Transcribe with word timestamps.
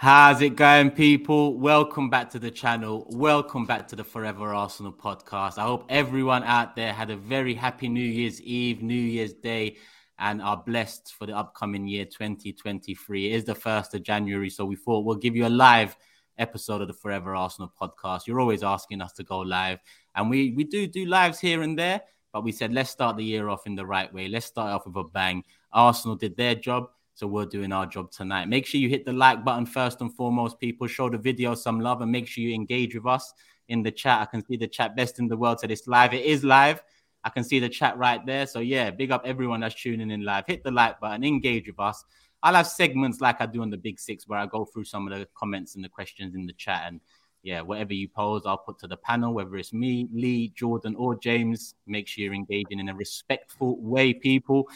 How's 0.00 0.42
it 0.42 0.54
going, 0.54 0.92
people? 0.92 1.58
Welcome 1.58 2.08
back 2.08 2.30
to 2.30 2.38
the 2.38 2.52
channel. 2.52 3.04
Welcome 3.10 3.66
back 3.66 3.88
to 3.88 3.96
the 3.96 4.04
Forever 4.04 4.54
Arsenal 4.54 4.92
podcast. 4.92 5.58
I 5.58 5.64
hope 5.64 5.86
everyone 5.88 6.44
out 6.44 6.76
there 6.76 6.92
had 6.92 7.10
a 7.10 7.16
very 7.16 7.52
happy 7.52 7.88
New 7.88 7.98
Year's 8.00 8.40
Eve, 8.42 8.80
New 8.80 8.94
Year's 8.94 9.32
Day, 9.32 9.76
and 10.20 10.40
are 10.40 10.56
blessed 10.56 11.16
for 11.18 11.26
the 11.26 11.36
upcoming 11.36 11.88
year 11.88 12.04
2023. 12.04 13.26
It 13.26 13.34
is 13.34 13.44
the 13.44 13.56
1st 13.56 13.94
of 13.94 14.04
January, 14.04 14.48
so 14.50 14.64
we 14.64 14.76
thought 14.76 15.04
we'll 15.04 15.16
give 15.16 15.34
you 15.34 15.46
a 15.46 15.48
live 15.48 15.96
episode 16.38 16.80
of 16.80 16.86
the 16.86 16.94
Forever 16.94 17.34
Arsenal 17.34 17.72
podcast. 17.76 18.28
You're 18.28 18.38
always 18.38 18.62
asking 18.62 19.02
us 19.02 19.12
to 19.14 19.24
go 19.24 19.40
live, 19.40 19.80
and 20.14 20.30
we, 20.30 20.52
we 20.52 20.62
do 20.62 20.86
do 20.86 21.06
lives 21.06 21.40
here 21.40 21.62
and 21.62 21.76
there, 21.76 22.02
but 22.32 22.44
we 22.44 22.52
said 22.52 22.72
let's 22.72 22.90
start 22.90 23.16
the 23.16 23.24
year 23.24 23.48
off 23.48 23.66
in 23.66 23.74
the 23.74 23.84
right 23.84 24.14
way. 24.14 24.28
Let's 24.28 24.46
start 24.46 24.70
off 24.70 24.86
with 24.86 24.94
a 24.94 25.02
bang. 25.02 25.42
Arsenal 25.72 26.14
did 26.14 26.36
their 26.36 26.54
job. 26.54 26.90
So 27.18 27.26
we're 27.26 27.46
doing 27.46 27.72
our 27.72 27.84
job 27.84 28.12
tonight. 28.12 28.48
Make 28.48 28.64
sure 28.64 28.80
you 28.80 28.88
hit 28.88 29.04
the 29.04 29.12
like 29.12 29.44
button 29.44 29.66
first 29.66 30.00
and 30.00 30.14
foremost, 30.14 30.60
people. 30.60 30.86
Show 30.86 31.10
the 31.10 31.18
video 31.18 31.56
some 31.56 31.80
love 31.80 32.00
and 32.00 32.12
make 32.12 32.28
sure 32.28 32.44
you 32.44 32.54
engage 32.54 32.94
with 32.94 33.06
us 33.06 33.34
in 33.66 33.82
the 33.82 33.90
chat. 33.90 34.20
I 34.20 34.26
can 34.26 34.46
see 34.46 34.56
the 34.56 34.68
chat 34.68 34.94
best 34.94 35.18
in 35.18 35.26
the 35.26 35.36
world 35.36 35.58
said 35.58 35.72
it's 35.72 35.88
live. 35.88 36.14
It 36.14 36.24
is 36.24 36.44
live. 36.44 36.80
I 37.24 37.30
can 37.30 37.42
see 37.42 37.58
the 37.58 37.68
chat 37.68 37.98
right 37.98 38.24
there. 38.24 38.46
So 38.46 38.60
yeah, 38.60 38.92
big 38.92 39.10
up 39.10 39.22
everyone 39.24 39.58
that's 39.58 39.74
tuning 39.74 40.12
in 40.12 40.24
live. 40.24 40.44
Hit 40.46 40.62
the 40.62 40.70
like 40.70 41.00
button, 41.00 41.24
engage 41.24 41.66
with 41.66 41.80
us. 41.80 42.04
I'll 42.44 42.54
have 42.54 42.68
segments 42.68 43.20
like 43.20 43.40
I 43.40 43.46
do 43.46 43.62
on 43.62 43.70
the 43.70 43.76
Big 43.76 43.98
Six 43.98 44.28
where 44.28 44.38
I 44.38 44.46
go 44.46 44.64
through 44.64 44.84
some 44.84 45.10
of 45.10 45.18
the 45.18 45.26
comments 45.34 45.74
and 45.74 45.82
the 45.82 45.88
questions 45.88 46.36
in 46.36 46.46
the 46.46 46.52
chat. 46.52 46.84
And 46.86 47.00
yeah, 47.42 47.62
whatever 47.62 47.94
you 47.94 48.06
pose, 48.06 48.42
I'll 48.46 48.58
put 48.58 48.78
to 48.78 48.86
the 48.86 48.96
panel, 48.96 49.34
whether 49.34 49.56
it's 49.56 49.72
me, 49.72 50.06
Lee, 50.12 50.52
Jordan, 50.54 50.94
or 50.94 51.16
James. 51.16 51.74
Make 51.84 52.06
sure 52.06 52.22
you're 52.22 52.34
engaging 52.34 52.78
in 52.78 52.90
a 52.90 52.94
respectful 52.94 53.76
way, 53.80 54.14
people. 54.14 54.68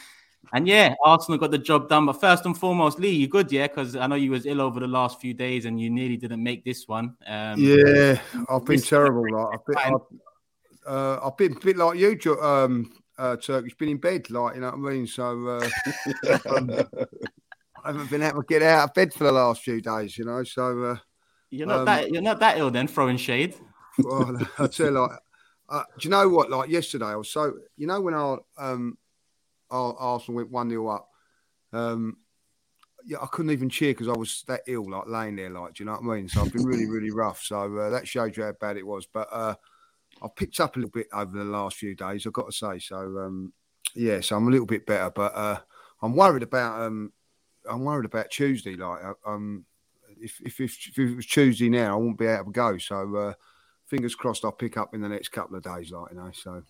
And 0.53 0.69
yeah, 0.69 0.95
Arsenal 1.05 1.39
got 1.39 1.51
the 1.51 1.59
job 1.59 1.89
done. 1.89 2.07
But 2.07 2.21
first 2.21 2.45
and 2.45 2.57
foremost, 2.57 2.98
Lee, 2.98 3.11
you 3.11 3.29
good, 3.29 3.51
yeah? 3.51 3.69
Because 3.69 3.97
I 3.97 4.07
know 4.07 4.17
you 4.17 4.33
was 4.33 4.45
ill 4.47 4.61
over 4.61 4.81
the 4.81 4.87
last 4.87 5.21
few 5.21 5.35
days 5.35 5.65
and 5.65 5.81
you 5.81 5.89
nearly 5.89 6.17
didn't 6.17 6.43
make 6.43 6.65
this 6.65 6.87
one. 6.87 7.17
Um, 7.27 7.59
Yeah, 7.59 8.21
I've 8.48 8.65
been 8.65 8.81
terrible. 8.81 9.25
Like, 9.31 9.55
I've 9.55 9.67
been, 9.67 9.77
I've, 9.79 10.93
uh, 10.95 11.27
I've 11.27 11.37
been 11.37 11.52
a 11.52 11.61
bit 11.61 11.77
like 11.77 11.98
you, 11.98 12.41
um, 12.41 12.92
uh, 13.19 13.36
Turkish, 13.36 13.75
been 13.77 13.91
in 13.91 13.98
bed, 13.98 14.31
like, 14.31 14.57
you 14.57 14.61
know 14.61 14.73
what 14.75 14.91
I 14.91 14.95
mean? 14.95 15.07
So 15.07 15.47
uh, 15.48 15.69
um, 16.51 16.70
I 17.83 17.86
haven't 17.86 18.11
been 18.11 18.23
able 18.23 18.42
to 18.42 18.47
get 18.47 18.63
out 18.63 18.89
of 18.89 18.95
bed 18.95 19.14
for 19.14 19.25
the 19.25 19.33
last 19.33 19.63
few 19.63 19.81
days, 19.81 20.19
you 20.19 20.25
know? 20.25 20.42
So, 20.45 20.83
uh, 20.83 20.97
you're 21.52 21.67
not 21.67 21.81
um, 21.81 21.85
that 21.85 22.11
you're 22.11 22.23
not 22.23 22.41
that 22.41 22.57
ill 22.58 22.70
then, 22.70 22.89
throwing 22.89 23.19
shade. 23.19 23.55
well, 23.98 24.36
I 24.58 24.67
tell 24.67 24.86
you, 24.86 24.92
like, 24.92 25.11
uh, 25.69 25.83
do 25.98 26.07
you 26.07 26.11
know 26.11 26.29
what? 26.29 26.51
Like 26.51 26.70
yesterday, 26.70 27.07
I 27.07 27.17
was 27.17 27.31
so, 27.31 27.52
you 27.77 27.86
know, 27.86 28.01
when 28.01 28.14
I 28.14 28.36
um, 28.58 28.97
Arsenal 29.72 30.36
went 30.36 30.50
1 30.50 30.70
0 30.70 30.86
up, 30.88 31.08
um, 31.72 32.16
yeah, 33.05 33.18
I 33.20 33.27
couldn't 33.27 33.50
even 33.50 33.68
cheer 33.68 33.92
because 33.92 34.08
I 34.08 34.16
was 34.16 34.44
that 34.46 34.62
ill, 34.66 34.88
like 34.88 35.06
laying 35.06 35.36
there, 35.36 35.50
like, 35.50 35.74
do 35.74 35.83
you 35.83 35.86
know 35.86 35.98
what 35.98 36.12
I 36.12 36.16
mean? 36.16 36.28
So 36.28 36.42
I've 36.42 36.52
been 36.52 36.64
really, 36.64 36.86
really 36.86 37.10
rough. 37.10 37.42
So 37.42 37.77
uh, 37.77 37.90
that 37.90 38.06
showed 38.06 38.36
you 38.36 38.44
how 38.44 38.52
bad 38.52 38.77
it 38.77 38.86
was. 38.86 39.06
But 39.06 39.28
uh, 39.33 39.55
I've 40.22 40.36
picked 40.36 40.60
up 40.60 40.77
a 40.77 40.78
little 40.78 40.90
bit 40.90 41.08
over 41.12 41.36
the 41.36 41.44
last 41.44 41.77
few 41.77 41.94
days, 41.94 42.27
I've 42.27 42.33
got 42.33 42.46
to 42.46 42.52
say. 42.52 42.78
So, 42.78 42.96
um, 42.96 43.52
yeah, 43.94 44.20
so 44.20 44.36
I'm 44.36 44.46
a 44.46 44.50
little 44.50 44.66
bit 44.66 44.86
better. 44.86 45.10
But 45.10 45.34
uh, 45.34 45.58
I'm 46.00 46.14
worried 46.14 46.42
about, 46.42 46.80
um, 46.83 47.12
I'm 47.68 47.84
worried 47.84 48.06
about 48.06 48.30
Tuesday. 48.30 48.77
Like, 48.77 49.04
uh, 49.04 49.14
um, 49.27 49.64
if, 50.20 50.40
if, 50.40 50.60
if, 50.60 50.98
it 50.98 51.16
was 51.16 51.27
Tuesday 51.27 51.68
now, 51.68 51.94
I 51.94 51.96
won't 51.96 52.18
be 52.18 52.27
able 52.27 52.46
to 52.46 52.50
go. 52.52 52.78
So, 52.78 53.16
uh, 53.16 53.34
fingers 53.86 54.14
crossed 54.14 54.44
I'll 54.44 54.52
pick 54.52 54.77
up 54.77 54.94
in 54.94 55.00
the 55.00 55.08
next 55.08 55.30
couple 55.30 55.56
of 55.56 55.62
days, 55.62 55.90
like, 55.90 56.12
you 56.12 56.18
know. 56.18 56.30
So, 56.33 56.62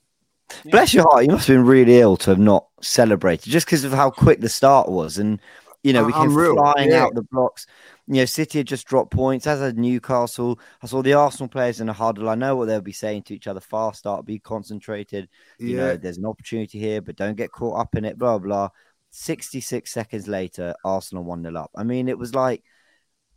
Bless 0.64 0.94
your 0.94 1.04
heart, 1.04 1.24
you 1.24 1.30
must 1.30 1.48
have 1.48 1.56
been 1.56 1.66
really 1.66 1.98
ill 1.98 2.16
to 2.18 2.30
have 2.30 2.38
not 2.38 2.66
celebrated 2.80 3.50
just 3.50 3.66
because 3.66 3.84
of 3.84 3.92
how 3.92 4.10
quick 4.10 4.40
the 4.40 4.48
start 4.48 4.88
was. 4.88 5.18
And, 5.18 5.40
you 5.82 5.92
know, 5.92 6.04
we 6.04 6.12
came 6.12 6.22
unreal, 6.22 6.54
flying 6.54 6.90
yeah. 6.90 7.02
out 7.02 7.14
the 7.14 7.22
blocks. 7.22 7.66
You 8.06 8.16
know, 8.16 8.24
City 8.24 8.58
had 8.58 8.66
just 8.66 8.86
dropped 8.86 9.12
points, 9.12 9.46
as 9.46 9.60
had 9.60 9.78
Newcastle. 9.78 10.58
I 10.82 10.86
saw 10.86 11.02
the 11.02 11.14
Arsenal 11.14 11.48
players 11.48 11.80
in 11.80 11.88
a 11.88 11.92
huddle. 11.92 12.28
I 12.28 12.34
know 12.34 12.56
what 12.56 12.66
they'll 12.66 12.80
be 12.80 12.92
saying 12.92 13.22
to 13.24 13.34
each 13.34 13.46
other 13.46 13.60
fast 13.60 14.00
start, 14.00 14.26
be 14.26 14.38
concentrated. 14.38 15.28
You 15.58 15.76
know, 15.76 15.90
yeah. 15.92 15.96
there's 15.96 16.18
an 16.18 16.26
opportunity 16.26 16.78
here, 16.78 17.00
but 17.00 17.16
don't 17.16 17.36
get 17.36 17.52
caught 17.52 17.80
up 17.80 17.94
in 17.94 18.04
it, 18.04 18.18
blah, 18.18 18.38
blah. 18.38 18.68
66 19.10 19.90
seconds 19.90 20.26
later, 20.26 20.74
Arsenal 20.84 21.24
1 21.24 21.42
0 21.42 21.54
up. 21.56 21.70
I 21.76 21.84
mean, 21.84 22.08
it 22.08 22.18
was 22.18 22.34
like, 22.34 22.64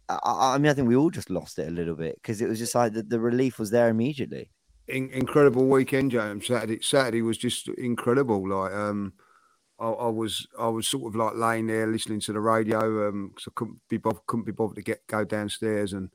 I, 0.09 0.19
I 0.23 0.55
I 0.55 0.57
mean, 0.57 0.71
I 0.71 0.73
think 0.73 0.87
we 0.87 0.95
all 0.95 1.09
just 1.09 1.29
lost 1.29 1.59
it 1.59 1.67
a 1.67 1.71
little 1.71 1.95
bit 1.95 2.15
because 2.15 2.41
it 2.41 2.47
was 2.47 2.59
just 2.59 2.75
like 2.75 2.93
the, 2.93 3.03
the 3.03 3.19
relief 3.19 3.59
was 3.59 3.71
there 3.71 3.89
immediately. 3.89 4.49
In, 4.88 5.09
incredible 5.12 5.66
weekend, 5.68 6.12
James. 6.12 6.47
Saturday, 6.47 6.79
Saturday 6.81 7.22
was 7.22 7.38
just 7.38 7.68
incredible. 7.69 8.47
Like, 8.47 8.73
um, 8.73 9.13
I, 9.79 9.88
I 9.88 10.09
was, 10.09 10.47
I 10.57 10.68
was 10.68 10.88
sort 10.88 11.07
of 11.07 11.16
like 11.16 11.35
laying 11.35 11.68
there 11.68 11.88
listening 11.88 12.19
to 12.22 12.34
the 12.34 12.40
radio, 12.40 13.09
um, 13.09 13.29
because 13.29 13.47
I 13.47 13.51
couldn't 13.56 13.79
be 13.90 13.97
bothered, 13.97 14.25
couldn't 14.28 14.45
be 14.45 14.51
bothered 14.51 14.78
to 14.78 14.81
get 14.81 15.06
go 15.07 15.24
downstairs, 15.25 15.94
and 15.94 16.09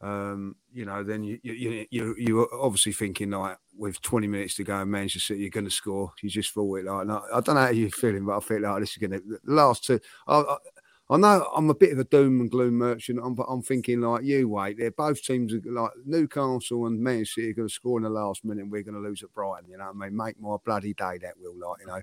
um, 0.00 0.56
you 0.72 0.84
know, 0.84 1.02
then 1.02 1.24
you, 1.24 1.38
you, 1.42 1.54
you, 1.54 1.86
you, 1.90 2.14
you're 2.18 2.48
obviously 2.54 2.92
thinking 2.92 3.30
like, 3.30 3.56
with 3.76 4.00
20 4.02 4.26
minutes 4.26 4.54
to 4.56 4.64
go, 4.64 4.80
in 4.80 4.90
Manchester 4.90 5.34
City, 5.34 5.40
you're 5.40 5.50
going 5.50 5.64
to 5.64 5.70
score. 5.70 6.12
You 6.22 6.28
just 6.28 6.52
thought 6.52 6.80
it 6.80 6.84
like, 6.84 7.08
I 7.08 7.40
don't 7.40 7.54
know 7.54 7.62
how 7.62 7.70
you're 7.70 7.90
feeling, 7.90 8.24
but 8.24 8.36
I 8.36 8.40
feel 8.40 8.60
like 8.60 8.80
this 8.80 8.90
is 8.90 8.98
going 8.98 9.12
to 9.12 9.22
last 9.44 9.84
two. 9.84 10.00
I, 10.26 10.40
I, 10.40 10.56
I 11.08 11.16
know 11.18 11.48
I'm 11.54 11.70
a 11.70 11.74
bit 11.74 11.92
of 11.92 12.00
a 12.00 12.04
doom 12.04 12.40
and 12.40 12.50
gloom 12.50 12.74
merchant. 12.74 13.20
I'm, 13.22 13.36
I'm 13.48 13.62
thinking 13.62 14.00
like 14.00 14.24
you 14.24 14.48
wait. 14.48 14.76
They're 14.78 14.90
both 14.90 15.22
teams 15.22 15.52
like 15.64 15.92
Newcastle 16.04 16.86
and 16.86 17.00
Man 17.00 17.24
City 17.24 17.50
are 17.50 17.54
going 17.54 17.68
to 17.68 17.74
score 17.74 17.98
in 17.98 18.02
the 18.02 18.10
last 18.10 18.44
minute. 18.44 18.62
and 18.62 18.72
We're 18.72 18.82
going 18.82 19.00
to 19.00 19.08
lose 19.08 19.22
at 19.22 19.32
Brighton. 19.32 19.70
You 19.70 19.78
know 19.78 19.84
what 19.84 20.04
I 20.04 20.08
mean? 20.08 20.16
Make 20.16 20.40
my 20.40 20.56
bloody 20.64 20.94
day. 20.94 21.18
That 21.22 21.38
will 21.38 21.54
like 21.54 21.80
you 21.80 21.86
know. 21.86 22.02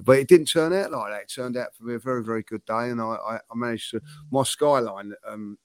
But 0.00 0.18
it 0.18 0.28
didn't 0.28 0.46
turn 0.46 0.74
out 0.74 0.92
like 0.92 1.12
that. 1.12 1.22
It 1.22 1.32
turned 1.34 1.56
out 1.56 1.74
to 1.76 1.84
be 1.84 1.94
a 1.94 1.98
very 1.98 2.22
very 2.22 2.42
good 2.42 2.64
day, 2.66 2.90
and 2.90 3.00
I 3.00 3.14
I, 3.14 3.36
I 3.36 3.54
managed 3.54 3.92
to 3.92 4.02
my 4.30 4.42
skyline. 4.42 5.14
Um, 5.26 5.56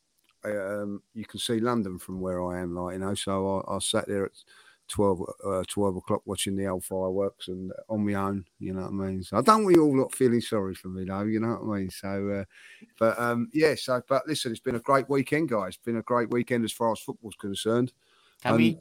um, 0.45 1.03
you 1.13 1.25
can 1.25 1.39
see 1.39 1.59
London 1.59 1.99
from 1.99 2.21
where 2.21 2.41
I 2.43 2.61
am, 2.61 2.75
like 2.75 2.93
you 2.93 2.99
know. 2.99 3.13
So 3.13 3.65
I, 3.67 3.75
I 3.75 3.79
sat 3.79 4.07
there 4.07 4.25
at 4.25 4.31
12, 4.89 5.21
uh, 5.45 5.63
12 5.67 5.97
o'clock 5.97 6.21
watching 6.25 6.55
the 6.55 6.67
old 6.67 6.83
fireworks 6.83 7.47
and 7.47 7.71
on 7.89 8.05
my 8.05 8.15
own, 8.15 8.45
you 8.59 8.73
know 8.73 8.81
what 8.81 9.05
I 9.05 9.09
mean? 9.09 9.23
So 9.23 9.37
I 9.37 9.41
don't 9.41 9.63
want 9.63 9.75
you 9.75 9.83
all 9.83 9.97
lot 9.97 10.13
feeling 10.15 10.41
sorry 10.41 10.75
for 10.75 10.89
me 10.89 11.05
though, 11.05 11.23
you 11.23 11.39
know 11.39 11.59
what 11.61 11.75
I 11.75 11.79
mean? 11.79 11.89
So, 11.89 12.29
uh, 12.29 12.43
but 12.99 13.19
um, 13.19 13.49
yeah, 13.53 13.75
so, 13.75 14.01
but 14.07 14.27
listen, 14.27 14.51
it's 14.51 14.59
been 14.61 14.75
a 14.75 14.79
great 14.79 15.09
weekend, 15.09 15.49
guys. 15.49 15.69
It's 15.75 15.85
been 15.85 15.97
a 15.97 16.03
great 16.03 16.31
weekend 16.31 16.65
as 16.65 16.71
far 16.73 16.91
as 16.91 16.99
football's 16.99 17.35
concerned. 17.39 17.93
Can 18.41 18.53
Um, 18.53 18.57
we 18.57 18.79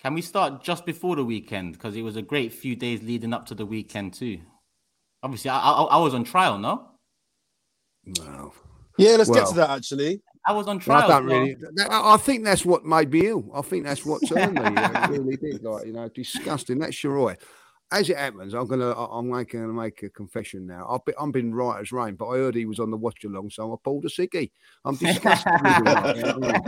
can 0.00 0.14
we 0.14 0.22
start 0.22 0.62
just 0.64 0.86
before 0.86 1.16
the 1.16 1.24
weekend? 1.24 1.72
Because 1.74 1.94
it 1.96 2.02
was 2.02 2.16
a 2.16 2.22
great 2.22 2.52
few 2.52 2.74
days 2.74 3.02
leading 3.02 3.34
up 3.34 3.46
to 3.46 3.54
the 3.54 3.66
weekend 3.66 4.14
too. 4.14 4.40
Obviously, 5.22 5.50
I, 5.50 5.58
I, 5.58 5.82
I 5.82 5.96
was 5.98 6.14
on 6.14 6.24
trial, 6.24 6.58
no? 6.58 6.88
No. 8.06 8.52
Yeah, 8.96 9.16
let's 9.16 9.30
get 9.30 9.46
to 9.48 9.54
that 9.54 9.70
actually. 9.70 10.22
I 10.46 10.52
was 10.52 10.66
on 10.66 10.78
trial. 10.78 11.04
I 11.04 11.08
don't 11.20 11.28
so- 11.28 11.34
really. 11.38 11.56
I 11.90 12.14
I 12.14 12.16
think 12.16 12.44
that's 12.44 12.64
what 12.64 12.84
made 12.84 13.10
me 13.10 13.26
ill. 13.26 13.50
I 13.54 13.62
think 13.62 13.84
that's 13.84 14.04
what 14.06 14.26
turned 14.26 14.54
me. 14.54 14.62
It 14.64 15.10
really 15.10 15.36
did. 15.36 15.62
Like 15.62 15.86
you 15.86 15.92
know, 15.92 16.08
disgusting. 16.08 16.78
That's 16.78 16.94
sure. 16.94 17.36
As 17.92 18.08
it 18.08 18.16
happens, 18.16 18.54
I'm 18.54 18.66
gonna. 18.68 18.90
I- 18.92 19.18
I'm 19.18 19.28
making 19.28 19.60
gonna 19.60 19.72
make 19.72 20.02
a 20.02 20.08
confession 20.08 20.66
now. 20.66 20.86
I've 20.88 21.04
been, 21.04 21.14
I've 21.20 21.32
been 21.32 21.52
right 21.52 21.80
as 21.80 21.90
rain, 21.92 22.14
but 22.14 22.28
I 22.28 22.36
heard 22.36 22.54
he 22.54 22.64
was 22.64 22.78
on 22.80 22.90
the 22.90 22.96
watch 22.96 23.24
along, 23.24 23.50
so 23.50 23.72
I 23.72 23.76
pulled 23.82 24.04
a 24.04 24.08
ciggy. 24.08 24.50
I'm 24.84 24.96
disgusted. 24.96 25.52
with 25.60 25.76
him, 25.76 25.84
like, 25.84 26.16
you 26.16 26.22
know 26.22 26.38
what 26.38 26.66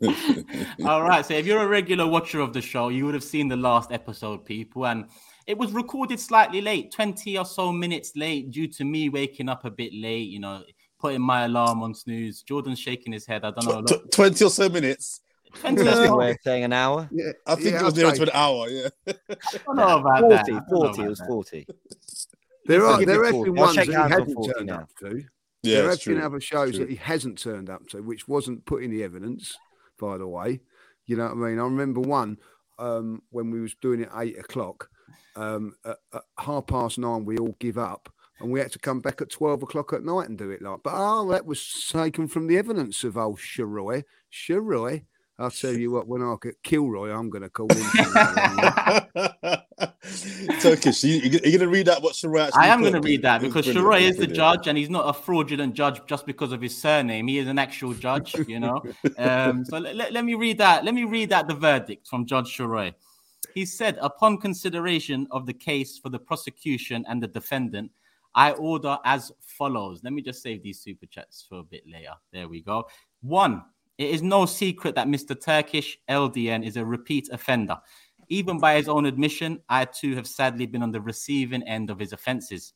I 0.00 0.06
mean? 0.06 0.44
All 0.86 1.02
right. 1.02 1.24
So 1.24 1.34
if 1.34 1.46
you're 1.46 1.62
a 1.62 1.68
regular 1.68 2.06
watcher 2.06 2.40
of 2.40 2.52
the 2.52 2.60
show, 2.62 2.88
you 2.88 3.04
would 3.04 3.14
have 3.14 3.24
seen 3.24 3.48
the 3.48 3.56
last 3.56 3.92
episode, 3.92 4.44
people. 4.44 4.86
And 4.86 5.04
it 5.46 5.56
was 5.56 5.72
recorded 5.72 6.18
slightly 6.20 6.60
late, 6.60 6.90
20 6.90 7.38
or 7.38 7.44
so 7.44 7.70
minutes 7.72 8.12
late, 8.16 8.50
due 8.50 8.66
to 8.68 8.84
me 8.84 9.08
waking 9.08 9.48
up 9.48 9.64
a 9.64 9.70
bit 9.70 9.92
late. 9.94 10.28
You 10.28 10.40
know, 10.40 10.62
putting 10.98 11.20
my 11.20 11.44
alarm 11.44 11.82
on 11.82 11.94
snooze. 11.94 12.42
Jordan's 12.42 12.78
shaking 12.78 13.12
his 13.12 13.26
head. 13.26 13.44
I 13.44 13.50
don't 13.50 13.66
know. 13.66 13.82
Tw- 13.82 14.04
tw- 14.04 14.10
Twenty 14.10 14.44
or 14.44 14.50
so 14.50 14.68
minutes. 14.68 15.20
20 15.54 15.82
That's 15.82 15.98
or 15.98 16.04
a 16.04 16.16
way 16.16 16.30
of 16.32 16.36
saying 16.44 16.64
an 16.64 16.72
hour. 16.72 17.08
Yeah, 17.10 17.32
I 17.46 17.54
think 17.54 17.72
yeah, 17.72 17.80
it 17.80 17.84
was 17.84 17.94
I'd 17.94 18.00
nearer 18.02 18.14
to 18.16 18.22
an 18.22 18.30
hour. 18.34 18.68
Yeah. 18.68 18.88
I 19.08 19.14
don't 19.64 19.76
know 19.76 19.98
about 19.98 20.20
40, 20.20 20.34
that. 20.34 20.44
I 20.44 20.48
don't 20.48 20.70
know 20.70 20.92
40, 20.92 21.02
it 21.02 21.08
was 21.08 21.20
40. 21.26 21.66
There 22.66 22.84
are 22.84 23.04
there 23.04 23.24
have 23.24 23.32
been 23.32 23.58
I'll 23.58 23.64
ones 23.64 23.76
that 23.76 23.86
he 23.86 23.92
hasn't 23.94 24.44
turned 24.54 24.66
now. 24.66 24.80
up 24.80 24.90
to. 25.00 25.24
Yeah, 25.62 25.80
there 25.80 25.90
have 25.90 26.04
been 26.04 26.20
other 26.20 26.40
shows 26.40 26.72
True. 26.72 26.80
that 26.80 26.90
he 26.90 26.96
hasn't 26.96 27.38
turned 27.38 27.70
up 27.70 27.86
to, 27.88 28.02
which 28.02 28.28
wasn't 28.28 28.66
put 28.66 28.82
in 28.82 28.90
the 28.90 29.02
evidence, 29.02 29.56
by 29.98 30.18
the 30.18 30.26
way. 30.28 30.60
You 31.06 31.16
know 31.16 31.24
what 31.24 31.32
I 31.32 31.34
mean? 31.36 31.58
I 31.58 31.62
remember 31.64 32.00
one 32.00 32.36
um, 32.78 33.22
when 33.30 33.50
we 33.50 33.60
was 33.60 33.74
doing 33.80 34.02
it 34.02 34.10
eight 34.18 34.38
o'clock. 34.38 34.90
Um, 35.34 35.74
at, 35.84 35.96
at 36.12 36.22
half 36.38 36.66
past 36.66 36.98
nine, 36.98 37.24
we 37.24 37.38
all 37.38 37.56
give 37.58 37.78
up, 37.78 38.12
and 38.40 38.50
we 38.50 38.60
had 38.60 38.72
to 38.72 38.78
come 38.78 39.00
back 39.00 39.20
at 39.20 39.30
twelve 39.30 39.62
o'clock 39.62 39.92
at 39.92 40.04
night 40.04 40.28
and 40.28 40.38
do 40.38 40.50
it. 40.50 40.62
Like, 40.62 40.80
but 40.82 40.92
oh, 40.94 41.28
that 41.30 41.46
was 41.46 41.88
taken 41.90 42.28
from 42.28 42.46
the 42.46 42.58
evidence 42.58 43.04
of 43.04 43.16
old 43.16 43.38
Sheroy. 43.38 44.04
Sheroy, 44.32 45.04
I'll 45.38 45.50
tell 45.50 45.72
you 45.72 45.92
what. 45.92 46.08
When 46.08 46.22
I 46.22 46.34
get 46.42 46.62
Kilroy, 46.62 47.10
I'm 47.10 47.30
going 47.30 47.42
to 47.42 47.50
call 47.50 47.68
him. 47.70 47.78
Turkish. 50.60 51.04
You, 51.04 51.16
you, 51.16 51.30
you're 51.30 51.40
going 51.40 51.60
to 51.60 51.68
read 51.68 51.88
out 51.88 52.02
what 52.02 52.14
Sheroy 52.14 52.46
actually 52.46 52.62
I 52.62 52.68
am 52.68 52.80
going 52.80 52.94
to 52.94 53.00
read 53.00 53.22
that 53.22 53.40
because 53.40 53.66
brilliant, 53.66 54.14
is 54.14 54.18
it 54.18 54.22
is 54.22 54.28
the 54.28 54.34
judge 54.34 54.66
and 54.66 54.76
he's 54.76 54.90
not 54.90 55.08
a 55.08 55.12
fraudulent 55.12 55.74
judge 55.74 56.00
just 56.06 56.26
because 56.26 56.52
of 56.52 56.60
his 56.60 56.76
surname. 56.76 57.28
He 57.28 57.38
is 57.38 57.46
an 57.46 57.58
actual 57.58 57.94
judge, 57.94 58.34
you 58.46 58.58
know. 58.58 58.82
um, 59.18 59.64
so 59.64 59.78
let, 59.78 59.94
let- 59.94 60.12
let 60.12 60.24
me 60.24 60.34
read 60.34 60.58
that. 60.58 60.84
Let 60.84 60.94
me 60.94 61.04
read 61.04 61.32
out 61.32 61.46
the 61.46 61.54
verdict 61.54 62.08
from 62.08 62.26
Judge 62.26 62.56
Sheroy. 62.56 62.94
He 63.54 63.64
said, 63.64 63.98
upon 64.00 64.38
consideration 64.38 65.26
of 65.30 65.46
the 65.46 65.54
case 65.54 65.98
for 65.98 66.08
the 66.08 66.18
prosecution 66.18 67.04
and 67.08 67.22
the 67.22 67.28
defendant, 67.28 67.90
I 68.34 68.52
order 68.52 68.98
as 69.04 69.32
follows. 69.40 70.00
Let 70.04 70.12
me 70.12 70.22
just 70.22 70.42
save 70.42 70.62
these 70.62 70.80
super 70.80 71.06
chats 71.06 71.44
for 71.48 71.58
a 71.58 71.64
bit 71.64 71.84
later. 71.90 72.14
There 72.32 72.48
we 72.48 72.62
go. 72.62 72.86
One, 73.22 73.62
it 73.98 74.10
is 74.10 74.22
no 74.22 74.46
secret 74.46 74.94
that 74.94 75.08
Mr. 75.08 75.38
Turkish 75.38 75.98
LDN 76.08 76.64
is 76.64 76.76
a 76.76 76.84
repeat 76.84 77.28
offender. 77.32 77.76
Even 78.28 78.58
by 78.58 78.74
his 78.74 78.88
own 78.88 79.06
admission, 79.06 79.60
I 79.68 79.86
too 79.86 80.14
have 80.14 80.26
sadly 80.26 80.66
been 80.66 80.82
on 80.82 80.92
the 80.92 81.00
receiving 81.00 81.62
end 81.64 81.90
of 81.90 81.98
his 81.98 82.12
offenses. 82.12 82.74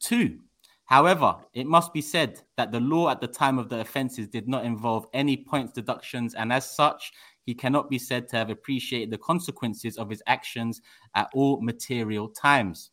Two, 0.00 0.38
however, 0.84 1.36
it 1.52 1.66
must 1.66 1.92
be 1.92 2.00
said 2.00 2.40
that 2.56 2.70
the 2.70 2.80
law 2.80 3.10
at 3.10 3.20
the 3.20 3.26
time 3.26 3.58
of 3.58 3.68
the 3.68 3.80
offenses 3.80 4.28
did 4.28 4.48
not 4.48 4.64
involve 4.64 5.06
any 5.12 5.36
points 5.36 5.72
deductions, 5.72 6.34
and 6.34 6.52
as 6.52 6.74
such, 6.74 7.12
he 7.44 7.54
cannot 7.54 7.90
be 7.90 7.98
said 7.98 8.28
to 8.28 8.36
have 8.36 8.50
appreciated 8.50 9.10
the 9.10 9.18
consequences 9.18 9.98
of 9.98 10.08
his 10.08 10.22
actions 10.26 10.80
at 11.14 11.28
all 11.34 11.60
material 11.60 12.28
times. 12.28 12.90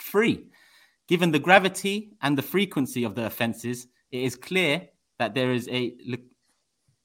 Three, 0.00 0.46
given 1.08 1.30
the 1.32 1.38
gravity 1.38 2.10
and 2.22 2.36
the 2.36 2.42
frequency 2.42 3.02
of 3.02 3.14
the 3.14 3.26
offenses, 3.26 3.88
it 4.12 4.22
is 4.22 4.36
clear 4.36 4.88
that 5.18 5.34
there 5.34 5.52
is 5.52 5.68
a 5.68 5.94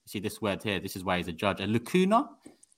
see 0.06 0.20
this 0.20 0.42
word 0.42 0.62
here, 0.62 0.80
this 0.80 0.96
is 0.96 1.04
why 1.04 1.18
he's 1.18 1.30
a 1.30 1.34
judge, 1.34 1.62
a 1.62 1.68
lacuna 1.68 2.30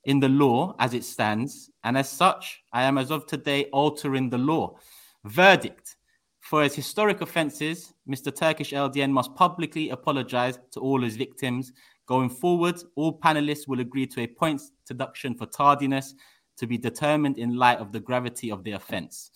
in 0.06 0.20
the 0.20 0.30
law 0.30 0.76
as 0.80 0.94
it 0.94 1.04
stands, 1.04 1.72
and 1.84 1.98
as 1.98 2.08
such, 2.08 2.62
I 2.72 2.84
am 2.84 2.98
as 2.98 3.12
of 3.12 3.26
today 3.26 3.66
altering 3.66 4.30
the 4.30 4.38
law. 4.38 4.78
Verdict. 5.26 5.96
For 6.40 6.62
his 6.62 6.76
historic 6.76 7.22
offences, 7.22 7.92
Mr. 8.08 8.34
Turkish 8.34 8.72
LDN 8.72 9.10
must 9.10 9.34
publicly 9.34 9.90
apologize 9.90 10.60
to 10.74 10.80
all 10.80 11.02
his 11.02 11.18
victims. 11.18 11.74
Going 12.06 12.30
forward, 12.30 12.80
all 12.96 13.20
panelists 13.20 13.68
will 13.68 13.80
agree 13.80 14.06
to 14.06 14.22
a 14.22 14.28
points 14.28 14.72
deduction 14.88 15.34
for 15.34 15.48
tardiness 15.48 16.14
to 16.58 16.68
be 16.68 16.78
determined 16.78 17.40
in 17.40 17.56
light 17.56 17.80
of 17.80 17.92
the 17.92 18.00
gravity 18.00 18.52
of 18.52 18.64
the 18.64 18.74
offence. 18.74 19.32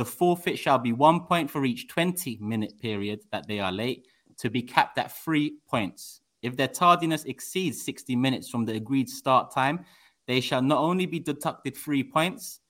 The 0.00 0.06
forfeit 0.06 0.58
shall 0.58 0.78
be 0.78 0.94
one 0.94 1.26
point 1.26 1.50
for 1.50 1.66
each 1.66 1.86
20 1.86 2.38
minute 2.40 2.80
period 2.80 3.20
that 3.32 3.46
they 3.46 3.58
are 3.60 3.70
late, 3.70 4.06
to 4.38 4.48
be 4.48 4.62
capped 4.62 4.96
at 4.96 5.14
three 5.14 5.58
points. 5.68 6.22
If 6.40 6.56
their 6.56 6.68
tardiness 6.68 7.24
exceeds 7.26 7.84
60 7.84 8.16
minutes 8.16 8.48
from 8.48 8.64
the 8.64 8.76
agreed 8.76 9.10
start 9.10 9.52
time, 9.52 9.84
they 10.26 10.40
shall 10.40 10.62
not 10.62 10.78
only 10.78 11.04
be 11.04 11.20
deducted 11.20 11.76
three 11.76 12.02
points, 12.02 12.60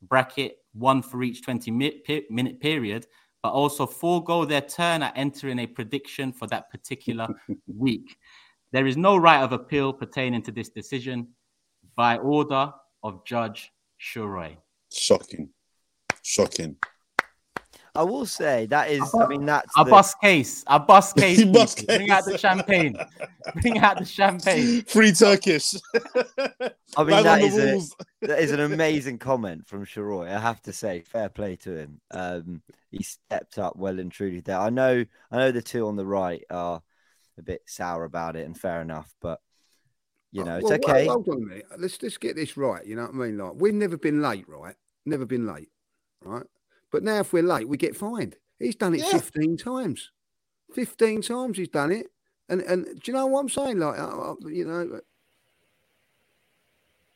bracket 0.00 0.56
one 0.72 1.02
for 1.02 1.22
each 1.22 1.42
20 1.42 1.70
minute 1.70 2.60
period, 2.60 3.06
but 3.42 3.50
also 3.50 3.84
forego 3.84 4.46
their 4.46 4.62
turn 4.62 5.02
at 5.02 5.12
entering 5.18 5.58
a 5.58 5.66
prediction 5.66 6.32
for 6.32 6.46
that 6.46 6.70
particular 6.70 7.28
week. 7.66 8.16
There 8.72 8.86
is 8.86 8.96
no 8.96 9.18
right 9.18 9.42
of 9.42 9.52
appeal 9.52 9.92
pertaining 9.92 10.40
to 10.44 10.50
this 10.50 10.70
decision 10.70 11.28
by 11.94 12.16
order 12.16 12.72
of 13.02 13.22
Judge 13.26 13.70
Sheroy. 14.00 14.56
Shocking. 14.90 15.50
Shocking. 16.22 16.76
I 17.92 18.04
will 18.04 18.24
say 18.24 18.66
that 18.66 18.88
is, 18.88 19.02
I 19.18 19.26
mean, 19.26 19.44
that's 19.46 19.72
A 19.76 19.82
the- 19.84 19.90
bus 19.90 20.14
case, 20.14 20.62
a 20.68 20.78
bus 20.78 21.12
case. 21.14 21.44
Bus 21.44 21.74
people. 21.74 21.96
Bring 21.96 22.10
out 22.10 22.24
the 22.24 22.38
champagne. 22.38 22.96
Bring 23.62 23.78
out 23.78 23.98
the 23.98 24.04
champagne. 24.04 24.82
Free 24.86 25.10
Turkish. 25.12 25.74
I 26.96 27.02
mean, 27.02 27.08
Bang 27.08 27.24
that 27.24 27.26
on 27.26 27.40
the 27.40 27.46
is, 27.46 27.56
a, 27.58 27.66
rules. 27.72 27.96
that 28.22 28.38
is 28.38 28.52
an 28.52 28.60
amazing 28.60 29.18
comment 29.18 29.66
from 29.66 29.84
Sheroy. 29.84 30.28
I 30.32 30.38
have 30.38 30.62
to 30.62 30.72
say, 30.72 31.00
fair 31.02 31.28
play 31.28 31.56
to 31.56 31.74
him. 31.76 32.00
Um, 32.12 32.62
he 32.92 33.02
stepped 33.02 33.58
up 33.58 33.74
well 33.76 33.98
and 33.98 34.12
truly 34.12 34.40
there. 34.40 34.58
I 34.58 34.70
know, 34.70 35.04
I 35.32 35.36
know 35.36 35.50
the 35.50 35.60
two 35.62 35.88
on 35.88 35.96
the 35.96 36.06
right 36.06 36.44
are 36.48 36.80
a 37.38 37.42
bit 37.42 37.62
sour 37.66 38.04
about 38.04 38.36
it, 38.36 38.46
and 38.46 38.56
fair 38.56 38.80
enough. 38.82 39.12
But 39.20 39.40
you 40.30 40.44
know, 40.44 40.58
it's 40.58 40.64
Well, 40.70 40.78
well, 40.86 40.94
okay. 40.96 41.06
hold 41.08 41.28
on 41.28 41.42
a 41.42 41.46
minute. 41.46 41.66
Let's 41.76 42.00
let's 42.04 42.18
get 42.18 42.36
this 42.36 42.56
right. 42.56 42.86
You 42.86 42.94
know 42.94 43.02
what 43.06 43.14
I 43.14 43.14
mean? 43.14 43.36
Like 43.38 43.54
we've 43.56 43.74
never 43.74 43.96
been 43.96 44.22
late, 44.22 44.48
right? 44.48 44.76
Never 45.04 45.26
been 45.26 45.44
late, 45.52 45.70
right? 46.24 46.46
But 46.90 47.02
now 47.02 47.20
if 47.20 47.32
we're 47.32 47.42
late, 47.42 47.68
we 47.68 47.76
get 47.76 47.96
fined. 47.96 48.36
He's 48.58 48.74
done 48.76 48.94
it 48.94 49.00
Yeah. 49.00 49.10
fifteen 49.10 49.56
times. 49.56 50.10
Fifteen 50.74 51.22
times 51.22 51.56
he's 51.58 51.68
done 51.68 51.92
it. 51.92 52.06
And 52.48 52.60
and 52.62 52.84
do 52.84 53.00
you 53.04 53.12
know 53.12 53.26
what 53.26 53.40
I'm 53.40 53.48
saying? 53.48 53.78
Like, 53.78 53.98
uh, 53.98 54.32
uh, 54.32 54.34
you 54.48 54.64
know, 54.66 55.00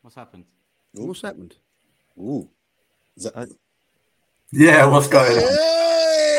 What's 0.01 0.15
happened? 0.15 0.45
what's 0.93 1.21
happened? 1.21 1.55
Ooh. 2.17 2.47
Is 3.17 3.23
that... 3.23 3.35
Uh, 3.35 3.45
Yeah, 4.51 4.85
what's 4.85 5.07
going 5.07 5.35
on? 5.37 5.43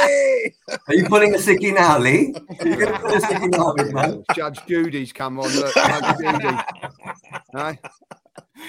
Hey! 0.08 0.54
Are 0.88 0.94
you 0.94 1.04
pulling 1.08 1.34
a 1.34 1.38
sickie 1.38 1.74
now, 1.74 1.98
Lee? 1.98 2.32
Are 2.60 2.66
you 2.68 2.76
going 2.76 2.92
to 2.92 2.98
pull 3.00 3.12
a 3.12 3.20
sickie 3.20 3.50
now, 3.50 3.74
big 3.74 3.92
man? 3.92 4.24
Judge 4.34 4.60
Judy's 4.66 5.12
come 5.12 5.40
on. 5.40 5.48
Look, 5.50 5.74
Judge 5.74 6.16
Judy. 6.18 6.56
Hey, 7.56 7.78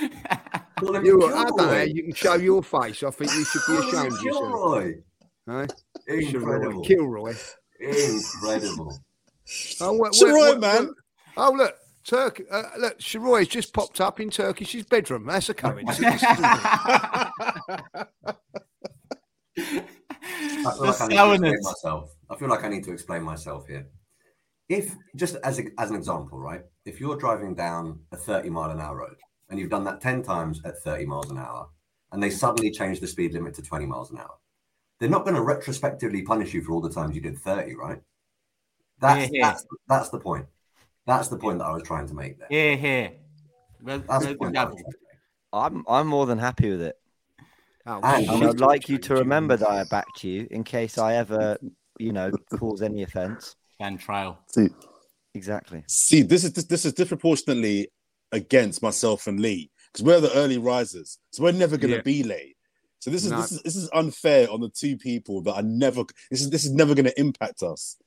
Call 0.80 1.04
you, 1.04 1.24
I 1.34 1.44
don't 1.46 1.58
know. 1.58 1.82
You 1.82 2.04
can 2.04 2.14
show 2.14 2.36
your 2.36 2.62
face. 2.62 3.02
I 3.04 3.10
think 3.10 3.34
you 3.34 3.44
should 3.46 3.62
be 3.68 3.78
ashamed 3.78 4.14
of 4.14 4.22
yourself. 4.22 4.46
Kilroy. 4.46 4.94
Hey? 5.48 5.68
Incredible. 6.08 6.84
Kilroy. 6.84 7.34
Incredible. 7.80 9.00
Oh, 9.82 9.94
what, 9.94 10.14
Sheroy, 10.14 10.60
man. 10.60 10.94
oh, 11.38 11.52
look, 11.52 11.76
Turk. 12.04 12.42
Uh, 12.52 12.64
look, 12.78 13.00
Sheroy's 13.00 13.48
just 13.48 13.74
popped 13.74 14.02
up 14.02 14.20
in 14.20 14.30
Turkish's 14.30 14.84
bedroom. 14.84 15.26
That's 15.26 15.50
a 15.50 15.54
coincidence. 15.54 16.22
isn't 16.22 16.30
it? 16.40 16.46
I 20.66 20.74
feel 20.74 20.86
like 20.86 21.02
I 21.02 21.08
need 21.08 21.42
to 21.42 21.50
explain 21.50 21.64
myself. 21.64 22.12
I 22.30 22.36
feel 22.36 22.50
like 22.50 22.64
I 22.64 22.68
need 22.70 22.84
to 22.84 22.92
explain 22.92 23.24
myself 23.24 23.68
here. 23.68 23.88
If 24.70 24.94
just 25.16 25.38
as 25.38 25.60
a, 25.60 25.64
as 25.80 25.90
an 25.90 25.96
example, 25.96 26.40
right? 26.40 26.62
If 26.86 27.00
you're 27.00 27.16
driving 27.16 27.56
down 27.56 28.02
a 28.12 28.18
30 28.18 28.50
mile 28.50 28.70
an 28.70 28.82
hour 28.82 28.98
road 28.98 29.16
and 29.50 29.60
you've 29.60 29.70
done 29.70 29.84
that 29.86 30.02
10 30.02 30.24
times 30.24 30.62
at 30.66 30.78
30 30.80 31.06
miles 31.06 31.30
an 31.32 31.38
hour, 31.38 31.70
and 32.12 32.22
they 32.22 32.30
suddenly 32.30 32.72
change 32.72 33.00
the 33.00 33.08
speed 33.08 33.34
limit 33.34 33.54
to 33.56 33.62
20 33.62 33.86
miles 33.86 34.12
an 34.12 34.18
hour, 34.18 34.36
they're 35.00 35.10
not 35.10 35.24
going 35.24 35.36
to 35.36 35.42
retrospectively 35.42 36.22
punish 36.24 36.54
you 36.54 36.62
for 36.62 36.74
all 36.74 36.82
the 36.82 36.90
times 36.90 37.16
you 37.16 37.22
did 37.22 37.38
30, 37.38 37.76
right? 37.76 38.02
That's 39.00 39.30
Yeah, 39.32 39.40
yeah. 39.40 39.50
that's 39.52 39.66
that's 39.88 40.10
the 40.10 40.20
point. 40.20 40.46
That's 41.06 41.28
the 41.30 41.38
point 41.38 41.60
that 41.60 41.66
I 41.66 41.72
was 41.72 41.84
trying 41.84 42.08
to 42.08 42.14
make 42.14 42.38
there. 42.40 42.48
Yeah, 42.50 42.72
yeah. 42.76 43.10
Where's, 43.82 44.02
That's 44.08 44.26
the 44.26 44.32
the 44.32 44.38
point. 44.38 44.54
that 44.56 44.60
I 44.62 44.66
was 44.66 44.76
gavel? 44.76 44.92
trying 45.54 45.72
to 45.72 45.76
make. 45.76 45.86
I'm, 45.86 45.86
I'm 45.88 46.08
more 46.08 46.26
than 46.26 46.38
happy 46.40 46.72
with 46.72 46.82
it, 46.82 46.96
Oh, 47.86 48.02
And- 48.04 48.28
and. 48.28 48.44
I'd 48.46 48.60
like 48.60 48.90
you 48.90 48.98
to 48.98 49.16
remember 49.16 49.56
that 49.56 49.70
I 49.70 49.84
backed 49.86 50.24
you 50.24 50.48
in 50.52 50.64
case 50.66 50.98
I 50.98 51.14
ever, 51.16 51.58
you 52.00 52.12
know, 52.12 52.32
cause 52.60 52.82
any 52.82 53.04
offence. 53.04 53.56
And 53.80 54.00
trial. 54.00 54.40
See, 54.48 54.70
Exactly. 55.36 55.84
see, 55.88 56.24
this 56.24 56.44
is 56.44 56.54
this, 56.54 56.66
this 56.66 56.86
is 56.86 56.94
disproportionately 56.94 57.88
against 58.32 58.82
myself 58.82 59.28
and 59.28 59.40
Lee 59.40 59.72
because 59.92 60.06
we're 60.06 60.20
the 60.20 60.34
early 60.36 60.58
risers, 60.58 61.18
so 61.32 61.44
we're 61.44 61.52
never 61.52 61.78
going 61.78 61.92
to 61.92 61.98
Yeah. 61.98 62.02
be 62.04 62.24
late. 62.24 62.56
So 63.00 63.12
this 63.12 63.24
is 63.26 63.32
No. 63.32 63.42
this 63.42 63.52
is 63.52 63.62
this 63.64 63.76
is 63.76 63.90
unfair 63.94 64.50
on 64.52 64.60
the 64.62 64.70
two 64.70 64.98
people 64.98 65.42
that 65.44 65.54
are 65.54 65.62
never. 65.64 66.04
This 66.32 66.42
is 66.42 66.50
this 66.50 66.66
is 66.66 66.72
never 66.72 66.94
going 66.96 67.06
to 67.06 67.20
impact 67.20 67.64
us. 67.64 67.98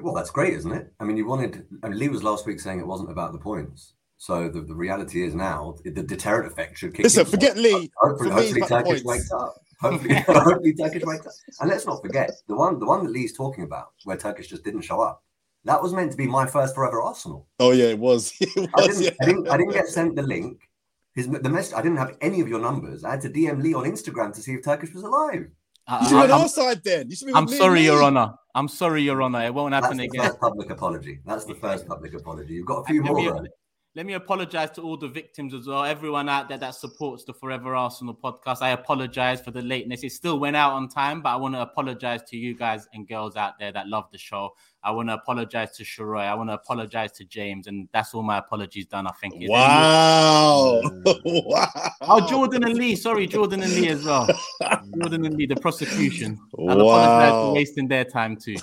Well, 0.00 0.14
that's 0.14 0.30
great, 0.30 0.54
isn't 0.54 0.72
it? 0.72 0.92
I 1.00 1.04
mean, 1.04 1.16
you 1.16 1.26
wanted, 1.26 1.66
and 1.82 1.96
Lee 1.96 2.08
was 2.08 2.22
last 2.22 2.46
week 2.46 2.60
saying 2.60 2.78
it 2.78 2.86
wasn't 2.86 3.10
about 3.10 3.32
the 3.32 3.38
points. 3.38 3.94
So 4.16 4.48
the, 4.48 4.60
the 4.62 4.74
reality 4.74 5.24
is 5.24 5.34
now 5.34 5.76
the 5.84 6.02
deterrent 6.02 6.50
effect 6.50 6.78
should 6.78 6.92
kick 6.94 7.04
Listen, 7.04 7.20
in. 7.20 7.26
forget 7.30 7.56
Lee. 7.56 7.90
Hopefully, 7.96 8.30
For 8.30 8.36
me, 8.36 8.42
it's 8.42 8.68
hopefully 8.68 8.82
Turkish 8.82 9.04
wakes 9.04 9.32
up. 9.32 9.54
Hopefully, 9.80 10.14
hopefully 10.26 10.74
Turkish 10.74 11.04
wakes 11.04 11.26
up. 11.26 11.32
And 11.60 11.70
let's 11.70 11.86
not 11.86 12.02
forget 12.02 12.32
the 12.48 12.56
one, 12.56 12.80
the 12.80 12.86
one 12.86 13.04
that 13.04 13.12
Lee's 13.12 13.36
talking 13.36 13.62
about, 13.62 13.92
where 14.04 14.16
Turkish 14.16 14.48
just 14.48 14.64
didn't 14.64 14.80
show 14.80 15.00
up. 15.00 15.22
That 15.64 15.82
was 15.82 15.92
meant 15.92 16.10
to 16.12 16.16
be 16.16 16.26
my 16.26 16.46
first 16.46 16.74
forever 16.74 17.02
Arsenal. 17.02 17.46
Oh 17.60 17.72
yeah, 17.72 17.86
it 17.86 17.98
was. 17.98 18.32
It 18.40 18.70
I 18.76 18.86
didn't, 18.86 19.02
Yeah. 19.02 19.10
I 19.20 19.24
didn't, 19.26 19.48
I 19.48 19.56
didn't 19.56 19.72
get 19.72 19.88
sent 19.88 20.16
the 20.16 20.22
link. 20.22 20.60
His 21.14 21.26
the 21.28 21.50
message. 21.50 21.74
I 21.74 21.82
didn't 21.82 21.98
have 21.98 22.16
any 22.20 22.40
of 22.40 22.48
your 22.48 22.60
numbers. 22.60 23.04
I 23.04 23.10
had 23.12 23.20
to 23.22 23.30
DM 23.30 23.62
Lee 23.62 23.74
on 23.74 23.84
Instagram 23.84 24.32
to 24.34 24.40
see 24.40 24.54
if 24.54 24.62
Turkish 24.64 24.94
was 24.94 25.02
alive. 25.02 25.46
I- 25.86 26.02
You 26.02 26.08
should 26.08 26.26
be 26.26 26.32
on 26.32 26.40
our 26.42 26.48
side 26.48 26.84
then. 26.84 27.10
You 27.10 27.16
should 27.16 27.26
be 27.28 27.34
I'm 27.34 27.46
me 27.46 27.56
sorry, 27.56 27.78
and 27.80 27.86
Your 27.86 28.02
Honor. 28.02 28.34
I'm 28.54 28.68
sorry, 28.68 29.02
Your 29.02 29.20
Honor. 29.22 29.44
It 29.44 29.52
won't 29.54 29.72
That's 29.72 29.84
happen 29.86 29.98
the 29.98 30.04
again. 30.04 30.26
first 30.26 30.40
public 30.40 30.70
apology. 30.70 31.18
That's 31.26 31.44
the 31.44 31.54
first 31.54 31.86
public 31.88 32.14
apology. 32.14 32.54
You've 32.54 32.66
got 32.66 32.80
a 32.80 32.84
few 32.84 33.02
Let 33.02 33.14
me, 33.14 33.24
more. 33.30 33.46
Though. 33.94 33.98
let 34.00 34.06
me 34.06 34.12
apologize 34.14 34.70
to 34.72 34.82
all 34.82 34.96
the 34.96 35.08
victims 35.08 35.54
as 35.54 35.66
well. 35.66 35.84
Everyone 35.84 36.28
out 36.28 36.48
there 36.48 36.58
that 36.58 36.74
supports 36.74 37.24
the 37.24 37.32
Forever 37.34 37.74
Arsenal 37.74 38.14
podcast. 38.14 38.58
I 38.62 38.70
apologize 38.70 39.40
for 39.40 39.50
the 39.50 39.62
lateness. 39.62 40.04
It 40.04 40.12
still 40.12 40.38
went 40.38 40.56
out 40.56 40.72
on 40.72 40.88
time, 40.88 41.20
but 41.22 41.30
I 41.30 41.36
want 41.36 41.54
to 41.54 41.62
apologize 41.62 42.22
to 42.30 42.36
you 42.36 42.54
guys 42.54 42.86
and 42.94 43.08
girls 43.08 43.36
out 43.36 43.58
there 43.58 43.72
that 43.72 43.88
love 43.88 44.04
the 44.12 44.18
show. 44.18 44.50
I 44.84 44.92
want 44.92 45.08
to 45.08 45.14
apologize 45.14 45.76
to 45.78 45.82
Sheroy. 45.84 46.20
I 46.26 46.34
want 46.34 46.50
to 46.50 46.54
apologize 46.54 47.10
to 47.12 47.24
James, 47.24 47.66
and 47.66 47.88
that's 47.92 48.14
all 48.14 48.22
my 48.22 48.38
apologies 48.38 48.86
done. 48.86 49.06
I 49.06 49.12
think. 49.20 49.34
Is 49.34 49.40
there 49.48 49.50
Wow. 49.50 50.80
wow. 51.24 51.68
Oh, 52.02 52.28
Jordan 52.28 52.64
and 52.64 52.74
Lee. 52.74 52.94
Sorry, 52.94 53.26
Jordan 53.26 53.62
and 53.62 53.72
Lee 53.74 53.88
as 53.88 54.04
well. 54.04 54.28
Jordan 55.00 55.26
and 55.26 55.36
Lee, 55.36 55.46
the 55.46 55.56
prosecution. 55.56 56.38
I'll 56.58 56.80
apologize 56.80 57.32
Wow. 57.32 57.48
for 57.48 57.54
wasting 57.54 57.88
their 57.88 58.04
time 58.04 58.36
too. 58.36 58.56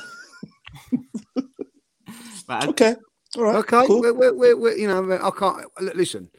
but 2.48 2.64
I- 2.64 2.68
Okay. 2.68 2.96
All 2.96 2.96
right. 3.38 3.56
Okay, 3.58 3.86
Cool. 3.88 4.02
we're, 4.02 4.14
we're, 4.14 4.34
we're, 4.34 4.58
we're- 4.58 4.80
you 4.82 4.88
know, 4.88 5.12
I 5.22 5.32
can't 5.32 5.66
listen. 5.96 6.30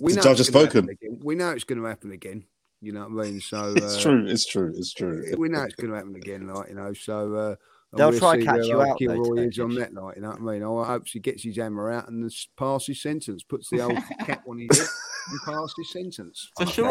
We 0.00 0.12
The 0.12 0.16
know 0.16 0.22
judge 0.22 0.40
it's 0.40 0.48
has 0.48 0.50
gonna 0.50 0.64
happen 0.66 0.82
spoken. 0.84 0.98
again. 1.02 1.20
We 1.22 1.34
know 1.34 1.50
it's 1.50 1.64
going 1.64 1.80
to 1.80 1.88
happen 1.88 2.12
again. 2.12 2.44
You 2.80 2.92
know 2.92 3.08
what 3.08 3.26
I 3.26 3.30
mean? 3.30 3.40
So 3.40 3.72
It's 3.76 3.96
uh, 3.96 4.00
true. 4.00 4.26
It's 4.26 4.46
true. 4.46 4.72
It's 4.76 4.92
true. 4.92 5.24
We 5.38 5.48
know 5.48 5.62
it's 5.62 5.74
going 5.74 5.90
to 5.90 5.96
happen 5.96 6.14
again, 6.14 6.46
like 6.46 6.68
you 6.68 6.74
know. 6.74 6.92
So 6.92 7.34
uh, 7.34 7.54
They'll 7.96 8.12
try 8.18 8.38
see 8.38 8.44
catch 8.44 8.66
you 8.66 8.80
out, 8.82 8.88
though, 9.00 9.06
Kilroy 9.24 9.48
is 9.48 9.58
on 9.58 9.74
that, 9.76 9.94
night. 9.94 10.16
you 10.16 10.22
know 10.22 10.28
what 10.28 10.40
I 10.40 10.42
mean. 10.42 10.62
I 10.62 10.84
hope 10.86 11.08
he 11.08 11.20
gets 11.20 11.42
his 11.42 11.56
hammer 11.56 11.90
out 11.90 12.08
and 12.08 12.22
just 12.30 12.54
pass 12.54 12.86
his 12.86 13.00
sentence, 13.00 13.42
puts 13.42 13.70
the 13.70 13.80
old 13.80 13.96
cap 14.26 14.42
on 14.46 14.58
his 14.58 14.78
head, 14.78 14.88
and 15.30 15.40
pass 15.46 15.72
his 15.78 15.90
sentence. 15.90 16.50
So 16.58 16.64
I'm 16.64 16.68
a 16.68 16.70
fair 16.70 16.84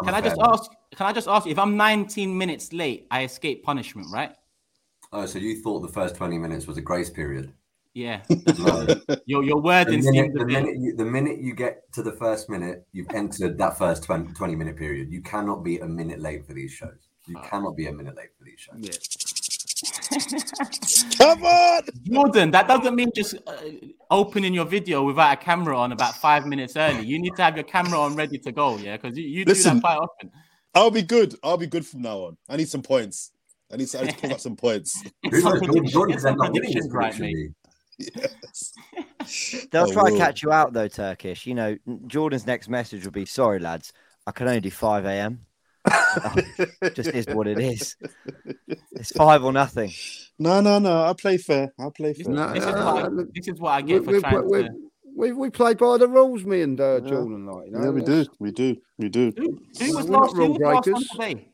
I'm 0.00 0.06
can 0.06 0.14
just 0.24 0.36
fair 0.36 0.46
ask? 0.50 0.70
Can 0.96 1.06
I 1.06 1.12
just 1.12 1.28
ask 1.28 1.46
you 1.46 1.52
if 1.52 1.58
I'm 1.60 1.76
19 1.76 2.36
minutes 2.36 2.72
late, 2.72 3.06
I 3.08 3.22
escape 3.22 3.62
punishment, 3.62 4.08
right? 4.12 4.34
Oh, 5.12 5.26
so 5.26 5.38
you 5.38 5.62
thought 5.62 5.80
the 5.80 5.88
first 5.92 6.16
20 6.16 6.38
minutes 6.38 6.66
was 6.66 6.76
a 6.76 6.80
grace 6.82 7.08
period? 7.10 7.52
Yeah. 7.94 8.22
No. 8.58 8.86
Your 9.26 9.42
your 9.42 9.56
the, 9.56 9.62
wording 9.62 10.04
minute, 10.04 10.32
the, 10.34 10.44
bit. 10.44 10.46
minute 10.62 10.76
you, 10.78 10.96
the 10.96 11.04
minute 11.04 11.38
you 11.40 11.54
get 11.54 11.90
to 11.92 12.02
the 12.02 12.12
first 12.12 12.48
minute, 12.48 12.86
you've 12.92 13.10
entered 13.14 13.58
that 13.58 13.76
first 13.78 14.04
20, 14.04 14.32
20 14.34 14.54
minute 14.56 14.76
period. 14.76 15.10
You 15.10 15.20
cannot 15.22 15.62
be 15.64 15.78
a 15.78 15.86
minute 15.86 16.20
late 16.20 16.46
for 16.46 16.52
these 16.54 16.70
shows. 16.72 17.08
You 17.26 17.36
Oh. 17.38 17.42
cannot 17.48 17.76
be 17.76 17.86
a 17.86 17.92
minute 17.92 18.16
late 18.16 18.30
for 18.38 18.44
these 18.44 18.60
shows. 18.60 18.76
Yeah. 18.78 18.92
Come 21.18 21.44
on. 21.44 21.82
Jordan, 22.04 22.50
that 22.52 22.68
doesn't 22.68 22.94
mean 22.94 23.10
just 23.14 23.34
uh, 23.46 23.56
opening 24.10 24.54
your 24.54 24.64
video 24.64 25.02
without 25.04 25.32
a 25.32 25.36
camera 25.36 25.76
on 25.76 25.92
about 25.92 26.14
five 26.16 26.46
minutes 26.46 26.76
early. 26.76 27.04
You 27.04 27.18
need 27.20 27.34
to 27.36 27.42
have 27.42 27.56
your 27.56 27.64
camera 27.64 27.98
on 28.00 28.14
ready 28.16 28.38
to 28.38 28.52
go, 28.52 28.76
yeah, 28.76 28.96
because 28.96 29.16
you, 29.18 29.24
you 29.26 29.44
do 29.44 29.54
that 29.54 29.80
quite 29.80 29.98
often. 29.98 30.30
I'll 30.74 30.90
be 30.90 31.02
good. 31.02 31.34
I'll 31.42 31.58
be 31.58 31.66
good 31.66 31.84
from 31.86 32.02
now 32.02 32.18
on. 32.26 32.36
I 32.48 32.56
need 32.56 32.68
some 32.68 32.82
points. 32.82 33.32
I 33.72 33.76
need 33.76 33.88
to, 33.88 34.00
I 34.00 34.04
need 34.04 34.12
to 34.14 34.18
pick 34.20 34.30
up 34.32 34.40
some 34.40 34.56
points. 34.56 35.02
Who 35.30 35.40
Some 35.40 35.54
knows? 35.54 35.60
Jordan, 35.60 35.66
prediction- 35.66 35.90
Jordan 35.92 36.16
get 36.16 36.16
could 36.16 36.22
some 36.22 36.30
end 36.32 36.40
up 36.40 36.52
winning 36.52 36.74
this 36.74 36.88
predictions 36.88 36.92
right, 36.94 37.18
mate. 37.20 37.50
League. 37.98 38.10
Yes. 38.16 39.66
They'll 39.70 39.90
I 39.90 39.92
try 39.92 40.10
to 40.10 40.16
catch 40.16 40.42
you 40.42 40.52
out 40.52 40.72
though, 40.72 40.88
Turkish. 40.88 41.46
You 41.46 41.54
know, 41.54 41.76
Jordan's 42.06 42.46
next 42.46 42.68
message 42.68 43.04
will 43.04 43.12
be, 43.12 43.24
"Sorry, 43.26 43.58
lads, 43.58 43.92
I 44.26 44.32
can 44.32 44.48
only 44.48 44.60
do 44.60 44.70
five 44.70 45.04
a.m. 45.04 45.46
Just 46.94 47.10
is 47.10 47.26
what 47.26 47.46
it 47.48 47.58
is. 47.58 47.96
It's 48.92 49.12
five 49.12 49.44
or 49.44 49.52
nothing." 49.52 49.92
No, 50.38 50.60
no, 50.60 50.78
no. 50.78 51.04
I 51.04 51.12
play 51.12 51.36
fair. 51.38 51.72
I 51.78 51.88
play 51.94 52.14
fair. 52.14 52.32
No, 52.32 52.52
This 52.52 52.64
is, 52.64 52.70
no, 52.74 52.84
what 52.94 53.04
I, 53.04 53.08
no, 53.08 53.26
this 53.34 53.48
is 53.48 53.60
what 53.60 53.70
I 53.70 53.82
we, 53.82 53.98
for 54.00 54.12
we, 54.12 54.20
trying 54.20 54.50
we, 54.50 54.62
to. 54.62 54.70
we, 55.16 55.32
we 55.32 55.50
play 55.50 55.74
by 55.74 55.98
the 55.98 56.08
rules, 56.08 56.44
me 56.44 56.62
and 56.62 56.80
uh, 56.80 57.00
Yeah. 57.02 57.08
Jordan, 57.10 57.46
like 57.46 57.66
you 57.66 57.72
know. 57.72 57.84
Yeah, 57.84 57.90
we 57.90 58.02
do. 58.02 58.26
We 58.40 58.50
do. 58.50 58.76
We 58.98 59.08
do. 59.08 59.32
Who, 59.36 59.58
who 59.78 59.96
was 59.96 60.06
We're 60.06 60.12
not 60.12 60.20
last, 60.22 60.32
who 60.34 60.38
rule 60.38 60.48
was 60.50 60.60
last 60.60 60.74
on 60.76 60.82
breakers. 60.92 61.08
today? 61.08 61.48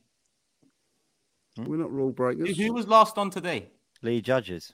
We're 1.58 1.76
not 1.76 1.90
rule 1.90 2.06
Who, 2.08 2.12
breakers. 2.14 2.56
who 2.56 2.72
was 2.72 2.86
last 2.86 3.18
on 3.18 3.30
today? 3.30 3.70
Lee 4.02 4.20
judges. 4.20 4.72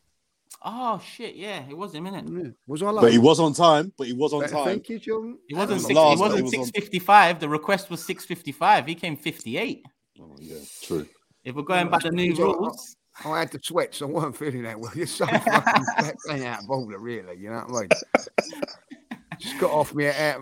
Oh 0.62 0.98
shit, 0.98 1.34
yeah, 1.36 1.62
it 1.68 1.76
was 1.76 1.94
him, 1.94 2.04
innit? 2.04 2.44
Yeah. 2.44 2.50
Was 2.66 2.82
I? 2.82 2.92
But 2.92 3.12
he 3.12 3.18
was 3.18 3.38
on 3.40 3.52
time. 3.52 3.92
But 3.96 4.06
he 4.06 4.12
was 4.12 4.32
on 4.32 4.44
Uh, 4.44 4.48
time. 4.48 4.64
Thank 4.64 4.88
you, 4.88 4.98
Jordan. 4.98 5.38
It 5.48 5.56
wasn't 5.56 5.74
was 5.74 5.86
six, 5.86 5.94
last, 5.94 6.12
it 6.12 6.16
he 6.16 6.22
wasn't 6.22 6.42
was 6.42 6.50
six 6.52 6.70
fifty 6.70 6.98
five. 6.98 7.40
The 7.40 7.48
request 7.48 7.90
was 7.90 8.04
six 8.04 8.24
fifty 8.24 8.52
five. 8.52 8.86
He 8.86 8.94
came 8.94 9.16
fifty 9.16 9.58
eight. 9.58 9.84
Oh, 10.20 10.36
yeah, 10.40 10.58
true. 10.82 11.06
If 11.44 11.54
we're 11.56 11.62
going 11.62 11.88
by 11.90 11.98
the 11.98 12.10
new 12.10 12.34
rules, 12.34 12.96
I 13.24 13.40
had 13.40 13.50
the 13.50 13.60
sweats. 13.62 14.00
I 14.00 14.06
wasn't 14.06 14.36
feeling 14.36 14.62
that 14.62 14.78
well. 14.78 14.92
You're 14.96 15.06
so 15.06 15.26
fucking 15.26 15.84
playing 16.26 16.46
out 16.46 16.62
of 16.62 16.70
order, 16.70 16.98
really. 16.98 17.36
You 17.36 17.50
know 17.50 17.64
what 17.68 17.76
I 17.76 17.80
mean? 17.80 17.88
Just 19.40 19.58
got 19.58 19.70
off 19.70 19.94
me. 19.94 20.06
Out, 20.08 20.40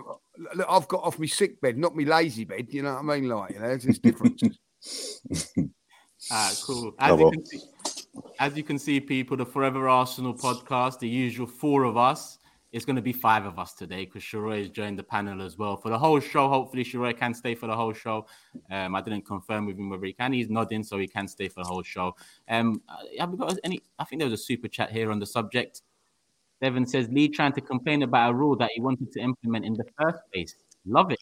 look, 0.55 0.67
I've 0.69 0.87
got 0.87 1.03
off 1.03 1.19
me 1.19 1.27
sick 1.27 1.59
bed, 1.59 1.77
not 1.77 1.95
me 1.95 2.05
lazy 2.05 2.45
bed. 2.45 2.67
You 2.69 2.83
know 2.83 2.93
what 2.93 3.13
I 3.13 3.19
mean? 3.19 3.27
Like, 3.27 3.51
you 3.51 3.59
know, 3.59 3.67
there's 3.67 3.83
this 3.83 3.99
difference. 3.99 4.41
Ah, 6.31 6.53
cool. 6.65 6.93
As 6.99 7.11
Oh, 7.11 7.31
you 7.33 7.45
see, 7.45 7.59
as 8.39 8.55
you 8.55 8.63
can 8.63 8.77
see, 8.77 8.99
people, 8.99 9.37
the 9.37 9.45
Forever 9.45 9.87
Arsenal 9.87 10.33
podcast, 10.33 10.99
the 10.99 11.07
usual 11.07 11.47
four 11.47 11.83
of 11.83 11.97
us. 11.97 12.39
It's 12.71 12.85
going 12.85 12.95
to 12.95 13.03
be 13.03 13.13
five 13.13 13.45
of 13.45 13.59
us 13.59 13.73
today 13.73 14.05
because 14.05 14.23
Sheroy 14.23 14.57
has 14.57 14.69
joined 14.69 14.97
the 14.97 15.03
panel 15.03 15.43
as 15.43 15.59
well 15.59 15.77
for 15.77 15.89
the 15.89 15.97
whole 15.97 16.19
show. 16.19 16.49
Hopefully, 16.49 16.83
Sheroy 16.83 17.15
can 17.15 17.35
stay 17.35 17.53
for 17.53 17.67
the 17.67 17.75
whole 17.75 17.93
show. 17.93 18.25
Um, 18.71 18.95
I 18.95 19.01
didn't 19.01 19.27
confirm 19.27 19.67
with 19.67 19.77
him 19.77 19.89
whether 19.89 20.05
he 20.05 20.13
can. 20.13 20.33
He's 20.33 20.49
nodding, 20.49 20.83
so 20.83 20.97
he 20.97 21.07
can 21.07 21.27
stay 21.27 21.49
for 21.49 21.61
the 21.61 21.67
whole 21.67 21.83
show. 21.83 22.15
Um, 22.49 22.81
uh, 22.89 22.95
have 23.19 23.29
we 23.29 23.37
got 23.37 23.55
any? 23.63 23.79
I 23.99 24.05
think 24.05 24.21
there 24.21 24.29
was 24.29 24.39
a 24.39 24.43
super 24.43 24.67
chat 24.67 24.91
here 24.91 25.11
on 25.11 25.19
the 25.19 25.25
subject. 25.27 25.83
Devon 26.61 26.87
says 26.87 27.07
Lee 27.09 27.27
trying 27.27 27.53
to 27.53 27.61
complain 27.61 28.01
about 28.01 28.31
a 28.31 28.33
rule 28.33 28.55
that 28.55 28.71
he 28.73 28.81
wanted 28.81 29.11
to 29.11 29.19
implement 29.19 29.65
in 29.65 29.73
the 29.73 29.85
first 30.01 30.17
place. 30.33 30.55
Love 30.85 31.11
it. 31.11 31.19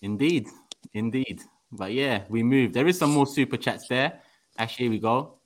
Indeed, 0.00 0.48
indeed. 0.94 1.42
But 1.70 1.92
yeah, 1.92 2.24
we 2.28 2.42
moved. 2.42 2.74
There 2.74 2.88
is 2.88 2.98
some 2.98 3.12
more 3.12 3.26
super 3.26 3.56
chats 3.56 3.86
there. 3.86 4.20
Actually, 4.58 4.84
here 4.86 4.90
we 4.92 4.98
go. 4.98 5.38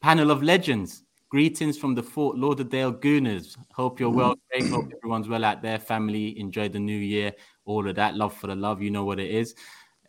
Panel 0.00 0.30
of 0.30 0.42
legends. 0.42 1.04
Greetings 1.30 1.76
from 1.76 1.94
the 1.94 2.02
Fort 2.02 2.38
Lauderdale 2.38 2.92
Gooners. 2.92 3.56
Hope 3.74 4.00
you're 4.00 4.08
well. 4.10 4.34
Hope 4.70 4.90
everyone's 4.96 5.28
well 5.28 5.44
out 5.44 5.62
there. 5.62 5.78
Family, 5.78 6.38
enjoy 6.40 6.68
the 6.68 6.78
new 6.80 6.96
year. 6.96 7.32
All 7.66 7.86
of 7.86 7.94
that. 7.96 8.14
Love 8.14 8.34
for 8.34 8.46
the 8.46 8.54
love. 8.54 8.80
You 8.80 8.90
know 8.90 9.04
what 9.04 9.20
it 9.20 9.30
is. 9.30 9.54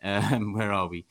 Um, 0.02 0.52
where 0.56 0.72
are 0.72 0.88
we? 0.88 1.06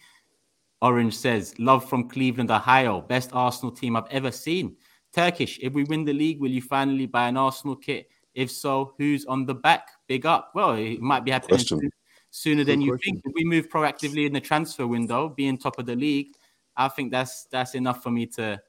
Orange 0.81 1.15
says, 1.15 1.57
Love 1.59 1.87
from 1.87 2.09
Cleveland, 2.09 2.49
Ohio. 2.49 3.01
Best 3.01 3.31
Arsenal 3.33 3.71
team 3.71 3.95
I've 3.95 4.07
ever 4.09 4.31
seen. 4.31 4.77
Turkish, 5.13 5.59
if 5.61 5.73
we 5.73 5.83
win 5.83 6.05
the 6.05 6.13
league, 6.13 6.39
will 6.39 6.51
you 6.51 6.61
finally 6.61 7.05
buy 7.05 7.27
an 7.27 7.37
Arsenal 7.37 7.75
kit? 7.75 8.09
If 8.33 8.49
so, 8.51 8.93
who's 8.97 9.25
on 9.25 9.45
the 9.45 9.55
back? 9.55 9.89
Big 10.07 10.25
up. 10.25 10.51
Well, 10.55 10.73
it 10.73 11.01
might 11.01 11.25
be 11.25 11.31
happening 11.31 11.57
Question. 11.57 11.79
soon- 11.79 11.91
sooner 12.31 12.63
than 12.63 12.79
Good 12.79 12.85
you 12.85 12.91
question. 12.91 13.13
think. 13.15 13.25
If 13.25 13.33
we 13.35 13.43
move 13.43 13.69
proactively 13.69 14.25
in 14.25 14.33
the 14.33 14.39
transfer 14.39 14.85
window, 14.87 15.29
being 15.29 15.57
top 15.57 15.79
of 15.79 15.85
the 15.87 15.95
league, 15.95 16.27
I 16.79 16.87
think 16.87 17.11
that's 17.11 17.45
that's 17.51 17.75
enough 17.75 18.01
for 18.01 18.09
me 18.09 18.25
to, 18.37 18.59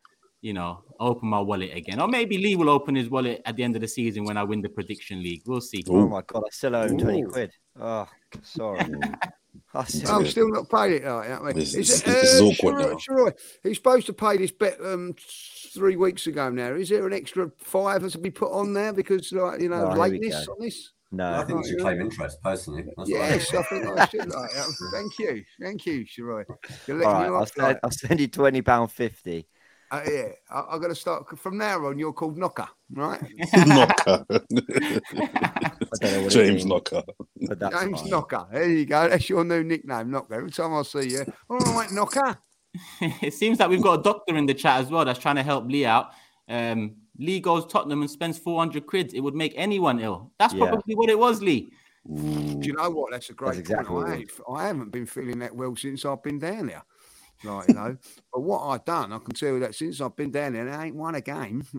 you 0.42 0.52
know, 0.52 0.82
open 0.98 1.28
my 1.28 1.40
wallet 1.40 1.70
again. 1.74 2.00
Or 2.00 2.08
maybe 2.08 2.36
Lee 2.38 2.56
will 2.56 2.68
open 2.68 2.94
his 2.94 3.08
wallet 3.08 3.40
at 3.46 3.56
the 3.56 3.62
end 3.62 3.76
of 3.76 3.82
the 3.82 3.88
season 3.88 4.24
when 4.24 4.36
I 4.36 4.42
win 4.44 4.60
the 4.60 4.68
prediction 4.68 5.22
league. 5.22 5.42
We'll 5.46 5.60
see. 5.60 5.84
Oh 5.88 6.08
my 6.08 6.22
god, 6.26 6.42
I 6.46 6.50
still 6.50 6.74
owe 6.76 6.88
twenty 6.88 7.22
quid. 7.22 7.52
Oh, 7.80 8.08
sorry. 8.42 8.80
I 9.74 9.84
still- 9.84 10.10
I'm 10.10 10.26
still 10.26 10.48
not 10.50 10.68
paid 10.68 10.92
it. 10.94 11.04
Like, 11.04 11.28
you 11.28 11.34
know 11.34 11.40
what 11.40 11.40
I 11.40 11.44
mean? 11.44 11.54
This- 11.54 11.74
Is 11.74 11.88
this- 11.88 12.00
it, 12.00 12.04
this 12.06 12.34
is 12.34 12.40
uh, 12.40 12.44
awkward 12.46 12.74
Sheroy- 12.74 12.90
now. 12.90 12.96
Sheroy, 12.96 13.32
he's 13.62 13.76
supposed 13.76 14.06
to 14.06 14.12
pay 14.12 14.36
this 14.36 14.50
bet 14.52 14.76
um, 14.84 15.14
three 15.74 15.96
weeks 15.96 16.26
ago 16.26 16.50
now. 16.50 16.72
Is 16.72 16.88
there 16.88 17.06
an 17.06 17.12
extra 17.12 17.50
five 17.58 18.02
that's 18.02 18.14
to 18.14 18.18
be 18.18 18.30
put 18.30 18.50
on 18.52 18.72
there 18.74 18.92
because, 18.92 19.30
like, 19.32 19.60
you 19.60 19.68
know, 19.68 19.90
Oh, 19.92 19.96
lateness 19.96 20.46
go. 20.46 20.52
on 20.54 20.58
this? 20.60 20.92
No. 21.12 21.32
I 21.32 21.38
think 21.38 21.48
we 21.48 21.54
right, 21.54 21.66
should 21.66 21.78
yeah. 21.78 21.82
claim 21.82 22.00
interest 22.00 22.42
personally. 22.42 22.82
That's 22.82 23.10
what 23.10 23.20
I 23.20 23.28
Yes. 23.28 23.54
I 23.54 23.62
think 23.64 23.86
I 23.86 24.06
should. 24.06 24.28
Like, 24.28 24.50
thank 24.92 25.18
you, 25.18 25.44
thank 25.60 25.86
you, 25.86 26.04
Sheroy. 26.04 26.44
You're 26.86 26.98
letting 26.98 27.08
All 27.08 27.14
right, 27.14 27.30
me 27.30 27.36
I'll 27.36 27.46
send, 27.46 27.80
I'll 27.82 27.90
send 27.90 28.20
you 28.20 28.28
twenty 28.28 28.62
pound 28.62 28.92
fifty. 28.92 29.48
uh, 29.90 30.02
yeah, 30.08 30.28
I, 30.48 30.60
I'm 30.70 30.78
going 30.78 30.94
to 30.94 31.00
start 31.00 31.36
from 31.36 31.58
now 31.58 31.84
on. 31.86 31.98
You're 31.98 32.12
called 32.12 32.38
Knocker, 32.38 32.68
right? 32.92 33.20
Knocker. 33.66 34.24
I 34.30 34.38
don't 34.48 36.12
know 36.12 36.22
what 36.22 36.26
it 36.26 36.30
James 36.30 36.64
Knocker. 36.64 37.02
but 37.48 37.58
that's 37.58 37.80
James 37.80 38.00
fine. 38.02 38.10
Knocker. 38.10 38.46
There 38.52 38.68
you 38.68 38.86
go. 38.86 39.08
That's 39.08 39.28
your 39.28 39.42
new 39.42 39.64
nickname, 39.64 40.12
Knocker. 40.12 40.34
Every 40.34 40.50
time 40.52 40.74
I 40.74 40.82
see 40.82 41.10
you, 41.10 41.24
all 41.48 41.58
right, 41.58 41.90
Knocker. 41.90 42.38
it 43.00 43.34
seems 43.34 43.58
like 43.58 43.68
we've 43.68 43.82
got 43.82 43.98
a 43.98 44.02
doctor 44.02 44.36
in 44.36 44.46
the 44.46 44.54
chat 44.54 44.80
as 44.80 44.90
well 44.90 45.04
that's 45.04 45.18
trying 45.18 45.36
to 45.36 45.42
help 45.42 45.66
Lee 45.66 45.86
out. 45.86 46.10
Um, 46.48 46.96
Lee 47.20 47.38
goes 47.38 47.66
Tottenham 47.66 48.00
and 48.00 48.10
spends 48.10 48.38
400 48.38 48.86
quid. 48.86 49.12
It 49.14 49.20
would 49.20 49.34
make 49.34 49.52
anyone 49.54 50.00
ill. 50.00 50.32
That's 50.38 50.54
Yeah. 50.54 50.68
probably 50.70 50.94
what 50.94 51.10
it 51.10 51.18
was, 51.18 51.42
Lee. 51.42 51.70
Do 52.08 52.60
you 52.66 52.72
know 52.72 52.88
what? 52.88 53.12
That's 53.12 53.28
a 53.28 53.34
great 53.34 53.58
exactly 53.58 53.86
point. 54.02 54.30
I, 54.48 54.52
I 54.52 54.66
haven't 54.68 54.90
been 54.90 55.04
feeling 55.04 55.38
that 55.40 55.54
well 55.54 55.76
since 55.76 56.06
I've 56.06 56.22
been 56.22 56.38
down 56.38 56.66
there. 56.66 56.82
Like, 57.42 57.68
you 57.68 57.75
know, 57.75 57.97
but 58.32 58.40
what 58.40 58.61
I've 58.61 58.85
done, 58.85 59.12
I 59.12 59.18
can 59.18 59.35
tell 59.35 59.54
you 59.54 59.61
that 59.61 59.75
since 59.75 60.00
I've 60.00 60.14
been 60.14 60.30
down 60.30 60.52
there, 60.52 60.68
I 60.70 60.87
ain't 60.87 60.97
won 60.97 61.14
a 61.14 61.20
game. 61.20 61.64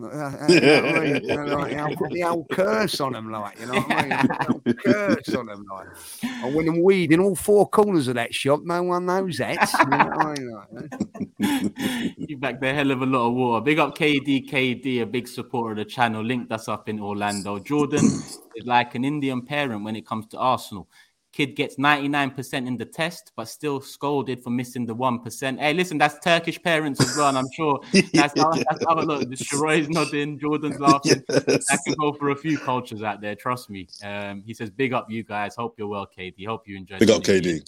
Like, 1.52 1.76
I'll 1.76 1.96
put 1.96 2.10
the 2.10 2.24
old 2.24 2.48
curse 2.50 3.00
on 3.00 3.12
them, 3.12 3.30
like, 3.30 3.58
you 3.60 3.66
know 3.66 3.74
what 3.74 3.90
I 3.90 4.48
mean? 4.64 4.74
Curse 4.76 5.34
on 5.34 5.46
them, 5.46 5.64
like. 5.70 5.86
I 6.24 6.50
win 6.50 6.66
them 6.66 6.82
weed 6.82 7.12
in 7.12 7.20
all 7.20 7.36
four 7.36 7.68
corners 7.68 8.08
of 8.08 8.14
that 8.16 8.34
shop. 8.34 8.60
No 8.64 8.82
one 8.82 9.06
knows 9.06 9.38
that. 9.38 9.70
You 9.78 9.86
know 9.86 10.56
I 10.58 10.72
mean? 10.74 11.74
You 12.18 12.38
hell 12.62 12.90
of 12.90 13.02
a 13.02 13.06
lot 13.06 13.28
of 13.28 13.34
water. 13.34 13.64
Big 13.64 13.78
up 13.78 13.96
KD, 13.96 14.50
KD, 14.50 15.02
a 15.02 15.06
big 15.06 15.28
supporter 15.28 15.72
of 15.72 15.78
the 15.78 15.84
channel. 15.84 16.22
Linked 16.22 16.50
us 16.52 16.68
up 16.68 16.88
in 16.88 17.00
Orlando. 17.00 17.58
Jordan 17.58 18.04
is 18.04 18.38
like 18.64 18.94
an 18.94 19.04
Indian 19.04 19.42
parent 19.42 19.84
when 19.84 19.96
it 19.96 20.06
comes 20.06 20.26
to 20.28 20.38
Arsenal. 20.38 20.88
Kid 21.32 21.56
gets 21.56 21.76
99% 21.76 22.66
in 22.66 22.76
the 22.76 22.84
test, 22.84 23.32
but 23.36 23.48
still 23.48 23.80
scolded 23.80 24.42
for 24.42 24.50
missing 24.50 24.84
the 24.84 24.94
1%. 24.94 25.58
Hey, 25.58 25.72
listen, 25.72 25.96
that's 25.96 26.18
Turkish 26.18 26.62
parents 26.62 27.00
as 27.00 27.16
well. 27.16 27.30
And 27.30 27.38
I'm 27.38 27.50
sure 27.54 27.80
that's 28.12 28.38
how, 28.38 28.52
that's 28.52 28.84
how 28.86 29.00
look. 29.00 29.22
Sheroy's 29.30 29.88
nodding, 29.88 30.38
Jordan's 30.38 30.78
laughing. 30.78 31.22
Yes. 31.28 31.46
That 31.46 31.80
can 31.86 31.94
go 31.94 32.12
for 32.12 32.30
a 32.30 32.36
few 32.36 32.58
cultures 32.58 33.02
out 33.02 33.22
there. 33.22 33.34
Trust 33.34 33.70
me. 33.70 33.88
Um, 34.04 34.42
he 34.44 34.52
says, 34.52 34.68
Big 34.68 34.92
up, 34.92 35.10
you 35.10 35.22
guys. 35.22 35.54
Hope 35.56 35.74
you're 35.78 35.88
well, 35.88 36.06
KD. 36.06 36.46
Hope 36.46 36.68
you 36.68 36.76
enjoy 36.76 36.98
Big 36.98 37.10
up, 37.10 37.22
KD. 37.22 37.66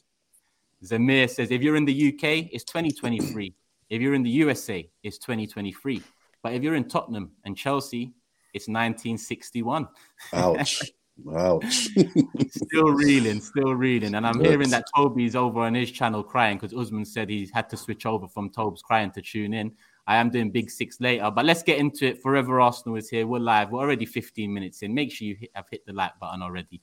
Zamir 0.84 1.30
says, 1.30 1.50
If 1.50 1.62
you're 1.62 1.76
in 1.76 1.86
the 1.86 2.08
UK, 2.08 2.50
it's 2.52 2.64
2023. 2.64 3.54
If 3.88 4.02
you're 4.02 4.14
in 4.14 4.22
the 4.22 4.30
USA, 4.30 4.86
it's 5.02 5.16
2023. 5.18 6.02
But 6.42 6.52
if 6.52 6.62
you're 6.62 6.74
in 6.74 6.86
Tottenham 6.86 7.32
and 7.44 7.56
Chelsea, 7.56 8.12
it's 8.52 8.68
1961. 8.68 9.88
Ouch. 10.34 10.82
Ouch. 11.36 11.64
still 12.50 12.90
reeling, 12.92 13.40
still 13.40 13.74
reeling. 13.74 14.14
And 14.14 14.26
I'm 14.26 14.40
yes. 14.40 14.50
hearing 14.50 14.70
that 14.70 14.84
Toby's 14.94 15.36
over 15.36 15.60
on 15.60 15.74
his 15.74 15.90
channel 15.90 16.22
crying 16.22 16.58
because 16.58 16.76
Usman 16.76 17.04
said 17.04 17.30
he 17.30 17.48
had 17.52 17.68
to 17.70 17.76
switch 17.76 18.04
over 18.04 18.26
from 18.26 18.50
Toby's 18.50 18.82
crying 18.82 19.10
to 19.12 19.22
tune 19.22 19.54
in. 19.54 19.72
I 20.06 20.16
am 20.16 20.28
doing 20.28 20.50
Big 20.50 20.70
Six 20.70 21.00
later, 21.00 21.30
but 21.30 21.44
let's 21.44 21.62
get 21.62 21.78
into 21.78 22.06
it. 22.06 22.20
Forever 22.20 22.60
Arsenal 22.60 22.96
is 22.96 23.08
here. 23.08 23.26
We're 23.26 23.38
live. 23.38 23.70
We're 23.70 23.80
already 23.80 24.06
15 24.06 24.52
minutes 24.52 24.82
in. 24.82 24.92
Make 24.92 25.12
sure 25.12 25.28
you 25.28 25.36
hit, 25.36 25.50
have 25.54 25.66
hit 25.70 25.86
the 25.86 25.92
like 25.92 26.18
button 26.20 26.42
already. 26.42 26.82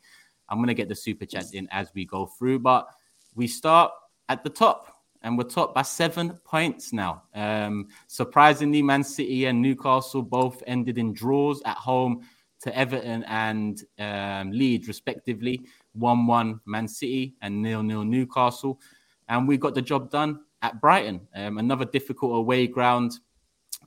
I'm 0.49 0.57
going 0.57 0.67
to 0.67 0.73
get 0.73 0.89
the 0.89 0.95
super 0.95 1.25
chats 1.25 1.51
in 1.51 1.67
as 1.71 1.91
we 1.93 2.05
go 2.05 2.25
through, 2.25 2.59
but 2.59 2.87
we 3.35 3.47
start 3.47 3.91
at 4.27 4.43
the 4.43 4.49
top 4.49 4.95
and 5.21 5.37
we're 5.37 5.43
top 5.43 5.75
by 5.75 5.83
seven 5.83 6.31
points 6.43 6.91
now. 6.93 7.23
Um, 7.35 7.89
surprisingly, 8.07 8.81
Man 8.81 9.03
City 9.03 9.45
and 9.45 9.61
Newcastle 9.61 10.23
both 10.23 10.63
ended 10.65 10.97
in 10.97 11.13
draws 11.13 11.61
at 11.63 11.77
home 11.77 12.23
to 12.61 12.77
Everton 12.77 13.23
and 13.23 13.81
um, 13.99 14.51
Leeds, 14.51 14.87
respectively. 14.87 15.61
1 15.93 16.27
1 16.27 16.61
Man 16.65 16.87
City 16.87 17.35
and 17.41 17.65
0 17.65 17.87
0 17.87 18.03
Newcastle. 18.03 18.79
And 19.27 19.47
we 19.47 19.57
got 19.57 19.75
the 19.75 19.81
job 19.81 20.09
done 20.09 20.41
at 20.61 20.79
Brighton. 20.79 21.21
Um, 21.35 21.57
another 21.57 21.85
difficult 21.85 22.35
away 22.35 22.67
ground. 22.67 23.19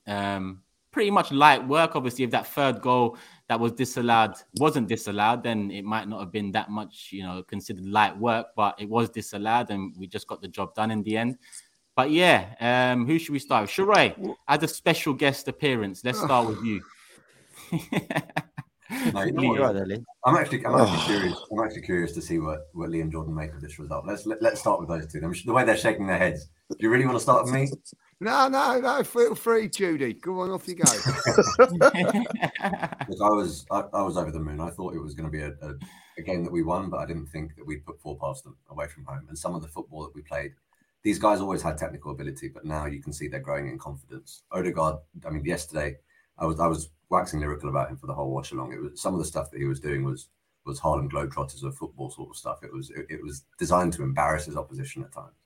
Um, 0.06 0.62
pretty 0.90 1.10
much 1.10 1.32
light 1.32 1.66
work. 1.66 1.96
Obviously, 1.96 2.24
if 2.24 2.30
that 2.30 2.46
third 2.46 2.80
goal 2.80 3.18
that 3.48 3.58
was 3.58 3.72
disallowed 3.72 4.36
wasn't 4.58 4.88
disallowed, 4.88 5.42
then 5.42 5.70
it 5.70 5.84
might 5.84 6.08
not 6.08 6.20
have 6.20 6.32
been 6.32 6.52
that 6.52 6.70
much, 6.70 7.08
you 7.10 7.22
know, 7.22 7.42
considered 7.42 7.84
light 7.84 8.16
work, 8.16 8.46
but 8.56 8.80
it 8.80 8.88
was 8.88 9.10
disallowed 9.10 9.70
and 9.70 9.94
we 9.98 10.06
just 10.06 10.26
got 10.26 10.40
the 10.40 10.48
job 10.48 10.74
done 10.74 10.90
in 10.90 11.02
the 11.02 11.16
end. 11.16 11.36
But 11.96 12.10
yeah, 12.10 12.54
um, 12.60 13.06
who 13.06 13.18
should 13.18 13.32
we 13.32 13.38
start 13.38 13.62
with? 13.62 13.70
Sheroy, 13.70 14.34
as 14.48 14.62
a 14.62 14.68
special 14.68 15.12
guest 15.14 15.46
appearance, 15.48 16.04
let's 16.04 16.20
start 16.20 16.48
with 16.48 16.64
you. 16.64 16.82
no, 18.90 20.04
I'm 20.24 20.36
actually, 20.36 20.64
I'm 20.66 20.80
actually 20.80 21.04
curious. 21.06 21.38
I'm 21.50 21.64
actually 21.64 21.82
curious 21.82 22.12
to 22.12 22.20
see 22.20 22.38
what, 22.38 22.68
what 22.74 22.90
Liam 22.90 23.10
Jordan 23.10 23.34
make 23.34 23.52
of 23.52 23.60
this 23.60 23.78
result. 23.78 24.06
Let's 24.06 24.26
let, 24.26 24.38
us 24.38 24.42
let 24.42 24.52
us 24.54 24.60
start 24.60 24.80
with 24.80 24.88
those 24.88 25.10
two. 25.10 25.20
the 25.20 25.52
way 25.52 25.64
they're 25.64 25.76
shaking 25.76 26.06
their 26.06 26.18
heads. 26.18 26.48
Do 26.70 26.76
you 26.80 26.90
really 26.90 27.06
want 27.06 27.16
to 27.16 27.22
start 27.22 27.44
with 27.44 27.54
me? 27.54 27.68
No, 28.20 28.48
no, 28.48 28.80
no. 28.80 29.02
Feel 29.02 29.34
free, 29.34 29.68
Judy. 29.68 30.14
Go 30.14 30.40
on, 30.40 30.50
off 30.50 30.68
you 30.68 30.76
go. 30.76 30.84
Look, 31.58 33.20
I 33.20 33.30
was, 33.30 33.66
I, 33.70 33.84
I, 33.92 34.02
was 34.02 34.16
over 34.16 34.30
the 34.30 34.40
moon. 34.40 34.60
I 34.60 34.70
thought 34.70 34.94
it 34.94 35.02
was 35.02 35.14
going 35.14 35.30
to 35.30 35.32
be 35.32 35.42
a, 35.42 35.52
a, 35.60 35.74
a, 36.18 36.22
game 36.22 36.44
that 36.44 36.52
we 36.52 36.62
won, 36.62 36.90
but 36.90 36.98
I 36.98 37.06
didn't 37.06 37.26
think 37.26 37.56
that 37.56 37.66
we'd 37.66 37.84
put 37.84 38.00
four 38.00 38.16
past 38.18 38.44
them 38.44 38.56
away 38.70 38.86
from 38.86 39.04
home. 39.04 39.26
And 39.28 39.36
some 39.36 39.54
of 39.54 39.62
the 39.62 39.68
football 39.68 40.04
that 40.04 40.14
we 40.14 40.22
played, 40.22 40.52
these 41.02 41.18
guys 41.18 41.40
always 41.40 41.60
had 41.60 41.76
technical 41.76 42.12
ability, 42.12 42.48
but 42.48 42.64
now 42.64 42.86
you 42.86 43.02
can 43.02 43.12
see 43.12 43.28
they're 43.28 43.40
growing 43.40 43.68
in 43.68 43.78
confidence. 43.78 44.42
Odegaard, 44.52 44.96
I 45.26 45.30
mean, 45.30 45.44
yesterday 45.44 45.96
I 46.38 46.46
was, 46.46 46.60
I 46.60 46.66
was 46.66 46.90
waxing 47.10 47.40
lyrical 47.40 47.68
about 47.68 47.90
him 47.90 47.96
for 47.96 48.06
the 48.06 48.14
whole 48.14 48.30
watch 48.30 48.52
along. 48.52 48.72
It 48.72 48.80
was 48.80 49.00
some 49.00 49.14
of 49.14 49.18
the 49.18 49.26
stuff 49.26 49.50
that 49.50 49.58
he 49.58 49.66
was 49.66 49.80
doing 49.80 50.04
was 50.04 50.28
was 50.64 50.78
Harlem 50.78 51.10
Globetrotters 51.10 51.62
of 51.62 51.76
football 51.76 52.10
sort 52.10 52.30
of 52.30 52.36
stuff. 52.36 52.62
It 52.62 52.72
was 52.72 52.90
it, 52.90 53.06
it 53.10 53.22
was 53.22 53.44
designed 53.58 53.92
to 53.94 54.02
embarrass 54.02 54.46
his 54.46 54.56
opposition 54.56 55.04
at 55.04 55.12
times, 55.12 55.36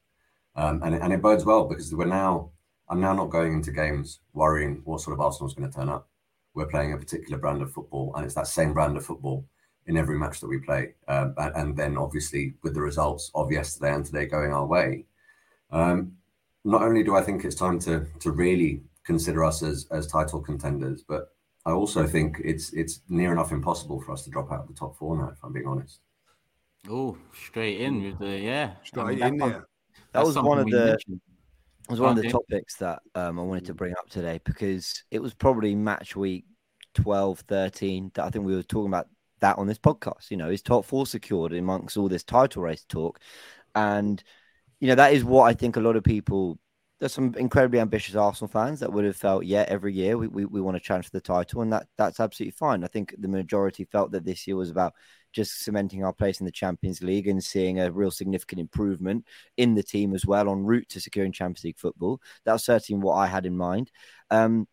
um, 0.57 0.83
and 0.83 0.95
and 0.95 1.13
it 1.13 1.23
bodes 1.23 1.45
well 1.45 1.65
because 1.65 1.95
we're 1.95 2.05
now 2.07 2.51
I'm 2.89 3.01
now 3.01 3.13
not 3.13 3.31
going 3.31 3.53
into 3.53 3.73
games 3.73 4.21
worrying 4.33 4.81
what 4.85 5.01
sort 5.01 5.15
of 5.15 5.21
Arsenal's 5.21 5.55
going 5.55 5.71
to 5.71 5.77
turn 5.77 5.89
up. 5.89 6.09
We're 6.55 6.67
playing 6.67 6.93
a 6.93 6.99
particular 6.99 7.39
brand 7.39 7.63
of 7.63 7.73
football, 7.73 8.13
and 8.15 8.25
it's 8.25 8.35
that 8.35 8.47
same 8.47 8.73
brand 8.73 8.97
of 8.97 9.05
football 9.05 9.45
in 9.87 9.97
every 9.97 10.19
match 10.19 10.41
that 10.41 10.49
we 10.49 10.59
play. 10.59 10.95
Um, 11.07 11.35
and, 11.39 11.57
and, 11.57 11.77
then, 11.77 11.97
obviously, 11.97 12.55
with 12.63 12.75
the 12.75 12.81
results 12.81 13.31
of 13.35 13.51
yesterday 13.51 13.95
and 13.95 14.05
today 14.05 14.27
going 14.27 14.53
our 14.53 14.67
way, 14.67 15.07
um, 15.71 16.13
not 16.65 16.83
only 16.83 17.03
do 17.03 17.15
I 17.15 17.23
think 17.23 17.45
it's 17.45 17.55
time 17.55 17.79
to 17.81 18.07
to 18.21 18.31
really 18.31 18.83
consider 19.05 19.45
us 19.45 19.63
as 19.63 19.87
as 19.91 20.07
title 20.07 20.41
contenders, 20.41 21.03
but 21.03 21.35
I 21.69 21.73
also 21.73 22.07
think 22.07 22.41
it's 22.45 22.73
it's 22.73 23.03
near 23.09 23.33
enough 23.33 23.53
impossible 23.53 24.01
for 24.01 24.13
us 24.13 24.25
to 24.25 24.31
drop 24.31 24.51
out 24.51 24.61
of 24.61 24.69
the 24.69 24.75
top 24.75 24.97
four 24.97 25.17
now. 25.17 25.29
If 25.29 25.39
I'm 25.45 25.53
being 25.53 25.67
honest. 25.67 26.01
Oh, 26.89 27.19
straight 27.35 27.81
in 27.81 28.03
with 28.03 28.19
the 28.19 28.39
yeah, 28.39 28.73
straight 28.83 29.03
I 29.03 29.11
mean, 29.11 29.23
in 29.23 29.37
there. 29.37 29.67
That 30.13 30.25
was 30.25 30.37
one 30.37 30.59
of 30.59 30.67
the. 30.71 30.87
Mentioned 30.87 31.21
was 31.89 32.01
one 32.01 32.17
of 32.17 32.23
the 32.23 32.31
topics 32.31 32.77
that 32.77 33.01
um, 33.15 33.39
I 33.39 33.43
wanted 33.43 33.65
to 33.67 33.75
bring 33.75 33.93
up 33.93 34.11
today 34.11 34.41
because 34.45 35.05
it 35.11 35.21
was 35.21 35.33
probably 35.33 35.75
match 35.75 36.15
week 36.15 36.45
12, 36.95 37.41
13 37.41 38.11
that 38.15 38.25
I 38.25 38.31
think 38.31 38.45
we 38.45 38.55
were 38.55 38.63
talking 38.63 38.89
about 38.89 39.09
that 39.41 39.59
on 39.59 39.67
this 39.67 39.79
podcast. 39.79 40.31
You 40.31 40.37
know, 40.37 40.51
is 40.51 40.61
top 40.61 40.85
four 40.85 41.07
secured 41.07 41.53
amongst 41.53 41.97
all 41.97 42.09
this 42.09 42.25
title 42.25 42.63
race 42.63 42.85
talk? 42.85 43.21
And, 43.75 44.23
you 44.81 44.89
know, 44.89 44.97
that 44.97 45.15
is 45.15 45.25
what 45.25 45.45
I 45.45 45.55
think 45.55 45.77
a 45.77 45.81
lot 45.81 45.97
of 45.97 46.05
people, 46.05 46.59
there's 46.99 47.15
some 47.15 47.35
incredibly 47.37 47.79
ambitious 47.79 48.17
Arsenal 48.17 48.49
fans 48.49 48.81
that 48.81 48.93
would 48.93 49.05
have 49.05 49.17
felt, 49.17 49.45
yeah, 49.45 49.65
every 49.69 49.93
year 49.93 50.19
we, 50.19 50.27
we, 50.27 50.45
we 50.45 50.61
want 50.61 50.77
to 50.77 50.83
challenge 50.83 51.07
for 51.07 51.13
the 51.13 51.21
title. 51.21 51.63
And 51.63 51.73
that 51.73 51.87
that's 51.97 52.19
absolutely 52.19 52.53
fine. 52.53 52.83
I 52.83 52.89
think 52.89 53.15
the 53.19 53.29
majority 53.29 53.85
felt 53.85 54.11
that 54.13 54.25
this 54.25 54.47
year 54.47 54.57
was 54.57 54.71
about 54.71 54.95
just 55.33 55.63
cementing 55.63 56.03
our 56.05 56.13
place 56.13 56.41
in 56.41 56.47
the 56.47 56.53
Champions 56.53 57.03
League 57.03 57.29
and 57.29 57.43
seeing 57.43 57.79
a 57.79 57.93
real 57.93 58.11
significant 58.11 58.61
improvement 58.61 59.25
in 59.57 59.75
the 59.75 59.83
team 59.83 60.15
as 60.15 60.27
well 60.27 60.49
on 60.49 60.65
route 60.65 60.89
to 60.89 61.01
securing 61.01 61.31
Champions 61.31 61.65
League 61.65 61.79
football. 61.79 62.21
That 62.45 62.55
was 62.55 62.65
certainly 62.65 63.01
what 63.01 63.15
I 63.15 63.27
had 63.27 63.47
in 63.47 63.57
mind. 63.57 63.93
Um, 64.31 64.67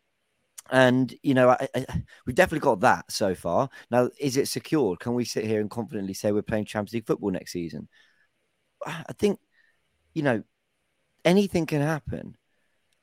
and 0.71 1.13
you 1.21 1.35
know, 1.35 1.49
I, 1.49 1.67
I, 1.75 1.85
we've 2.25 2.35
definitely 2.35 2.65
got 2.65 2.79
that 2.79 3.11
so 3.11 3.35
far. 3.35 3.69
Now, 3.91 4.09
is 4.19 4.35
it 4.37 4.47
secured? 4.47 4.99
Can 4.99 5.13
we 5.13 5.25
sit 5.25 5.45
here 5.45 5.61
and 5.61 5.69
confidently 5.69 6.15
say 6.15 6.31
we're 6.31 6.41
playing 6.41 6.65
Champions 6.65 6.93
League 6.93 7.05
football 7.05 7.29
next 7.29 7.51
season? 7.51 7.87
I 8.83 9.13
think, 9.13 9.39
you 10.13 10.23
know, 10.23 10.43
anything 11.25 11.65
can 11.65 11.81
happen. 11.81 12.37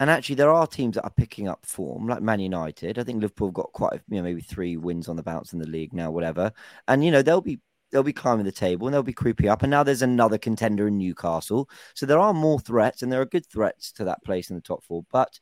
And 0.00 0.10
actually, 0.10 0.36
there 0.36 0.50
are 0.50 0.66
teams 0.66 0.96
that 0.96 1.04
are 1.04 1.12
picking 1.16 1.48
up 1.48 1.64
form, 1.66 2.08
like 2.08 2.22
Man 2.22 2.40
United. 2.40 2.98
I 2.98 3.04
think 3.04 3.20
Liverpool 3.20 3.48
have 3.48 3.54
got 3.54 3.72
quite, 3.72 4.00
you 4.08 4.16
know, 4.16 4.22
maybe 4.22 4.40
three 4.40 4.76
wins 4.76 5.08
on 5.08 5.16
the 5.16 5.22
bounce 5.22 5.52
in 5.52 5.58
the 5.58 5.68
league 5.68 5.92
now, 5.92 6.10
whatever. 6.10 6.52
And 6.88 7.04
you 7.04 7.10
know, 7.10 7.22
they'll 7.22 7.40
be 7.40 7.60
they'll 7.92 8.02
be 8.02 8.12
climbing 8.12 8.46
the 8.46 8.52
table 8.52 8.86
and 8.86 8.94
they'll 8.94 9.02
be 9.02 9.12
creeping 9.12 9.48
up. 9.48 9.62
And 9.62 9.70
now 9.70 9.82
there's 9.82 10.02
another 10.02 10.38
contender 10.38 10.88
in 10.88 10.98
Newcastle, 10.98 11.68
so 11.94 12.06
there 12.06 12.18
are 12.18 12.34
more 12.34 12.58
threats, 12.58 13.02
and 13.02 13.12
there 13.12 13.20
are 13.20 13.26
good 13.26 13.46
threats 13.46 13.92
to 13.92 14.04
that 14.04 14.24
place 14.24 14.50
in 14.50 14.56
the 14.56 14.62
top 14.62 14.82
four. 14.82 15.04
But 15.12 15.38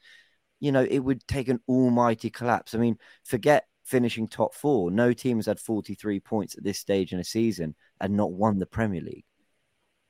you 0.60 0.72
know, 0.72 0.84
it 0.84 0.98
would 0.98 1.26
take 1.26 1.48
an 1.48 1.60
almighty 1.68 2.28
collapse. 2.30 2.74
I 2.74 2.78
mean, 2.78 2.98
forget 3.24 3.66
finishing 3.84 4.28
top 4.28 4.54
four. 4.54 4.90
No 4.90 5.12
team 5.12 5.38
has 5.38 5.46
had 5.46 5.58
43 5.58 6.20
points 6.20 6.56
at 6.56 6.64
this 6.64 6.78
stage 6.78 7.12
in 7.12 7.20
a 7.20 7.24
season 7.24 7.74
and 8.00 8.16
not 8.16 8.32
won 8.32 8.58
the 8.58 8.66
Premier 8.66 9.00
League. 9.00 9.24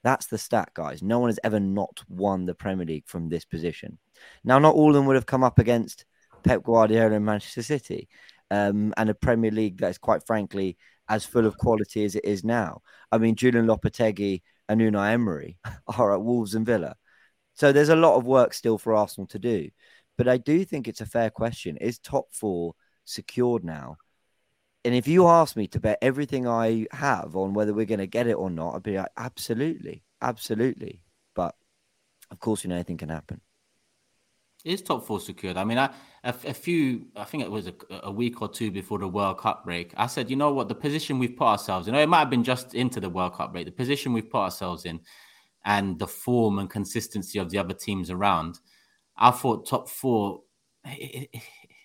That's 0.02 0.26
the 0.26 0.38
stat, 0.38 0.70
guys. 0.74 1.02
No 1.02 1.18
one 1.18 1.28
has 1.28 1.40
ever 1.44 1.60
not 1.60 2.02
won 2.08 2.46
the 2.46 2.54
Premier 2.54 2.86
League 2.86 3.06
from 3.06 3.28
this 3.28 3.44
position. 3.44 3.98
Now, 4.44 4.58
not 4.58 4.74
all 4.74 4.90
of 4.90 4.94
them 4.94 5.06
would 5.06 5.16
have 5.16 5.26
come 5.26 5.44
up 5.44 5.58
against 5.58 6.06
Pep 6.42 6.62
Guardiola 6.62 7.16
and 7.16 7.24
Manchester 7.24 7.62
City, 7.62 8.08
um, 8.50 8.94
and 8.96 9.10
a 9.10 9.14
Premier 9.14 9.50
League 9.50 9.78
that 9.78 9.90
is 9.90 9.98
quite 9.98 10.26
frankly 10.26 10.78
as 11.08 11.26
full 11.26 11.46
of 11.46 11.58
quality 11.58 12.04
as 12.04 12.14
it 12.14 12.24
is 12.24 12.44
now. 12.44 12.80
I 13.12 13.18
mean, 13.18 13.34
Julian 13.34 13.66
Lopetegui 13.66 14.42
and 14.68 14.80
Unai 14.80 15.12
Emery 15.12 15.58
are 15.98 16.14
at 16.14 16.22
Wolves 16.22 16.54
and 16.54 16.64
Villa. 16.64 16.94
So 17.54 17.72
there's 17.72 17.88
a 17.88 17.96
lot 17.96 18.16
of 18.16 18.24
work 18.24 18.54
still 18.54 18.78
for 18.78 18.94
Arsenal 18.94 19.26
to 19.28 19.38
do. 19.38 19.68
But 20.16 20.28
I 20.28 20.36
do 20.36 20.64
think 20.64 20.86
it's 20.86 21.00
a 21.00 21.06
fair 21.06 21.30
question. 21.30 21.76
Is 21.78 21.98
top 21.98 22.26
four 22.32 22.74
secured 23.04 23.64
now? 23.64 23.96
And 24.84 24.94
if 24.94 25.06
you 25.06 25.26
ask 25.26 25.56
me 25.56 25.66
to 25.68 25.80
bet 25.80 25.98
everything 26.00 26.46
I 26.48 26.86
have 26.92 27.36
on 27.36 27.52
whether 27.52 27.74
we're 27.74 27.84
going 27.84 28.00
to 28.00 28.06
get 28.06 28.26
it 28.26 28.34
or 28.34 28.48
not, 28.48 28.74
I'd 28.74 28.82
be 28.82 28.96
like, 28.96 29.10
absolutely, 29.16 30.04
absolutely. 30.22 31.02
But 31.34 31.54
of 32.30 32.40
course, 32.40 32.64
you 32.64 32.68
know, 32.68 32.76
anything 32.76 32.96
can 32.96 33.10
happen. 33.10 33.40
Is 34.64 34.82
top 34.82 35.06
four 35.06 35.20
secured? 35.20 35.56
I 35.56 35.64
mean, 35.64 35.78
I, 35.78 35.90
a, 36.22 36.34
a 36.46 36.54
few, 36.54 37.06
I 37.16 37.24
think 37.24 37.42
it 37.42 37.50
was 37.50 37.66
a, 37.66 37.74
a, 38.02 38.10
week 38.10 38.42
or 38.42 38.48
two 38.48 38.70
before 38.70 38.98
the 38.98 39.08
World 39.08 39.38
Cup 39.38 39.64
break. 39.64 39.94
I 39.96 40.06
said, 40.06 40.28
you 40.28 40.36
know 40.36 40.52
what, 40.52 40.68
the 40.68 40.74
position 40.74 41.18
we've 41.18 41.36
put 41.36 41.46
ourselves 41.46 41.88
in, 41.88 41.94
you 41.94 41.98
know, 41.98 42.02
it 42.02 42.08
might 42.08 42.18
have 42.18 42.30
been 42.30 42.44
just 42.44 42.74
into 42.74 43.00
the 43.00 43.08
World 43.08 43.34
Cup 43.34 43.52
break, 43.52 43.64
the 43.64 43.72
position 43.72 44.12
we've 44.12 44.30
put 44.30 44.40
ourselves 44.40 44.84
in, 44.84 45.00
and 45.64 45.98
the 45.98 46.06
form 46.06 46.58
and 46.58 46.68
consistency 46.68 47.38
of 47.38 47.50
the 47.50 47.56
other 47.56 47.72
teams 47.72 48.10
around. 48.10 48.58
I 49.16 49.30
thought 49.30 49.66
top 49.66 49.88
four. 49.88 50.42
It, 50.84 51.28
it, 51.32 51.42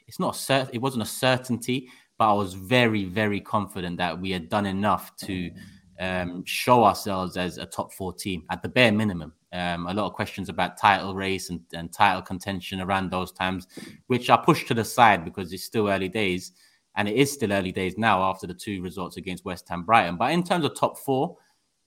it's 0.08 0.20
not 0.20 0.34
cert. 0.34 0.70
It 0.74 0.82
wasn't 0.82 1.04
a 1.04 1.08
certainty, 1.08 1.90
but 2.18 2.30
I 2.30 2.34
was 2.34 2.54
very, 2.54 3.06
very 3.06 3.42
confident 3.42 3.98
that 3.98 4.20
we 4.20 4.32
had 4.32 4.50
done 4.50 4.66
enough 4.66 5.16
to 5.18 5.52
um, 6.00 6.44
show 6.46 6.84
ourselves 6.84 7.38
as 7.38 7.58
a 7.58 7.66
top 7.66 7.94
four 7.94 8.14
team 8.14 8.44
at 8.50 8.62
the 8.62 8.70
bare 8.70 8.92
minimum. 8.92 9.34
Um, 9.54 9.88
a 9.88 9.94
lot 9.94 10.06
of 10.06 10.14
questions 10.14 10.50
about 10.50 10.78
title 10.78 11.16
race 11.16 11.50
and, 11.50 11.62
and 11.74 11.92
title 11.92 12.22
contention 12.22 12.82
around 12.82 13.10
those 13.10 13.32
times, 13.32 13.68
which 14.08 14.30
I 14.30 14.38
pushed 14.38 14.68
to 14.68 14.74
the 14.74 14.84
side 14.84 15.24
because 15.24 15.54
it's 15.54 15.64
still 15.64 15.90
early 15.90 16.10
days. 16.10 16.52
And 16.98 17.10
it 17.10 17.16
is 17.16 17.32
still 17.32 17.52
early 17.52 17.74
days 17.74 17.98
now 17.98 18.24
after 18.24 18.48
the 18.48 18.54
two 18.54 18.82
results 18.82 19.18
against 19.18 19.44
West 19.44 19.68
Ham 19.70 19.84
Brighton. 19.84 20.18
But 20.18 20.32
in 20.32 20.44
terms 20.44 20.64
of 20.64 20.76
top 20.76 20.98
four, 20.98 21.38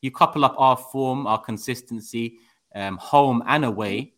you 0.02 0.10
couple 0.10 0.44
up 0.44 0.54
our 0.58 0.76
form, 0.76 1.26
our 1.26 1.40
consistency, 1.40 2.38
um, 2.74 2.98
home 2.98 3.42
and 3.46 3.64
away, 3.64 4.12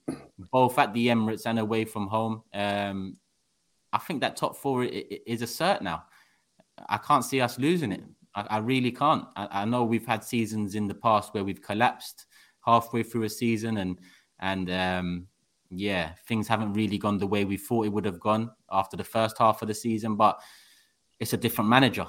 both 0.50 0.78
at 0.78 0.92
the 0.92 1.06
Emirates 1.08 1.46
and 1.46 1.58
away 1.58 1.84
from 1.84 2.08
home. 2.08 2.42
Um, 2.52 3.16
I 3.92 3.98
think 3.98 4.20
that 4.20 4.36
top 4.36 4.56
four 4.56 4.84
is 4.84 5.42
a 5.42 5.46
cert 5.46 5.82
now. 5.82 6.04
I 6.88 6.96
can't 6.98 7.24
see 7.24 7.40
us 7.40 7.58
losing 7.58 7.92
it. 7.92 8.02
I, 8.34 8.46
I 8.50 8.58
really 8.58 8.92
can't. 8.92 9.24
I, 9.36 9.62
I, 9.62 9.64
know 9.64 9.84
we've 9.84 10.06
had 10.06 10.22
seasons 10.22 10.74
in 10.74 10.86
the 10.86 10.94
past 10.94 11.34
where 11.34 11.44
we've 11.44 11.60
collapsed 11.60 12.26
halfway 12.64 13.02
through 13.02 13.24
a 13.24 13.28
season, 13.28 13.78
and 13.78 13.98
and 14.38 14.70
um, 14.70 15.26
yeah, 15.70 16.12
things 16.26 16.46
haven't 16.48 16.74
really 16.74 16.98
gone 16.98 17.18
the 17.18 17.26
way 17.26 17.44
we 17.44 17.56
thought 17.56 17.86
it 17.86 17.92
would 17.92 18.04
have 18.04 18.20
gone 18.20 18.50
after 18.70 18.96
the 18.96 19.04
first 19.04 19.36
half 19.38 19.62
of 19.62 19.68
the 19.68 19.74
season. 19.74 20.16
But 20.16 20.40
it's 21.18 21.32
a 21.32 21.36
different 21.36 21.68
manager. 21.68 22.06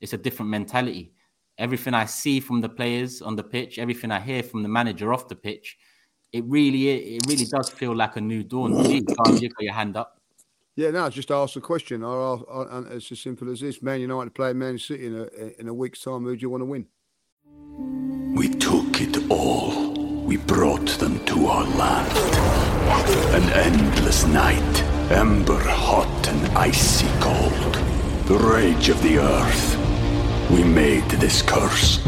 It's 0.00 0.14
a 0.14 0.18
different 0.18 0.50
mentality. 0.50 1.12
Everything 1.58 1.92
I 1.92 2.06
see 2.06 2.40
from 2.40 2.60
the 2.60 2.68
players 2.68 3.20
on 3.20 3.36
the 3.36 3.42
pitch, 3.42 3.78
everything 3.78 4.10
I 4.10 4.20
hear 4.20 4.42
from 4.42 4.62
the 4.62 4.68
manager 4.68 5.12
off 5.12 5.28
the 5.28 5.36
pitch, 5.36 5.76
it 6.32 6.44
really 6.46 7.16
it 7.16 7.26
really 7.26 7.46
does 7.46 7.68
feel 7.68 7.94
like 7.94 8.16
a 8.16 8.20
new 8.20 8.42
dawn. 8.42 8.74
Can 8.84 8.90
you 8.92 9.02
got 9.02 9.60
your 9.60 9.74
hand 9.74 9.96
up. 9.96 10.17
Yeah, 10.78 10.90
no, 10.90 11.10
just 11.10 11.32
ask 11.32 11.54
the 11.54 11.60
question. 11.60 12.04
I'll, 12.04 12.46
I'll, 12.48 12.86
it's 12.92 13.10
as 13.10 13.18
simple 13.18 13.50
as 13.50 13.58
this: 13.58 13.82
Man 13.82 14.00
United 14.00 14.32
play 14.32 14.52
Man 14.52 14.78
City 14.78 15.06
in 15.06 15.16
a 15.16 15.60
in 15.60 15.66
a 15.66 15.74
week's 15.74 16.00
time. 16.02 16.22
Who 16.22 16.36
do 16.36 16.40
you 16.40 16.50
want 16.50 16.60
to 16.60 16.66
win? 16.66 16.86
We 18.36 18.48
took 18.48 19.00
it 19.00 19.28
all. 19.28 19.92
We 20.24 20.36
brought 20.36 20.86
them 21.00 21.18
to 21.24 21.46
our 21.46 21.64
land. 21.64 22.16
An 23.34 23.42
endless 23.54 24.24
night, 24.26 24.82
ember 25.10 25.58
hot 25.58 26.28
and 26.28 26.56
icy 26.56 27.08
cold. 27.18 27.74
The 28.26 28.38
rage 28.38 28.88
of 28.88 29.02
the 29.02 29.18
earth. 29.18 29.76
We 30.48 30.62
made 30.62 31.10
this 31.10 31.42
curse. 31.42 31.98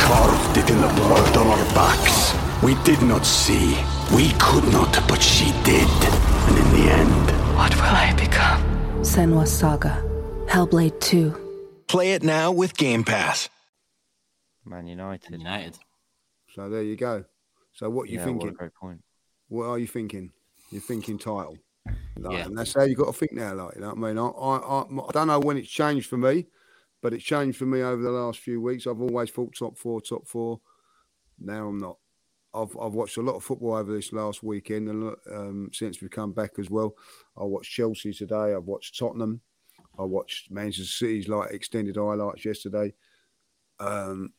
Carved 0.00 0.56
it 0.58 0.68
in 0.68 0.80
the 0.80 0.92
blood 0.96 1.36
on 1.36 1.46
our 1.46 1.66
backs. 1.72 2.34
We 2.64 2.74
did 2.82 3.00
not 3.02 3.24
see. 3.24 3.76
We 4.14 4.28
could 4.38 4.64
not, 4.70 4.92
but 5.08 5.22
she 5.22 5.46
did. 5.64 5.88
And 5.88 6.58
in 6.58 6.70
the 6.72 6.92
end, 6.92 7.56
what 7.56 7.74
will 7.74 7.82
I 7.82 8.12
become? 8.14 8.62
Senua's 9.00 9.50
Saga, 9.50 10.04
Hellblade 10.46 11.00
2. 11.00 11.84
Play 11.86 12.12
it 12.12 12.22
now 12.22 12.52
with 12.52 12.76
Game 12.76 13.04
Pass. 13.04 13.48
Man 14.66 14.86
United. 14.86 15.32
United. 15.32 15.78
So 16.54 16.68
there 16.68 16.82
you 16.82 16.96
go. 16.96 17.24
So 17.72 17.88
what 17.88 18.02
are 18.02 18.12
you 18.12 18.18
yeah, 18.18 18.24
thinking? 18.24 18.48
What 18.48 18.54
a 18.54 18.56
great 18.56 18.74
point. 18.74 19.02
What 19.48 19.64
are 19.64 19.78
you 19.78 19.86
thinking? 19.86 20.30
You're 20.70 20.82
thinking 20.82 21.16
title. 21.18 21.56
Like, 22.18 22.36
Yeah. 22.36 22.44
And 22.44 22.58
that's 22.58 22.74
how 22.74 22.82
you 22.82 22.94
got 22.94 23.06
to 23.06 23.12
think 23.14 23.32
now. 23.32 23.54
Like, 23.54 23.76
you 23.76 23.80
know 23.80 23.94
what 23.94 23.96
I 23.96 24.12
mean? 24.12 24.18
I, 24.18 24.26
I, 24.26 24.56
I, 24.56 25.08
I 25.08 25.12
don't 25.12 25.28
know 25.28 25.40
when 25.40 25.56
it's 25.56 25.70
changed 25.70 26.10
for 26.10 26.18
me, 26.18 26.48
but 27.00 27.14
it's 27.14 27.24
changed 27.24 27.56
for 27.56 27.64
me 27.64 27.80
over 27.80 28.02
the 28.02 28.10
last 28.10 28.40
few 28.40 28.60
weeks. 28.60 28.86
I've 28.86 29.00
always 29.00 29.30
thought 29.30 29.54
top 29.56 29.78
four, 29.78 30.02
top 30.02 30.28
four. 30.28 30.60
Now 31.38 31.68
I'm 31.68 31.78
not. 31.78 31.96
I've, 32.54 32.76
I've 32.80 32.92
watched 32.92 33.16
a 33.16 33.22
lot 33.22 33.36
of 33.36 33.44
football 33.44 33.74
over 33.74 33.92
this 33.92 34.12
last 34.12 34.42
weekend 34.42 34.88
and 34.88 35.14
um, 35.30 35.70
since 35.72 36.00
we've 36.00 36.10
come 36.10 36.32
back 36.32 36.52
as 36.58 36.70
well. 36.70 36.94
I 37.36 37.44
watched 37.44 37.72
Chelsea 37.72 38.12
today. 38.12 38.54
I've 38.54 38.64
watched 38.64 38.98
Tottenham. 38.98 39.40
I 39.98 40.02
watched 40.02 40.50
Manchester 40.50 40.84
City's 40.84 41.28
like 41.28 41.50
extended 41.50 41.96
highlights 41.96 42.44
yesterday. 42.44 42.92
Um, 43.80 44.32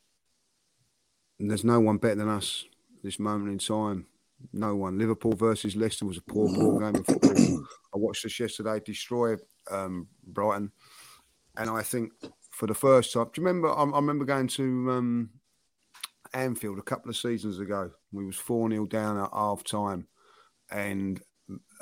and 1.38 1.50
there's 1.50 1.64
no 1.64 1.80
one 1.80 1.98
better 1.98 2.16
than 2.16 2.28
us 2.28 2.64
this 3.02 3.18
moment 3.18 3.50
in 3.50 3.58
time. 3.58 4.06
No 4.52 4.76
one. 4.76 4.98
Liverpool 4.98 5.34
versus 5.34 5.76
Leicester 5.76 6.06
was 6.06 6.18
a 6.18 6.22
poor, 6.22 6.48
poor 6.54 6.80
game 6.80 7.00
of 7.00 7.06
football. 7.06 7.66
I 7.94 7.98
watched 7.98 8.22
this 8.22 8.38
yesterday 8.38 8.80
destroy 8.84 9.36
um, 9.70 10.08
Brighton, 10.26 10.70
and 11.56 11.70
I 11.70 11.82
think 11.82 12.12
for 12.50 12.66
the 12.66 12.74
first 12.74 13.12
time, 13.12 13.30
do 13.32 13.40
you 13.40 13.46
remember? 13.46 13.70
I, 13.70 13.82
I 13.82 13.96
remember 13.96 14.24
going 14.24 14.48
to 14.48 14.90
um, 14.90 15.30
Anfield 16.34 16.78
a 16.78 16.82
couple 16.82 17.10
of 17.10 17.16
seasons 17.16 17.58
ago. 17.58 17.90
We 18.12 18.26
was 18.26 18.36
four 18.36 18.68
0 18.70 18.86
down 18.86 19.18
at 19.18 19.30
half 19.32 19.64
time, 19.64 20.08
and 20.70 21.22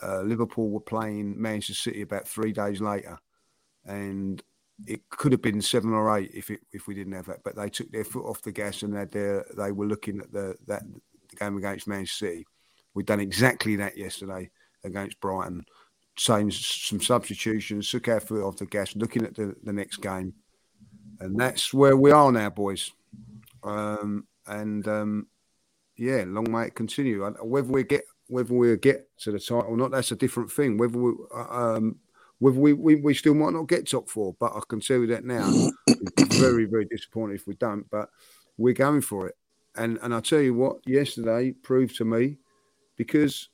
uh, 0.02 0.22
Liverpool 0.22 0.70
were 0.70 0.80
playing 0.80 1.40
Manchester 1.40 1.90
City 1.90 2.02
about 2.02 2.28
three 2.28 2.52
days 2.52 2.80
later, 2.80 3.18
and 3.84 4.42
it 4.86 5.08
could 5.10 5.32
have 5.32 5.42
been 5.42 5.62
seven 5.62 5.92
or 5.92 6.16
eight 6.18 6.30
if 6.34 6.50
it 6.50 6.60
if 6.72 6.86
we 6.86 6.94
didn't 6.94 7.12
have 7.12 7.26
that. 7.26 7.44
But 7.44 7.56
they 7.56 7.68
took 7.68 7.90
their 7.90 8.04
foot 8.04 8.26
off 8.26 8.42
the 8.42 8.52
gas 8.52 8.82
and 8.82 8.94
they 8.94 9.40
they 9.56 9.72
were 9.72 9.86
looking 9.86 10.20
at 10.20 10.32
the 10.32 10.56
that 10.66 10.82
the 11.30 11.36
game 11.36 11.56
against 11.56 11.88
Manchester 11.88 12.26
City. 12.26 12.46
We've 12.94 13.06
done 13.06 13.20
exactly 13.20 13.76
that 13.76 13.96
yesterday 13.96 14.50
against 14.84 15.20
Brighton. 15.20 15.64
Same 16.18 16.50
some 16.50 17.00
substitutions, 17.00 17.90
took 17.90 18.08
our 18.08 18.20
foot 18.20 18.46
off 18.46 18.58
the 18.58 18.66
gas, 18.66 18.94
looking 18.96 19.24
at 19.24 19.34
the, 19.34 19.54
the 19.62 19.72
next 19.72 19.98
game, 19.98 20.34
and 21.20 21.38
that's 21.40 21.72
where 21.72 21.96
we 21.96 22.10
are 22.10 22.30
now, 22.30 22.50
boys. 22.50 22.92
Um, 23.62 24.26
and 24.46 24.86
um, 24.88 25.26
yeah, 25.96 26.24
long 26.26 26.50
may 26.50 26.66
it 26.66 26.74
continue. 26.74 27.24
Whether 27.42 27.68
we 27.68 27.84
get 27.84 28.02
whether 28.28 28.54
we 28.54 28.76
get 28.76 29.08
to 29.20 29.32
the 29.32 29.38
title 29.38 29.66
or 29.68 29.76
not, 29.76 29.90
that's 29.90 30.12
a 30.12 30.16
different 30.16 30.50
thing. 30.50 30.78
Whether 30.78 30.98
we 30.98 31.12
um, 31.34 31.96
whether 32.38 32.58
we, 32.58 32.72
we, 32.72 32.96
we 32.96 33.14
still 33.14 33.34
might 33.34 33.52
not 33.52 33.68
get 33.68 33.88
top 33.88 34.08
four, 34.08 34.34
but 34.40 34.52
I 34.56 34.60
can 34.68 34.80
tell 34.80 34.98
you 34.98 35.06
that 35.08 35.24
now. 35.24 35.48
very, 36.32 36.64
very 36.64 36.84
disappointed 36.86 37.36
if 37.36 37.46
we 37.46 37.54
don't, 37.54 37.88
but 37.88 38.08
we're 38.56 38.74
going 38.74 39.00
for 39.00 39.28
it. 39.28 39.36
And 39.76 39.98
and 40.02 40.14
I 40.14 40.20
tell 40.20 40.40
you 40.40 40.54
what, 40.54 40.78
yesterday 40.86 41.52
proved 41.52 41.96
to 41.96 42.04
me 42.04 42.38
because 42.96 43.48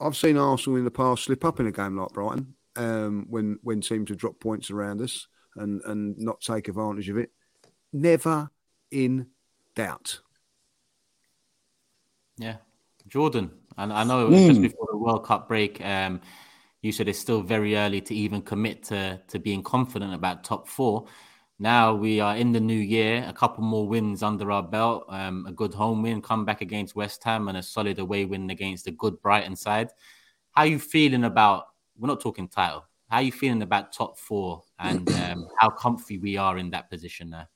I've 0.00 0.16
seen 0.16 0.36
Arsenal 0.36 0.78
in 0.78 0.84
the 0.84 0.90
past 0.90 1.24
slip 1.24 1.44
up 1.44 1.60
in 1.60 1.66
a 1.66 1.72
game 1.72 1.96
like 1.96 2.10
Brighton 2.10 2.54
um, 2.76 3.26
when 3.30 3.58
when 3.62 3.80
teams 3.80 4.10
have 4.10 4.18
dropped 4.18 4.40
points 4.40 4.70
around 4.70 5.00
us 5.00 5.28
and 5.56 5.80
and 5.84 6.18
not 6.18 6.40
take 6.40 6.68
advantage 6.68 7.08
of 7.08 7.16
it. 7.16 7.30
Never 7.92 8.50
in 8.90 9.28
doubt. 9.74 10.20
Yeah, 12.42 12.56
Jordan, 13.06 13.52
and 13.78 13.92
I 13.92 14.02
know 14.02 14.26
it 14.26 14.30
was 14.30 14.46
just 14.48 14.60
before 14.60 14.88
the 14.90 14.98
World 14.98 15.24
Cup 15.24 15.46
break, 15.46 15.80
um, 15.80 16.20
you 16.80 16.90
said 16.90 17.06
it's 17.06 17.20
still 17.20 17.40
very 17.40 17.76
early 17.76 18.00
to 18.00 18.14
even 18.14 18.42
commit 18.42 18.82
to 18.84 19.20
to 19.28 19.38
being 19.38 19.62
confident 19.62 20.12
about 20.12 20.42
top 20.42 20.66
four. 20.66 21.06
Now 21.60 21.94
we 21.94 22.18
are 22.18 22.36
in 22.36 22.50
the 22.50 22.58
new 22.58 22.78
year, 22.78 23.24
a 23.28 23.32
couple 23.32 23.62
more 23.62 23.86
wins 23.86 24.24
under 24.24 24.50
our 24.50 24.64
belt, 24.64 25.04
um, 25.08 25.46
a 25.46 25.52
good 25.52 25.72
home 25.72 26.02
win, 26.02 26.20
come 26.20 26.44
back 26.44 26.62
against 26.62 26.96
West 26.96 27.22
Ham, 27.22 27.46
and 27.46 27.58
a 27.58 27.62
solid 27.62 28.00
away 28.00 28.24
win 28.24 28.50
against 28.50 28.88
a 28.88 28.90
good 28.90 29.22
Brighton 29.22 29.54
side. 29.54 29.90
How 30.50 30.64
you 30.64 30.80
feeling 30.80 31.22
about? 31.22 31.66
We're 31.96 32.08
not 32.08 32.20
talking 32.20 32.48
title. 32.48 32.84
How 33.08 33.20
you 33.20 33.30
feeling 33.30 33.62
about 33.62 33.92
top 33.92 34.18
four 34.18 34.64
and 34.80 35.08
um, 35.12 35.46
how 35.60 35.70
comfy 35.70 36.18
we 36.18 36.36
are 36.36 36.58
in 36.58 36.70
that 36.70 36.90
position 36.90 37.30
now? 37.30 37.46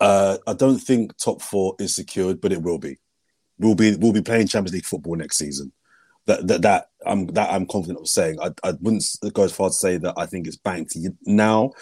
Uh, 0.00 0.38
I 0.46 0.52
don't 0.52 0.78
think 0.78 1.16
top 1.16 1.42
four 1.42 1.74
is 1.78 1.94
secured, 1.94 2.40
but 2.40 2.52
it 2.52 2.62
will 2.62 2.78
be. 2.78 2.98
We'll 3.58 3.74
be 3.74 3.96
we'll 3.96 4.12
be 4.12 4.22
playing 4.22 4.46
Champions 4.46 4.74
League 4.74 4.84
football 4.84 5.16
next 5.16 5.38
season. 5.38 5.72
That 6.26 6.46
that, 6.46 6.62
that 6.62 6.90
I'm 7.04 7.26
that 7.28 7.50
I'm 7.50 7.66
confident 7.66 8.00
of 8.00 8.08
saying. 8.08 8.38
I, 8.40 8.50
I 8.62 8.72
wouldn't 8.80 9.04
go 9.32 9.42
as 9.42 9.52
far 9.52 9.68
to 9.68 9.74
say 9.74 9.98
that 9.98 10.14
I 10.16 10.26
think 10.26 10.46
it's 10.46 10.56
banked 10.56 10.96
now, 11.24 11.72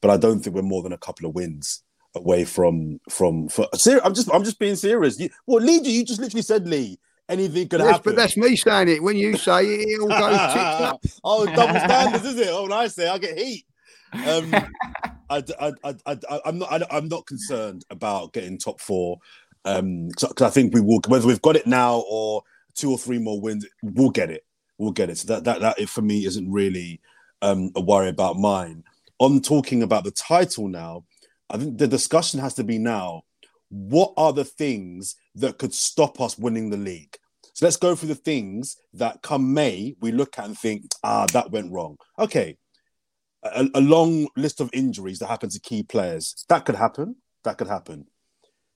but 0.00 0.10
I 0.10 0.16
don't 0.16 0.40
think 0.40 0.54
we're 0.54 0.62
more 0.62 0.82
than 0.82 0.92
a 0.92 0.98
couple 0.98 1.26
of 1.26 1.34
wins 1.34 1.82
away 2.14 2.44
from 2.44 3.00
from. 3.08 3.48
For, 3.48 3.66
I'm 4.04 4.14
just 4.14 4.32
I'm 4.32 4.44
just 4.44 4.58
being 4.58 4.76
serious. 4.76 5.18
You, 5.18 5.30
well, 5.46 5.62
Lee, 5.62 5.80
you 5.82 6.04
just 6.04 6.20
literally 6.20 6.42
said 6.42 6.68
Lee. 6.68 6.98
Anything 7.28 7.68
could 7.68 7.80
yes, 7.80 7.88
happen. 7.88 8.02
but 8.04 8.16
that's 8.16 8.36
me 8.36 8.54
saying 8.54 8.88
it. 8.88 9.02
When 9.02 9.16
you 9.16 9.38
say 9.38 9.64
it, 9.64 9.88
it 9.88 10.00
all 10.00 10.08
goes 10.08 10.20
tits 10.52 10.82
up. 10.82 11.04
oh, 11.24 11.46
double 11.46 11.80
standards, 11.80 12.24
is 12.26 12.38
it? 12.38 12.48
Oh, 12.50 12.64
when 12.64 12.72
I 12.72 12.86
say 12.86 13.08
I 13.08 13.16
get 13.16 13.38
heat. 13.38 13.64
Um, 14.12 14.54
I, 15.34 15.72
I, 15.84 15.94
I, 16.06 16.18
I, 16.30 16.40
I'm 16.44 16.58
not. 16.58 16.72
I, 16.72 16.96
I'm 16.96 17.08
not 17.08 17.26
concerned 17.26 17.84
about 17.90 18.32
getting 18.32 18.58
top 18.58 18.80
four 18.80 19.18
because 19.64 20.42
um, 20.42 20.46
I 20.46 20.50
think 20.50 20.74
we 20.74 20.80
will. 20.80 21.00
Whether 21.08 21.26
we've 21.26 21.42
got 21.42 21.56
it 21.56 21.66
now 21.66 22.04
or 22.08 22.42
two 22.74 22.90
or 22.90 22.98
three 22.98 23.18
more 23.18 23.40
wins, 23.40 23.66
we'll 23.82 24.10
get 24.10 24.30
it. 24.30 24.44
We'll 24.78 24.92
get 24.92 25.10
it. 25.10 25.18
So 25.18 25.28
that 25.34 25.44
that 25.44 25.60
that 25.60 25.88
for 25.88 26.02
me 26.02 26.24
isn't 26.26 26.50
really 26.50 27.00
um, 27.42 27.70
a 27.74 27.80
worry 27.80 28.08
about 28.08 28.36
mine. 28.38 28.84
On 29.18 29.40
talking 29.40 29.82
about 29.82 30.04
the 30.04 30.10
title 30.10 30.68
now, 30.68 31.04
I 31.50 31.58
think 31.58 31.78
the 31.78 31.88
discussion 31.88 32.40
has 32.40 32.54
to 32.54 32.64
be 32.64 32.78
now. 32.78 33.22
What 33.70 34.12
are 34.16 34.32
the 34.32 34.44
things 34.44 35.16
that 35.34 35.58
could 35.58 35.74
stop 35.74 36.20
us 36.20 36.38
winning 36.38 36.70
the 36.70 36.76
league? 36.76 37.16
So 37.54 37.66
let's 37.66 37.76
go 37.76 37.94
through 37.94 38.08
the 38.08 38.14
things 38.16 38.76
that 38.94 39.22
come 39.22 39.54
May 39.54 39.96
we 40.00 40.10
look 40.10 40.38
at 40.38 40.44
and 40.44 40.58
think, 40.58 40.86
ah, 41.04 41.26
that 41.32 41.52
went 41.52 41.72
wrong. 41.72 41.96
Okay, 42.18 42.56
a, 43.44 43.68
a 43.74 43.80
long 43.80 44.28
list 44.36 44.60
of 44.60 44.70
injuries 44.72 45.18
that 45.18 45.28
happen 45.28 45.50
to 45.50 45.60
key 45.60 45.82
players. 45.82 46.44
That 46.48 46.64
could 46.64 46.74
happen. 46.74 47.16
That 47.44 47.58
could 47.58 47.68
happen. 47.68 48.06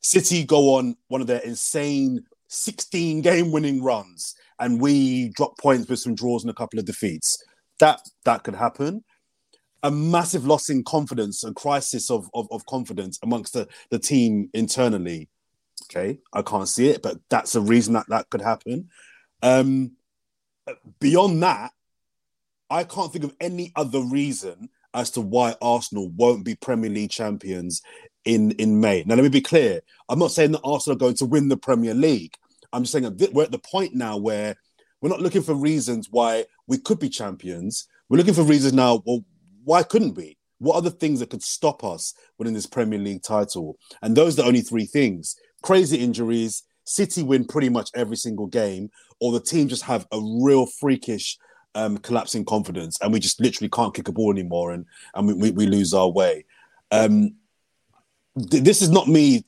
City 0.01 0.45
go 0.45 0.77
on 0.77 0.97
one 1.09 1.21
of 1.21 1.27
their 1.27 1.41
insane 1.41 2.25
16 2.49 3.21
game 3.23 3.51
winning 3.51 3.83
runs 3.83 4.35
and 4.59 4.81
we 4.81 5.31
drop 5.31 5.59
points 5.59 5.89
with 5.89 5.99
some 5.99 6.15
draws 6.15 6.43
and 6.43 6.51
a 6.51 6.55
couple 6.55 6.79
of 6.79 6.85
defeats. 6.85 7.43
That 7.79 8.01
that 8.25 8.43
could 8.45 8.55
happen. 8.55 9.05
A 9.83 9.91
massive 9.91 10.45
loss 10.45 10.69
in 10.69 10.83
confidence, 10.83 11.45
a 11.45 11.53
crisis 11.53 12.11
of, 12.11 12.29
of, 12.35 12.49
of 12.51 12.67
confidence 12.67 13.19
amongst 13.23 13.53
the, 13.53 13.69
the 13.91 13.99
team 13.99 14.51
internally. 14.53 15.29
Okay, 15.85 16.19
I 16.33 16.43
can't 16.43 16.69
see 16.69 16.89
it, 16.89 17.03
but 17.03 17.19
that's 17.31 17.55
a 17.55 17.61
reason 17.61 17.95
that 17.95 18.07
that 18.09 18.29
could 18.29 18.43
happen. 18.43 18.89
Um, 19.43 19.93
beyond 20.99 21.43
that, 21.45 21.71
I 22.71 22.85
can't 22.85 23.13
think 23.13 23.25
of 23.25 23.35
any 23.41 23.73
other 23.77 24.01
reason 24.01 24.69
as 24.95 25.11
to 25.13 25.21
why 25.21 25.55
Arsenal 25.63 26.11
won't 26.11 26.45
be 26.45 26.55
Premier 26.55 26.91
League 26.91 27.11
champions 27.11 27.83
in 28.25 28.53
in 28.53 28.81
May. 28.81 29.05
Now, 29.07 29.15
let 29.15 29.23
me 29.23 29.31
be 29.31 29.41
clear. 29.41 29.81
I'm 30.09 30.19
not 30.19 30.33
saying 30.33 30.53
that 30.53 30.61
Arsenal 30.65 30.97
are 30.97 30.99
going 30.99 31.15
to 31.15 31.27
win 31.27 31.49
the 31.49 31.57
Premier 31.57 31.95
League. 31.95 32.35
I'm 32.73 32.83
just 32.83 32.93
saying 32.93 33.05
that 33.05 33.33
we're 33.33 33.45
at 33.45 33.53
the 33.53 33.59
point 33.59 33.95
now 33.95 34.17
where 34.17 34.57
we're 35.01 35.09
not 35.09 35.21
looking 35.21 35.43
for 35.43 35.55
reasons 35.55 36.09
why 36.11 36.45
we 36.67 36.79
could 36.79 36.99
be 36.99 37.09
champions. 37.09 37.89
We're 38.09 38.19
looking 38.19 38.35
for 38.35 38.43
reasons 38.43 38.75
now. 38.75 39.03
Well, 39.07 39.25
why 39.65 39.83
couldn't 39.83 40.17
we? 40.17 40.37
What 40.59 40.75
are 40.75 40.83
the 40.83 40.91
things 40.91 41.21
that 41.21 41.31
could 41.31 41.43
stop 41.43 41.85
us 41.85 42.15
winning 42.39 42.55
this 42.55 42.67
Premier 42.67 42.99
League 42.99 43.23
title? 43.23 43.79
And 44.03 44.17
those 44.17 44.35
are 44.39 44.43
the 44.43 44.49
only 44.49 44.61
three 44.61 44.87
things: 44.87 45.37
crazy 45.63 45.99
injuries, 45.99 46.65
City 46.85 47.23
win 47.23 47.45
pretty 47.45 47.69
much 47.69 47.91
every 47.95 48.17
single 48.17 48.47
game, 48.47 48.91
or 49.21 49.33
the 49.33 49.41
team 49.41 49.69
just 49.69 49.85
have 49.85 50.07
a 50.11 50.21
real 50.43 50.67
freakish 50.67 51.39
um, 51.75 51.99
collapsing 51.99 52.45
confidence, 52.45 52.99
and 53.01 53.13
we 53.13 53.21
just 53.21 53.41
literally 53.41 53.69
can't 53.69 53.95
kick 53.95 54.09
a 54.09 54.13
ball 54.13 54.33
anymore, 54.33 54.73
and 54.73 54.87
and 55.15 55.27
we, 55.27 55.35
we, 55.35 55.51
we 55.51 55.67
lose 55.67 55.95
our 55.95 56.11
way. 56.11 56.45
Um, 56.91 57.35
th- 58.51 58.63
this 58.63 58.83
is 58.83 58.91
not 58.91 59.09
me 59.09 59.45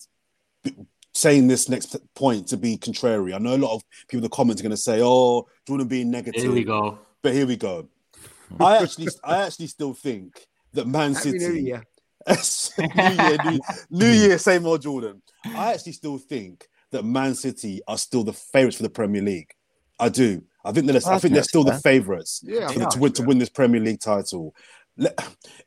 saying 1.13 1.49
this 1.49 1.69
next 1.69 1.97
point 2.15 2.49
to 2.49 2.57
be 2.57 2.77
contrary. 2.77 3.35
I 3.35 3.39
know 3.39 3.55
a 3.55 3.57
lot 3.57 3.75
of 3.75 3.83
people 4.09 4.19
in 4.19 4.23
the 4.23 4.29
comments 4.29 4.61
are 4.61 4.65
going 4.65 4.71
to 4.71 4.77
say, 4.77 5.01
"Oh, 5.03 5.49
Jordan 5.67 5.89
being 5.89 6.11
negative." 6.11 6.43
Here 6.43 6.53
we 6.53 6.65
go. 6.65 6.99
But 7.23 7.35
here 7.35 7.47
we 7.47 7.57
go. 7.57 7.89
I 8.61 8.79
actually, 8.79 9.09
I 9.25 9.43
actually 9.43 9.69
still 9.69 9.95
think 9.95 10.47
that 10.73 10.87
Man 10.87 11.15
Happy 11.15 11.31
City. 11.31 11.49
New 11.49 11.61
Year. 11.61 11.85
new 12.79 13.03
year, 13.03 13.37
new, 13.47 13.61
new 13.91 14.11
year, 14.11 14.39
same 14.39 14.67
old 14.67 14.83
Jordan. 14.83 15.23
I 15.47 15.73
actually 15.73 15.93
still 15.93 16.19
think 16.19 16.69
that 16.91 17.05
Man 17.05 17.35
City 17.35 17.81
are 17.89 17.97
still 17.97 18.25
the 18.25 18.33
favourites 18.33 18.77
for 18.77 18.83
the 18.83 18.91
Premier 18.91 19.23
League. 19.23 19.55
I 19.99 20.11
do. 20.11 20.43
I 20.65 20.73
think 20.73 20.87
they're, 20.87 21.01
I 21.07 21.19
think 21.19 21.35
they're 21.35 21.43
still 21.43 21.65
the 21.65 21.79
favourites 21.79 22.43
Yeah, 22.45 22.69
to, 22.69 22.87
to 22.87 22.99
win 22.99 23.13
to 23.13 23.23
win 23.23 23.39
this 23.39 23.49
Premier 23.49 23.81
League 23.81 24.01
title. 24.01 24.55
Le- 24.97 25.15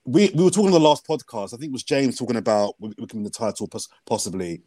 We 0.05 0.31
we 0.35 0.43
were 0.43 0.49
talking 0.49 0.67
on 0.67 0.71
the 0.73 0.79
last 0.79 1.07
podcast. 1.07 1.53
I 1.53 1.57
think 1.57 1.69
it 1.69 1.71
was 1.71 1.83
James 1.83 2.17
talking 2.17 2.35
about 2.35 2.75
we 2.79 2.93
we 2.97 3.07
can 3.07 3.23
the 3.23 3.29
title 3.29 3.69
possibly. 4.05 4.61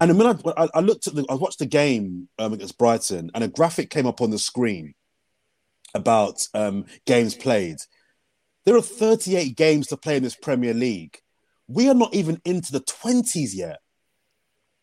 And 0.00 0.10
then 0.10 0.18
when 0.18 0.26
I, 0.26 0.64
I, 0.64 0.68
I 0.74 0.80
looked 0.80 1.06
at 1.06 1.14
the, 1.14 1.24
I 1.30 1.34
watched 1.34 1.60
the 1.60 1.66
game 1.66 2.28
um, 2.38 2.52
against 2.52 2.76
Brighton, 2.76 3.30
and 3.34 3.44
a 3.44 3.48
graphic 3.48 3.88
came 3.88 4.06
up 4.06 4.20
on 4.20 4.30
the 4.30 4.38
screen 4.38 4.94
about 5.94 6.46
um, 6.54 6.86
games 7.06 7.34
played. 7.34 7.76
There 8.64 8.76
are 8.76 8.82
38 8.82 9.56
games 9.56 9.88
to 9.88 9.96
play 9.96 10.16
in 10.16 10.22
this 10.22 10.34
Premier 10.34 10.74
League. 10.74 11.18
We 11.68 11.88
are 11.88 11.94
not 11.94 12.14
even 12.14 12.40
into 12.44 12.72
the 12.72 12.80
20s 12.80 13.54
yet. 13.54 13.78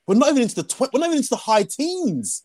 We're 0.08 0.16
not 0.16 0.30
even 0.30 0.44
into 0.44 0.56
the 0.56 0.64
tw- 0.64 0.92
we're 0.94 1.00
not 1.00 1.08
even 1.08 1.18
into 1.18 1.30
the 1.30 1.36
high 1.36 1.64
teens. 1.64 2.44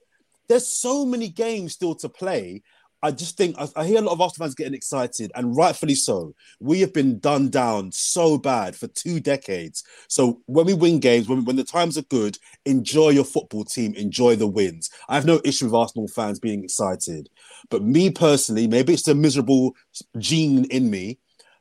There's 0.48 0.66
so 0.66 1.04
many 1.04 1.28
games 1.28 1.72
still 1.72 1.94
to 1.96 2.08
play. 2.08 2.62
I 3.02 3.10
just 3.10 3.36
think 3.36 3.56
I, 3.58 3.68
I 3.76 3.84
hear 3.84 3.98
a 3.98 4.00
lot 4.00 4.12
of 4.12 4.20
Arsenal 4.22 4.46
fans 4.46 4.54
getting 4.54 4.72
excited, 4.72 5.30
and 5.34 5.54
rightfully 5.54 5.94
so. 5.94 6.34
We 6.58 6.80
have 6.80 6.94
been 6.94 7.18
done 7.18 7.50
down 7.50 7.92
so 7.92 8.38
bad 8.38 8.74
for 8.74 8.86
two 8.86 9.20
decades. 9.20 9.84
So 10.08 10.40
when 10.46 10.64
we 10.64 10.72
win 10.72 11.00
games, 11.00 11.28
when, 11.28 11.44
when 11.44 11.56
the 11.56 11.64
times 11.64 11.98
are 11.98 12.02
good, 12.02 12.38
enjoy 12.64 13.10
your 13.10 13.24
football 13.24 13.64
team, 13.64 13.94
enjoy 13.94 14.36
the 14.36 14.46
wins. 14.46 14.88
I 15.06 15.16
have 15.16 15.26
no 15.26 15.38
issue 15.44 15.66
with 15.66 15.74
Arsenal 15.74 16.08
fans 16.08 16.40
being 16.40 16.64
excited, 16.64 17.28
but 17.68 17.82
me 17.82 18.10
personally, 18.10 18.66
maybe 18.66 18.94
it's 18.94 19.06
a 19.06 19.14
miserable 19.14 19.76
gene 20.18 20.64
in 20.66 20.88
me, 20.88 21.18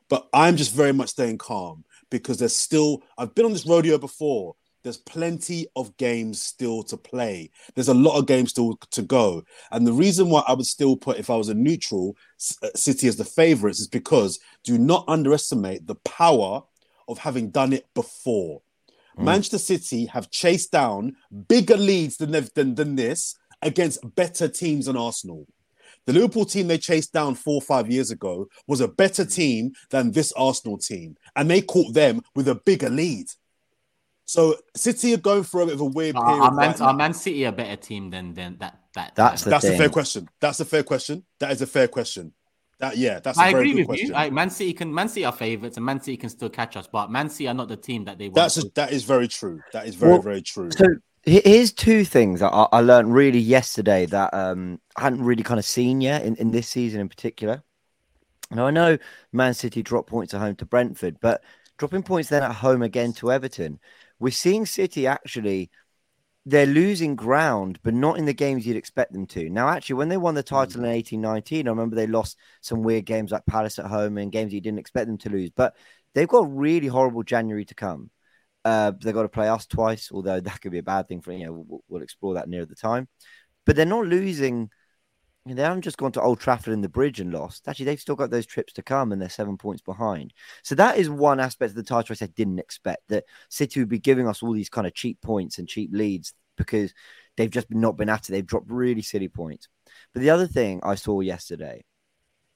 but 0.08 0.26
I'm 0.32 0.56
just 0.56 0.72
very 0.72 0.92
much 0.92 1.10
staying 1.10 1.38
calm 1.38 1.84
because 2.08 2.38
there's 2.38 2.56
still. 2.56 3.02
I've 3.18 3.34
been 3.34 3.44
on 3.44 3.52
this 3.52 3.66
rodeo 3.66 3.98
before. 3.98 4.54
There's 4.84 4.98
plenty 4.98 5.66
of 5.74 5.96
games 5.96 6.40
still 6.40 6.82
to 6.84 6.96
play. 6.96 7.50
There's 7.74 7.88
a 7.88 7.94
lot 7.94 8.18
of 8.18 8.26
games 8.26 8.50
still 8.50 8.76
to 8.90 9.02
go. 9.02 9.42
And 9.72 9.86
the 9.86 9.92
reason 9.92 10.28
why 10.28 10.44
I 10.46 10.52
would 10.52 10.66
still 10.66 10.94
put, 10.94 11.18
if 11.18 11.30
I 11.30 11.36
was 11.36 11.48
a 11.48 11.54
neutral, 11.54 12.16
uh, 12.62 12.68
City 12.76 13.08
as 13.08 13.16
the 13.16 13.24
favourites 13.24 13.80
is 13.80 13.88
because 13.88 14.38
do 14.62 14.78
not 14.78 15.06
underestimate 15.08 15.86
the 15.86 15.94
power 15.96 16.62
of 17.08 17.18
having 17.18 17.50
done 17.50 17.72
it 17.72 17.86
before. 17.94 18.60
Manchester 19.16 19.58
City 19.58 20.06
have 20.06 20.30
chased 20.30 20.72
down 20.72 21.16
bigger 21.48 21.76
leads 21.76 22.16
than, 22.16 22.32
than, 22.54 22.74
than 22.74 22.96
this 22.96 23.36
against 23.62 24.14
better 24.16 24.48
teams 24.48 24.86
than 24.86 24.96
Arsenal. 24.96 25.46
The 26.06 26.12
Liverpool 26.12 26.44
team 26.44 26.66
they 26.68 26.78
chased 26.78 27.12
down 27.12 27.34
four 27.34 27.56
or 27.56 27.62
five 27.62 27.90
years 27.90 28.10
ago 28.10 28.48
was 28.66 28.80
a 28.80 28.88
better 28.88 29.24
team 29.24 29.72
than 29.90 30.10
this 30.10 30.32
Arsenal 30.32 30.76
team, 30.76 31.16
and 31.36 31.50
they 31.50 31.62
caught 31.62 31.94
them 31.94 32.22
with 32.34 32.48
a 32.48 32.56
bigger 32.56 32.90
lead. 32.90 33.26
So 34.26 34.56
City 34.74 35.14
are 35.14 35.18
going 35.18 35.42
through 35.44 35.62
a 35.62 35.66
bit 35.66 35.74
of 35.74 35.80
a 35.80 35.84
weird 35.84 36.16
Are, 36.16 36.24
period. 36.24 36.42
are, 36.42 36.50
Man, 36.52 36.68
right 36.70 36.80
are. 36.80 36.94
Man 36.94 37.12
City 37.14 37.44
a 37.44 37.52
better 37.52 37.76
team 37.76 38.10
than 38.10 38.34
than 38.34 38.56
that? 38.58 38.78
That 38.94 39.12
That's 39.14 39.42
that- 39.42 39.44
the 39.44 39.50
That's 39.50 39.64
a 39.64 39.76
fair 39.76 39.88
question. 39.88 40.28
That's 40.40 40.60
a 40.60 40.64
fair 40.64 40.82
question. 40.82 41.24
That 41.40 41.50
is 41.52 41.62
a 41.62 41.66
fair 41.66 41.88
question. 41.88 42.32
That 42.80 42.96
yeah, 42.96 43.20
that's 43.20 43.38
a 43.38 43.42
I 43.42 43.52
very 43.52 43.70
agree 43.70 43.70
good 43.72 43.78
with 43.78 43.86
question. 43.86 44.08
you. 44.08 44.14
I, 44.14 44.30
Man 44.30 44.50
City 44.50 44.72
can 44.72 44.92
Man 44.92 45.08
City 45.08 45.24
are 45.24 45.32
favourites, 45.32 45.76
and 45.76 45.86
Man 45.86 46.00
City 46.00 46.16
can 46.16 46.28
still 46.28 46.48
catch 46.50 46.76
us. 46.76 46.86
But 46.86 47.10
Man 47.10 47.28
City 47.30 47.48
are 47.48 47.54
not 47.54 47.68
the 47.68 47.76
team 47.76 48.04
that 48.06 48.18
they 48.18 48.28
were. 48.28 48.34
That's 48.34 48.56
a, 48.58 48.62
that 48.74 48.92
is 48.92 49.04
very 49.04 49.28
true. 49.28 49.60
That 49.72 49.86
is 49.86 49.94
very 49.94 50.12
Well, 50.12 50.22
very 50.22 50.42
true. 50.42 50.70
So 50.70 50.86
here's 51.22 51.72
two 51.72 52.04
things 52.04 52.40
that 52.40 52.50
I, 52.52 52.66
I 52.72 52.80
learned 52.80 53.14
really 53.14 53.38
yesterday 53.38 54.06
that 54.06 54.34
um, 54.34 54.80
I 54.96 55.02
hadn't 55.02 55.22
really 55.24 55.42
kind 55.42 55.58
of 55.58 55.64
seen 55.64 56.00
yet 56.00 56.24
in, 56.24 56.34
in 56.36 56.50
this 56.50 56.68
season 56.68 57.00
in 57.00 57.08
particular. 57.08 57.62
Now 58.50 58.66
I 58.66 58.70
know 58.70 58.98
Man 59.32 59.54
City 59.54 59.82
dropped 59.82 60.08
points 60.10 60.34
at 60.34 60.40
home 60.40 60.56
to 60.56 60.66
Brentford, 60.66 61.18
but 61.20 61.42
dropping 61.78 62.02
points 62.02 62.28
then 62.28 62.42
at 62.42 62.52
home 62.56 62.82
again 62.82 63.12
to 63.14 63.32
Everton, 63.32 63.78
we're 64.24 64.30
seeing 64.30 64.64
City 64.64 65.06
actually 65.06 65.70
they're 66.46 66.64
losing 66.64 67.14
ground, 67.14 67.78
but 67.82 67.92
not 67.92 68.18
in 68.18 68.24
the 68.24 68.32
games 68.32 68.66
you'd 68.66 68.76
expect 68.76 69.12
them 69.12 69.26
to. 69.26 69.50
Now, 69.50 69.68
actually, 69.68 69.96
when 69.96 70.08
they 70.08 70.16
won 70.16 70.34
the 70.34 70.42
title 70.42 70.82
in 70.82 70.90
1819, 70.90 71.66
I 71.66 71.70
remember 71.70 71.94
they 71.94 72.06
lost 72.06 72.38
some 72.62 72.82
weird 72.82 73.04
games 73.04 73.32
like 73.32 73.44
Palace 73.46 73.78
at 73.78 73.86
home 73.86 74.16
and 74.16 74.32
games 74.32 74.52
you 74.52 74.62
didn't 74.62 74.78
expect 74.78 75.06
them 75.06 75.18
to 75.18 75.30
lose. 75.30 75.50
But 75.50 75.74
they've 76.14 76.28
got 76.28 76.44
a 76.44 76.48
really 76.48 76.86
horrible 76.86 77.22
January 77.22 77.66
to 77.66 77.74
come. 77.74 78.10
Uh, 78.64 78.92
they've 79.02 79.14
got 79.14 79.22
to 79.22 79.28
play 79.28 79.48
us 79.48 79.66
twice, 79.66 80.10
although 80.10 80.40
that 80.40 80.60
could 80.60 80.72
be 80.72 80.78
a 80.78 80.82
bad 80.82 81.06
thing 81.06 81.20
for 81.20 81.32
you 81.32 81.46
know. 81.46 81.64
We'll, 81.66 81.84
we'll 81.88 82.02
explore 82.02 82.34
that 82.34 82.48
near 82.48 82.64
the 82.64 82.74
time. 82.74 83.08
But 83.66 83.76
they're 83.76 83.86
not 83.86 84.06
losing. 84.06 84.70
They 85.46 85.62
haven't 85.62 85.82
just 85.82 85.98
gone 85.98 86.12
to 86.12 86.22
Old 86.22 86.40
Trafford 86.40 86.72
and 86.72 86.82
the 86.82 86.88
bridge 86.88 87.20
and 87.20 87.30
lost. 87.30 87.68
Actually, 87.68 87.84
they've 87.84 88.00
still 88.00 88.16
got 88.16 88.30
those 88.30 88.46
trips 88.46 88.72
to 88.74 88.82
come, 88.82 89.12
and 89.12 89.20
they're 89.20 89.28
seven 89.28 89.58
points 89.58 89.82
behind. 89.82 90.32
So 90.62 90.74
that 90.76 90.96
is 90.96 91.10
one 91.10 91.38
aspect 91.38 91.70
of 91.70 91.76
the 91.76 91.82
title 91.82 92.14
race 92.14 92.22
I 92.22 92.26
didn't 92.26 92.58
expect 92.58 93.02
that 93.08 93.24
City 93.50 93.80
would 93.80 93.90
be 93.90 93.98
giving 93.98 94.26
us 94.26 94.42
all 94.42 94.54
these 94.54 94.70
kind 94.70 94.86
of 94.86 94.94
cheap 94.94 95.20
points 95.20 95.58
and 95.58 95.68
cheap 95.68 95.90
leads 95.92 96.32
because 96.56 96.94
they've 97.36 97.50
just 97.50 97.70
not 97.70 97.98
been 97.98 98.08
at 98.08 98.26
it. 98.26 98.32
They've 98.32 98.46
dropped 98.46 98.70
really 98.70 99.02
silly 99.02 99.28
points. 99.28 99.68
But 100.14 100.22
the 100.22 100.30
other 100.30 100.46
thing 100.46 100.80
I 100.82 100.94
saw 100.94 101.20
yesterday, 101.20 101.84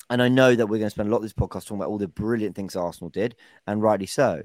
and 0.08 0.22
I 0.22 0.28
know 0.28 0.54
that 0.54 0.66
we're 0.66 0.78
going 0.78 0.86
to 0.86 0.90
spend 0.90 1.10
a 1.10 1.12
lot 1.12 1.18
of 1.18 1.24
this 1.24 1.34
podcast 1.34 1.64
talking 1.64 1.76
about 1.76 1.90
all 1.90 1.98
the 1.98 2.08
brilliant 2.08 2.56
things 2.56 2.74
Arsenal 2.74 3.10
did, 3.10 3.36
and 3.66 3.82
rightly 3.82 4.06
so. 4.06 4.42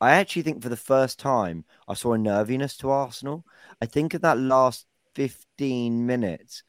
I 0.00 0.12
actually 0.12 0.42
think 0.42 0.62
for 0.62 0.68
the 0.68 0.76
first 0.76 1.20
time 1.20 1.64
I 1.86 1.94
saw 1.94 2.14
a 2.14 2.18
nerviness 2.18 2.76
to 2.78 2.90
Arsenal. 2.90 3.44
I 3.80 3.86
think 3.86 4.14
of 4.14 4.22
that 4.22 4.38
last 4.38 4.86
15 5.14 6.06
minutes. 6.06 6.62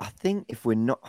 I 0.00 0.06
think 0.06 0.46
if 0.48 0.64
we're 0.64 0.74
not, 0.74 1.00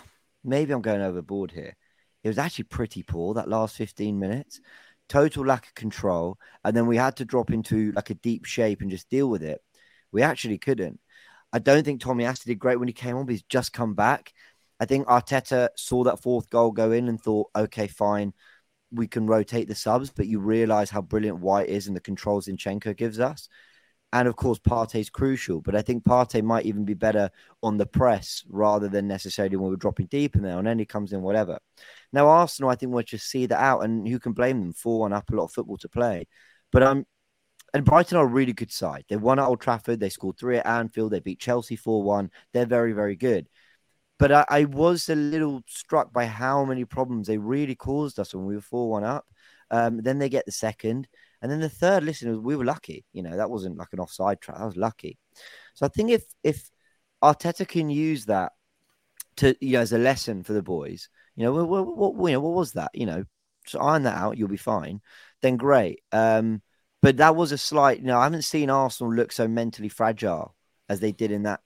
maybe 0.43 0.73
I'm 0.73 0.81
going 0.81 1.01
overboard 1.01 1.51
here. 1.51 1.75
It 2.23 2.27
was 2.27 2.37
actually 2.37 2.65
pretty 2.65 3.03
poor 3.03 3.33
that 3.35 3.49
last 3.49 3.75
15 3.75 4.19
minutes. 4.19 4.59
Total 5.07 5.45
lack 5.45 5.67
of 5.67 5.75
control. 5.75 6.37
And 6.63 6.75
then 6.75 6.87
we 6.87 6.97
had 6.97 7.15
to 7.17 7.25
drop 7.25 7.51
into 7.51 7.91
like 7.93 8.09
a 8.09 8.15
deep 8.15 8.45
shape 8.45 8.81
and 8.81 8.91
just 8.91 9.09
deal 9.09 9.29
with 9.29 9.43
it. 9.43 9.61
We 10.11 10.21
actually 10.21 10.57
couldn't. 10.57 10.99
I 11.51 11.59
don't 11.59 11.83
think 11.83 12.01
Tomiyasu 12.01 12.45
did 12.45 12.59
great 12.59 12.77
when 12.77 12.87
he 12.87 12.93
came 12.93 13.15
on, 13.15 13.25
but 13.25 13.31
he's 13.31 13.43
just 13.43 13.73
come 13.73 13.95
back. 13.95 14.33
I 14.79 14.85
think 14.85 15.07
Arteta 15.07 15.69
saw 15.75 16.03
that 16.05 16.21
fourth 16.21 16.49
goal 16.49 16.71
go 16.71 16.91
in 16.91 17.07
and 17.09 17.19
thought, 17.19 17.49
okay, 17.55 17.87
fine, 17.87 18.33
we 18.91 19.07
can 19.07 19.27
rotate 19.27 19.67
the 19.67 19.75
subs, 19.75 20.09
but 20.09 20.27
you 20.27 20.39
realize 20.39 20.89
how 20.89 21.01
brilliant 21.01 21.39
White 21.39 21.69
is 21.69 21.87
and 21.87 21.95
the 21.95 22.01
controls 22.01 22.47
Zinchenko 22.47 22.95
gives 22.95 23.19
us. 23.19 23.49
And 24.11 24.27
of 24.27 24.35
course, 24.35 24.57
Partey's 24.57 25.09
crucial, 25.09 25.61
but 25.61 25.75
I 25.75 25.83
think 25.83 26.03
Partey 26.03 26.43
might 26.43 26.65
even 26.65 26.83
be 26.83 26.95
better 26.95 27.29
on 27.61 27.77
the 27.77 27.85
press 27.85 28.43
rather 28.49 28.87
than 28.87 29.07
necessarily 29.07 29.55
when 29.55 29.69
we're 29.69 29.75
dropping 29.75 30.07
deep 30.07 30.35
in 30.35 30.41
there. 30.41 30.57
And 30.57 30.65
then 30.65 30.79
he 30.79 30.85
comes 30.85 31.13
in, 31.13 31.21
whatever. 31.21 31.59
Now, 32.11 32.27
Arsenal, 32.27 32.71
I 32.71 32.75
think 32.75 32.91
we'll 32.91 33.03
just 33.03 33.29
see 33.29 33.45
that 33.45 33.59
out, 33.59 33.81
and 33.81 34.07
who 34.07 34.19
can 34.19 34.33
blame 34.33 34.61
them? 34.61 34.73
4 34.73 35.01
1 35.01 35.13
up, 35.13 35.29
a 35.29 35.35
lot 35.35 35.45
of 35.45 35.51
football 35.51 35.77
to 35.77 35.89
play. 35.89 36.27
But 36.71 36.83
I'm 36.83 37.05
and 37.73 37.85
Brighton 37.85 38.17
are 38.17 38.25
a 38.25 38.27
really 38.27 38.53
good 38.53 38.71
side. 38.71 39.05
They 39.07 39.15
won 39.15 39.39
at 39.39 39.45
Old 39.45 39.61
Trafford. 39.61 39.99
They 39.99 40.09
scored 40.09 40.37
three 40.37 40.57
at 40.57 40.65
Anfield. 40.65 41.11
They 41.11 41.19
beat 41.19 41.39
Chelsea 41.39 41.75
4 41.75 42.03
1. 42.03 42.31
They're 42.53 42.65
very, 42.65 42.93
very 42.93 43.15
good. 43.15 43.47
But 44.17 44.31
I, 44.31 44.45
I, 44.49 44.63
was 44.65 45.07
a 45.09 45.15
little 45.15 45.61
struck 45.67 46.11
by 46.11 46.25
how 46.25 46.65
many 46.65 46.83
problems 46.83 47.27
they 47.27 47.37
really 47.37 47.75
caused 47.75 48.19
us 48.19 48.33
when 48.33 48.45
we 48.45 48.55
were 48.55 48.61
4 48.61 48.89
1 48.89 49.03
up. 49.03 49.25
Um, 49.71 50.01
then 50.01 50.19
they 50.19 50.29
get 50.29 50.45
the 50.45 50.51
second. 50.51 51.07
And 51.41 51.51
then 51.51 51.59
the 51.59 51.69
third, 51.69 52.03
listen, 52.03 52.43
we 52.43 52.55
were 52.55 52.65
lucky. 52.65 53.05
You 53.13 53.23
know, 53.23 53.37
that 53.37 53.49
wasn't 53.49 53.77
like 53.77 53.93
an 53.93 53.99
offside 53.99 54.41
trap. 54.41 54.57
That 54.57 54.65
was 54.65 54.77
lucky. 54.77 55.17
So 55.73 55.85
I 55.85 55.89
think 55.89 56.11
if 56.11 56.23
if 56.43 56.69
Arteta 57.23 57.67
can 57.67 57.89
use 57.89 58.25
that 58.25 58.53
to, 59.37 59.55
you 59.65 59.73
know, 59.73 59.81
as 59.81 59.93
a 59.93 59.97
lesson 59.97 60.43
for 60.43 60.53
the 60.53 60.61
boys, 60.61 61.09
you 61.35 61.43
know, 61.43 61.53
what, 61.53 61.69
what, 61.69 62.15
what, 62.15 62.29
you 62.29 62.35
know, 62.35 62.41
what 62.41 62.55
was 62.55 62.73
that? 62.73 62.91
You 62.93 63.05
know, 63.05 63.23
so 63.65 63.79
iron 63.79 64.03
that 64.03 64.17
out, 64.17 64.37
you'll 64.37 64.49
be 64.49 64.57
fine. 64.57 65.01
Then 65.41 65.57
great. 65.57 66.01
Um, 66.11 66.61
but 67.01 67.17
that 67.17 67.35
was 67.35 67.51
a 67.51 67.57
slight. 67.57 67.99
You 67.99 68.07
know, 68.07 68.19
I 68.19 68.23
haven't 68.23 68.41
seen 68.41 68.69
Arsenal 68.69 69.13
look 69.13 69.31
so 69.31 69.47
mentally 69.47 69.89
fragile 69.89 70.55
as 70.89 70.99
they 70.99 71.11
did 71.11 71.31
in 71.31 71.43
that 71.43 71.61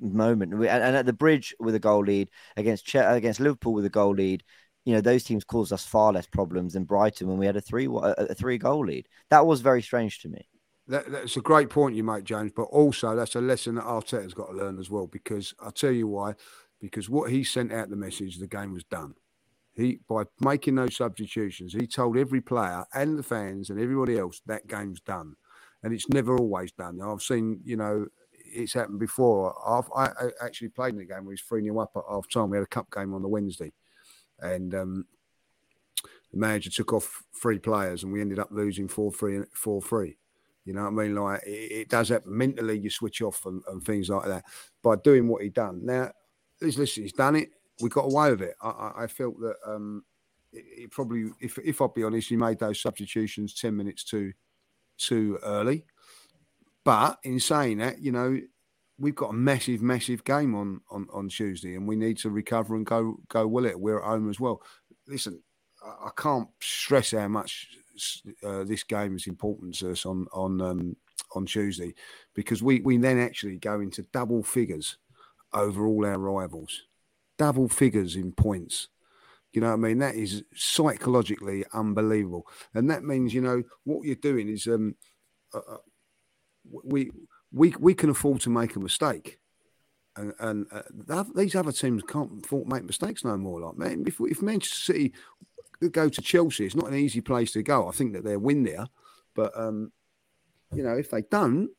moment. 0.00 0.54
And 0.54 0.66
at 0.66 1.04
the 1.04 1.12
bridge 1.12 1.54
with 1.58 1.74
a 1.74 1.80
goal 1.80 2.04
lead 2.04 2.30
against 2.56 2.94
against 2.94 3.40
Liverpool 3.40 3.74
with 3.74 3.84
a 3.84 3.90
goal 3.90 4.14
lead, 4.14 4.44
you 4.88 4.94
know 4.94 5.02
those 5.02 5.22
teams 5.22 5.44
caused 5.44 5.70
us 5.70 5.84
far 5.84 6.14
less 6.14 6.26
problems 6.26 6.72
than 6.72 6.84
Brighton 6.84 7.28
when 7.28 7.36
we 7.36 7.44
had 7.44 7.58
a 7.58 7.60
three 7.60 7.84
a, 7.84 8.14
a 8.30 8.34
three 8.34 8.56
goal 8.56 8.86
lead. 8.86 9.06
That 9.28 9.44
was 9.44 9.60
very 9.60 9.82
strange 9.82 10.20
to 10.20 10.30
me. 10.30 10.48
That, 10.86 11.12
that's 11.12 11.36
a 11.36 11.42
great 11.42 11.68
point 11.68 11.94
you 11.94 12.02
make, 12.02 12.24
James. 12.24 12.52
But 12.56 12.62
also 12.62 13.14
that's 13.14 13.34
a 13.34 13.40
lesson 13.42 13.74
that 13.74 13.84
Arteta's 13.84 14.32
got 14.32 14.46
to 14.46 14.56
learn 14.56 14.78
as 14.78 14.88
well. 14.88 15.06
Because 15.06 15.52
I'll 15.60 15.72
tell 15.72 15.92
you 15.92 16.08
why. 16.08 16.36
Because 16.80 17.10
what 17.10 17.30
he 17.30 17.44
sent 17.44 17.70
out 17.70 17.90
the 17.90 17.96
message, 17.96 18.38
the 18.38 18.46
game 18.46 18.72
was 18.72 18.84
done. 18.84 19.12
He 19.74 20.00
by 20.08 20.22
making 20.40 20.76
those 20.76 20.96
substitutions, 20.96 21.74
he 21.74 21.86
told 21.86 22.16
every 22.16 22.40
player 22.40 22.86
and 22.94 23.18
the 23.18 23.22
fans 23.22 23.68
and 23.68 23.78
everybody 23.78 24.18
else 24.18 24.40
that 24.46 24.68
game's 24.68 25.02
done, 25.02 25.34
and 25.82 25.92
it's 25.92 26.08
never 26.08 26.34
always 26.34 26.72
done. 26.72 26.98
I've 27.02 27.20
seen, 27.20 27.60
you 27.62 27.76
know, 27.76 28.06
it's 28.32 28.72
happened 28.72 29.00
before. 29.00 29.54
I've, 29.68 29.90
I, 29.94 30.30
actually 30.42 30.70
played 30.70 30.94
in 30.94 30.98
the 31.00 31.04
game 31.04 31.26
where 31.26 31.34
he's 31.34 31.42
three 31.42 31.62
0 31.62 31.78
up 31.78 31.92
at 31.94 32.04
half 32.08 32.26
time. 32.30 32.48
We 32.48 32.56
had 32.56 32.64
a 32.64 32.68
cup 32.68 32.90
game 32.90 33.12
on 33.12 33.20
the 33.20 33.28
Wednesday, 33.28 33.70
and 34.40 34.74
um, 34.74 35.06
the 36.32 36.38
manager 36.38 36.70
took 36.70 36.92
off 36.92 37.22
three 37.40 37.58
players, 37.58 38.02
and 38.02 38.12
we 38.12 38.20
ended 38.20 38.38
up 38.38 38.48
losing 38.50 38.88
four 38.88 39.12
three 39.12 39.42
four 39.52 39.82
three. 39.82 40.16
You 40.64 40.74
know 40.74 40.82
what 40.82 41.02
I 41.02 41.06
mean? 41.06 41.14
Like 41.14 41.42
it, 41.44 41.72
it 41.72 41.88
does 41.88 42.10
happen. 42.10 42.36
Mentally, 42.36 42.78
you 42.78 42.90
switch 42.90 43.22
off 43.22 43.46
and, 43.46 43.62
and, 43.68 43.82
things 43.82 44.10
like 44.10 44.26
that 44.26 44.44
by 44.82 44.96
doing 44.96 45.26
what 45.26 45.42
he 45.42 45.48
done. 45.48 45.80
Now, 45.82 46.12
listen, 46.60 47.04
he's 47.04 47.12
done 47.12 47.36
it 47.36 47.50
we 47.80 47.88
got 47.88 48.06
away 48.06 48.30
with 48.30 48.42
it. 48.42 48.54
I, 48.62 48.92
I 48.98 49.06
felt 49.06 49.38
that 49.40 49.56
um, 49.66 50.04
it, 50.52 50.64
it, 50.84 50.90
probably, 50.90 51.30
if 51.40 51.58
if 51.58 51.80
I'll 51.80 51.88
be 51.88 52.04
honest, 52.04 52.28
he 52.28 52.36
made 52.36 52.58
those 52.58 52.80
substitutions 52.80 53.54
ten 53.54 53.76
minutes 53.76 54.04
too 54.04 54.32
too 54.98 55.38
early. 55.42 55.84
But 56.84 57.18
in 57.22 57.38
saying 57.38 57.78
that, 57.78 58.00
you 58.00 58.12
know, 58.12 58.40
we've 58.98 59.14
got 59.14 59.30
a 59.30 59.34
massive, 59.34 59.82
massive 59.82 60.24
game 60.24 60.54
on 60.54 60.80
on, 60.90 61.06
on 61.12 61.28
Tuesday, 61.28 61.74
and 61.74 61.86
we 61.86 61.96
need 61.96 62.18
to 62.18 62.30
recover 62.30 62.76
and 62.76 62.86
go 62.86 63.16
go 63.28 63.46
well 63.46 63.66
it. 63.66 63.78
We're 63.78 64.00
at 64.00 64.06
home 64.06 64.30
as 64.30 64.40
well. 64.40 64.62
Listen, 65.06 65.42
I, 65.82 66.06
I 66.06 66.10
can't 66.16 66.48
stress 66.60 67.12
how 67.12 67.28
much 67.28 67.68
uh, 68.44 68.64
this 68.64 68.84
game 68.84 69.16
is 69.16 69.26
important 69.26 69.74
to 69.76 69.92
us 69.92 70.06
on 70.06 70.26
on 70.32 70.60
um, 70.60 70.96
on 71.34 71.46
Tuesday 71.46 71.94
because 72.34 72.62
we 72.62 72.80
we 72.80 72.96
then 72.96 73.18
actually 73.18 73.58
go 73.58 73.80
into 73.80 74.02
double 74.12 74.42
figures 74.42 74.98
over 75.54 75.86
all 75.86 76.04
our 76.04 76.18
rivals 76.18 76.82
double 77.38 77.68
figures 77.68 78.16
in 78.16 78.32
points. 78.32 78.88
You 79.52 79.62
know 79.62 79.68
what 79.68 79.74
I 79.74 79.76
mean? 79.76 79.98
That 79.98 80.14
is 80.14 80.44
psychologically 80.54 81.64
unbelievable. 81.72 82.46
And 82.74 82.90
that 82.90 83.02
means, 83.02 83.32
you 83.32 83.40
know, 83.40 83.62
what 83.84 84.04
you're 84.04 84.16
doing 84.16 84.48
is 84.48 84.66
um, 84.66 84.94
uh, 85.54 85.58
uh 85.58 85.76
we, 86.84 87.10
we, 87.52 87.74
we 87.78 87.94
can 87.94 88.10
afford 88.10 88.40
to 88.42 88.50
make 88.50 88.76
a 88.76 88.80
mistake. 88.80 89.38
And, 90.16 90.32
and 90.40 90.66
uh, 90.72 91.24
these 91.34 91.54
other 91.54 91.72
teams 91.72 92.02
can't 92.02 92.44
afford 92.44 92.68
to 92.68 92.74
make 92.74 92.84
mistakes 92.84 93.24
no 93.24 93.36
more. 93.36 93.60
Like, 93.60 93.76
man, 93.76 94.04
if, 94.06 94.20
if 94.20 94.42
Manchester 94.42 94.92
City 94.92 95.12
go 95.92 96.08
to 96.08 96.22
Chelsea, 96.22 96.66
it's 96.66 96.74
not 96.74 96.88
an 96.88 96.96
easy 96.96 97.20
place 97.20 97.52
to 97.52 97.62
go. 97.62 97.88
I 97.88 97.92
think 97.92 98.12
that 98.14 98.24
they'll 98.24 98.38
win 98.38 98.64
there. 98.64 98.86
But, 99.34 99.52
um, 99.56 99.92
you 100.72 100.82
know, 100.82 100.96
if 100.96 101.10
they 101.10 101.22
don't, 101.22 101.70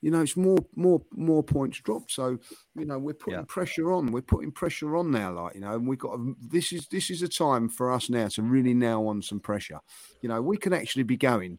you 0.00 0.10
know, 0.10 0.22
it's 0.22 0.36
more, 0.36 0.58
more, 0.76 1.02
more 1.12 1.42
points 1.42 1.80
dropped. 1.80 2.12
So, 2.12 2.38
you 2.76 2.84
know, 2.84 2.98
we're 2.98 3.14
putting 3.14 3.40
yeah. 3.40 3.44
pressure 3.48 3.92
on. 3.92 4.12
We're 4.12 4.22
putting 4.22 4.52
pressure 4.52 4.96
on 4.96 5.10
now, 5.10 5.32
like 5.32 5.54
you 5.54 5.60
know, 5.60 5.74
and 5.74 5.88
we've 5.88 5.98
got 5.98 6.16
to, 6.16 6.36
this 6.40 6.72
is 6.72 6.86
this 6.86 7.10
is 7.10 7.22
a 7.22 7.28
time 7.28 7.68
for 7.68 7.92
us 7.92 8.08
now 8.08 8.28
to 8.28 8.42
really 8.42 8.74
nail 8.74 9.08
on 9.08 9.22
some 9.22 9.40
pressure. 9.40 9.80
You 10.22 10.28
know, 10.28 10.40
we 10.40 10.56
can 10.56 10.72
actually 10.72 11.02
be 11.02 11.16
going 11.16 11.58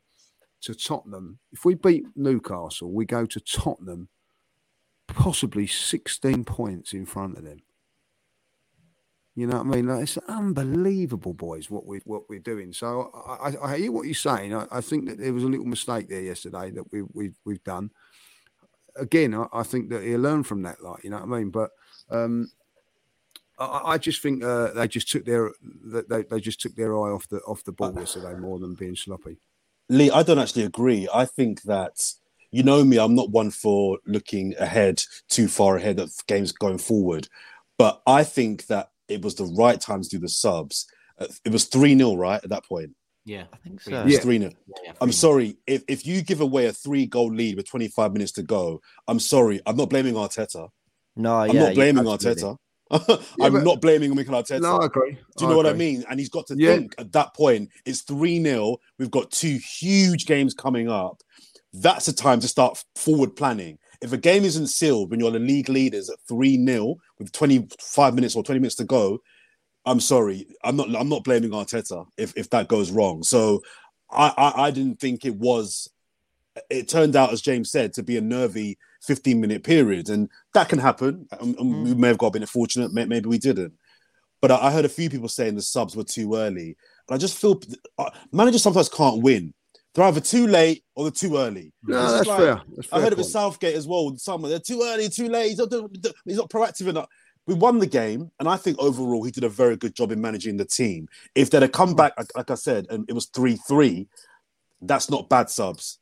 to 0.61 0.75
Tottenham 0.75 1.39
if 1.51 1.65
we 1.65 1.75
beat 1.75 2.05
Newcastle. 2.15 2.91
We 2.91 3.05
go 3.05 3.25
to 3.25 3.39
Tottenham, 3.39 4.09
possibly 5.07 5.67
sixteen 5.67 6.43
points 6.43 6.93
in 6.93 7.05
front 7.05 7.37
of 7.37 7.43
them. 7.43 7.61
You 9.35 9.47
know 9.47 9.57
what 9.57 9.67
I 9.67 9.75
mean? 9.77 9.87
Like, 9.87 10.03
it's 10.03 10.17
unbelievable, 10.27 11.33
boys, 11.33 11.69
what 11.69 11.85
we 11.85 12.01
what 12.05 12.29
we're 12.29 12.39
doing. 12.39 12.73
So 12.73 13.11
I, 13.13 13.49
I, 13.49 13.71
I 13.71 13.77
hear 13.77 13.91
what 13.91 14.05
you're 14.05 14.13
saying. 14.13 14.53
I, 14.53 14.65
I, 14.71 14.81
think 14.81 15.07
that 15.07 15.17
there 15.17 15.33
was 15.33 15.43
a 15.43 15.47
little 15.47 15.65
mistake 15.65 16.09
there 16.09 16.21
yesterday 16.21 16.71
that 16.71 16.91
we, 16.91 17.03
we 17.13 17.31
we've 17.45 17.63
done 17.63 17.91
again, 18.99 19.33
I, 19.53 19.63
think 19.63 19.89
that 19.89 20.03
he'll 20.03 20.19
learn 20.19 20.43
from 20.43 20.63
that. 20.63 20.83
Like, 20.83 21.03
you 21.03 21.09
know 21.09 21.17
what 21.17 21.35
I 21.35 21.39
mean? 21.39 21.49
But 21.49 21.71
um, 22.09 22.51
I, 23.57 23.81
I, 23.85 23.97
just 23.97 24.21
think 24.21 24.43
uh, 24.43 24.71
they 24.73 24.87
just 24.87 25.09
took 25.09 25.25
their 25.25 25.51
they, 25.83 26.23
they 26.23 26.39
just 26.39 26.61
took 26.61 26.75
their 26.75 26.93
eye 26.93 27.11
off 27.11 27.27
the 27.29 27.37
off 27.39 27.63
the 27.63 27.71
ball 27.71 27.93
yesterday 27.95 28.35
more 28.35 28.59
than 28.59 28.75
being 28.75 28.95
sloppy. 28.95 29.37
Lee, 29.89 30.11
I 30.11 30.23
don't 30.23 30.39
actually 30.39 30.63
agree. 30.63 31.07
I 31.13 31.25
think 31.25 31.63
that 31.63 32.13
you 32.51 32.63
know 32.63 32.83
me, 32.83 32.97
I'm 32.97 33.15
not 33.15 33.31
one 33.31 33.51
for 33.51 33.99
looking 34.05 34.55
ahead 34.59 35.01
too 35.29 35.47
far 35.47 35.77
ahead 35.77 35.99
of 35.99 36.11
games 36.27 36.51
going 36.51 36.77
forward, 36.77 37.27
but 37.77 38.01
I 38.07 38.23
think 38.23 38.67
that 38.67 38.89
it 39.07 39.21
was 39.21 39.35
the 39.35 39.45
right 39.57 39.79
time 39.79 40.01
to 40.01 40.09
do 40.09 40.19
the 40.19 40.29
subs. 40.29 40.87
Uh, 41.19 41.27
it 41.43 41.51
was 41.51 41.65
three 41.65 41.97
0 41.97 42.15
right 42.15 42.41
at 42.43 42.49
that 42.49 42.65
point. 42.65 42.91
Yeah, 43.25 43.43
I 43.53 43.57
think 43.57 43.81
so. 43.81 44.05
Yeah. 44.07 44.19
3 44.19 44.39
0. 44.39 44.51
I'm 45.01 45.11
sorry. 45.11 45.57
If, 45.67 45.83
if 45.87 46.05
you 46.05 46.21
give 46.23 46.41
away 46.41 46.65
a 46.65 46.73
three 46.73 47.05
goal 47.05 47.31
lead 47.31 47.57
with 47.57 47.69
25 47.69 48.13
minutes 48.13 48.31
to 48.33 48.43
go, 48.43 48.81
I'm 49.07 49.19
sorry. 49.19 49.61
I'm 49.65 49.75
not 49.75 49.89
blaming 49.89 50.15
Arteta. 50.15 50.69
No, 51.15 51.35
I'm 51.35 51.51
yeah, 51.51 51.65
not 51.65 51.75
blaming 51.75 52.05
Arteta. 52.05 52.57
I'm 52.91 53.19
yeah, 53.37 53.49
not 53.49 53.81
blaming 53.81 54.15
Mikel 54.15 54.33
Arteta. 54.33 54.61
No, 54.61 54.77
I 54.77 54.85
agree. 54.85 55.17
Do 55.37 55.45
you 55.45 55.49
know 55.49 55.57
what 55.57 55.67
I 55.67 55.73
mean? 55.73 56.03
And 56.09 56.19
he's 56.19 56.29
got 56.29 56.47
to 56.47 56.55
yeah. 56.57 56.75
think 56.75 56.95
at 56.97 57.11
that 57.11 57.35
point, 57.35 57.69
it's 57.85 58.01
3 58.01 58.41
0. 58.41 58.77
We've 58.97 59.11
got 59.11 59.31
two 59.31 59.57
huge 59.57 60.25
games 60.25 60.53
coming 60.53 60.89
up. 60.89 61.21
That's 61.71 62.07
a 62.07 62.13
time 62.13 62.39
to 62.39 62.47
start 62.47 62.83
forward 62.95 63.35
planning. 63.35 63.77
If 64.01 64.13
a 64.13 64.17
game 64.17 64.43
isn't 64.43 64.67
sealed 64.67 65.11
when 65.11 65.19
you're 65.19 65.29
the 65.29 65.39
league 65.39 65.69
leaders 65.69 66.09
at 66.09 66.17
3 66.27 66.65
0 66.65 66.95
with 67.19 67.31
25 67.31 68.15
minutes 68.15 68.35
or 68.35 68.43
20 68.43 68.59
minutes 68.59 68.75
to 68.75 68.85
go, 68.85 69.19
I'm 69.85 69.99
sorry. 69.99 70.47
I'm 70.63 70.75
not. 70.75 70.93
I'm 70.95 71.09
not 71.09 71.23
blaming 71.23 71.51
Arteta 71.51 72.05
if 72.17 72.33
if 72.35 72.49
that 72.49 72.67
goes 72.67 72.91
wrong. 72.91 73.23
So 73.23 73.61
I, 74.11 74.33
I, 74.37 74.63
I 74.63 74.71
didn't 74.71 74.99
think 74.99 75.25
it 75.25 75.35
was. 75.35 75.89
It 76.69 76.89
turned 76.89 77.15
out, 77.15 77.31
as 77.31 77.41
James 77.41 77.71
said, 77.71 77.93
to 77.93 78.03
be 78.03 78.17
a 78.17 78.21
nervy 78.21 78.77
15 79.01 79.39
minute 79.39 79.63
period, 79.63 80.09
and 80.09 80.29
that 80.53 80.69
can 80.69 80.79
happen. 80.79 81.27
Um, 81.39 81.55
mm. 81.55 81.83
We 81.83 81.93
may 81.93 82.09
have 82.09 82.17
got 82.17 82.35
a 82.35 82.39
bit 82.39 82.49
fortunate. 82.49 82.93
Maybe 82.93 83.27
we 83.27 83.37
didn't. 83.37 83.73
But 84.41 84.51
I, 84.51 84.67
I 84.67 84.71
heard 84.71 84.85
a 84.85 84.89
few 84.89 85.09
people 85.09 85.27
saying 85.27 85.55
the 85.55 85.61
subs 85.61 85.95
were 85.95 86.03
too 86.03 86.35
early, 86.35 86.77
and 87.07 87.15
I 87.15 87.17
just 87.17 87.37
feel 87.37 87.59
uh, 87.97 88.09
managers 88.31 88.63
sometimes 88.63 88.89
can't 88.89 89.21
win. 89.21 89.53
They're 89.95 90.05
either 90.05 90.21
too 90.21 90.45
late 90.45 90.83
or 90.95 91.05
they're 91.05 91.11
too 91.11 91.37
early. 91.37 91.73
No, 91.83 92.11
that's, 92.11 92.27
like, 92.27 92.37
fair. 92.37 92.61
that's, 92.75 92.87
fair. 92.87 92.99
I 92.99 93.01
heard 93.01 93.13
it 93.13 93.17
with 93.17 93.27
Southgate 93.27 93.75
as 93.75 93.87
well. 93.87 94.15
Some 94.17 94.43
they're 94.43 94.59
too 94.59 94.81
early, 94.83 95.09
too 95.09 95.27
late. 95.27 95.49
He's 95.49 95.57
not, 95.57 95.73
he's 96.25 96.37
not 96.37 96.49
proactive 96.49 96.87
enough 96.87 97.07
we 97.49 97.55
won 97.55 97.79
the 97.79 97.87
game, 97.87 98.29
and 98.39 98.47
I 98.47 98.57
think 98.57 98.77
overall 98.79 99.23
he 99.23 99.31
did 99.31 99.43
a 99.43 99.49
very 99.49 99.75
good 99.75 99.95
job 99.95 100.11
in 100.11 100.21
managing 100.21 100.57
the 100.57 100.65
team. 100.65 101.07
If 101.33 101.49
they'd 101.49 101.63
have 101.63 101.71
come 101.71 101.95
back, 101.95 102.13
like 102.35 102.51
I 102.51 102.55
said, 102.55 102.85
and 102.91 103.05
it 103.09 103.13
was 103.13 103.25
three 103.25 103.55
three, 103.55 104.07
that's 104.81 105.09
not 105.09 105.29
bad 105.29 105.49
subs. 105.49 105.98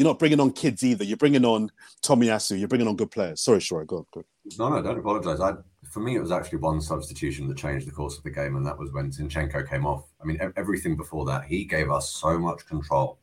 You're 0.00 0.08
not 0.08 0.18
bringing 0.18 0.40
on 0.40 0.52
kids 0.52 0.82
either. 0.82 1.04
You're 1.04 1.18
bringing 1.18 1.44
on 1.44 1.70
Tomiyasu. 2.02 2.58
You're 2.58 2.68
bringing 2.68 2.88
on 2.88 2.96
good 2.96 3.10
players. 3.10 3.42
Sorry, 3.42 3.60
sure, 3.60 3.84
go, 3.84 4.06
go. 4.14 4.24
No, 4.58 4.70
no, 4.70 4.80
don't 4.80 4.98
apologise. 4.98 5.40
I, 5.40 5.52
for 5.90 6.00
me, 6.00 6.16
it 6.16 6.20
was 6.20 6.32
actually 6.32 6.60
one 6.60 6.80
substitution 6.80 7.46
that 7.48 7.58
changed 7.58 7.86
the 7.86 7.90
course 7.90 8.16
of 8.16 8.22
the 8.22 8.30
game, 8.30 8.56
and 8.56 8.66
that 8.66 8.78
was 8.78 8.90
when 8.92 9.10
Zinchenko 9.10 9.68
came 9.68 9.84
off. 9.84 10.06
I 10.18 10.24
mean, 10.24 10.40
everything 10.56 10.96
before 10.96 11.26
that, 11.26 11.44
he 11.44 11.66
gave 11.66 11.90
us 11.90 12.14
so 12.14 12.38
much 12.38 12.64
control 12.66 13.18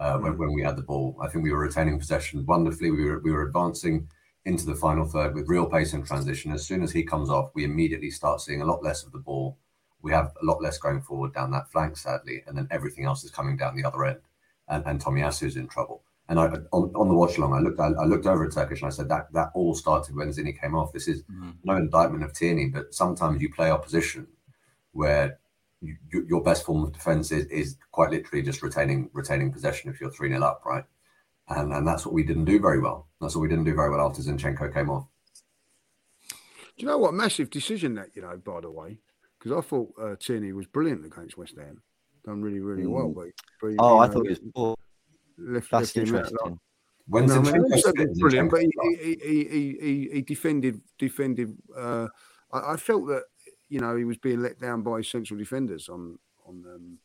uh, 0.00 0.16
when, 0.16 0.38
when 0.38 0.54
we 0.54 0.62
had 0.62 0.76
the 0.76 0.82
ball. 0.82 1.14
I 1.20 1.28
think 1.28 1.44
we 1.44 1.52
were 1.52 1.58
retaining 1.58 1.98
possession 1.98 2.46
wonderfully. 2.46 2.90
We 2.90 3.04
were 3.04 3.18
we 3.18 3.30
were 3.30 3.42
advancing 3.42 4.08
into 4.46 4.64
the 4.64 4.76
final 4.76 5.04
third 5.04 5.34
with 5.34 5.50
real 5.50 5.66
pace 5.66 5.92
and 5.92 6.06
transition. 6.06 6.52
As 6.52 6.66
soon 6.66 6.82
as 6.82 6.90
he 6.90 7.02
comes 7.02 7.28
off, 7.28 7.50
we 7.54 7.64
immediately 7.64 8.08
start 8.08 8.40
seeing 8.40 8.62
a 8.62 8.66
lot 8.66 8.82
less 8.82 9.04
of 9.04 9.12
the 9.12 9.18
ball. 9.18 9.58
We 10.00 10.10
have 10.12 10.32
a 10.40 10.46
lot 10.46 10.62
less 10.62 10.78
going 10.78 11.02
forward 11.02 11.34
down 11.34 11.50
that 11.50 11.70
flank, 11.70 11.98
sadly, 11.98 12.44
and 12.46 12.56
then 12.56 12.66
everything 12.70 13.04
else 13.04 13.24
is 13.24 13.30
coming 13.30 13.58
down 13.58 13.76
the 13.76 13.84
other 13.84 14.06
end. 14.06 14.20
And, 14.66 14.82
and 14.86 15.18
is 15.42 15.56
in 15.58 15.68
trouble. 15.68 16.02
And 16.28 16.40
I, 16.40 16.46
on, 16.72 16.90
on 16.94 17.08
the 17.08 17.14
watch 17.14 17.36
along, 17.36 17.52
I 17.52 17.58
looked 17.58 17.78
I, 17.80 17.88
I, 17.88 18.04
looked 18.06 18.26
over 18.26 18.44
at 18.46 18.52
Turkish 18.52 18.80
and 18.80 18.86
I 18.86 18.90
said 18.90 19.08
that 19.10 19.30
that 19.34 19.50
all 19.54 19.74
started 19.74 20.16
when 20.16 20.30
Zinni 20.30 20.58
came 20.58 20.74
off. 20.74 20.92
This 20.92 21.06
is 21.06 21.22
mm-hmm. 21.24 21.50
no 21.64 21.76
indictment 21.76 22.24
of 22.24 22.32
Tierney, 22.32 22.68
but 22.68 22.94
sometimes 22.94 23.42
you 23.42 23.52
play 23.52 23.70
opposition 23.70 24.26
where 24.92 25.38
you, 25.82 25.96
your 26.26 26.42
best 26.42 26.64
form 26.64 26.82
of 26.82 26.92
defense 26.92 27.30
is, 27.30 27.44
is 27.46 27.76
quite 27.92 28.10
literally 28.10 28.42
just 28.42 28.62
retaining 28.62 29.10
retaining 29.12 29.52
possession 29.52 29.90
if 29.90 30.00
you're 30.00 30.10
3 30.10 30.30
0 30.30 30.42
up, 30.42 30.62
right? 30.64 30.84
and 31.48 31.72
and 31.72 31.86
that's 31.86 32.06
what 32.06 32.14
we 32.14 32.22
didn't 32.22 32.44
do 32.44 32.58
very 32.58 32.80
well. 32.80 33.08
That's 33.20 33.34
what 33.34 33.42
we 33.42 33.48
didn't 33.48 33.64
do 33.64 33.74
very 33.74 33.90
well 33.90 34.06
after 34.06 34.22
Zinchenko 34.22 34.72
came 34.72 34.90
off. 34.90 35.06
Do 36.30 36.84
you 36.84 36.86
know 36.86 36.98
what 36.98 37.14
massive 37.14 37.50
decision 37.50 37.94
that 37.94 38.08
you 38.14 38.22
know? 38.22 38.36
By 38.36 38.60
the 38.60 38.70
way, 38.70 38.98
because 39.38 39.52
I 39.52 39.60
thought 39.60 39.92
uh, 40.00 40.16
Tierney 40.18 40.52
was 40.52 40.66
brilliant 40.66 41.04
against 41.04 41.36
West 41.36 41.56
Ham, 41.58 41.82
done 42.24 42.42
really 42.42 42.60
really 42.60 42.84
mm. 42.84 42.90
well. 42.90 43.08
But, 43.10 43.28
but 43.60 43.74
oh, 43.78 43.98
I 43.98 44.08
thought 44.08 44.24
he 44.24 44.30
was 44.30 44.40
poor. 44.54 44.74
Left, 45.38 45.70
That's 45.70 45.96
left 45.96 46.08
interesting. 46.08 46.58
When 47.06 47.26
no, 47.26 47.34
Zinchenko 47.42 48.18
brilliant, 48.18 48.50
but 48.50 48.60
he, 48.62 48.70
he, 49.00 49.44
he, 49.44 49.76
he, 49.80 50.08
he 50.14 50.22
defended 50.22 50.80
defended. 50.98 51.56
Uh, 51.76 52.06
I, 52.52 52.72
I, 52.72 52.76
felt 52.76 53.06
that 53.08 53.24
you 53.68 53.80
know 53.80 53.94
he 53.94 54.04
was 54.04 54.16
being 54.16 54.40
let 54.40 54.58
down 54.58 54.82
by 54.82 55.02
central 55.02 55.38
defenders 55.38 55.90
on 55.90 56.18
on 56.46 56.64
um, 56.66 56.98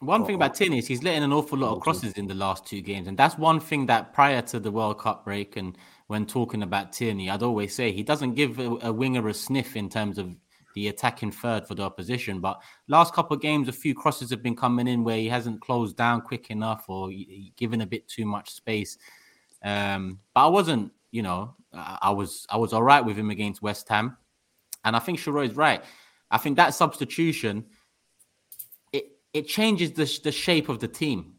one 0.00 0.26
thing 0.26 0.34
about 0.34 0.54
Tin 0.54 0.74
is 0.74 0.86
he's 0.86 1.02
letting 1.02 1.22
an 1.22 1.32
awful 1.32 1.56
lot 1.56 1.76
of 1.76 1.80
crosses 1.80 2.14
in 2.14 2.26
the 2.26 2.34
last 2.34 2.66
two 2.66 2.82
games, 2.82 3.06
and 3.06 3.16
that's 3.16 3.38
one 3.38 3.58
thing 3.60 3.86
that 3.86 4.12
prior 4.12 4.42
to 4.42 4.60
the 4.60 4.70
World 4.70 4.98
Cup 4.98 5.24
break 5.24 5.56
and 5.56 5.78
when 6.08 6.26
talking 6.26 6.62
about 6.62 6.92
Tierney, 6.92 7.30
I'd 7.30 7.42
always 7.42 7.74
say 7.74 7.90
he 7.90 8.02
doesn't 8.02 8.34
give 8.34 8.58
a, 8.58 8.76
a 8.82 8.92
winger 8.92 9.26
a 9.28 9.32
sniff 9.32 9.76
in 9.76 9.88
terms 9.88 10.18
of 10.18 10.36
the 10.74 10.88
attacking 10.88 11.32
third 11.32 11.66
for 11.66 11.74
the 11.74 11.82
opposition. 11.82 12.40
But 12.40 12.60
last 12.88 13.14
couple 13.14 13.34
of 13.34 13.42
games, 13.42 13.68
a 13.68 13.72
few 13.72 13.94
crosses 13.94 14.30
have 14.30 14.42
been 14.42 14.56
coming 14.56 14.88
in 14.88 15.04
where 15.04 15.16
he 15.16 15.28
hasn't 15.28 15.60
closed 15.60 15.96
down 15.96 16.22
quick 16.22 16.50
enough 16.50 16.84
or 16.88 17.10
given 17.56 17.80
a 17.80 17.86
bit 17.86 18.08
too 18.08 18.26
much 18.26 18.50
space. 18.50 18.98
Um, 19.64 20.18
but 20.34 20.46
I 20.46 20.48
wasn't, 20.48 20.92
you 21.10 21.22
know, 21.22 21.54
I 21.72 22.10
was 22.10 22.46
I 22.50 22.56
was 22.56 22.72
all 22.72 22.82
right 22.82 23.04
with 23.04 23.16
him 23.16 23.30
against 23.30 23.62
West 23.62 23.88
Ham, 23.88 24.16
and 24.84 24.94
I 24.94 24.98
think 24.98 25.18
Sheroy 25.18 25.48
is 25.48 25.56
right. 25.56 25.82
I 26.30 26.38
think 26.38 26.56
that 26.56 26.74
substitution 26.74 27.64
it 28.92 29.06
it 29.32 29.48
changes 29.48 29.92
the 29.92 30.20
the 30.24 30.32
shape 30.32 30.68
of 30.68 30.80
the 30.80 30.88
team. 30.88 31.34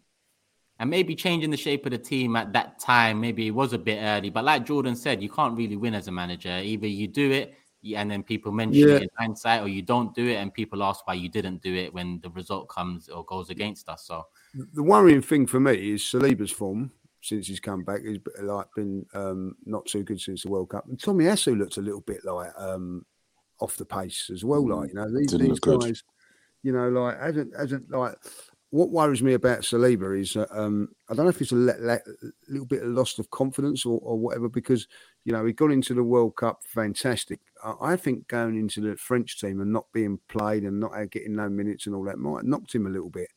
And 0.79 0.89
maybe 0.89 1.15
changing 1.15 1.51
the 1.51 1.55
shape 1.55 1.85
of 1.85 1.91
the 1.91 1.99
team 1.99 2.35
at 2.35 2.51
that 2.53 2.79
time, 2.79 3.21
maybe 3.21 3.47
it 3.47 3.51
was 3.51 3.73
a 3.73 3.77
bit 3.77 3.99
early. 4.01 4.31
But 4.31 4.43
like 4.43 4.65
Jordan 4.65 4.95
said, 4.95 5.21
you 5.21 5.29
can't 5.29 5.55
really 5.55 5.77
win 5.77 5.93
as 5.93 6.07
a 6.07 6.11
manager. 6.11 6.49
Either 6.49 6.87
you 6.87 7.07
do 7.07 7.31
it 7.31 7.53
and 7.95 8.09
then 8.09 8.23
people 8.23 8.51
mention 8.51 8.87
yeah. 8.87 8.95
it 8.95 9.03
in 9.03 9.09
hindsight, 9.17 9.61
or 9.61 9.67
you 9.67 9.81
don't 9.81 10.15
do 10.15 10.25
it 10.27 10.35
and 10.35 10.53
people 10.53 10.83
ask 10.83 11.05
why 11.05 11.13
you 11.15 11.29
didn't 11.29 11.61
do 11.61 11.75
it 11.75 11.93
when 11.93 12.19
the 12.21 12.29
result 12.29 12.69
comes 12.69 13.09
or 13.09 13.25
goes 13.25 13.49
against 13.49 13.89
us. 13.89 14.05
So 14.05 14.25
the 14.73 14.83
worrying 14.83 15.21
thing 15.21 15.47
for 15.47 15.59
me 15.59 15.93
is 15.93 16.01
Saliba's 16.01 16.51
form 16.51 16.91
since 17.21 17.47
he's 17.47 17.59
come 17.59 17.83
back. 17.83 18.01
He's 18.05 18.19
like 18.41 18.67
been 18.75 19.05
um, 19.13 19.55
not 19.65 19.85
too 19.85 20.03
good 20.03 20.19
since 20.19 20.43
the 20.43 20.49
World 20.49 20.69
Cup. 20.69 20.85
And 20.87 20.97
Tomiyasu 20.97 21.57
looks 21.57 21.77
a 21.77 21.81
little 21.81 22.01
bit 22.01 22.23
like 22.23 22.51
um, 22.57 23.05
off 23.59 23.77
the 23.77 23.85
pace 23.85 24.29
as 24.31 24.45
well. 24.45 24.67
Like 24.67 24.89
you 24.89 24.95
know 24.95 25.11
these, 25.11 25.31
these 25.31 25.59
guys, 25.59 25.79
good. 25.79 26.01
you 26.63 26.73
know, 26.73 26.89
like 26.89 27.19
hasn't 27.19 27.53
hasn't 27.57 27.89
like 27.91 28.15
what 28.73 28.89
worries 28.89 29.21
me 29.21 29.33
about 29.33 29.59
Saliba 29.59 30.19
is 30.19 30.35
um, 30.49 30.89
I 31.07 31.13
don't 31.13 31.25
know 31.25 31.29
if 31.29 31.39
it's 31.39 31.51
a 31.51 31.55
le- 31.55 31.77
le- 31.79 32.01
little 32.49 32.65
bit 32.65 32.81
of 32.81 32.89
loss 32.89 33.19
of 33.19 33.29
confidence 33.29 33.85
or, 33.85 33.99
or, 34.01 34.17
whatever 34.17 34.49
because 34.49 34.87
you 35.25 35.31
know 35.31 35.45
he 35.45 35.53
got 35.53 35.69
into 35.69 35.93
the 35.93 36.03
World 36.03 36.35
Cup 36.37 36.61
fantastic. 36.65 37.39
I, 37.63 37.75
I, 37.79 37.95
think 37.95 38.27
going 38.27 38.57
into 38.57 38.81
the 38.81 38.97
French 38.97 39.39
team 39.39 39.61
and 39.61 39.71
not 39.71 39.85
being 39.93 40.17
played 40.27 40.63
and 40.63 40.79
not 40.79 40.93
getting 41.11 41.35
no 41.35 41.49
minutes 41.49 41.85
and 41.85 41.93
all 41.93 42.03
that 42.05 42.17
might 42.17 42.45
knocked 42.45 42.73
him 42.73 42.87
a 42.87 42.89
little 42.89 43.11
bit. 43.11 43.29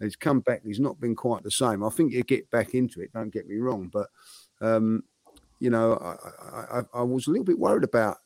He's 0.00 0.16
come 0.16 0.40
back. 0.40 0.60
He's 0.66 0.80
not 0.80 1.00
been 1.00 1.16
quite 1.16 1.44
the 1.44 1.50
same. 1.50 1.82
I 1.82 1.88
think 1.88 2.12
he'll 2.12 2.22
get 2.22 2.50
back 2.50 2.74
into 2.74 3.00
it. 3.00 3.10
Don't 3.14 3.32
get 3.32 3.48
me 3.48 3.56
wrong, 3.56 3.88
but 3.90 4.08
um, 4.60 5.02
you 5.60 5.70
know 5.70 5.94
I, 5.94 6.80
I, 6.80 6.82
I, 6.92 7.02
was 7.02 7.26
a 7.26 7.30
little 7.30 7.46
bit 7.46 7.58
worried 7.58 7.84
about 7.84 8.18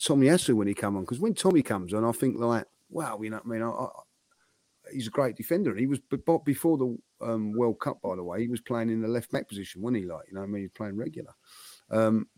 Tomiyasu 0.00 0.54
when 0.54 0.68
he 0.68 0.74
come 0.74 0.96
on 0.96 1.02
because 1.02 1.18
when 1.18 1.34
Tommy 1.34 1.62
comes 1.62 1.92
on, 1.92 2.04
I 2.04 2.12
think 2.12 2.38
like 2.38 2.66
wow, 2.88 3.18
you 3.20 3.30
know 3.30 3.40
what 3.42 3.56
I 3.56 3.58
mean. 3.58 3.88
He's 4.92 5.06
a 5.06 5.10
great 5.10 5.36
defender. 5.36 5.74
He 5.74 5.86
was 5.86 6.00
before 6.44 6.78
the 6.78 6.98
um, 7.20 7.52
World 7.52 7.80
Cup, 7.80 8.02
by 8.02 8.16
the 8.16 8.22
way. 8.22 8.42
He 8.42 8.48
was 8.48 8.60
playing 8.60 8.90
in 8.90 9.00
the 9.00 9.08
left 9.08 9.30
back 9.30 9.48
position, 9.48 9.82
wasn't 9.82 10.02
he? 10.02 10.08
Like 10.08 10.26
you 10.28 10.34
know, 10.34 10.42
I 10.42 10.46
mean, 10.46 10.62
he's 10.62 10.70
playing 10.70 10.96
regular. 10.96 11.34
Um, 11.90 12.28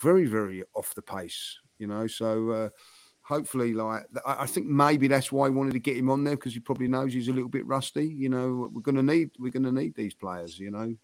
very, 0.00 0.26
very 0.26 0.62
off 0.74 0.94
the 0.94 1.02
pace, 1.02 1.58
you 1.78 1.86
know. 1.86 2.06
So 2.06 2.50
uh, 2.50 2.68
hopefully, 3.22 3.74
like 3.74 4.04
I 4.26 4.46
think 4.46 4.66
maybe 4.66 5.08
that's 5.08 5.32
why 5.32 5.48
he 5.48 5.54
wanted 5.54 5.72
to 5.72 5.78
get 5.78 5.96
him 5.96 6.10
on 6.10 6.24
there 6.24 6.36
because 6.36 6.54
he 6.54 6.60
probably 6.60 6.88
knows 6.88 7.12
he's 7.12 7.28
a 7.28 7.32
little 7.32 7.48
bit 7.48 7.66
rusty. 7.66 8.06
You 8.06 8.28
know, 8.28 8.70
we're 8.72 8.82
going 8.82 8.96
to 8.96 9.02
need 9.02 9.30
we're 9.38 9.52
going 9.52 9.64
to 9.64 9.72
need 9.72 9.94
these 9.94 10.14
players. 10.14 10.58
You 10.58 10.70
know. 10.70 10.94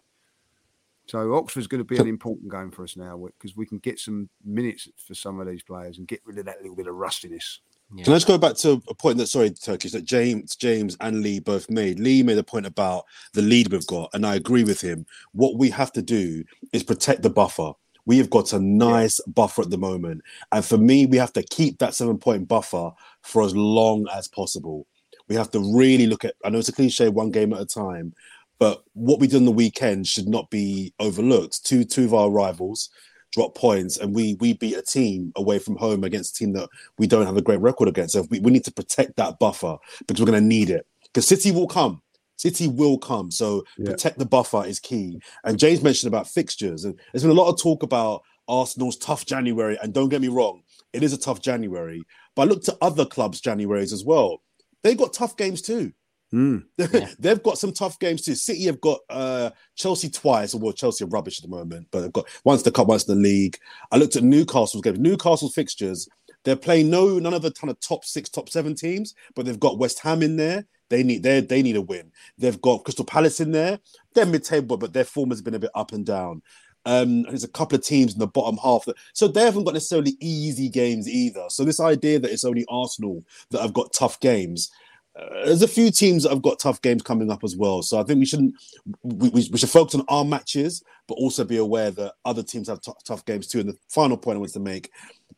So 1.07 1.33
Oxford's 1.33 1.67
going 1.67 1.83
to 1.83 1.85
be 1.85 1.97
an 1.97 2.07
important 2.07 2.51
game 2.51 2.71
for 2.71 2.83
us 2.83 2.95
now 2.95 3.27
because 3.37 3.57
we 3.57 3.65
can 3.65 3.79
get 3.79 3.99
some 3.99 4.29
minutes 4.45 4.87
for 4.95 5.13
some 5.13 5.39
of 5.39 5.47
these 5.47 5.63
players 5.63 5.97
and 5.97 6.07
get 6.07 6.21
rid 6.25 6.37
of 6.37 6.45
that 6.45 6.61
little 6.61 6.75
bit 6.75 6.87
of 6.87 6.95
rustiness. 6.95 7.59
Yeah. 7.93 8.05
Can 8.05 8.13
I 8.13 8.15
just 8.15 8.27
go 8.27 8.37
back 8.37 8.55
to 8.57 8.81
a 8.87 8.93
point 8.93 9.17
that 9.17 9.27
sorry, 9.27 9.51
Turkish, 9.51 9.91
that 9.91 10.05
James, 10.05 10.55
James 10.55 10.95
and 11.01 11.21
Lee 11.21 11.39
both 11.39 11.69
made. 11.69 11.99
Lee 11.99 12.23
made 12.23 12.37
a 12.37 12.43
point 12.43 12.65
about 12.65 13.05
the 13.33 13.41
lead 13.41 13.71
we've 13.71 13.85
got, 13.87 14.09
and 14.13 14.25
I 14.25 14.35
agree 14.35 14.63
with 14.63 14.79
him. 14.79 15.05
What 15.33 15.57
we 15.57 15.69
have 15.71 15.91
to 15.93 16.01
do 16.01 16.43
is 16.71 16.83
protect 16.83 17.21
the 17.21 17.29
buffer. 17.29 17.73
We 18.05 18.17
have 18.17 18.29
got 18.29 18.53
a 18.53 18.59
nice 18.59 19.19
yeah. 19.25 19.31
buffer 19.33 19.61
at 19.61 19.69
the 19.69 19.77
moment. 19.77 20.21
And 20.51 20.63
for 20.63 20.77
me, 20.77 21.05
we 21.05 21.17
have 21.17 21.33
to 21.33 21.43
keep 21.43 21.79
that 21.79 21.93
seven 21.93 22.17
point 22.17 22.47
buffer 22.47 22.91
for 23.21 23.43
as 23.43 23.55
long 23.55 24.07
as 24.13 24.27
possible. 24.27 24.87
We 25.27 25.35
have 25.35 25.51
to 25.51 25.75
really 25.75 26.07
look 26.07 26.25
at, 26.25 26.35
I 26.43 26.49
know 26.49 26.59
it's 26.59 26.69
a 26.69 26.73
cliche, 26.73 27.09
one 27.09 27.31
game 27.31 27.53
at 27.53 27.61
a 27.61 27.65
time, 27.65 28.13
but 28.59 28.83
what 28.93 29.19
we 29.19 29.27
did 29.27 29.37
on 29.37 29.45
the 29.45 29.51
weekend 29.51 30.07
should 30.07 30.27
not 30.27 30.49
be 30.49 30.93
overlooked. 30.99 31.65
Two, 31.65 31.83
two 31.83 32.05
of 32.05 32.13
our 32.13 32.29
rivals, 32.29 32.89
drop 33.31 33.55
points 33.55 33.97
and 33.97 34.13
we 34.13 34.35
we 34.35 34.53
beat 34.53 34.77
a 34.77 34.81
team 34.81 35.31
away 35.35 35.59
from 35.59 35.75
home 35.77 36.03
against 36.03 36.35
a 36.35 36.39
team 36.39 36.53
that 36.53 36.69
we 36.97 37.07
don't 37.07 37.25
have 37.25 37.37
a 37.37 37.41
great 37.41 37.59
record 37.59 37.87
against. 37.87 38.13
So 38.13 38.27
we, 38.29 38.39
we 38.39 38.51
need 38.51 38.65
to 38.65 38.71
protect 38.71 39.15
that 39.17 39.39
buffer 39.39 39.77
because 40.07 40.19
we're 40.19 40.31
going 40.31 40.41
to 40.41 40.47
need 40.47 40.69
it. 40.69 40.85
Because 41.03 41.27
City 41.27 41.51
will 41.51 41.67
come. 41.67 42.01
City 42.37 42.67
will 42.67 42.97
come. 42.97 43.31
So 43.31 43.63
yeah. 43.77 43.91
protect 43.91 44.17
the 44.17 44.25
buffer 44.25 44.65
is 44.65 44.79
key. 44.79 45.19
And 45.43 45.59
James 45.59 45.83
mentioned 45.83 46.11
about 46.11 46.27
fixtures. 46.27 46.85
And 46.85 46.99
there's 47.11 47.23
been 47.23 47.31
a 47.31 47.35
lot 47.35 47.49
of 47.49 47.59
talk 47.59 47.83
about 47.83 48.23
Arsenal's 48.47 48.97
tough 48.97 49.25
January. 49.25 49.77
And 49.81 49.93
don't 49.93 50.09
get 50.09 50.21
me 50.21 50.27
wrong, 50.27 50.63
it 50.93 51.03
is 51.03 51.13
a 51.13 51.17
tough 51.17 51.41
January. 51.41 52.03
But 52.35 52.43
I 52.43 52.45
looked 52.45 52.69
at 52.69 52.77
other 52.81 53.05
clubs' 53.05 53.41
Januaries 53.41 53.93
as 53.93 54.03
well. 54.03 54.41
They 54.83 54.95
got 54.95 55.13
tough 55.13 55.37
games 55.37 55.61
too. 55.61 55.93
Mm. 56.33 56.63
they've 57.19 57.43
got 57.43 57.57
some 57.57 57.73
tough 57.73 57.99
games 57.99 58.21
too. 58.21 58.35
City 58.35 58.65
have 58.65 58.79
got 58.79 58.99
uh, 59.09 59.49
Chelsea 59.75 60.09
twice. 60.09 60.55
Well, 60.55 60.71
Chelsea 60.71 61.03
are 61.03 61.07
rubbish 61.07 61.39
at 61.39 61.49
the 61.49 61.55
moment, 61.55 61.87
but 61.91 62.01
they've 62.01 62.13
got 62.13 62.27
once 62.45 62.61
the 62.61 62.71
cup, 62.71 62.87
once 62.87 63.03
the 63.03 63.15
league. 63.15 63.57
I 63.91 63.97
looked 63.97 64.15
at 64.15 64.23
Newcastle's 64.23 64.81
games. 64.81 64.99
Newcastle's 64.99 65.53
fixtures. 65.53 66.07
They're 66.43 66.55
playing 66.55 66.89
no 66.89 67.19
none 67.19 67.33
of 67.33 67.41
the 67.41 67.51
kind 67.51 67.69
of 67.69 67.79
top 67.79 68.05
six, 68.05 68.29
top 68.29 68.49
seven 68.49 68.75
teams, 68.75 69.13
but 69.35 69.45
they've 69.45 69.59
got 69.59 69.77
West 69.77 69.99
Ham 69.99 70.23
in 70.23 70.37
there. 70.37 70.65
They 70.89 71.03
need 71.03 71.23
they 71.23 71.41
they 71.41 71.61
need 71.61 71.75
a 71.75 71.81
win. 71.81 72.11
They've 72.37 72.61
got 72.61 72.83
Crystal 72.83 73.05
Palace 73.05 73.39
in 73.39 73.51
there. 73.51 73.79
They're 74.13 74.25
mid-table, 74.25 74.77
but 74.77 74.93
their 74.93 75.05
form 75.05 75.29
has 75.29 75.41
been 75.41 75.55
a 75.55 75.59
bit 75.59 75.71
up 75.75 75.93
and 75.93 76.05
down. 76.05 76.41
Um, 76.85 77.23
there's 77.23 77.43
a 77.43 77.49
couple 77.49 77.77
of 77.77 77.85
teams 77.85 78.13
in 78.13 78.19
the 78.19 78.27
bottom 78.27 78.57
half 78.57 78.85
that 78.85 78.95
so 79.13 79.27
they 79.27 79.43
haven't 79.43 79.65
got 79.65 79.75
necessarily 79.75 80.17
easy 80.19 80.67
games 80.67 81.07
either. 81.07 81.45
So 81.49 81.63
this 81.63 81.79
idea 81.79 82.19
that 82.19 82.31
it's 82.31 82.43
only 82.43 82.65
Arsenal 82.69 83.23
that 83.51 83.61
have 83.61 83.73
got 83.73 83.93
tough 83.93 84.19
games, 84.19 84.71
there's 85.15 85.61
a 85.61 85.67
few 85.67 85.91
teams 85.91 86.23
that 86.23 86.29
have 86.29 86.41
got 86.41 86.59
tough 86.59 86.81
games 86.81 87.01
coming 87.01 87.31
up 87.31 87.43
as 87.43 87.55
well. 87.55 87.81
So 87.81 87.99
I 87.99 88.03
think 88.03 88.19
we 88.19 88.25
shouldn't 88.25 88.55
we, 89.03 89.29
we, 89.29 89.49
we 89.51 89.57
should 89.57 89.69
focus 89.69 89.95
on 89.95 90.05
our 90.07 90.23
matches, 90.25 90.83
but 91.07 91.15
also 91.15 91.43
be 91.43 91.57
aware 91.57 91.91
that 91.91 92.13
other 92.25 92.43
teams 92.43 92.69
have 92.69 92.81
t- 92.81 92.91
tough 93.03 93.25
games 93.25 93.47
too. 93.47 93.59
And 93.59 93.69
the 93.69 93.77
final 93.89 94.17
point 94.17 94.37
I 94.37 94.39
want 94.39 94.53
to 94.53 94.59
make 94.59 94.91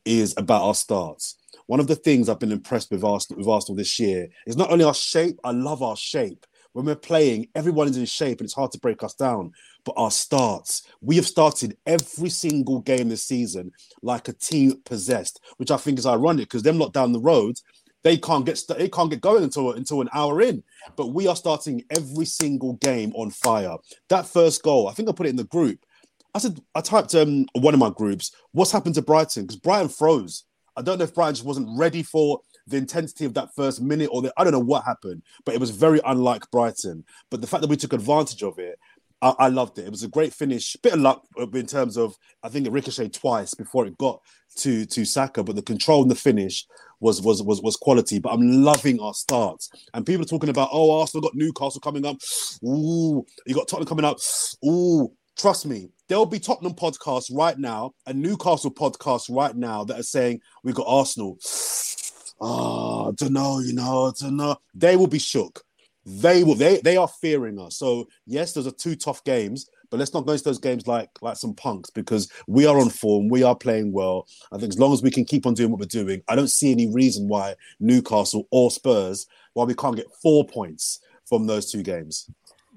is 0.05 0.33
about 0.37 0.63
our 0.63 0.75
starts. 0.75 1.37
One 1.67 1.79
of 1.79 1.87
the 1.87 1.95
things 1.95 2.29
I've 2.29 2.39
been 2.39 2.51
impressed 2.51 2.91
with 2.91 3.03
Arsenal, 3.03 3.39
with 3.39 3.47
Arsenal 3.47 3.77
this 3.77 3.99
year 3.99 4.27
is 4.45 4.57
not 4.57 4.69
only 4.69 4.85
our 4.85 4.93
shape. 4.93 5.39
I 5.43 5.51
love 5.51 5.81
our 5.81 5.95
shape. 5.95 6.45
When 6.73 6.85
we're 6.85 6.95
playing, 6.95 7.49
everyone 7.55 7.87
is 7.87 7.97
in 7.97 8.05
shape, 8.05 8.39
and 8.39 8.45
it's 8.45 8.55
hard 8.55 8.71
to 8.71 8.79
break 8.79 9.03
us 9.03 9.13
down. 9.13 9.51
But 9.85 9.93
our 9.95 10.09
starts, 10.11 10.83
we 11.01 11.15
have 11.17 11.27
started 11.27 11.77
every 11.85 12.29
single 12.29 12.79
game 12.79 13.09
this 13.09 13.23
season 13.23 13.71
like 14.01 14.27
a 14.27 14.33
team 14.33 14.81
possessed, 14.83 15.39
which 15.57 15.71
I 15.71 15.77
think 15.77 15.99
is 15.99 16.05
ironic 16.05 16.45
because 16.45 16.63
them 16.63 16.79
lot 16.79 16.93
down 16.93 17.11
the 17.11 17.19
road 17.19 17.59
they 18.03 18.17
can't 18.17 18.45
get 18.45 18.57
st- 18.57 18.79
they 18.79 18.89
can't 18.89 19.09
get 19.09 19.21
going 19.21 19.43
until 19.43 19.71
until 19.71 20.01
an 20.01 20.09
hour 20.13 20.41
in. 20.41 20.63
But 20.95 21.07
we 21.07 21.27
are 21.27 21.35
starting 21.35 21.83
every 21.89 22.25
single 22.25 22.73
game 22.73 23.11
on 23.15 23.31
fire. 23.31 23.77
That 24.09 24.27
first 24.27 24.61
goal, 24.63 24.87
I 24.87 24.93
think 24.93 25.09
I 25.09 25.13
put 25.13 25.25
it 25.25 25.31
in 25.31 25.35
the 25.37 25.43
group. 25.45 25.79
I 26.35 26.39
said 26.39 26.59
I 26.75 26.81
typed 26.81 27.15
um 27.15 27.47
one 27.53 27.73
of 27.73 27.79
my 27.79 27.89
groups. 27.89 28.31
What's 28.51 28.71
happened 28.71 28.95
to 28.95 29.01
Brighton? 29.01 29.43
Because 29.43 29.59
Brighton 29.59 29.89
froze. 29.89 30.45
I 30.75 30.81
don't 30.81 30.97
know 30.97 31.03
if 31.03 31.13
Brighton 31.13 31.35
just 31.35 31.45
wasn't 31.45 31.77
ready 31.77 32.01
for 32.01 32.41
the 32.65 32.77
intensity 32.77 33.25
of 33.25 33.33
that 33.33 33.53
first 33.55 33.81
minute, 33.81 34.09
or 34.11 34.21
the, 34.21 34.33
I 34.37 34.43
don't 34.43 34.53
know 34.53 34.59
what 34.59 34.85
happened, 34.85 35.21
but 35.45 35.53
it 35.53 35.59
was 35.59 35.69
very 35.69 35.99
unlike 36.05 36.49
Brighton. 36.49 37.03
But 37.29 37.41
the 37.41 37.47
fact 37.47 37.61
that 37.61 37.69
we 37.69 37.75
took 37.75 37.93
advantage 37.93 38.41
of 38.41 38.57
it, 38.57 38.79
I, 39.23 39.45
I 39.45 39.47
loved 39.47 39.79
it. 39.79 39.85
It 39.85 39.91
was 39.91 40.03
a 40.03 40.09
great 40.09 40.33
finish. 40.33 40.75
Bit 40.83 40.93
of 40.93 40.99
luck 40.99 41.25
in 41.37 41.65
terms 41.65 41.97
of 41.97 42.15
I 42.43 42.49
think 42.49 42.67
it 42.67 42.71
ricocheted 42.71 43.13
twice 43.13 43.53
before 43.53 43.87
it 43.87 43.97
got 43.97 44.21
to 44.57 44.85
to 44.85 45.05
Saka, 45.05 45.43
but 45.43 45.55
the 45.55 45.61
control 45.61 46.01
and 46.01 46.11
the 46.11 46.15
finish 46.15 46.67
was 46.99 47.21
was 47.21 47.41
was 47.41 47.61
was 47.61 47.77
quality. 47.77 48.19
But 48.19 48.33
I'm 48.33 48.63
loving 48.63 48.99
our 48.99 49.13
starts. 49.13 49.69
And 49.93 50.05
people 50.05 50.23
are 50.23 50.27
talking 50.27 50.49
about, 50.49 50.69
oh, 50.73 50.99
Arsenal 50.99 51.21
got 51.21 51.35
Newcastle 51.35 51.81
coming 51.81 52.05
up. 52.05 52.17
Ooh, 52.65 53.25
you 53.45 53.55
got 53.55 53.67
Tottenham 53.67 53.87
coming 53.87 54.05
up. 54.05 54.17
Ooh, 54.65 55.11
trust 55.37 55.65
me, 55.65 55.89
there'll 56.09 56.25
be 56.25 56.39
Tottenham 56.39 56.73
podcasts 56.73 57.33
right 57.33 57.57
now 57.57 57.93
and 58.05 58.21
Newcastle 58.21 58.73
podcasts 58.73 59.33
right 59.33 59.55
now 59.55 59.85
that 59.85 59.99
are 59.99 60.03
saying 60.03 60.41
we 60.63 60.73
got 60.73 60.85
Arsenal. 60.87 61.37
Ah, 62.41 63.05
oh, 63.05 63.11
don't 63.13 63.31
know, 63.31 63.59
you 63.59 63.73
know, 63.73 64.13
don't 64.19 64.35
know. 64.35 64.57
They 64.73 64.97
will 64.97 65.07
be 65.07 65.19
shook. 65.19 65.63
They 66.05 66.43
will. 66.43 66.55
They 66.55 66.79
they 66.79 66.97
are 66.97 67.07
fearing 67.07 67.59
us. 67.59 67.77
So 67.77 68.07
yes, 68.25 68.53
those 68.53 68.67
are 68.67 68.71
two 68.71 68.95
tough 68.95 69.23
games, 69.23 69.69
but 69.89 69.99
let's 69.99 70.13
not 70.13 70.25
go 70.25 70.33
into 70.33 70.43
those 70.43 70.59
games 70.59 70.85
like 70.85 71.09
like 71.21 71.37
some 71.37 71.53
punks 71.53 71.89
because 71.89 72.29
we 72.47 72.65
are 72.65 72.79
on 72.79 72.89
form. 72.89 73.29
We 73.29 73.43
are 73.43 73.55
playing 73.55 73.93
well. 73.93 74.27
I 74.51 74.57
think 74.57 74.73
as 74.73 74.79
long 74.79 74.91
as 74.91 75.01
we 75.01 75.11
can 75.11 75.23
keep 75.23 75.45
on 75.45 75.53
doing 75.53 75.71
what 75.71 75.79
we're 75.79 75.85
doing, 75.85 76.21
I 76.27 76.35
don't 76.35 76.49
see 76.49 76.71
any 76.71 76.91
reason 76.91 77.27
why 77.27 77.55
Newcastle 77.79 78.47
or 78.51 78.69
Spurs 78.69 79.27
why 79.53 79.63
we 79.63 79.75
can't 79.75 79.95
get 79.95 80.11
four 80.21 80.45
points 80.45 80.99
from 81.25 81.47
those 81.47 81.71
two 81.71 81.83
games. 81.83 82.29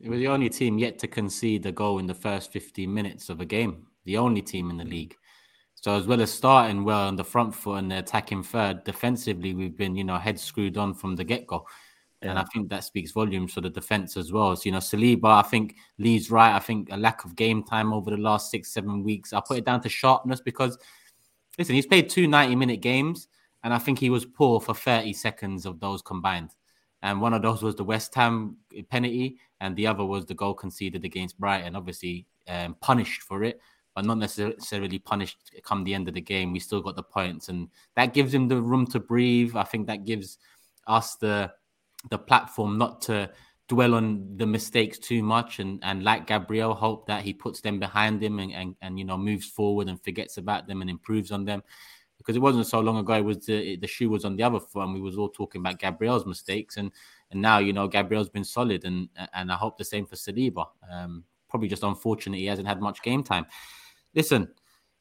We're 0.05 0.19
the 0.19 0.29
only 0.29 0.51
team 0.51 0.79
yet 0.79 0.99
to 1.01 1.09
concede 1.09 1.65
a 1.67 1.73
goal 1.73 1.99
in 1.99 2.07
the 2.07 2.15
first 2.15 2.53
15 2.53 2.93
minutes 2.93 3.31
of 3.31 3.41
a 3.41 3.47
game. 3.47 3.87
The 4.05 4.19
only 4.19 4.43
team 4.43 4.71
in 4.71 4.77
the 4.77 4.85
league. 4.85 5.17
So 5.75 5.97
as 5.97 6.07
well 6.07 6.21
as 6.21 6.31
starting 6.31 6.85
well 6.85 7.09
on 7.09 7.17
the 7.17 7.25
front 7.25 7.55
foot 7.55 7.79
and 7.79 7.93
attacking 7.93 8.43
third, 8.43 8.85
defensively 8.85 9.55
we've 9.55 9.77
been, 9.77 9.97
you 9.97 10.05
know, 10.05 10.19
head 10.19 10.39
screwed 10.39 10.77
on 10.77 10.95
from 10.95 11.17
the 11.17 11.25
get 11.25 11.47
go. 11.47 11.67
Yeah. 12.23 12.31
And 12.31 12.39
I 12.39 12.45
think 12.45 12.71
that 12.71 12.85
speaks 12.85 13.13
volumes 13.13 13.53
for 13.53 13.61
the 13.61 13.69
defense 13.69 14.17
as 14.17 14.33
well. 14.33 14.57
So, 14.57 14.63
you 14.65 14.73
know, 14.73 14.79
Saliba, 14.79 15.27
I 15.27 15.43
think 15.43 15.77
Lee's 15.99 16.31
right. 16.31 16.55
I 16.55 16.59
think 16.59 16.89
a 16.91 16.97
lack 16.97 17.25
of 17.25 17.37
game 17.37 17.63
time 17.63 17.93
over 17.93 18.11
the 18.11 18.17
last 18.17 18.51
six, 18.51 18.73
seven 18.73 19.03
weeks. 19.05 19.33
I 19.33 19.41
put 19.41 19.59
it 19.59 19.67
down 19.67 19.83
to 19.83 19.89
sharpness 19.89 20.41
because, 20.41 20.79
listen, 21.59 21.75
he's 21.75 21.87
played 21.87 22.09
two 22.09 22.27
90 22.27 22.57
minute 22.57 22.81
games 22.81 23.29
and 23.67 23.75
I 23.75 23.79
think 23.79 23.99
he 23.99 24.11
was 24.11 24.25
poor 24.25 24.61
for 24.61 24.75
30 24.75 25.13
seconds 25.13 25.67
of 25.67 25.81
those 25.81 26.01
combined. 26.01 26.51
And 27.03 27.21
one 27.21 27.35
of 27.35 27.43
those 27.43 27.65
was 27.65 27.75
the 27.75 27.83
West 27.83 28.15
Ham 28.15 28.57
penalty, 28.91 29.39
and 29.61 29.75
the 29.75 29.89
other 29.89 30.05
was 30.05 30.25
the 30.25 30.35
goal 30.35 30.55
conceded 30.55 31.05
against 31.05 31.39
Brighton. 31.39 31.75
Obviously, 31.75 32.27
um, 32.49 32.77
punished 32.81 33.23
for 33.23 33.43
it, 33.43 33.61
but 33.95 34.05
not 34.05 34.19
necessarily 34.19 35.01
punished 35.01 35.39
come 35.65 35.83
the 35.83 35.95
end 35.95 36.07
of 36.07 36.15
the 36.15 36.21
game. 36.21 36.53
We 36.53 36.61
still 36.61 36.81
got 36.81 36.97
the 36.97 37.03
points, 37.03 37.49
and 37.49 37.69
that 37.97 38.15
gives 38.15 38.33
him 38.33 38.49
the 38.49 38.63
room 38.63 38.87
to 38.89 39.01
breathe. 39.01 39.57
I 39.57 39.65
think 39.65 39.89
that 39.89 40.05
gives 40.05 40.39
us 40.87 41.17
the 41.17 41.53
the 42.11 42.19
platform 42.19 42.79
not 42.79 43.03
to 43.03 43.31
dwell 43.69 43.95
on 43.95 44.37
the 44.37 44.47
mistakes 44.47 44.99
too 44.99 45.23
much 45.23 45.59
and 45.59 45.81
and 45.83 46.05
like 46.05 46.27
Gabriel 46.27 46.75
hope 46.75 47.07
that 47.07 47.23
he 47.23 47.33
puts 47.33 47.61
them 47.61 47.81
behind 47.81 48.23
him 48.23 48.39
and, 48.39 48.53
and 48.53 48.77
and 48.81 48.99
you 48.99 49.05
know 49.05 49.19
moves 49.19 49.47
forward 49.47 49.89
and 49.89 50.03
forgets 50.03 50.37
about 50.37 50.67
them 50.67 50.81
and 50.81 50.91
improves 50.91 51.33
on 51.33 51.45
them. 51.45 51.63
Because 52.19 52.37
it 52.37 52.43
wasn't 52.43 52.67
so 52.67 52.81
long 52.81 52.97
ago 52.97 53.13
it 53.15 53.25
was 53.25 53.45
the, 53.47 53.77
the 53.77 53.87
shoe 53.87 54.09
was 54.09 54.25
on 54.25 54.37
the 54.37 54.43
other 54.43 54.59
foot 54.59 54.85
and 54.85 54.95
we 54.95 55.01
was 55.01 55.19
all 55.19 55.29
talking 55.29 55.61
about 55.61 55.79
Gabriel's 55.79 56.27
mistakes 56.27 56.77
and 56.77 56.91
and 57.31 57.43
now 57.43 57.59
you 57.59 57.73
know 57.73 57.89
Gabriel's 57.89 58.31
been 58.31 58.45
solid 58.45 58.85
and 58.85 59.09
and 59.35 59.51
I 59.51 59.57
hope 59.57 59.77
the 59.77 59.85
same 59.85 60.07
for 60.07 60.17
Saliba. 60.17 60.67
Um, 60.91 61.25
probably 61.49 61.69
just 61.69 61.83
unfortunate 61.83 62.39
he 62.39 62.47
hasn't 62.47 62.69
had 62.69 62.81
much 62.81 63.03
game 63.03 63.23
time. 63.23 63.47
Listen 64.15 64.49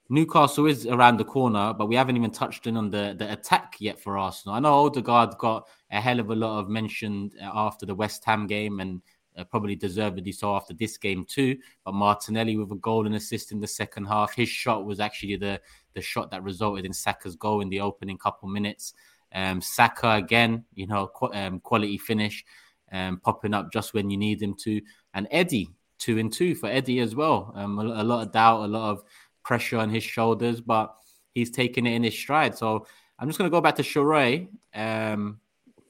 Newcastle 0.09 0.67
is 0.67 0.85
around 0.85 1.17
the 1.17 1.25
corner, 1.25 1.73
but 1.73 1.87
we 1.87 1.95
haven't 1.95 2.15
even 2.15 2.29
touched 2.29 2.67
in 2.67 2.77
on 2.77 2.91
the, 2.91 3.15
the 3.17 3.31
attack 3.31 3.75
yet 3.79 3.99
for 3.99 4.17
Arsenal. 4.17 4.55
I 4.55 4.59
know 4.59 4.85
Odegaard 4.85 5.37
got 5.39 5.67
a 5.91 5.99
hell 5.99 6.19
of 6.19 6.29
a 6.29 6.35
lot 6.35 6.59
of 6.59 6.69
mention 6.69 7.31
uh, 7.41 7.49
after 7.53 7.87
the 7.87 7.95
West 7.95 8.23
Ham 8.25 8.45
game 8.45 8.79
and 8.81 9.01
uh, 9.37 9.43
probably 9.43 9.75
deservedly 9.75 10.31
so 10.31 10.55
after 10.55 10.73
this 10.73 10.97
game 10.97 11.25
too. 11.25 11.57
But 11.83 11.95
Martinelli 11.95 12.55
with 12.55 12.71
a 12.71 12.75
goal 12.75 13.07
and 13.07 13.15
assist 13.15 13.51
in 13.51 13.59
the 13.59 13.67
second 13.67 14.05
half. 14.05 14.35
His 14.35 14.47
shot 14.47 14.85
was 14.85 14.99
actually 14.99 15.37
the, 15.37 15.59
the 15.93 16.01
shot 16.01 16.29
that 16.31 16.43
resulted 16.43 16.85
in 16.85 16.93
Saka's 16.93 17.35
goal 17.35 17.61
in 17.61 17.69
the 17.69 17.81
opening 17.81 18.17
couple 18.17 18.47
minutes. 18.47 18.93
Um, 19.33 19.59
Saka 19.59 20.11
again, 20.11 20.65
you 20.75 20.87
know, 20.87 21.07
qu- 21.07 21.33
um, 21.33 21.59
quality 21.59 21.97
finish, 21.97 22.45
um, 22.91 23.19
popping 23.23 23.53
up 23.53 23.71
just 23.73 23.93
when 23.93 24.09
you 24.09 24.17
need 24.17 24.41
him 24.41 24.55
to. 24.59 24.81
And 25.13 25.27
Eddie, 25.31 25.69
two 25.97 26.19
and 26.19 26.31
two 26.31 26.55
for 26.55 26.67
Eddie 26.67 26.99
as 26.99 27.15
well. 27.15 27.51
Um, 27.55 27.79
a, 27.79 27.83
a 27.83 28.03
lot 28.03 28.25
of 28.25 28.31
doubt, 28.31 28.63
a 28.63 28.67
lot 28.67 28.91
of 28.91 29.03
pressure 29.45 29.77
on 29.77 29.89
his 29.89 30.03
shoulders, 30.03 30.59
but 30.59 30.93
he's 31.33 31.51
taking 31.51 31.85
it 31.85 31.93
in 31.93 32.03
his 32.03 32.17
stride. 32.17 32.57
So 32.57 32.85
I'm 33.17 33.29
just 33.29 33.37
going 33.37 33.49
to 33.49 33.55
go 33.55 33.61
back 33.61 33.75
to 33.75 33.83
Sheroy. 33.83 34.49
Um, 34.73 35.39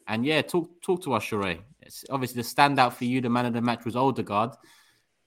and 0.08 0.24
yeah, 0.24 0.44
talk 0.44 0.70
talk 0.82 1.02
to 1.04 1.14
us, 1.14 1.24
Sheroy. 1.24 1.60
It's 1.82 2.06
obviously 2.10 2.42
the 2.42 2.48
standout 2.48 2.94
for 2.94 3.06
you, 3.06 3.22
the 3.22 3.30
man 3.30 3.46
of 3.46 3.54
the 3.54 3.62
match 3.62 3.86
was 3.86 3.96
Odegaard. 3.96 4.52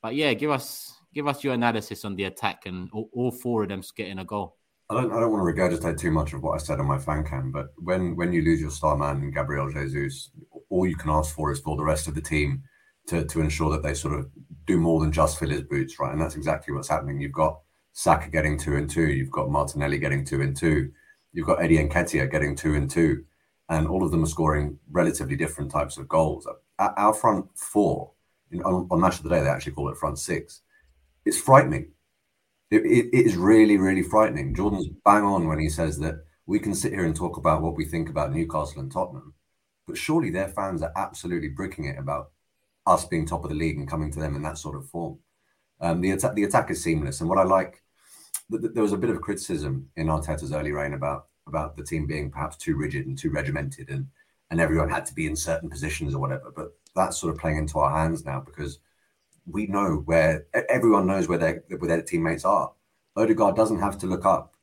But 0.03 0.15
yeah, 0.15 0.35
give 0.35 0.51
us 0.51 0.95
give 1.13 1.27
us 1.27 1.43
your 1.43 1.55
analysis 1.55 2.05
on 2.05 2.15
the 2.15 2.25
attack 2.25 2.67
and 2.67 2.89
all, 2.93 3.09
all 3.13 3.31
four 3.33 3.65
of 3.65 3.71
them 3.71 3.83
getting 3.97 4.19
a 4.19 4.25
goal. 4.25 4.57
I 4.91 4.95
don't, 4.95 5.13
I 5.13 5.21
don't 5.21 5.33
want 5.33 5.45
to 5.45 5.63
regurgitate 5.63 5.99
too 5.99 6.11
much 6.11 6.33
of 6.33 6.43
what 6.43 6.55
I 6.55 6.59
said 6.59 6.81
on 6.81 6.87
my 6.87 6.99
fan 6.99 7.25
cam, 7.25 7.51
but 7.51 7.69
when 7.79 8.17
when 8.17 8.33
you 8.33 8.43
lose 8.43 8.61
your 8.61 8.71
star 8.71 8.97
man, 8.97 9.31
Gabriel 9.31 9.71
Jesus, 9.71 10.31
all 10.71 10.87
you 10.87 10.97
can 10.97 11.11
ask 11.11 11.35
for 11.35 11.51
is 11.51 11.61
for 11.61 11.77
the 11.77 11.85
rest 11.85 12.09
of 12.09 12.15
the 12.15 12.23
team 12.23 12.63
to, 13.09 13.25
to 13.25 13.41
ensure 13.41 13.71
that 13.71 13.83
they 13.83 13.95
sort 13.95 14.15
of 14.15 14.31
do 14.67 14.79
more 14.79 15.01
than 15.01 15.13
just 15.13 15.39
fill 15.39 15.51
his 15.51 15.63
boots, 15.63 15.99
right? 15.99 16.13
And 16.13 16.21
that's 16.21 16.37
exactly 16.37 16.75
what's 16.75 16.89
happening. 16.89 17.21
You've 17.21 17.33
got 17.33 17.61
Saka 17.99 18.29
getting 18.31 18.57
two 18.57 18.77
and 18.77 18.89
two. 18.89 19.09
You've 19.09 19.33
got 19.33 19.51
Martinelli 19.51 19.99
getting 19.99 20.25
two 20.25 20.41
and 20.41 20.57
two. 20.57 20.93
You've 21.33 21.49
got 21.49 21.61
Eddie 21.61 21.79
Nketiah 21.79 22.31
getting 22.31 22.55
two 22.55 22.77
and 22.77 22.89
two. 22.89 23.25
And 23.69 23.89
all 23.89 24.05
of 24.05 24.13
them 24.13 24.23
are 24.23 24.29
scoring 24.29 24.79
relatively 24.89 25.35
different 25.35 25.73
types 25.73 25.99
of 25.99 26.09
goals. 26.09 26.47
Our 26.79 27.13
front 27.13 27.47
four, 27.59 28.13
on, 28.65 28.87
on 28.89 29.01
Match 29.01 29.17
of 29.17 29.25
the 29.25 29.31
Day, 29.31 29.41
they 29.41 29.49
actually 29.49 29.73
call 29.73 29.89
it 29.89 29.97
front 29.97 30.21
six. 30.21 30.61
It's 31.25 31.41
frightening. 31.41 31.91
It, 32.71 32.87
it, 32.87 33.07
it 33.13 33.27
is 33.27 33.37
really, 33.37 33.79
really 33.79 34.05
frightening. 34.05 34.55
Jordan's 34.55 34.87
bang 35.05 35.25
on 35.25 35.49
when 35.49 35.59
he 35.59 35.69
says 35.69 35.99
that 35.99 36.25
we 36.47 36.61
can 36.61 36.77
sit 36.77 36.93
here 36.93 37.05
and 37.05 37.17
talk 37.17 37.37
about 37.37 37.63
what 37.63 37.77
we 37.77 37.85
think 37.85 38.09
about 38.09 38.33
Newcastle 38.33 38.81
and 38.81 38.93
Tottenham, 38.93 39.35
but 39.89 39.99
surely 39.99 40.31
their 40.31 40.49
fans 40.49 40.83
are 40.83 40.93
absolutely 40.95 41.49
bricking 41.49 41.87
it 41.87 41.99
about 41.99 42.31
us 42.87 43.05
being 43.07 43.27
top 43.27 43.43
of 43.43 43.51
the 43.51 43.57
league 43.57 43.77
and 43.77 43.91
coming 43.91 44.13
to 44.13 44.21
them 44.21 44.37
in 44.37 44.43
that 44.43 44.57
sort 44.59 44.77
of 44.77 44.89
form. 44.89 45.19
Um, 45.81 46.01
the 46.01 46.17
the 46.37 46.45
attack 46.45 46.71
is 46.71 46.81
seamless, 46.81 47.21
and 47.21 47.29
what 47.29 47.39
I 47.39 47.43
like 47.43 47.83
there 48.51 48.83
was 48.83 48.93
a 48.93 48.99
bit 48.99 49.11
of 49.11 49.21
criticism 49.21 49.89
in 49.97 50.07
Arteta's 50.07 50.53
early 50.53 50.73
reign 50.73 50.95
about 50.95 51.27
about 51.47 51.77
the 51.77 51.85
team 51.85 52.07
being 52.07 52.31
perhaps 52.31 52.57
too 52.57 52.77
rigid 52.77 53.07
and 53.07 53.19
too 53.19 53.31
regimented, 53.31 53.91
and 53.91 54.07
and 54.51 54.61
everyone 54.61 54.89
had 54.89 55.07
to 55.07 55.15
be 55.15 55.27
in 55.27 55.37
certain 55.37 55.69
positions 55.69 56.15
or 56.15 56.21
whatever. 56.21 56.53
But 56.55 56.73
that's 56.95 57.19
sort 57.19 57.35
of 57.35 57.41
playing 57.41 57.59
into 57.59 57.79
our 57.79 57.95
hands 57.97 58.25
now 58.25 58.41
because 58.41 58.79
we 59.47 59.67
know 59.67 60.03
where 60.07 60.47
everyone 60.69 61.07
knows 61.07 61.29
where 61.29 61.39
their 61.39 61.65
where 61.79 61.89
their 61.89 62.03
teammates 62.03 62.45
are. 62.45 62.73
Odegaard 63.17 63.57
doesn't 63.57 63.81
have 63.81 63.99
to 63.99 64.07
look 64.07 64.25
up 64.25 64.55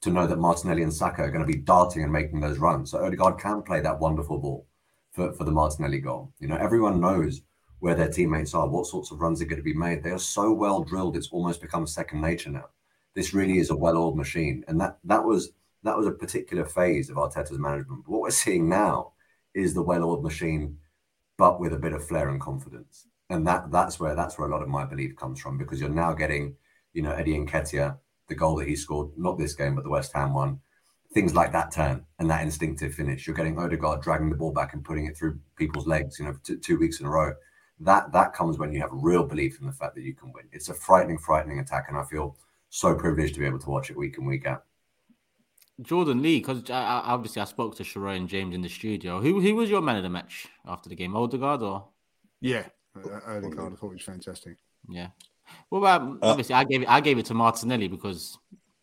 to 0.00 0.10
know 0.10 0.26
that 0.26 0.38
Martinelli 0.38 0.82
and 0.82 0.92
Saka 0.92 1.22
are 1.22 1.30
going 1.30 1.46
to 1.46 1.52
be 1.52 1.58
darting 1.58 2.02
and 2.02 2.12
making 2.12 2.40
those 2.40 2.58
runs. 2.58 2.90
So 2.90 3.04
Odegaard 3.04 3.38
can 3.38 3.62
play 3.62 3.80
that 3.80 3.98
wonderful 3.98 4.38
ball 4.38 4.66
for, 5.12 5.32
for 5.32 5.44
the 5.44 5.50
Martinelli 5.50 5.98
goal. 5.98 6.32
You 6.38 6.48
know, 6.48 6.56
everyone 6.56 7.00
knows 7.00 7.40
where 7.80 7.94
their 7.94 8.10
teammates 8.10 8.54
are, 8.54 8.68
what 8.68 8.86
sorts 8.86 9.10
of 9.10 9.20
runs 9.20 9.40
are 9.40 9.46
going 9.46 9.58
to 9.58 9.62
be 9.62 9.74
made. 9.74 10.02
They 10.02 10.10
are 10.10 10.18
so 10.18 10.52
well 10.52 10.82
drilled, 10.82 11.16
it's 11.16 11.28
almost 11.28 11.60
become 11.60 11.86
second 11.86 12.20
nature 12.20 12.50
now 12.50 12.66
this 13.14 13.32
really 13.32 13.58
is 13.58 13.70
a 13.70 13.76
well-oiled 13.76 14.16
machine, 14.16 14.64
and 14.68 14.80
that 14.80 14.98
that 15.04 15.24
was 15.24 15.52
that 15.82 15.96
was 15.96 16.06
a 16.06 16.12
particular 16.12 16.64
phase 16.64 17.10
of 17.10 17.16
Arteta's 17.16 17.58
management. 17.58 18.04
But 18.04 18.12
what 18.12 18.22
we're 18.22 18.30
seeing 18.30 18.68
now 18.68 19.12
is 19.54 19.74
the 19.74 19.82
well-oiled 19.82 20.22
machine, 20.22 20.78
but 21.36 21.60
with 21.60 21.72
a 21.72 21.78
bit 21.78 21.92
of 21.92 22.06
flair 22.06 22.28
and 22.28 22.40
confidence, 22.40 23.06
and 23.30 23.46
that 23.46 23.70
that's 23.70 24.00
where 24.00 24.14
that's 24.14 24.38
where 24.38 24.48
a 24.48 24.50
lot 24.50 24.62
of 24.62 24.68
my 24.68 24.84
belief 24.84 25.16
comes 25.16 25.40
from 25.40 25.58
because 25.58 25.80
you're 25.80 25.88
now 25.88 26.12
getting, 26.12 26.56
you 26.92 27.02
know, 27.02 27.12
Eddie 27.12 27.38
Nketiah, 27.38 27.98
the 28.28 28.34
goal 28.34 28.56
that 28.56 28.68
he 28.68 28.76
scored, 28.76 29.10
not 29.16 29.38
this 29.38 29.54
game 29.54 29.74
but 29.74 29.84
the 29.84 29.90
West 29.90 30.12
Ham 30.14 30.34
one, 30.34 30.60
things 31.12 31.34
like 31.34 31.52
that 31.52 31.70
turn 31.70 32.04
and 32.18 32.28
that 32.28 32.42
instinctive 32.42 32.94
finish. 32.94 33.26
You're 33.26 33.36
getting 33.36 33.58
Odegaard 33.58 34.02
dragging 34.02 34.30
the 34.30 34.36
ball 34.36 34.52
back 34.52 34.74
and 34.74 34.84
putting 34.84 35.06
it 35.06 35.16
through 35.16 35.38
people's 35.56 35.86
legs, 35.86 36.18
you 36.18 36.24
know, 36.24 36.36
t- 36.42 36.56
two 36.56 36.78
weeks 36.78 37.00
in 37.00 37.06
a 37.06 37.10
row. 37.10 37.32
That 37.80 38.12
that 38.12 38.32
comes 38.32 38.58
when 38.58 38.72
you 38.72 38.80
have 38.80 38.90
real 38.92 39.24
belief 39.24 39.60
in 39.60 39.66
the 39.66 39.72
fact 39.72 39.94
that 39.94 40.02
you 40.02 40.14
can 40.14 40.32
win. 40.32 40.44
It's 40.52 40.68
a 40.68 40.74
frightening, 40.74 41.18
frightening 41.18 41.60
attack, 41.60 41.86
and 41.88 41.96
I 41.96 42.04
feel 42.04 42.36
so 42.74 42.92
privileged 42.92 43.34
to 43.34 43.40
be 43.40 43.46
able 43.46 43.60
to 43.60 43.70
watch 43.70 43.88
it 43.88 43.96
week 43.96 44.18
in 44.18 44.24
week 44.24 44.46
out. 44.46 44.64
Jordan 45.80 46.22
Lee, 46.22 46.40
because 46.40 46.62
obviously 46.68 47.40
I 47.40 47.44
spoke 47.44 47.76
to 47.76 47.84
Sheroy 47.84 48.16
and 48.16 48.28
James 48.28 48.52
in 48.52 48.62
the 48.62 48.68
studio. 48.68 49.20
Who 49.20 49.40
who 49.40 49.54
was 49.54 49.70
your 49.70 49.80
man 49.80 49.96
of 49.96 50.02
the 50.02 50.08
match 50.08 50.48
after 50.66 50.88
the 50.88 50.96
game? 50.96 51.14
Odegaard 51.14 51.62
or? 51.62 51.88
Yeah, 52.40 52.66
Odegaard. 52.96 53.72
I 53.72 53.76
thought 53.76 53.90
he 53.90 53.94
was 53.94 54.02
fantastic. 54.02 54.56
Yeah. 54.88 55.08
Well, 55.70 55.86
um, 55.86 56.18
uh, 56.20 56.30
obviously 56.30 56.56
I 56.56 56.64
gave 56.64 56.82
it 56.82 56.88
I 56.88 57.00
gave 57.00 57.18
it 57.18 57.26
to 57.26 57.34
Martinelli 57.34 57.86
because 57.86 58.38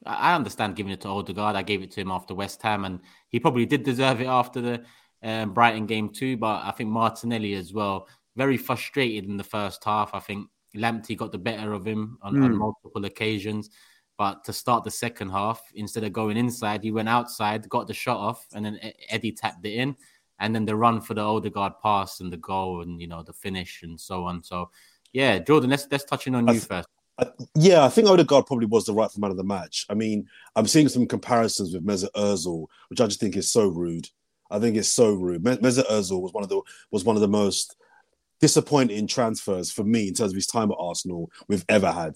I 0.06 0.36
understand 0.36 0.78
giving 0.78 0.94
it 0.94 1.02
to 1.02 1.10
Odegaard. 1.10 1.58
I 1.58 1.62
gave 1.62 1.82
it 1.82 1.92
to 1.92 2.02
him 2.02 2.12
after 2.12 2.34
West 2.34 2.62
Ham, 2.62 2.86
and 2.86 3.02
he 3.28 3.42
probably 3.42 3.66
did 3.66 3.84
deserve 3.84 4.22
it 4.22 4.28
after 4.28 4.62
the 4.62 4.84
um, 5.22 5.54
Brighton 5.54 5.86
game 5.86 6.10
too. 6.10 6.38
But 6.38 6.64
I 6.64 6.72
think 6.72 6.90
Martinelli 6.90 7.56
as 7.56 7.74
well, 7.74 8.08
very 8.38 8.56
frustrated 8.56 9.30
in 9.30 9.36
the 9.36 9.44
first 9.44 9.84
half. 9.84 10.12
I 10.14 10.20
think 10.20 10.48
Lamptey 10.76 11.18
got 11.18 11.32
the 11.32 11.38
better 11.38 11.74
of 11.74 11.86
him 11.86 12.18
on, 12.22 12.34
mm. 12.34 12.44
on, 12.44 12.52
hmm. 12.52 12.58
multiple 12.58 13.06
occasions. 13.06 13.70
But 14.18 14.44
to 14.46 14.54
start 14.54 14.84
the 14.84 14.92
second 14.92 15.30
half, 15.30 15.62
instead 15.74 16.04
of 16.04 16.14
going 16.14 16.38
inside, 16.38 16.84
he 16.84 16.92
went 16.92 17.10
outside, 17.10 17.68
got 17.70 17.88
the 17.88 17.94
shot 17.94 18.18
off, 18.18 18.46
and 18.54 18.64
then 18.64 18.80
Eddie 19.10 19.32
tapped 19.32 19.66
it 19.66 19.74
in. 19.74 19.96
And 20.40 20.54
then 20.54 20.66
the 20.66 20.76
run 20.76 21.02
for 21.02 21.14
the 21.14 21.22
Odegaard 21.22 21.74
pass 21.82 22.20
and 22.20 22.32
the 22.32 22.38
goal 22.38 22.82
and, 22.82 23.02
you 23.02 23.08
know, 23.08 23.24
the 23.24 23.34
finish 23.34 23.84
and 23.84 24.00
so 24.00 24.26
on. 24.26 24.44
So, 24.44 24.70
yeah, 25.14 25.40
Jordan, 25.40 25.70
let's, 25.70 25.88
let's 25.92 26.04
touch 26.04 26.28
in 26.28 26.36
on 26.36 26.50
I 26.50 26.54
you 26.54 26.60
th- 26.60 26.68
first. 26.68 26.88
yeah, 27.56 27.84
I 27.84 27.90
think 27.90 28.08
Odegaard 28.08 28.46
probably 28.46 28.66
was 28.66 28.86
the 28.86 28.94
rightful 28.94 29.22
man 29.22 29.32
of 29.32 29.38
the 29.38 29.44
match. 29.44 29.86
I 29.90 29.94
mean, 29.94 30.28
I'm 30.56 30.68
seeing 30.68 30.88
some 30.88 31.08
comparisons 31.08 31.74
with 31.74 31.86
Mesut 31.86 32.12
Ozil, 32.16 32.68
which 32.90 33.02
I 33.02 33.06
just 33.06 33.20
think 33.20 33.36
is 33.36 33.52
so 33.52 33.68
rude. 33.68 34.08
I 34.50 34.60
think 34.60 34.76
it's 34.76 34.90
so 34.90 35.14
rude. 35.14 35.44
Mesut 35.44 35.88
Ozil 35.88 36.22
was 36.22 36.34
one 36.34 36.44
of 36.44 36.50
the 36.50 36.62
was 36.92 37.06
one 37.06 37.16
of 37.16 37.22
the 37.22 37.28
most 37.28 37.76
disappointing 38.42 39.08
transfers 39.08 39.72
for 39.72 39.84
me 39.84 40.08
in 40.08 40.14
terms 40.14 40.32
of 40.32 40.36
his 40.36 40.48
time 40.48 40.72
at 40.72 40.78
Arsenal 40.80 41.32
we've 41.48 41.66
ever 41.70 41.92
had. 41.92 42.14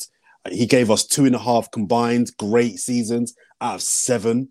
He 0.49 0.65
gave 0.65 0.91
us 0.91 1.05
two 1.05 1.26
and 1.26 1.36
a 1.36 1.39
half 1.39 1.71
combined 1.71 2.32
great 2.38 2.78
seasons 2.78 3.36
out 3.61 3.76
of 3.76 3.82
seven. 3.82 4.49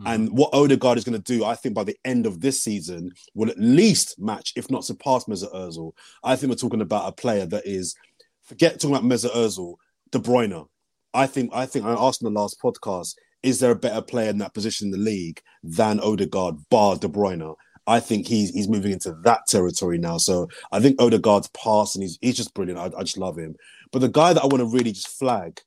Mm. 0.00 0.14
And 0.14 0.32
what 0.32 0.54
Odegaard 0.54 0.98
is 0.98 1.04
going 1.04 1.20
to 1.20 1.32
do, 1.32 1.44
I 1.44 1.54
think, 1.54 1.74
by 1.74 1.84
the 1.84 1.96
end 2.04 2.26
of 2.26 2.40
this 2.40 2.62
season, 2.62 3.12
will 3.34 3.50
at 3.50 3.58
least 3.58 4.18
match, 4.18 4.52
if 4.56 4.70
not 4.70 4.84
surpass, 4.84 5.24
Mesut 5.24 5.54
Ozil. 5.54 5.92
I 6.22 6.36
think 6.36 6.50
we're 6.50 6.56
talking 6.56 6.80
about 6.80 7.08
a 7.08 7.12
player 7.12 7.46
that 7.46 7.66
is, 7.66 7.94
forget 8.44 8.80
talking 8.80 8.96
about 8.96 9.08
Mesut 9.08 9.34
Ozil, 9.34 9.74
De 10.10 10.18
Bruyne. 10.18 10.66
I 11.14 11.26
think, 11.26 11.50
I 11.52 11.66
think 11.66 11.84
I 11.84 11.92
asked 11.92 12.22
in 12.22 12.32
the 12.32 12.40
last 12.40 12.60
podcast, 12.62 13.14
is 13.42 13.60
there 13.60 13.70
a 13.70 13.76
better 13.76 14.02
player 14.02 14.30
in 14.30 14.38
that 14.38 14.54
position 14.54 14.88
in 14.88 14.90
the 14.92 14.98
league 14.98 15.40
than 15.62 16.00
Odegaard, 16.00 16.56
bar 16.70 16.96
De 16.96 17.08
Bruyne? 17.08 17.54
I 17.88 18.00
think 18.00 18.26
he's 18.26 18.50
he's 18.50 18.68
moving 18.68 18.92
into 18.92 19.12
that 19.24 19.46
territory 19.48 19.98
now. 19.98 20.18
So 20.18 20.48
I 20.70 20.80
think 20.80 21.00
Odegaard's 21.00 21.48
pass 21.48 21.94
and 21.94 22.02
he's 22.02 22.18
he's 22.20 22.36
just 22.36 22.54
brilliant. 22.54 22.78
I, 22.78 22.98
I 22.98 23.02
just 23.02 23.18
love 23.18 23.38
him. 23.38 23.56
But 23.90 24.00
the 24.00 24.08
guy 24.08 24.32
that 24.32 24.42
I 24.42 24.46
want 24.46 24.58
to 24.58 24.66
really 24.66 24.92
just 24.92 25.08
flag, 25.08 25.60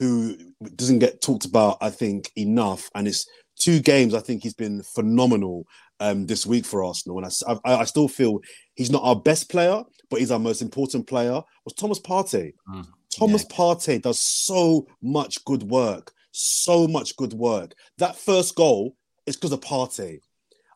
who 0.00 0.36
doesn't 0.74 0.98
get 0.98 1.22
talked 1.22 1.44
about, 1.44 1.78
I 1.80 1.90
think 1.90 2.32
enough, 2.36 2.90
and 2.94 3.06
it's 3.06 3.26
two 3.56 3.80
games. 3.80 4.14
I 4.14 4.20
think 4.20 4.42
he's 4.42 4.54
been 4.54 4.82
phenomenal 4.82 5.64
um, 6.00 6.26
this 6.26 6.44
week 6.44 6.64
for 6.64 6.82
Arsenal, 6.82 7.18
and 7.18 7.32
I, 7.46 7.52
I, 7.64 7.80
I, 7.80 7.84
still 7.84 8.08
feel 8.08 8.40
he's 8.74 8.90
not 8.90 9.04
our 9.04 9.16
best 9.16 9.50
player, 9.50 9.82
but 10.08 10.18
he's 10.18 10.32
our 10.32 10.38
most 10.38 10.62
important 10.62 11.06
player. 11.06 11.40
Was 11.64 11.74
Thomas 11.74 12.00
Partey? 12.00 12.54
Mm, 12.68 12.86
Thomas 13.16 13.44
yeah. 13.48 13.56
Partey 13.56 14.02
does 14.02 14.18
so 14.18 14.86
much 15.02 15.44
good 15.44 15.62
work, 15.64 16.12
so 16.32 16.88
much 16.88 17.16
good 17.16 17.34
work. 17.34 17.74
That 17.98 18.16
first 18.16 18.56
goal 18.56 18.96
is 19.26 19.36
because 19.36 19.52
of 19.52 19.60
Partey. 19.60 20.20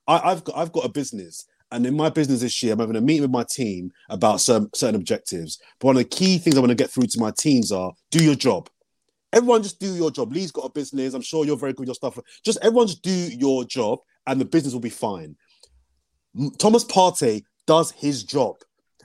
I, 0.07 0.30
I've 0.30 0.44
got 0.44 0.57
I've 0.57 0.72
got 0.72 0.84
a 0.84 0.88
business, 0.88 1.46
and 1.70 1.86
in 1.86 1.96
my 1.96 2.11
business 2.11 2.40
this 2.40 2.62
year, 2.62 2.72
I'm 2.72 2.80
having 2.80 2.96
a 2.96 3.00
meeting 3.00 3.22
with 3.22 3.30
my 3.30 3.44
team 3.44 3.90
about 4.09 4.40
certain, 4.40 4.68
certain 4.74 4.96
objectives. 4.96 5.59
But 5.78 5.86
one 5.88 5.96
of 5.96 6.02
the 6.02 6.09
key 6.09 6.38
things 6.38 6.57
I 6.57 6.61
want 6.61 6.70
to 6.70 6.76
get 6.76 6.90
through 6.90 7.07
to 7.07 7.20
my 7.20 7.32
teams 7.32 7.72
are 7.72 7.92
do 8.11 8.22
your 8.22 8.34
job. 8.34 8.68
Everyone 9.32 9.62
just 9.62 9.80
do 9.80 9.92
your 9.94 10.11
job. 10.11 10.32
Lee's 10.32 10.52
got 10.52 10.66
a 10.66 10.70
business. 10.70 11.14
I'm 11.14 11.22
sure 11.22 11.44
you're 11.44 11.57
very 11.57 11.72
good 11.72 11.88
your 11.88 11.94
stuff. 11.94 12.18
Just 12.44 12.59
everyone 12.62 12.86
just 12.86 13.02
do 13.02 13.11
your 13.11 13.64
job, 13.64 13.98
and 14.26 14.40
the 14.40 14.44
business 14.44 14.72
will 14.72 14.80
be 14.80 14.90
fine. 14.90 15.36
Thomas 16.59 16.84
Partey 16.84 17.42
does 17.66 17.90
his 17.92 18.22
job, 18.22 18.57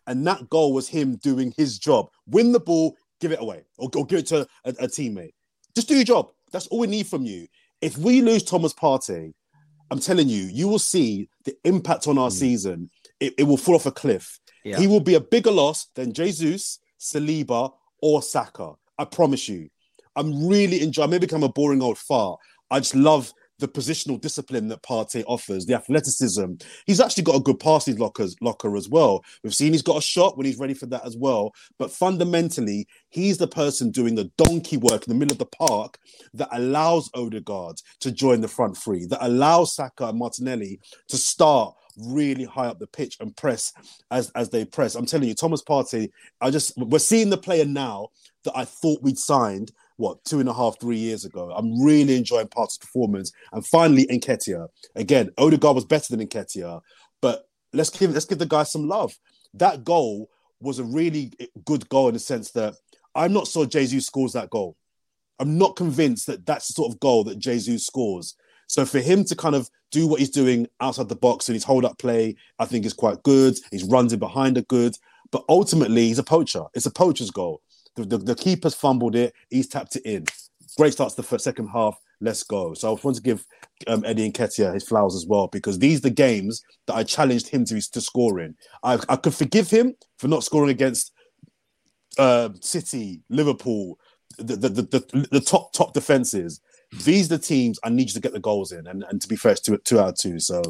and 0.08 0.26
that 0.28 0.50
goal 0.50 0.74
was 0.74 0.88
him 0.88 1.16
doing 1.18 1.54
his 1.58 1.80
job. 1.80 2.10
Win 2.28 2.52
the 2.52 2.60
ball, 2.60 2.96
give 3.20 3.32
it 3.32 3.42
away, 3.42 3.64
or, 3.78 3.90
or 3.96 4.06
give 4.06 4.20
it 4.20 4.28
to 4.28 4.48
a, 4.66 4.70
a 4.70 4.88
teammate. 4.88 5.34
Just 5.76 5.88
do 5.88 5.96
your 5.96 6.04
job. 6.04 6.30
That's 6.52 6.68
all 6.68 6.80
we 6.80 6.88
need 6.88 7.08
from 7.08 7.26
you. 7.26 7.48
If 7.82 7.98
we 7.98 8.22
lose 8.22 8.44
Thomas 8.44 8.74
Partey, 8.74 9.34
I'm 9.92 10.00
telling 10.00 10.30
you, 10.30 10.44
you 10.44 10.68
will 10.68 10.80
see 10.80 11.30
the 11.46 11.56
impact 11.64 12.08
on 12.08 12.18
our 12.18 12.30
hmm. 12.30 12.36
season. 12.36 12.90
It, 13.20 13.34
it 13.38 13.44
will 13.44 13.58
fall 13.58 13.76
off 13.76 13.86
a 13.86 13.92
cliff. 13.92 14.40
Yeah. 14.64 14.78
He 14.78 14.88
will 14.88 15.00
be 15.00 15.16
a 15.16 15.22
bigger 15.22 15.52
loss 15.52 15.88
than 15.96 16.14
Jesus, 16.14 16.80
Saliba, 17.00 17.72
or 18.02 18.22
Saka. 18.22 18.74
I 18.98 19.06
promise 19.06 19.48
you. 19.48 19.70
I'm 20.16 20.48
really 20.48 20.82
enjoying. 20.82 21.08
I 21.08 21.12
may 21.12 21.18
become 21.18 21.44
a 21.44 21.50
boring 21.50 21.82
old 21.82 21.98
fart. 21.98 22.40
I 22.70 22.80
just 22.80 22.96
love 22.96 23.34
the 23.60 23.68
positional 23.68 24.20
discipline 24.20 24.68
that 24.70 24.82
Partey 24.82 25.24
offers, 25.28 25.66
the 25.66 25.76
athleticism. 25.76 26.54
He's 26.86 27.00
actually 27.00 27.24
got 27.24 27.36
a 27.36 27.42
good 27.42 27.60
passing 27.60 27.98
lockers, 27.98 28.36
locker 28.42 28.76
as 28.76 28.90
well. 28.90 29.24
We've 29.44 29.54
seen 29.54 29.74
he's 29.74 29.82
got 29.82 29.98
a 29.98 30.02
shot 30.02 30.38
when 30.38 30.46
he's 30.46 30.58
ready 30.58 30.74
for 30.74 30.88
that 30.88 31.06
as 31.06 31.16
well. 31.18 31.54
But 31.78 31.92
fundamentally, 31.92 32.88
he's 33.10 33.38
the 33.38 33.48
person 33.48 33.92
doing 33.92 34.16
the 34.16 34.32
donkey 34.38 34.78
work 34.78 35.06
in 35.06 35.14
the 35.14 35.20
middle 35.20 35.34
of 35.34 35.40
the 35.40 35.46
park 35.46 36.00
that 36.34 36.50
allows 36.52 37.10
Odegaard 37.14 37.82
to 38.00 38.12
join 38.12 38.42
the 38.42 38.48
front 38.48 38.78
three, 38.78 39.06
that 39.06 39.26
allows 39.26 39.76
Saka 39.76 40.08
and 40.08 40.18
Martinelli 40.18 40.80
to 41.10 41.18
start 41.18 41.76
really 41.98 42.46
high 42.46 42.68
up 42.68 42.80
the 42.80 42.88
pitch 42.88 43.18
and 43.20 43.36
press 43.36 43.74
as 44.12 44.30
as 44.32 44.50
they 44.50 44.66
press. 44.66 44.96
I'm 44.96 45.06
telling 45.06 45.28
you, 45.28 45.36
Thomas 45.36 45.64
Partey, 45.64 46.10
I 46.40 46.50
just 46.50 46.78
we're 46.78 47.00
seeing 47.00 47.30
the 47.30 47.38
player 47.38 47.66
now 47.66 48.10
that 48.44 48.58
I 48.58 48.66
thought 48.66 49.02
we'd 49.02 49.18
signed 49.18 49.72
what 50.00 50.24
two 50.24 50.40
and 50.40 50.48
a 50.48 50.54
half, 50.54 50.80
three 50.80 50.98
years 50.98 51.26
ago. 51.26 51.52
I'm 51.52 51.82
really 51.82 52.16
enjoying 52.16 52.48
Partey's 52.48 52.78
performance. 52.78 53.34
And 53.52 53.66
finally, 53.68 54.08
Nketiah. 54.08 54.70
Again, 54.96 55.30
Odegaard 55.38 55.76
was 55.76 55.86
better 55.86 56.16
than 56.16 56.26
Nketiah, 56.26 56.82
but 57.22 57.50
let's 57.74 57.90
give 57.90 58.12
let's 58.12 58.26
give 58.26 58.40
the 58.40 58.46
guy 58.46 58.64
some 58.64 58.88
love. 58.88 59.14
That 59.54 59.84
goal 59.84 60.30
was 60.62 60.80
a 60.80 60.86
really 60.86 61.34
good 61.66 61.88
goal 61.90 62.08
in 62.08 62.14
the 62.14 62.20
sense 62.20 62.52
that 62.52 62.76
I'm 63.14 63.34
not 63.34 63.48
sure 63.48 63.66
Jesus 63.66 64.06
scores 64.06 64.34
that 64.34 64.50
goal. 64.50 64.78
I'm 65.38 65.58
not 65.58 65.76
convinced 65.76 66.28
that 66.28 66.46
that's 66.46 66.68
the 66.68 66.74
sort 66.74 66.94
of 66.94 67.00
goal 67.00 67.26
that 67.26 67.40
Jesus 67.40 67.86
scores. 67.86 68.36
So 68.68 68.86
for 68.86 69.00
him 69.00 69.26
to 69.26 69.36
kind 69.36 69.56
of 69.56 69.70
do 69.92 70.08
what 70.08 70.20
he's 70.20 70.30
doing 70.30 70.68
outside 70.80 71.10
the 71.10 71.16
box 71.16 71.50
and 71.50 71.56
his 71.56 71.64
hold 71.64 71.84
up 71.84 71.98
play, 71.98 72.36
I 72.58 72.66
think 72.66 72.86
is 72.86 72.94
quite 72.94 73.24
good. 73.24 73.58
His 73.72 73.84
runs 73.84 74.14
in 74.14 74.20
behind 74.20 74.58
are 74.58 74.64
good, 74.64 74.96
but 75.32 75.44
ultimately 75.50 76.08
he's 76.08 76.20
a 76.20 76.24
poacher. 76.24 76.64
It's 76.74 76.86
a 76.86 76.92
poacher's 76.92 77.32
goal. 77.32 77.62
The, 77.96 78.06
the, 78.06 78.18
the 78.18 78.36
keeper's 78.36 78.76
fumbled 78.76 79.16
it. 79.16 79.34
He's 79.50 79.68
tapped 79.68 79.96
it 79.96 80.04
in. 80.06 80.26
Great 80.78 80.94
starts 80.94 81.16
the 81.16 81.24
first, 81.24 81.44
second 81.44 81.68
half. 81.68 82.00
Let's 82.22 82.44
go. 82.44 82.74
So 82.74 82.96
I 82.96 83.00
want 83.02 83.16
to 83.16 83.24
give 83.24 83.46
um, 83.88 84.04
Eddie 84.06 84.32
Nketiah 84.32 84.74
his 84.74 84.84
flowers 84.84 85.16
as 85.16 85.26
well 85.26 85.48
because 85.48 85.80
these 85.80 86.00
are 86.00 86.04
the 86.04 86.10
games 86.12 86.64
that 86.88 86.96
I 86.96 87.04
challenged 87.04 87.48
him 87.48 87.66
to, 87.66 87.82
to 87.92 88.02
score 88.02 88.40
in. 88.40 88.56
I, 88.84 89.00
I 89.08 89.16
could 89.16 89.34
forgive 89.34 89.70
him 89.70 89.96
for 90.18 90.28
not 90.28 90.44
scoring 90.44 90.70
against 90.70 91.14
uh, 92.18 92.50
City, 92.62 93.22
Liverpool, 93.30 93.98
the, 94.38 94.56
the, 94.56 94.70
the, 94.70 94.82
the, 94.84 95.28
the 95.32 95.42
top 95.42 95.74
top 95.74 95.94
defenses. 95.94 96.62
These 97.04 97.32
are 97.32 97.38
the 97.38 97.44
teams 97.44 97.80
I 97.84 97.90
need 97.90 98.10
you 98.10 98.14
to 98.16 98.20
get 98.20 98.34
the 98.34 98.40
goals 98.40 98.72
in, 98.72 98.88
and, 98.88 99.04
and 99.10 99.22
to 99.22 99.28
be 99.28 99.36
fair, 99.36 99.52
it's 99.52 99.62
two, 99.62 99.78
two 99.78 100.00
out 100.00 100.10
of 100.10 100.16
two. 100.16 100.40
So 100.40 100.62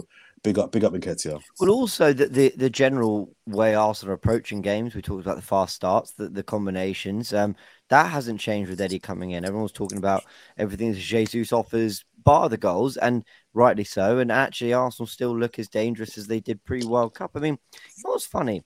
big 0.44 0.60
up, 0.60 0.72
big 0.72 0.84
up 0.84 0.94
Nketiah. 0.94 1.42
Well, 1.60 1.70
also 1.70 2.14
the, 2.14 2.28
the 2.28 2.54
the 2.56 2.70
general 2.70 3.36
way 3.46 3.76
Arsenal 3.76 4.12
are 4.12 4.16
approaching 4.16 4.62
games. 4.62 4.96
We 4.96 5.02
talked 5.02 5.24
about 5.24 5.36
the 5.36 5.42
fast 5.42 5.76
starts, 5.76 6.12
the, 6.12 6.30
the 6.30 6.44
combinations. 6.44 7.34
Um, 7.34 7.56
that 7.90 8.12
hasn't 8.12 8.40
changed 8.40 8.70
with 8.70 8.82
Eddie 8.82 9.00
coming 9.00 9.32
in. 9.32 9.46
Everyone's 9.46 9.72
talking 9.72 9.98
about 9.98 10.24
everything 10.58 10.92
that 10.92 11.00
Jesus 11.00 11.52
offers, 11.52 12.06
bar 12.24 12.50
the 12.50 12.58
goals, 12.58 12.98
and 12.98 13.24
rightly 13.54 13.84
so. 13.84 14.20
And 14.20 14.32
actually, 14.32 14.74
Arsenal 14.74 15.08
still 15.08 15.38
look 15.38 15.60
as 15.60 15.68
dangerous 15.68 16.18
as 16.18 16.28
they 16.28 16.40
did 16.40 16.64
pre 16.66 16.84
World 16.84 17.16
Cup. 17.16 17.32
I 17.36 17.40
mean, 17.40 17.58
know 18.04 18.12
what's 18.12 18.26
funny? 18.26 18.64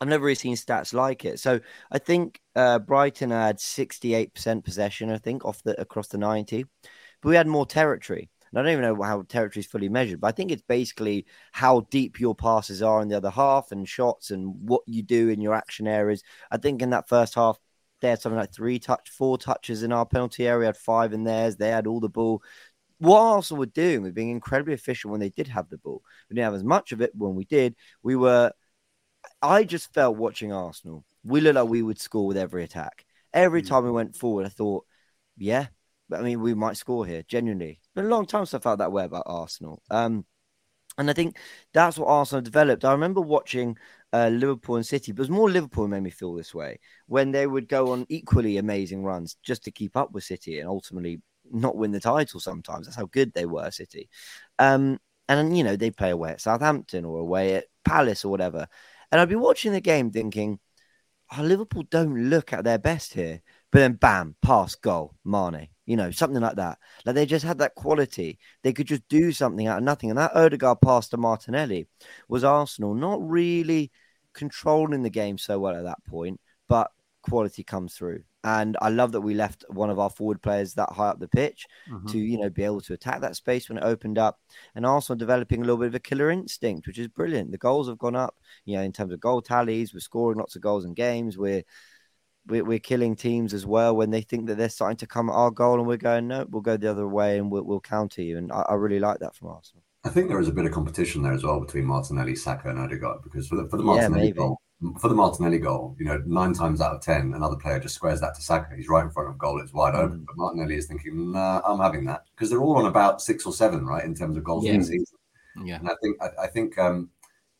I've 0.00 0.08
never 0.08 0.24
really 0.24 0.34
seen 0.34 0.56
stats 0.56 0.92
like 0.92 1.24
it. 1.24 1.38
So 1.38 1.60
I 1.90 1.98
think 1.98 2.40
uh, 2.56 2.80
Brighton 2.80 3.30
had 3.30 3.58
68% 3.58 4.64
possession, 4.64 5.10
I 5.10 5.18
think, 5.18 5.44
off 5.44 5.62
the 5.62 5.80
across 5.80 6.08
the 6.08 6.18
90, 6.18 6.64
but 7.22 7.28
we 7.28 7.36
had 7.36 7.46
more 7.46 7.66
territory. 7.66 8.28
And 8.52 8.60
I 8.60 8.62
don't 8.62 8.72
even 8.72 8.82
know 8.82 9.02
how 9.02 9.22
territory 9.22 9.60
is 9.60 9.66
fully 9.66 9.88
measured, 9.88 10.20
but 10.20 10.28
I 10.28 10.32
think 10.32 10.50
it's 10.50 10.62
basically 10.62 11.26
how 11.52 11.86
deep 11.90 12.20
your 12.20 12.34
passes 12.34 12.82
are 12.82 13.00
in 13.02 13.08
the 13.08 13.16
other 13.16 13.30
half 13.30 13.72
and 13.72 13.88
shots 13.88 14.30
and 14.30 14.54
what 14.68 14.82
you 14.86 15.02
do 15.02 15.28
in 15.28 15.40
your 15.40 15.54
action 15.54 15.86
areas. 15.86 16.22
I 16.50 16.58
think 16.58 16.82
in 16.82 16.90
that 16.90 17.08
first 17.08 17.34
half, 17.34 17.58
they 18.00 18.10
had 18.10 18.20
something 18.20 18.38
like 18.38 18.52
three 18.52 18.78
touch, 18.78 19.10
four 19.10 19.38
touches 19.38 19.82
in 19.82 19.92
our 19.92 20.04
penalty 20.04 20.46
area, 20.46 20.66
had 20.66 20.76
five 20.76 21.12
in 21.12 21.24
theirs. 21.24 21.56
They 21.56 21.68
had 21.68 21.86
all 21.86 22.00
the 22.00 22.08
ball. 22.08 22.42
What 22.98 23.20
Arsenal 23.20 23.60
were 23.60 23.66
doing 23.66 24.02
was 24.02 24.12
being 24.12 24.30
incredibly 24.30 24.74
efficient 24.74 25.10
when 25.10 25.20
they 25.20 25.30
did 25.30 25.48
have 25.48 25.68
the 25.68 25.78
ball. 25.78 26.02
We 26.28 26.34
didn't 26.34 26.44
have 26.44 26.54
as 26.54 26.64
much 26.64 26.92
of 26.92 27.00
it 27.00 27.12
when 27.14 27.34
we 27.34 27.44
did. 27.44 27.74
We 28.02 28.16
were 28.16 28.52
I 29.40 29.64
just 29.64 29.92
felt 29.92 30.16
watching 30.16 30.52
Arsenal, 30.52 31.04
we 31.24 31.40
looked 31.40 31.56
like 31.56 31.68
we 31.68 31.82
would 31.82 32.00
score 32.00 32.26
with 32.26 32.36
every 32.36 32.64
attack. 32.64 33.04
Every 33.32 33.62
hmm. 33.62 33.68
time 33.68 33.84
we 33.84 33.90
went 33.90 34.16
forward, 34.16 34.46
I 34.46 34.50
thought, 34.50 34.84
yeah, 35.36 35.66
I 36.12 36.22
mean, 36.22 36.40
we 36.40 36.54
might 36.54 36.76
score 36.76 37.06
here. 37.06 37.22
Genuinely, 37.26 37.78
it's 37.80 37.88
been 37.94 38.06
a 38.06 38.08
long 38.08 38.26
time 38.26 38.46
since 38.46 38.60
I 38.60 38.62
felt 38.62 38.78
that 38.78 38.92
way 38.92 39.04
about 39.04 39.24
Arsenal. 39.26 39.82
Um, 39.90 40.24
and 40.98 41.08
I 41.08 41.14
think 41.14 41.38
that's 41.72 41.98
what 41.98 42.08
Arsenal 42.08 42.42
developed. 42.42 42.84
I 42.84 42.92
remember 42.92 43.20
watching 43.20 43.76
uh, 44.12 44.28
Liverpool 44.28 44.76
and 44.76 44.86
City, 44.86 45.12
but 45.12 45.20
it 45.20 45.22
was 45.22 45.30
more 45.30 45.50
Liverpool 45.50 45.88
made 45.88 46.02
me 46.02 46.10
feel 46.10 46.34
this 46.34 46.54
way 46.54 46.80
when 47.06 47.32
they 47.32 47.46
would 47.46 47.68
go 47.68 47.92
on 47.92 48.06
equally 48.08 48.58
amazing 48.58 49.02
runs 49.02 49.36
just 49.42 49.64
to 49.64 49.70
keep 49.70 49.96
up 49.96 50.12
with 50.12 50.24
City 50.24 50.60
and 50.60 50.68
ultimately 50.68 51.22
not 51.50 51.76
win 51.76 51.92
the 51.92 52.00
title. 52.00 52.40
Sometimes 52.40 52.86
that's 52.86 52.96
how 52.96 53.06
good 53.06 53.32
they 53.32 53.46
were, 53.46 53.70
City. 53.70 54.08
Um, 54.58 54.98
and 55.28 55.56
you 55.56 55.64
know 55.64 55.76
they 55.76 55.90
play 55.90 56.10
away 56.10 56.32
at 56.32 56.40
Southampton 56.40 57.04
or 57.04 57.18
away 57.18 57.54
at 57.54 57.64
Palace 57.84 58.24
or 58.24 58.30
whatever. 58.30 58.66
And 59.10 59.20
I'd 59.20 59.28
be 59.28 59.34
watching 59.34 59.72
the 59.72 59.80
game 59.80 60.10
thinking, 60.10 60.58
oh, 61.36 61.42
Liverpool 61.42 61.84
don't 61.90 62.30
look 62.30 62.52
at 62.52 62.64
their 62.64 62.78
best 62.78 63.14
here. 63.14 63.40
But 63.72 63.78
then, 63.78 63.94
bam, 63.94 64.36
pass, 64.42 64.74
goal, 64.74 65.14
Mane, 65.24 65.68
you 65.86 65.96
know, 65.96 66.10
something 66.10 66.42
like 66.42 66.56
that. 66.56 66.78
Like 67.06 67.14
they 67.14 67.26
just 67.26 67.44
had 67.44 67.58
that 67.58 67.74
quality. 67.74 68.38
They 68.62 68.74
could 68.74 68.86
just 68.86 69.08
do 69.08 69.32
something 69.32 69.66
out 69.66 69.78
of 69.78 69.84
nothing. 69.84 70.10
And 70.10 70.18
that 70.18 70.36
Odegaard 70.36 70.82
pass 70.82 71.08
to 71.08 71.16
Martinelli 71.16 71.88
was 72.28 72.44
Arsenal 72.44 72.94
not 72.94 73.26
really 73.26 73.90
controlling 74.34 75.02
the 75.02 75.10
game 75.10 75.38
so 75.38 75.58
well 75.58 75.74
at 75.74 75.84
that 75.84 76.04
point, 76.04 76.38
but 76.68 76.90
quality 77.22 77.64
comes 77.64 77.94
through. 77.94 78.22
And 78.44 78.76
I 78.82 78.88
love 78.88 79.12
that 79.12 79.20
we 79.20 79.34
left 79.34 79.64
one 79.68 79.88
of 79.88 79.98
our 80.00 80.10
forward 80.10 80.42
players 80.42 80.74
that 80.74 80.90
high 80.90 81.08
up 81.08 81.20
the 81.20 81.28
pitch 81.28 81.66
Mhm. 81.88 82.10
to, 82.10 82.18
you 82.18 82.38
know, 82.38 82.50
be 82.50 82.64
able 82.64 82.80
to 82.82 82.92
attack 82.92 83.20
that 83.20 83.36
space 83.36 83.68
when 83.68 83.78
it 83.78 83.84
opened 83.84 84.18
up. 84.18 84.40
And 84.74 84.84
Arsenal 84.84 85.16
developing 85.16 85.60
a 85.60 85.64
little 85.64 85.76
bit 85.76 85.86
of 85.86 85.94
a 85.94 86.00
killer 86.00 86.30
instinct, 86.30 86.86
which 86.88 86.98
is 86.98 87.08
brilliant. 87.08 87.52
The 87.52 87.58
goals 87.58 87.88
have 87.88 87.98
gone 87.98 88.16
up, 88.16 88.36
you 88.64 88.76
know, 88.76 88.82
in 88.82 88.92
terms 88.92 89.12
of 89.12 89.20
goal 89.20 89.40
tallies. 89.40 89.94
We're 89.94 90.00
scoring 90.00 90.38
lots 90.38 90.56
of 90.56 90.62
goals 90.62 90.84
in 90.84 90.92
games. 90.92 91.38
We're 91.38 91.62
we're, 92.46 92.64
we're 92.64 92.78
killing 92.78 93.14
teams 93.16 93.54
as 93.54 93.64
well 93.66 93.94
when 93.96 94.10
they 94.10 94.22
think 94.22 94.46
that 94.46 94.56
they're 94.56 94.68
starting 94.68 94.96
to 94.98 95.06
come 95.06 95.28
at 95.30 95.34
our 95.34 95.50
goal, 95.50 95.78
and 95.78 95.86
we're 95.86 95.96
going, 95.96 96.28
no, 96.28 96.46
we'll 96.50 96.62
go 96.62 96.76
the 96.76 96.90
other 96.90 97.06
way 97.08 97.38
and 97.38 97.50
we'll, 97.50 97.62
we'll 97.62 97.80
counter 97.80 98.22
you. 98.22 98.38
And 98.38 98.50
I, 98.52 98.62
I 98.68 98.74
really 98.74 98.98
like 99.00 99.18
that 99.20 99.34
from 99.34 99.48
Arsenal. 99.48 99.82
I 100.04 100.08
think 100.08 100.28
there 100.28 100.40
is 100.40 100.48
a 100.48 100.52
bit 100.52 100.64
of 100.64 100.72
competition 100.72 101.22
there 101.22 101.32
as 101.32 101.44
well 101.44 101.60
between 101.60 101.84
Martinelli, 101.84 102.34
Saka, 102.34 102.68
and 102.70 102.78
Odegaard 102.78 103.22
because 103.22 103.46
for 103.46 103.56
the, 103.56 103.68
for 103.68 103.76
the 103.76 103.84
Martinelli 103.84 104.20
maybe. 104.22 104.32
goal, 104.38 104.60
for 104.98 105.06
the 105.08 105.14
Martinelli 105.14 105.58
goal, 105.60 105.94
you 105.96 106.04
know, 106.04 106.20
nine 106.26 106.52
times 106.52 106.80
out 106.80 106.92
of 106.96 107.00
ten, 107.00 107.34
another 107.34 107.54
player 107.54 107.78
just 107.78 107.94
squares 107.94 108.20
that 108.20 108.34
to 108.34 108.42
Saka. 108.42 108.74
He's 108.74 108.88
right 108.88 109.04
in 109.04 109.10
front 109.12 109.28
of 109.28 109.38
goal; 109.38 109.60
it's 109.60 109.72
wide 109.72 109.94
Mm. 109.94 109.98
open. 110.04 110.24
But 110.26 110.36
Martinelli 110.36 110.74
is 110.74 110.86
thinking, 110.86 111.30
"Nah, 111.30 111.60
I'm 111.64 111.78
having 111.78 112.04
that," 112.06 112.24
because 112.34 112.50
they're 112.50 112.60
all 112.60 112.78
on 112.78 112.86
about 112.86 113.22
six 113.22 113.46
or 113.46 113.52
seven, 113.52 113.86
right, 113.86 114.04
in 114.04 114.12
terms 114.12 114.36
of 114.36 114.42
goals 114.42 114.64
in 114.64 114.72
Yeah. 114.72 114.78
the 114.80 114.84
season. 114.86 115.16
Yeah. 115.64 115.76
And 115.78 115.88
I 115.88 115.94
think 116.02 116.16
I, 116.20 116.28
I 116.42 116.46
think 116.48 116.76
um, 116.78 117.10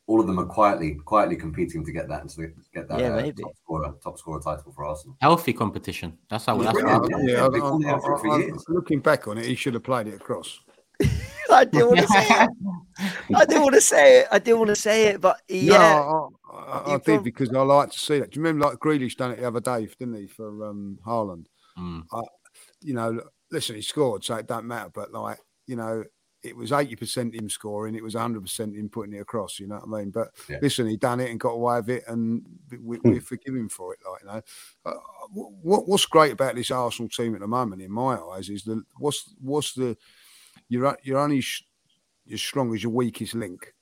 all 0.07 0.21
of 0.21 0.27
them 0.27 0.39
are 0.39 0.45
quietly 0.47 0.95
quietly 1.05 1.37
competing 1.37 1.85
to 1.85 1.93
get 1.93 2.09
that 2.09 2.21
and 2.23 2.31
to 2.31 2.49
get 2.75 2.89
that 2.89 2.99
Yeah, 3.01 3.13
uh, 3.15 3.17
maybe. 3.23 3.43
top 3.43 3.57
scorer 3.63 3.95
top 4.03 4.19
scorer 4.19 4.41
title 4.41 4.73
for 4.75 4.85
Arsenal. 4.85 5.17
Healthy 5.21 5.53
competition. 5.53 6.19
That's 6.29 6.47
how. 6.47 6.57
That's 6.59 6.79
Yeah, 6.79 6.89
how 6.89 7.07
yeah. 7.09 7.17
Yeah, 7.23 7.47
I- 7.47 7.49
they've 7.51 7.63
been 7.63 7.85
I- 7.87 7.91
out 7.93 8.03
for 8.03 8.15
it 8.15 8.19
for 8.21 8.29
I- 8.31 8.43
I- 8.47 8.51
looking 8.69 9.01
back 9.01 9.29
on 9.29 9.39
it, 9.39 9.47
he 9.47 9.55
should 9.55 9.75
have 9.75 9.85
played 9.85 10.09
it 10.09 10.15
across. 10.15 10.61
I 11.51 11.65
didn't 11.65 11.89
want 11.89 12.01
to 12.01 12.07
say 12.09 12.27
it. 12.29 12.51
I 13.35 13.45
didn't 13.45 13.63
want 13.63 13.75
to 13.75 13.81
say 13.81 14.21
it. 14.21 14.27
I 14.31 14.39
didn't 14.39 14.59
want 14.59 14.69
to 14.71 14.77
say 14.77 15.07
it, 15.09 15.21
but 15.21 15.41
yeah. 15.49 15.79
No, 15.79 16.31
I, 16.51 16.57
I, 16.57 16.83
I 16.87 16.93
did 16.97 17.05
prob- 17.05 17.25
because 17.25 17.51
I 17.53 17.61
like 17.63 17.91
to 17.91 17.99
see 17.99 18.19
that. 18.21 18.31
Do 18.31 18.39
you 18.41 18.45
remember 18.47 18.67
like 18.69 18.79
Grealish 18.79 19.17
done 19.17 19.33
it 19.33 19.41
the 19.41 19.47
other 19.49 19.61
day, 19.61 19.87
didn't 19.99 20.15
he, 20.15 20.27
for 20.29 20.67
um, 20.67 20.99
Haaland? 21.07 21.47
Mm. 21.79 22.05
I, 22.13 22.21
you 22.81 22.95
know, 22.95 23.21
listen, 23.51 23.77
he 23.77 23.83
scored, 23.83 24.25
so 24.25 24.35
it 24.37 24.47
don't 24.47 24.65
matter. 24.67 24.91
But 24.95 25.13
like, 25.13 25.39
you 25.67 25.77
know, 25.77 26.05
it 26.43 26.57
was 26.57 26.73
eighty 26.73 26.97
percent 26.97 27.35
him 27.35 27.49
scoring, 27.49 27.95
it 27.95 28.03
was 28.03 28.15
hundred 28.15 28.43
percent 28.43 28.75
him 28.77 28.89
putting 28.89 29.15
it 29.15 29.21
across. 29.21 29.59
You 29.61 29.69
know 29.69 29.81
what 29.85 29.99
I 29.99 30.03
mean? 30.03 30.11
But 30.11 30.29
Yeah. 30.49 30.59
listen, 30.63 30.89
he 30.89 30.97
done 30.97 31.21
it 31.21 31.31
and 31.31 31.39
got 31.39 31.51
away 31.51 31.77
with 31.81 31.91
it, 31.91 32.05
and 32.09 32.45
we, 32.81 32.97
Hmm. 32.99 33.11
we 33.11 33.19
forgive 33.21 33.55
him 33.55 33.69
for 33.69 33.95
it. 33.95 34.01
Like, 34.09 34.21
you 34.23 34.27
know, 34.29 34.43
uh, 34.87 35.01
what 35.63 35.89
what's 35.89 36.07
great 36.07 36.33
about 36.33 36.55
this 36.57 36.71
Arsenal 36.71 37.09
team 37.09 37.35
at 37.35 37.41
the 37.41 37.47
moment, 37.47 37.83
in 37.83 37.93
my 37.93 38.19
eyes, 38.19 38.49
is 38.49 38.65
the 38.65 38.83
what's 38.99 39.35
what's 39.41 39.75
the 39.75 39.97
you're 40.69 40.99
you're 41.03 41.19
only 41.19 41.41
sh- 41.41 41.65
as 42.33 42.41
strong 42.43 42.75
as 42.75 42.83
your 42.83 42.93
weakest 42.93 43.35
link. 43.35 43.75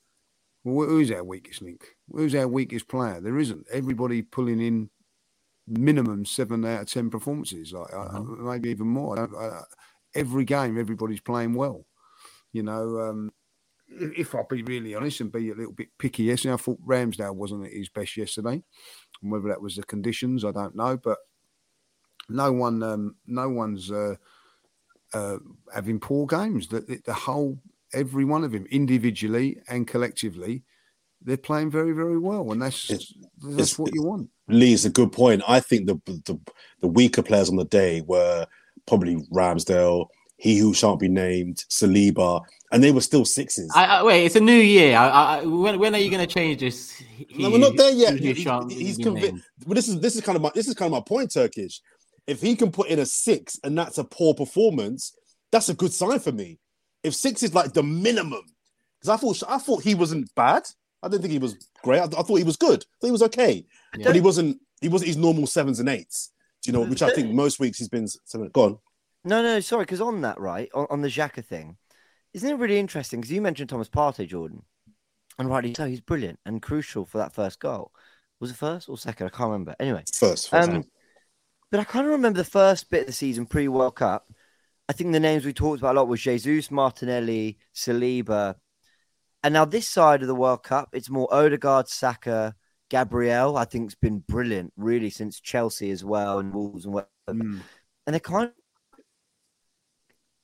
Well, 0.65 0.89
who's 0.89 1.11
our 1.11 1.25
weakest 1.25 1.63
link? 1.63 1.87
Who's 2.13 2.35
our 2.35 2.47
weakest 2.47 2.87
player? 2.89 3.21
There 3.21 3.39
isn't. 3.39 3.67
Everybody 3.73 4.23
pulling 4.23 4.61
in 4.61 4.91
minimum 5.67 6.25
seven 6.25 6.65
out 6.65 6.83
of 6.83 6.91
ten 6.91 7.09
performances, 7.11 7.73
like 7.73 7.93
uh, 7.95 8.21
maybe 8.21 8.69
even 8.71 8.89
more. 8.89 9.19
I 9.19 9.27
don't, 9.27 9.35
I, 9.37 9.63
every 10.15 10.45
game, 10.45 10.79
everybody's 10.79 11.21
playing 11.21 11.55
well. 11.55 11.87
You 12.53 12.63
know, 12.63 13.01
um, 13.01 13.33
if, 13.89 14.35
I'll 14.35 14.47
be 14.49 14.63
really 14.63 14.95
honest 14.95 15.21
and 15.21 15.33
be 15.33 15.51
a 15.51 15.55
little 15.55 15.73
bit 15.73 15.89
picky, 15.99 16.25
yesterday, 16.25 16.55
I 16.55 16.57
thought 16.57 16.85
Ramsdale 16.87 17.35
wasn't 17.35 17.67
at 17.67 17.73
his 17.73 17.89
best 17.89 18.17
yesterday, 18.17 18.63
and 19.23 19.33
whether 19.33 19.49
that 19.49 19.61
was 19.63 19.77
the 19.77 19.83
conditions, 19.85 20.45
I 20.45 20.53
don't 20.53 20.75
know. 20.77 20.97
But 20.97 21.19
no 22.29 22.53
one, 22.53 22.83
um, 22.83 23.17
no 23.27 23.49
one's 23.49 23.91
uh, 23.91 24.15
uh, 25.13 25.39
having 25.75 26.01
poor 26.01 26.27
games. 26.27 26.69
The, 26.69 26.81
the, 26.81 27.01
the 27.05 27.15
whole, 27.15 27.59
every 27.93 28.25
one 28.25 28.45
of 28.45 28.53
them, 28.53 28.67
individually 28.71 29.61
and 29.69 29.87
collectively, 29.87 30.65
they're 31.23 31.37
playing 31.37 31.71
very, 31.71 31.93
very 31.93 32.19
well, 32.19 32.51
and 32.53 32.63
that's 32.63 32.91
It's- 32.91 33.15
that's 33.43 33.55
it's- 33.55 33.79
what 33.79 33.93
you 33.95 34.03
want. 34.03 34.31
Lee 34.49 34.73
is 34.73 34.85
a 34.85 34.91
good 34.91 35.13
point. 35.13 35.43
I 35.47 35.61
think 35.61 35.87
the, 35.87 35.95
the 36.07 36.41
the 36.81 36.89
weaker 36.89 37.23
players 37.23 37.51
on 37.51 37.55
the 37.57 37.65
day 37.65 38.01
were 38.01 38.47
probably 38.87 39.17
Ramsdale, 39.33 40.07
he 40.41 40.57
who 40.57 40.73
shan't 40.73 40.99
be 40.99 41.09
named, 41.09 41.65
Saliba, 41.69 42.43
and 42.73 42.83
they 42.83 42.93
were 42.93 43.03
still 43.03 43.27
sixes. 43.27 43.71
I, 43.77 43.85
I, 43.85 44.03
wait, 44.03 44.25
it's 44.25 44.37
a 44.37 44.41
new 44.41 44.53
year. 44.53 44.97
I, 44.97 45.09
I, 45.41 45.45
when, 45.45 45.79
when 45.79 45.95
are 45.95 45.99
you 45.99 46.11
going 46.11 46.27
to 46.27 46.33
change 46.35 46.61
this? 46.61 46.91
He- 46.93 47.27
no, 47.43 47.51
we're 47.51 47.59
not 47.59 47.77
there 47.77 47.91
yet. 47.93 48.15
he- 48.15 48.29
he 48.29 48.33
He- 48.33 48.43
shan't 48.43 48.73
he's 48.73 48.97
convinced. 48.97 49.45
But 49.67 49.75
this 49.75 49.89
is 49.89 50.01
this 50.01 50.17
is 50.17 50.23
kind 50.23 50.37
of 50.37 50.43
my 50.43 50.51
this 50.55 50.67
is 50.67 50.75
kind 50.75 50.87
of 50.87 50.93
my 50.93 51.05
point, 51.07 51.33
Turkish. 51.33 51.81
If 52.27 52.41
he 52.41 52.57
can 52.57 52.71
put 52.71 52.89
in 52.89 52.99
a 53.01 53.05
six 53.07 53.59
and 53.65 53.77
that's 53.77 53.99
a 53.99 54.05
poor 54.05 54.33
performance, 54.35 55.15
that's 55.53 55.69
a 55.69 55.75
good 55.75 55.93
sign 55.93 56.21
for 56.21 56.33
me. 56.33 56.59
If 57.03 57.15
six 57.15 57.43
is 57.43 57.55
like 57.55 57.73
the 57.75 57.83
minimum, 57.83 58.43
because 58.99 59.11
I 59.11 59.17
thought 59.19 59.43
I 59.47 59.59
thought 59.59 59.83
he 59.83 59.95
wasn't 59.95 60.35
bad. 60.35 60.63
I 61.03 61.09
didn't 61.09 61.23
think 61.23 61.33
he 61.33 61.39
was 61.39 61.57
great. 61.83 62.01
I, 62.01 62.07
thought 62.07 62.37
he 62.37 62.45
was 62.45 62.57
good. 62.57 62.81
I 62.81 62.97
thought 63.01 63.07
he 63.09 63.13
was 63.13 63.23
okay, 63.23 63.65
but 64.05 64.15
he 64.15 64.21
wasn't. 64.23 64.59
He 64.81 64.89
wasn't 64.89 65.09
his 65.09 65.17
normal 65.19 65.47
sevens 65.47 65.81
and 65.81 65.89
eights. 65.91 66.31
Do 66.63 66.71
you 66.71 66.73
know? 66.79 66.85
Which 66.87 67.03
I 67.03 67.11
think 67.13 67.33
most 67.33 67.59
weeks 67.61 67.79
he's 67.79 67.89
been 67.89 68.07
seven. 68.09 68.49
Go 68.53 68.63
on. 68.65 68.79
No, 69.25 69.43
no, 69.43 69.61
sorry, 69.61 69.85
because 69.85 70.01
on 70.01 70.23
that, 70.23 70.41
right, 70.41 70.69
on, 70.75 70.87
on 70.91 71.01
the 71.03 71.09
Xhaka 71.09 71.45
thing, 71.45 71.77
isn't 72.33 72.49
it 72.49 72.59
really 72.59 72.79
interesting? 72.79 73.21
Because 73.21 73.33
you 73.33 73.43
mentioned 73.43 73.69
Thomas 73.69 73.89
Partey, 73.89 74.27
Jordan, 74.27 74.63
and 75.39 75.49
rightly 75.49 75.75
so, 75.75 75.87
he's 75.87 76.01
brilliant 76.01 76.39
and 76.47 76.63
crucial 76.63 77.05
for 77.05 77.19
that 77.19 77.35
first 77.35 77.61
goal. 77.61 77.93
Was 78.41 78.51
it 78.51 78.57
first 78.57 78.89
or 78.89 78.97
second? 78.97 79.27
I 79.27 79.31
can't 79.31 79.51
remember. 79.51 79.77
Anyway, 79.79 80.05
First, 80.13 80.49
first 80.49 80.71
um, 80.71 80.85
but 81.71 81.81
I 81.81 81.85
kind 81.85 82.07
of 82.07 82.13
remember 82.13 82.39
the 82.39 82.45
first 82.45 82.91
bit 82.91 83.03
of 83.03 83.07
the 83.07 83.13
season 83.13 83.47
pre 83.47 83.69
World 83.69 83.97
Cup. 83.97 84.27
I 84.89 84.93
think 84.93 85.13
the 85.13 85.21
names 85.21 85.45
we 85.45 85.53
talked 85.53 85.81
about 85.81 85.95
a 85.95 85.99
lot 85.99 86.09
was 86.09 86.21
Jesus, 86.21 86.71
Martinelli, 86.71 87.59
Saliba, 87.75 88.57
and 89.43 89.55
now 89.55 89.65
this 89.65 89.89
side 89.89 90.23
of 90.23 90.29
the 90.29 90.35
World 90.35 90.63
Cup, 90.63 90.91
it's 90.93 91.09
more 91.09 91.33
Odegaard, 91.33 91.89
Saka, 91.89 92.55
Gabriel. 92.91 93.57
I 93.57 93.65
think 93.65 93.87
has 93.87 93.95
been 93.95 94.19
brilliant, 94.29 94.73
really, 94.77 95.11
since 95.11 95.41
Chelsea 95.41 95.91
as 95.91 96.05
well 96.05 96.39
and 96.39 96.53
Wolves 96.53 96.85
and 96.85 96.95
whatever. 96.95 97.11
Mm. 97.29 97.61
And 98.07 98.15
they 98.15 98.21
kind 98.21 98.49
of 98.49 98.53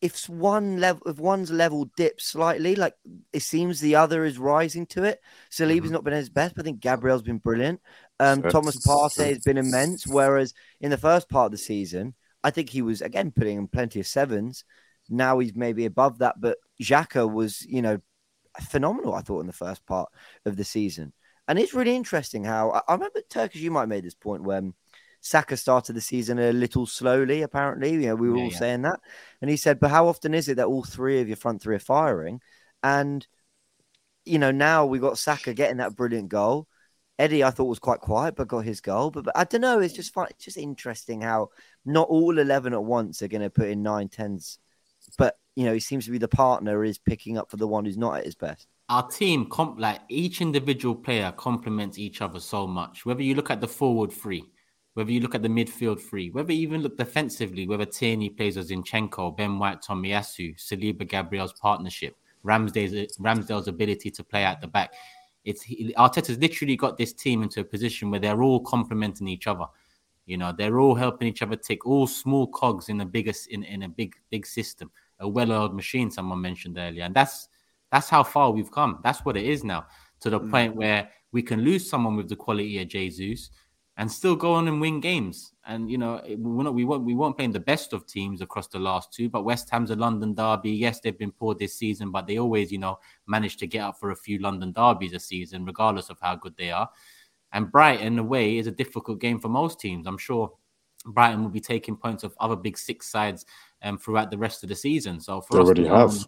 if 0.03 0.29
one 0.29 0.79
level 0.79 1.03
if 1.07 1.19
one's 1.19 1.51
level 1.51 1.87
dips 1.97 2.27
slightly, 2.27 2.77
like 2.77 2.95
it 3.33 3.43
seems 3.43 3.81
the 3.81 3.97
other 3.97 4.25
is 4.25 4.39
rising 4.39 4.87
to 4.87 5.05
it. 5.05 5.21
Saliba's 5.51 5.91
not 5.91 6.05
been 6.05 6.13
at 6.13 6.19
his 6.19 6.31
best, 6.31 6.55
but 6.55 6.63
I 6.63 6.67
think 6.67 6.81
Gabriel's 6.81 7.23
been 7.23 7.39
brilliant. 7.39 7.81
Um, 8.21 8.43
Fair. 8.43 8.51
Thomas 8.51 8.77
Partey 8.87 9.29
has 9.29 9.39
been 9.41 9.59
immense. 9.59 10.07
Whereas 10.07 10.55
in 10.81 10.91
the 10.91 10.99
first 10.99 11.29
part 11.29 11.47
of 11.47 11.53
the 11.53 11.59
season, 11.59 12.15
I 12.45 12.51
think 12.51 12.71
he 12.71 12.83
was 12.83 13.01
again 13.01 13.31
putting 13.31 13.59
in 13.59 13.69
plenty 13.69 14.01
of 14.01 14.07
sevens. 14.07 14.65
Now 15.09 15.39
he's 15.39 15.55
maybe 15.55 15.87
above 15.87 16.19
that, 16.19 16.41
but 16.41 16.59
Xhaka 16.83 17.31
was, 17.33 17.63
you 17.65 17.81
know, 17.81 18.01
phenomenal. 18.69 19.15
I 19.15 19.23
thought 19.23 19.41
in 19.41 19.47
the 19.47 19.53
first 19.53 19.87
part 19.87 20.11
of 20.45 20.57
the 20.57 20.65
season, 20.65 21.13
and 21.49 21.59
it's 21.59 21.75
really 21.75 21.97
interesting 21.97 22.45
how 22.45 22.71
I, 22.71 22.81
I 22.89 22.95
remember 22.95 23.21
Turkish. 23.31 23.61
You 23.61 23.71
might 23.71 23.81
have 23.81 23.89
made 23.89 24.05
this 24.05 24.15
point 24.15 24.43
when 24.43 24.75
Saka 25.27 25.57
started 25.57 25.95
the 25.95 26.01
season 26.01 26.39
a 26.39 26.53
little 26.53 26.87
slowly. 26.87 27.43
Apparently, 27.43 27.93
you 27.93 28.01
know, 28.09 28.17
we 28.17 28.31
were 28.31 28.37
Yeah, 28.37 28.45
all 28.45 28.51
yeah. 28.51 28.59
saying 28.59 28.83
that, 28.83 29.01
and 29.41 29.51
he 29.51 29.57
said, 29.57 29.81
"But 29.81 29.91
how 29.91 30.09
often 30.09 30.35
is 30.35 30.49
it 30.49 30.57
that 30.57 30.67
all 30.67 30.85
three 30.85 31.21
of 31.21 31.29
your 31.29 31.37
front 31.37 31.63
three 31.63 31.77
are 31.77 31.79
firing?" 31.81 32.41
And 32.83 33.27
you 34.25 34.39
know, 34.39 34.51
now 34.51 34.87
we 34.87 34.99
got 34.99 35.19
Saka 35.19 35.55
getting 35.55 35.79
that 35.79 35.97
brilliant 35.97 36.29
goal. 36.29 36.67
Eddie, 37.19 37.45
I 37.45 37.51
thought 37.51 37.65
was 37.65 37.79
quite 37.79 38.01
quiet, 38.01 38.37
but 38.37 38.49
got 38.49 38.65
his 38.65 38.81
goal. 38.81 39.11
But, 39.11 39.25
but 39.25 39.37
I 39.37 39.45
don't 39.45 39.61
know. 39.63 39.81
It's 39.81 39.95
just 39.95 40.13
fun. 40.13 40.27
It's 40.31 40.45
just 40.45 40.59
interesting 40.59 41.23
how 41.23 41.51
not 41.85 42.09
all 42.09 42.39
eleven 42.39 42.73
at 42.75 42.85
once 42.85 43.23
are 43.23 43.29
going 43.29 43.43
to 43.43 43.51
put 43.51 43.69
in 43.69 43.83
nine 43.83 44.09
tens. 44.09 44.59
But 45.19 45.39
you 45.55 45.65
know, 45.65 45.73
he 45.75 45.81
seems 45.81 46.05
to 46.07 46.11
be 46.11 46.19
the 46.19 46.29
partner 46.29 46.85
is 46.85 46.99
picking 46.99 47.39
up 47.39 47.51
for 47.51 47.57
the 47.57 47.69
one 47.69 47.85
who's 47.85 47.97
not 47.99 48.19
at 48.19 48.25
his 48.27 48.35
best. 48.35 48.69
our 48.89 49.09
team 49.09 49.49
comp 49.49 49.79
like 49.79 50.01
each 50.09 50.41
individual 50.41 50.95
player 50.95 51.33
complements 51.37 51.99
each 51.99 52.21
other 52.21 52.41
so 52.41 52.67
much. 52.67 53.05
Whether 53.05 53.23
you 53.23 53.35
look 53.35 53.51
at 53.51 53.61
the 53.61 53.69
forward 53.69 54.13
three, 54.13 54.45
whether 54.97 55.13
you 55.13 55.21
look 55.21 55.35
at 55.35 55.43
the 55.43 55.49
midfield 55.49 56.01
three, 56.01 56.31
whether 56.31 56.55
you 56.55 56.63
even 56.63 56.81
look 56.81 56.97
defensively, 56.97 57.67
whether 57.67 57.85
Tierney 57.85 58.31
plays 58.31 58.57
as 58.57 58.71
Zinchenko, 58.71 59.37
Ben 59.37 59.59
White, 59.59 59.83
Tomiyasu, 59.83 60.57
Saliba 60.57 61.07
Gabriel's 61.07 61.53
partnership, 61.53 62.17
Ramsdale's 62.43 63.19
Ramsdale's 63.19 63.69
ability 63.69 64.11
to 64.11 64.25
play 64.25 64.43
at 64.43 64.63
the 64.63 64.67
back. 64.67 64.95
It's 65.45 65.61
he, 65.61 65.93
Arteta's 65.99 66.39
literally 66.39 66.77
got 66.77 66.97
this 66.97 67.13
team 67.13 67.43
into 67.43 67.61
a 67.61 67.65
position 67.65 68.11
where 68.11 68.21
they're 68.21 68.43
all 68.43 68.61
complementing 68.61 69.29
each 69.29 69.47
other. 69.47 69.67
You 70.25 70.39
know, 70.39 70.55
they're 70.57 70.79
all 70.79 70.95
helping 70.95 71.29
each 71.29 71.43
other 71.43 71.57
tick 71.57 71.85
all 71.85 72.07
small 72.07 72.47
cogs 72.47 72.89
in 72.89 72.99
a 73.03 73.05
biggest 73.05 73.49
in, 73.49 73.65
in 73.65 73.83
a 73.83 73.91
big 73.91 74.15
big 74.31 74.47
system, 74.47 74.91
a 75.21 75.29
well-oiled 75.29 75.75
machine. 75.75 76.11
Someone 76.11 76.41
mentioned 76.41 76.79
earlier, 76.79 77.05
and 77.05 77.15
that's 77.15 77.51
that's 77.93 78.09
how 78.09 78.23
far 78.23 78.51
we've 78.51 78.73
come. 78.73 79.01
That's 79.05 79.27
what 79.27 79.37
it 79.37 79.45
is 79.45 79.63
now, 79.63 79.89
to 80.21 80.31
the 80.31 80.41
mm. 80.41 80.51
point 80.51 80.75
where 80.75 81.11
we 81.33 81.43
can 81.43 81.61
lose 81.61 81.87
someone 81.87 82.17
with 82.17 82.31
the 82.31 82.37
quality 82.37 82.81
of 82.81 82.89
Jesus 82.89 83.51
and 83.99 84.11
still 84.13 84.37
go 84.37 84.53
on 84.53 84.69
and 84.69 84.81
win 84.81 85.01
games. 85.01 85.53
And 85.67 85.91
you 85.91 85.99
know, 85.99 86.21
we're 86.37 86.65
not 86.65 86.75
we 86.75 86.85
won't 86.85 87.05
we 87.05 87.15
won't 87.15 87.37
playing 87.37 87.53
the 87.53 87.61
best 87.61 87.93
of 87.93 88.07
teams 88.07 88.41
across 88.43 88.69
the 88.69 88.79
last 88.79 89.13
two, 89.13 89.29
but 89.29 89.45
West 89.45 89.71
Ham's 89.71 89.91
a 89.91 89.97
London 89.97 90.35
derby. 90.35 90.71
Yes, 90.71 91.01
they've 91.01 91.19
been 91.19 91.33
poor 91.33 91.55
this 91.55 91.75
season, 91.75 92.11
but 92.11 92.27
they 92.27 92.39
always, 92.39 92.71
you 92.71 92.79
know, 92.79 92.99
manage 93.27 93.57
to 93.59 93.67
get 93.67 93.81
up 93.81 93.99
for 93.99 94.11
a 94.11 94.17
few 94.17 94.39
London 94.39 94.73
derbies 94.73 95.13
a 95.15 95.19
season, 95.21 95.65
regardless 95.65 96.11
of 96.11 96.19
how 96.21 96.37
good 96.37 96.57
they 96.57 96.71
are. 96.71 96.89
And 97.53 97.71
Brighton 97.73 98.19
away 98.19 98.59
is 98.59 98.67
a 98.67 98.73
difficult 98.73 99.21
game 99.21 99.41
for 99.41 99.49
most 99.49 99.81
teams. 99.81 100.07
I'm 100.07 100.19
sure 100.19 100.53
Brighton 101.07 101.43
will 101.43 101.51
be 101.51 101.61
taking 101.61 101.97
points 101.97 102.23
of 102.25 102.35
other 102.39 102.57
big 102.57 102.77
six 102.77 103.11
sides 103.11 103.47
um, 103.83 103.97
throughout 103.99 104.31
the 104.31 104.37
rest 104.39 104.63
of 104.63 104.69
the 104.69 104.75
season. 104.75 105.21
So 105.21 105.41
for 105.41 105.55
They 105.55 105.61
us 105.61 105.67
already 105.67 105.87
have. 105.87 106.11
on- 106.11 106.19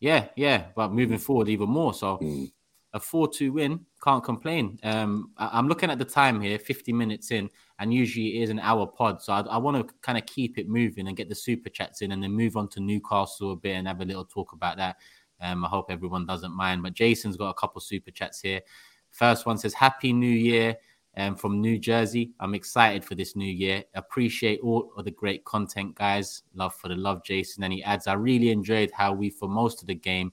yeah, 0.00 0.28
yeah, 0.36 0.66
but 0.76 0.92
moving 0.92 1.18
forward 1.18 1.48
even 1.48 1.68
more. 1.68 1.92
So 1.94 2.18
Mm. 2.18 2.52
A 2.96 3.00
4-2 3.00 3.52
win, 3.52 3.80
can't 4.02 4.24
complain. 4.24 4.78
Um, 4.82 5.30
I- 5.36 5.50
I'm 5.52 5.68
looking 5.68 5.90
at 5.90 5.98
the 5.98 6.04
time 6.04 6.40
here, 6.40 6.58
50 6.58 6.92
minutes 6.92 7.30
in, 7.30 7.48
and 7.78 7.92
usually 7.92 8.38
it 8.38 8.42
is 8.44 8.50
an 8.50 8.58
hour 8.58 8.86
pod. 8.86 9.22
So 9.22 9.32
I, 9.32 9.40
I 9.42 9.58
want 9.58 9.76
to 9.76 9.94
kind 10.02 10.18
of 10.18 10.26
keep 10.26 10.58
it 10.58 10.68
moving 10.68 11.06
and 11.06 11.16
get 11.16 11.28
the 11.28 11.34
super 11.34 11.68
chats 11.68 12.02
in, 12.02 12.12
and 12.12 12.22
then 12.22 12.32
move 12.32 12.56
on 12.56 12.68
to 12.70 12.80
Newcastle 12.80 13.52
a 13.52 13.56
bit 13.56 13.74
and 13.76 13.86
have 13.86 14.00
a 14.00 14.04
little 14.04 14.24
talk 14.24 14.52
about 14.52 14.76
that. 14.78 14.96
Um, 15.40 15.64
I 15.64 15.68
hope 15.68 15.90
everyone 15.90 16.26
doesn't 16.26 16.52
mind. 16.52 16.82
But 16.82 16.94
Jason's 16.94 17.36
got 17.36 17.50
a 17.50 17.54
couple 17.54 17.80
super 17.80 18.10
chats 18.10 18.40
here. 18.40 18.62
First 19.10 19.44
one 19.46 19.58
says, 19.58 19.74
"Happy 19.74 20.12
New 20.12 20.26
Year." 20.26 20.76
Um, 21.18 21.34
from 21.34 21.62
New 21.62 21.78
Jersey. 21.78 22.32
I'm 22.40 22.54
excited 22.54 23.02
for 23.02 23.14
this 23.14 23.36
new 23.36 23.50
year. 23.50 23.82
Appreciate 23.94 24.60
all 24.60 24.92
of 24.98 25.06
the 25.06 25.10
great 25.10 25.46
content, 25.46 25.94
guys. 25.94 26.42
Love 26.54 26.74
for 26.74 26.88
the 26.88 26.94
love, 26.94 27.24
Jason. 27.24 27.64
And 27.64 27.72
he 27.72 27.82
adds, 27.82 28.06
I 28.06 28.12
really 28.12 28.50
enjoyed 28.50 28.90
how 28.90 29.14
we, 29.14 29.30
for 29.30 29.48
most 29.48 29.80
of 29.80 29.86
the 29.86 29.94
game, 29.94 30.30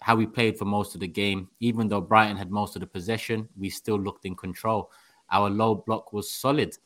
how 0.00 0.16
we 0.16 0.26
played 0.26 0.58
for 0.58 0.64
most 0.64 0.94
of 0.94 1.00
the 1.00 1.08
game. 1.08 1.48
Even 1.60 1.88
though 1.88 2.00
Brighton 2.00 2.36
had 2.36 2.50
most 2.50 2.76
of 2.76 2.80
the 2.80 2.86
possession, 2.86 3.48
we 3.56 3.70
still 3.70 3.98
looked 3.98 4.24
in 4.24 4.34
control. 4.34 4.90
Our 5.30 5.50
low 5.50 5.74
block 5.74 6.12
was 6.12 6.30
solid. 6.30 6.76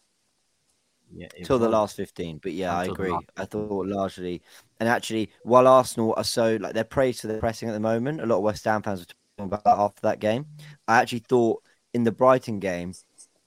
Yeah, 1.12 1.28
it 1.36 1.44
Till 1.44 1.58
the 1.58 1.68
last 1.68 1.96
15. 1.96 2.38
But 2.42 2.52
yeah, 2.52 2.76
I 2.76 2.84
Until 2.84 2.94
the 2.94 3.02
agree. 3.02 3.26
I 3.36 3.44
thought 3.44 3.86
largely, 3.86 4.42
and 4.78 4.88
actually, 4.88 5.30
while 5.42 5.66
Arsenal 5.66 6.14
are 6.16 6.24
so 6.24 6.56
like 6.60 6.72
they're 6.72 6.84
praised 6.84 7.20
for 7.20 7.26
the 7.26 7.38
pressing 7.38 7.68
at 7.68 7.72
the 7.72 7.80
moment, 7.80 8.20
a 8.20 8.26
lot 8.26 8.36
of 8.36 8.42
West 8.42 8.64
Ham 8.64 8.82
fans 8.82 9.00
were 9.00 9.06
talking 9.06 9.52
about 9.52 9.64
that 9.64 9.78
after 9.78 10.02
that 10.02 10.20
game. 10.20 10.46
I 10.86 11.00
actually 11.00 11.24
thought 11.28 11.62
in 11.94 12.04
the 12.04 12.12
Brighton 12.12 12.60
game, 12.60 12.94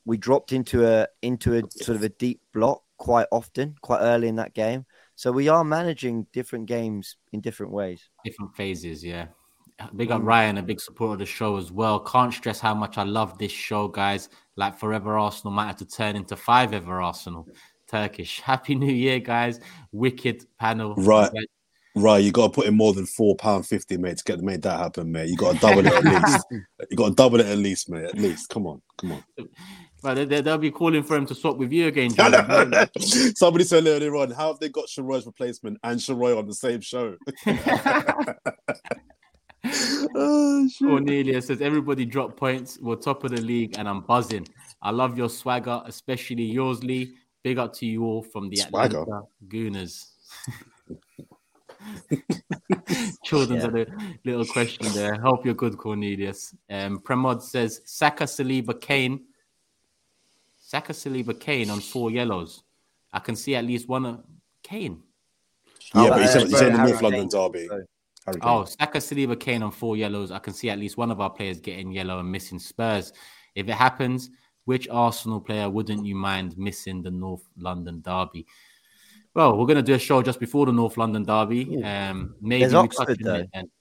we 0.05 0.17
dropped 0.17 0.51
into 0.51 0.85
a 0.85 1.07
into 1.21 1.55
a 1.55 1.63
sort 1.71 1.95
of 1.95 2.03
a 2.03 2.09
deep 2.09 2.41
block 2.53 2.83
quite 2.97 3.27
often, 3.31 3.75
quite 3.81 4.01
early 4.01 4.27
in 4.27 4.35
that 4.35 4.53
game. 4.53 4.85
So 5.15 5.31
we 5.31 5.47
are 5.47 5.63
managing 5.63 6.27
different 6.33 6.65
games 6.65 7.17
in 7.31 7.39
different 7.39 7.71
ways. 7.71 8.09
different 8.25 8.55
phases. 8.55 9.03
Yeah. 9.03 9.27
Big 9.95 10.11
up 10.11 10.19
um, 10.21 10.25
Ryan, 10.25 10.57
a 10.57 10.63
big 10.63 10.79
supporter 10.79 11.13
of 11.13 11.19
the 11.19 11.25
show 11.25 11.57
as 11.57 11.71
well. 11.71 11.99
Can't 11.99 12.33
stress 12.33 12.59
how 12.59 12.73
much 12.73 12.97
I 12.97 13.03
love 13.03 13.37
this 13.37 13.51
show, 13.51 13.87
guys. 13.87 14.29
Like 14.55 14.77
Forever 14.77 15.17
Arsenal 15.17 15.53
might 15.53 15.67
have 15.67 15.77
to 15.77 15.85
turn 15.85 16.15
into 16.15 16.35
Five 16.35 16.73
Ever 16.73 17.01
Arsenal. 17.01 17.47
Turkish. 17.87 18.39
Happy 18.43 18.75
New 18.75 18.91
Year, 18.91 19.19
guys. 19.19 19.59
Wicked 19.91 20.45
panel. 20.59 20.95
Right. 20.95 21.31
Right, 21.95 22.23
you 22.23 22.31
got 22.31 22.47
to 22.47 22.49
put 22.49 22.65
in 22.65 22.75
more 22.75 22.91
than 22.93 23.05
four 23.05 23.35
pound 23.35 23.67
fifty, 23.67 23.97
mate, 23.97 24.17
to 24.17 24.23
get 24.23 24.39
make 24.41 24.63
that 24.63 24.79
happen, 24.79 25.11
mate. 25.11 25.29
You 25.29 25.37
got 25.37 25.53
to 25.53 25.59
double 25.59 25.85
it 25.85 25.93
at 25.93 26.03
least. 26.03 26.45
You 26.89 26.97
got 26.97 27.09
to 27.09 27.13
double 27.13 27.39
it 27.39 27.45
at 27.45 27.57
least, 27.59 27.87
mate. 27.87 28.05
At 28.05 28.17
least, 28.17 28.49
come 28.49 28.65
on, 28.65 28.81
come 28.97 29.11
on. 29.11 29.23
But 30.01 30.27
they, 30.27 30.41
they'll 30.41 30.57
be 30.57 30.71
calling 30.71 31.03
for 31.03 31.15
him 31.15 31.27
to 31.27 31.35
swap 31.35 31.57
with 31.57 31.71
you 31.71 31.87
again. 31.87 32.11
I 32.19 32.29
Jordan. 32.47 32.69
know. 32.71 32.85
Somebody 33.35 33.63
said 33.63 33.85
earlier 33.85 34.15
on, 34.15 34.31
how 34.31 34.47
have 34.47 34.59
they 34.59 34.69
got 34.69 34.87
Sheroy's 34.87 35.25
replacement 35.27 35.77
and 35.83 35.99
Sheroy 35.99 36.37
on 36.37 36.47
the 36.47 36.53
same 36.53 36.81
show? 36.81 37.15
oh, 40.15 40.67
shit. 40.67 40.87
Cornelia 40.87 41.41
says 41.41 41.61
everybody 41.61 42.05
drop 42.05 42.35
points. 42.35 42.77
We're 42.81 42.95
top 42.95 43.23
of 43.23 43.31
the 43.31 43.41
league, 43.41 43.75
and 43.77 43.87
I'm 43.87 44.01
buzzing. 44.01 44.47
I 44.81 44.91
love 44.91 45.17
your 45.17 45.29
swagger, 45.29 45.81
especially 45.85 46.43
yours, 46.43 46.83
Lee. 46.83 47.15
Big 47.43 47.57
up 47.57 47.73
to 47.73 47.85
you 47.85 48.03
all 48.05 48.21
from 48.23 48.49
the 48.49 48.55
Swagger? 48.57 49.01
Atlanta 49.01 49.23
Gooners. 49.47 50.07
Children's 53.23 53.63
had 53.63 53.75
a 53.75 53.85
little 54.23 54.45
question 54.45 54.87
there. 54.93 55.15
Hope 55.15 55.45
you're 55.45 55.53
good, 55.53 55.77
Cornelius. 55.77 56.55
Um, 56.69 56.99
Premod 56.99 57.41
says 57.41 57.81
Saka, 57.85 58.23
Saliba, 58.25 58.79
Kane. 58.79 59.21
Saka, 60.59 60.93
Saliba, 60.93 61.37
Kane 61.37 61.69
on 61.69 61.79
four 61.81 62.11
yellows. 62.11 62.63
I 63.11 63.19
can 63.19 63.35
see 63.35 63.55
at 63.55 63.65
least 63.65 63.87
one 63.89 64.05
of 64.05 64.23
Kane. 64.61 65.03
Yeah, 65.93 66.01
Oh, 66.01 66.09
but 66.09 66.19
he 66.19 66.25
uh, 66.25 66.27
said, 66.27 66.41
he 66.43 66.47
the 66.47 66.77
Harry 66.77 66.91
North 66.91 67.01
London 67.01 67.27
derby. 67.27 67.67
So- 67.67 67.83
Harry 68.25 68.39
Kane. 68.39 68.49
Oh, 68.49 68.65
Saka, 68.65 68.99
Saliba, 68.99 69.39
Kane 69.39 69.63
on 69.63 69.71
four 69.71 69.97
yellows. 69.97 70.31
I 70.31 70.39
can 70.39 70.53
see 70.53 70.69
at 70.69 70.79
least 70.79 70.97
one 70.97 71.11
of 71.11 71.19
our 71.19 71.29
players 71.29 71.59
getting 71.59 71.91
yellow 71.91 72.19
and 72.19 72.31
missing 72.31 72.59
Spurs. 72.59 73.11
If 73.55 73.67
it 73.67 73.73
happens, 73.73 74.29
which 74.65 74.87
Arsenal 74.89 75.41
player 75.41 75.69
wouldn't 75.69 76.05
you 76.05 76.15
mind 76.15 76.57
missing 76.57 77.01
the 77.01 77.11
North 77.11 77.43
London 77.57 78.01
derby? 78.01 78.45
Well, 79.33 79.57
we're 79.57 79.65
going 79.65 79.77
to 79.77 79.83
do 79.83 79.95
a 79.95 79.99
show 79.99 80.21
just 80.21 80.39
before 80.39 80.65
the 80.67 80.71
North 80.71 80.97
London 80.97 81.23
derby. 81.23 81.83
Um, 81.83 82.35
maybe 82.39 82.61
There's 82.61 82.73
we 82.73 82.79
Oxford, 82.79 83.07
touch 83.07 83.17
on 83.19 83.23
though. 83.23 83.35
it 83.35 83.49
then. 83.53 83.71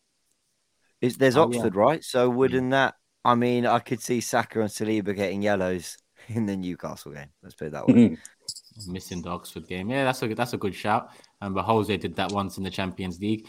Is 1.01 1.17
there's 1.17 1.37
Oh, 1.37 1.51
yeah. 1.51 1.59
Oxford, 1.59 1.77
right? 1.77 2.03
So 2.03 2.31
wouldn't 2.31 2.71
that? 2.71 2.95
I 3.25 3.35
mean, 3.35 3.67
I 3.67 3.79
could 3.79 4.01
see 4.01 4.21
Saka 4.21 4.61
and 4.61 4.71
Saliba 4.71 5.15
getting 5.15 5.43
yellows 5.43 5.97
in 6.29 6.47
the 6.47 6.57
Newcastle 6.57 7.13
game. 7.13 7.29
Let's 7.43 7.55
put 7.55 7.69
it 7.69 7.73
that 7.73 7.87
way. 7.87 8.17
missing 8.89 9.21
the 9.23 9.29
Oxford 9.29 9.69
game. 9.69 9.91
Yeah, 9.91 10.05
that's 10.05 10.23
a 10.23 10.35
that's 10.35 10.55
a 10.55 10.59
good 10.59 10.75
shout. 10.75 11.11
And 11.41 11.55
but 11.55 11.65
Jose 11.65 11.95
did 11.99 12.17
that 12.17 12.33
once 12.33 12.57
in 12.57 12.65
the 12.65 12.71
Champions 12.71 13.21
League. 13.21 13.47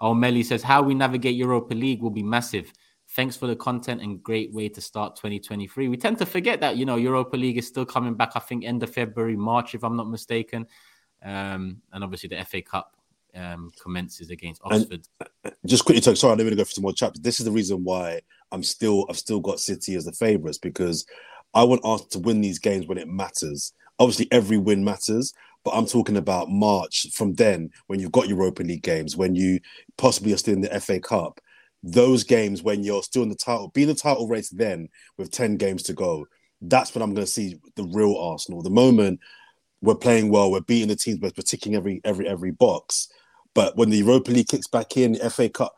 O'Malley 0.00 0.42
says 0.42 0.62
how 0.62 0.82
we 0.82 0.94
navigate 0.94 1.34
Europa 1.36 1.74
League 1.74 2.02
will 2.02 2.10
be 2.10 2.22
massive. 2.22 2.72
Thanks 3.10 3.36
for 3.36 3.46
the 3.46 3.56
content 3.56 4.02
and 4.02 4.22
great 4.22 4.52
way 4.52 4.68
to 4.68 4.80
start 4.80 5.16
2023. 5.16 5.88
We 5.88 5.96
tend 5.96 6.18
to 6.18 6.26
forget 6.26 6.60
that 6.60 6.76
you 6.76 6.84
know 6.84 6.96
Europa 6.96 7.36
League 7.36 7.56
is 7.56 7.66
still 7.66 7.86
coming 7.86 8.14
back. 8.14 8.32
I 8.34 8.40
think 8.40 8.64
end 8.64 8.82
of 8.82 8.90
February, 8.92 9.36
March, 9.36 9.74
if 9.74 9.84
I'm 9.84 9.96
not 9.96 10.10
mistaken. 10.10 10.66
Um, 11.24 11.80
and 11.92 12.04
obviously 12.04 12.28
the 12.28 12.44
FA 12.44 12.62
Cup 12.62 12.94
um, 13.34 13.70
commences 13.80 14.30
against 14.30 14.60
And- 14.64 14.82
Oxford. 14.82 15.08
just 15.66 15.84
quickly 15.84 16.00
talk. 16.00 16.16
Sorry, 16.16 16.32
I'm 16.32 16.38
going 16.38 16.50
to 16.50 16.56
go 16.56 16.64
for 16.64 16.70
some 16.72 16.82
more 16.82 16.92
chapters. 16.92 17.22
This 17.22 17.38
is 17.40 17.46
the 17.46 17.52
reason 17.52 17.84
why 17.84 18.20
I'm 18.52 18.62
still 18.62 19.06
I've 19.08 19.18
still 19.18 19.40
got 19.40 19.60
City 19.60 19.94
as 19.94 20.04
the 20.04 20.12
favourites 20.12 20.58
because 20.58 21.06
I 21.54 21.62
want 21.62 21.82
Arsenal 21.84 22.10
to 22.10 22.18
win 22.18 22.40
these 22.40 22.58
games 22.58 22.86
when 22.86 22.98
it 22.98 23.08
matters. 23.08 23.72
Obviously, 23.98 24.28
every 24.30 24.58
win 24.58 24.84
matters, 24.84 25.32
but 25.66 25.72
I'm 25.72 25.86
talking 25.86 26.16
about 26.16 26.48
March 26.48 27.08
from 27.12 27.34
then 27.34 27.70
when 27.88 27.98
you've 27.98 28.12
got 28.12 28.28
Europa 28.28 28.62
League 28.62 28.84
games, 28.84 29.16
when 29.16 29.34
you 29.34 29.58
possibly 29.98 30.32
are 30.32 30.36
still 30.36 30.54
in 30.54 30.60
the 30.60 30.80
FA 30.80 31.00
Cup. 31.00 31.40
Those 31.82 32.22
games 32.22 32.62
when 32.62 32.84
you're 32.84 33.02
still 33.02 33.24
in 33.24 33.30
the 33.30 33.34
title, 33.34 33.72
being 33.74 33.88
the 33.88 33.94
title 33.94 34.28
race 34.28 34.48
then 34.48 34.88
with 35.18 35.32
10 35.32 35.56
games 35.56 35.82
to 35.84 35.92
go, 35.92 36.28
that's 36.62 36.94
when 36.94 37.02
I'm 37.02 37.14
going 37.14 37.26
to 37.26 37.32
see 37.32 37.58
the 37.74 37.82
real 37.82 38.16
Arsenal. 38.16 38.62
The 38.62 38.70
moment 38.70 39.18
we're 39.82 39.96
playing 39.96 40.30
well, 40.30 40.52
we're 40.52 40.60
beating 40.60 40.86
the 40.86 40.94
teams, 40.94 41.18
we're 41.20 41.30
ticking 41.30 41.74
every 41.74 42.00
every 42.04 42.28
every 42.28 42.52
box. 42.52 43.08
But 43.52 43.76
when 43.76 43.90
the 43.90 43.98
Europa 43.98 44.30
League 44.30 44.46
kicks 44.46 44.68
back 44.68 44.96
in, 44.96 45.14
the 45.14 45.30
FA 45.30 45.48
Cup, 45.48 45.74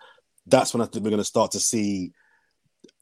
that's 0.47 0.75
when 0.75 0.83
I 0.83 0.85
think 0.85 1.03
we're 1.03 1.13
going 1.13 1.17
to 1.17 1.25
start 1.25 1.53
to 1.53 1.61
see 1.61 2.13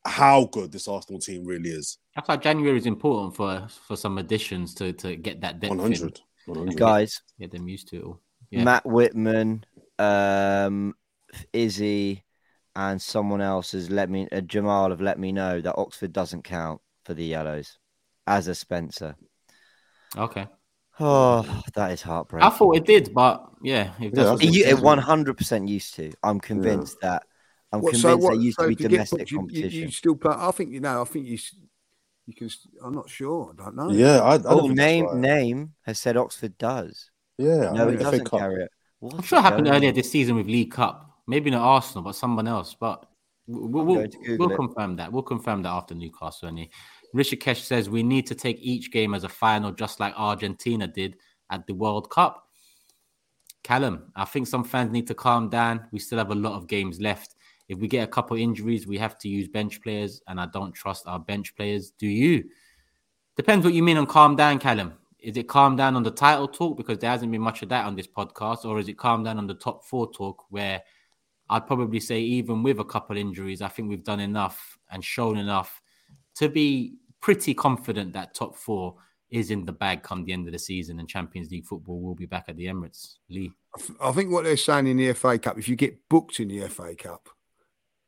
how 0.04 0.44
good 0.52 0.70
this 0.70 0.86
Arsenal 0.86 1.20
team 1.20 1.44
really 1.44 1.70
is. 1.70 1.98
That's 2.14 2.28
why 2.28 2.36
January 2.36 2.78
is 2.78 2.86
important 2.86 3.34
for 3.34 3.66
for 3.88 3.96
some 3.96 4.18
additions 4.18 4.72
to 4.74 4.92
to 4.92 5.16
get 5.16 5.40
that 5.40 5.58
depth 5.58 5.74
100. 5.74 6.20
100. 6.46 6.76
Guys, 6.76 7.22
Get 7.38 7.50
them 7.50 7.68
used 7.68 7.88
to 7.88 7.96
it 7.96 8.04
all. 8.04 8.20
Yeah. 8.50 8.64
Matt 8.64 8.86
Whitman, 8.86 9.64
um, 9.98 10.94
Izzy, 11.52 12.24
and 12.74 13.00
someone 13.00 13.40
else 13.40 13.72
has 13.72 13.90
let 13.90 14.08
me. 14.10 14.28
Uh, 14.30 14.40
Jamal 14.40 14.90
have 14.90 15.00
let 15.00 15.18
me 15.18 15.32
know 15.32 15.60
that 15.60 15.76
Oxford 15.76 16.12
doesn't 16.12 16.42
count 16.44 16.80
for 17.04 17.14
the 17.14 17.24
yellows, 17.24 17.78
as 18.26 18.48
a 18.48 18.54
Spencer. 18.54 19.16
Okay. 20.16 20.46
Oh, 20.98 21.62
that 21.74 21.90
is 21.92 22.00
heartbreaking. 22.02 22.46
I 22.46 22.50
thought 22.50 22.76
it 22.76 22.86
did, 22.86 23.12
but 23.12 23.50
yeah, 23.62 23.92
if 24.00 24.12
that's 24.14 24.42
Yeah, 24.42 24.48
it 24.48 24.54
You- 24.54 24.62
says, 24.64 24.78
it 24.78 24.82
100% 24.82 25.68
used 25.68 25.94
to. 25.96 26.10
I'm 26.22 26.40
convinced 26.40 26.96
that. 27.02 27.24
I'm 27.72 27.82
What, 27.82 27.92
convinced 27.92 28.02
so 28.02 28.16
what? 28.28 28.38
they 28.38 28.44
used 28.44 28.56
so 28.56 28.62
to 28.62 28.68
be 28.68 28.74
if 28.74 28.80
you 28.80 28.88
get 28.88 28.90
domestic 28.92 29.30
you- 29.30 29.34
you, 29.34 29.38
competition. 29.40 29.80
you 29.80 29.90
still 29.90 30.14
play. 30.16 30.34
I 30.34 30.50
think 30.52 30.70
you 30.70 30.80
know. 30.80 31.02
I 31.02 31.04
think 31.04 31.26
you. 31.26 31.38
S- 32.26 32.28
You 32.28 32.34
can. 32.34 32.46
s- 32.46 32.66
I'm 32.82 32.94
not 32.94 33.08
sure. 33.08 33.54
I 33.58 33.64
don't 33.64 33.76
know. 33.76 33.90
Yeah, 33.90 34.20
I, 34.20 34.32
I 34.32 34.34
oh, 34.36 34.40
don't 34.40 34.60
oh, 34.62 34.66
name 34.68 35.06
right. 35.06 35.16
name 35.16 35.72
has 35.82 35.98
said 35.98 36.16
Oxford 36.16 36.56
does. 36.58 37.10
Yeah, 37.38 37.70
No, 37.72 37.84
I 37.84 37.88
it 37.88 37.88
mean, 37.88 37.98
FA 37.98 38.04
doesn't 38.04 38.24
Cup. 38.30 38.40
carry 38.40 38.62
it. 38.64 38.70
What 39.00 39.14
I'm 39.14 39.22
sure 39.22 39.38
it 39.38 39.42
happened 39.42 39.66
hell? 39.66 39.76
earlier 39.76 39.92
this 39.92 40.10
season 40.10 40.36
with 40.36 40.46
League 40.46 40.70
Cup. 40.72 41.10
Maybe 41.26 41.50
not 41.50 41.62
Arsenal, 41.62 42.02
but 42.02 42.14
someone 42.14 42.48
else. 42.48 42.74
But 42.78 43.04
we'll, 43.46 43.84
we'll, 43.84 43.94
going 43.96 44.10
to 44.10 44.18
Google 44.18 44.48
we'll 44.48 44.56
confirm 44.56 44.96
that. 44.96 45.12
We'll 45.12 45.22
confirm 45.22 45.62
that 45.62 45.70
after 45.70 45.94
Newcastle. 45.94 46.48
Anyway. 46.48 46.70
Rishikesh 47.14 47.62
says 47.62 47.88
we 47.88 48.02
need 48.02 48.26
to 48.26 48.34
take 48.34 48.58
each 48.60 48.90
game 48.92 49.14
as 49.14 49.24
a 49.24 49.28
final, 49.28 49.72
just 49.72 50.00
like 50.00 50.14
Argentina 50.16 50.86
did 50.86 51.16
at 51.50 51.66
the 51.66 51.74
World 51.74 52.10
Cup. 52.10 52.48
Callum, 53.62 54.12
I 54.14 54.24
think 54.24 54.46
some 54.46 54.64
fans 54.64 54.92
need 54.92 55.06
to 55.08 55.14
calm 55.14 55.48
down. 55.48 55.88
We 55.90 55.98
still 55.98 56.18
have 56.18 56.30
a 56.30 56.34
lot 56.34 56.56
of 56.56 56.68
games 56.68 57.00
left. 57.00 57.34
If 57.68 57.78
we 57.78 57.88
get 57.88 58.04
a 58.04 58.10
couple 58.10 58.36
injuries, 58.36 58.86
we 58.86 58.98
have 58.98 59.18
to 59.18 59.28
use 59.28 59.48
bench 59.48 59.82
players, 59.82 60.20
and 60.28 60.40
I 60.40 60.46
don't 60.46 60.72
trust 60.72 61.06
our 61.06 61.18
bench 61.18 61.54
players. 61.56 61.90
Do 61.90 62.06
you? 62.06 62.44
Depends 63.36 63.64
what 63.64 63.74
you 63.74 63.82
mean 63.82 63.96
on 63.96 64.06
calm 64.06 64.36
down, 64.36 64.58
Callum. 64.58 64.94
Is 65.18 65.36
it 65.36 65.48
calm 65.48 65.76
down 65.76 65.96
on 65.96 66.02
the 66.02 66.10
title 66.10 66.46
talk 66.46 66.76
because 66.76 66.98
there 66.98 67.10
hasn't 67.10 67.32
been 67.32 67.40
much 67.40 67.62
of 67.62 67.68
that 67.70 67.84
on 67.84 67.96
this 67.96 68.06
podcast, 68.06 68.64
or 68.64 68.78
is 68.78 68.88
it 68.88 68.96
calm 68.96 69.24
down 69.24 69.38
on 69.38 69.46
the 69.46 69.54
top 69.54 69.84
four 69.84 70.10
talk 70.12 70.44
where 70.50 70.82
I'd 71.48 71.66
probably 71.66 72.00
say 72.00 72.20
even 72.20 72.62
with 72.62 72.78
a 72.78 72.84
couple 72.84 73.16
injuries, 73.16 73.62
I 73.62 73.68
think 73.68 73.88
we've 73.88 74.04
done 74.04 74.20
enough 74.20 74.78
and 74.90 75.04
shown 75.04 75.36
enough 75.36 75.80
to 76.36 76.48
be 76.48 76.94
pretty 77.20 77.54
confident 77.54 78.12
that 78.12 78.34
top 78.34 78.56
four 78.56 78.96
is 79.30 79.50
in 79.50 79.64
the 79.64 79.72
bag 79.72 80.02
come 80.02 80.24
the 80.24 80.32
end 80.32 80.46
of 80.46 80.52
the 80.52 80.58
season 80.58 81.00
and 81.00 81.08
Champions 81.08 81.50
League 81.50 81.66
football 81.66 82.00
will 82.00 82.14
be 82.14 82.26
back 82.26 82.44
at 82.48 82.56
the 82.56 82.66
Emirates. 82.66 83.16
Lee. 83.28 83.52
I 84.00 84.08
I 84.08 84.12
think 84.12 84.30
what 84.30 84.44
they're 84.44 84.56
saying 84.56 84.86
in 84.86 84.96
the 84.96 85.12
FA 85.12 85.38
Cup, 85.38 85.58
if 85.58 85.68
you 85.68 85.76
get 85.76 86.08
booked 86.08 86.40
in 86.40 86.48
the 86.48 86.68
FA 86.68 86.94
Cup, 86.94 87.28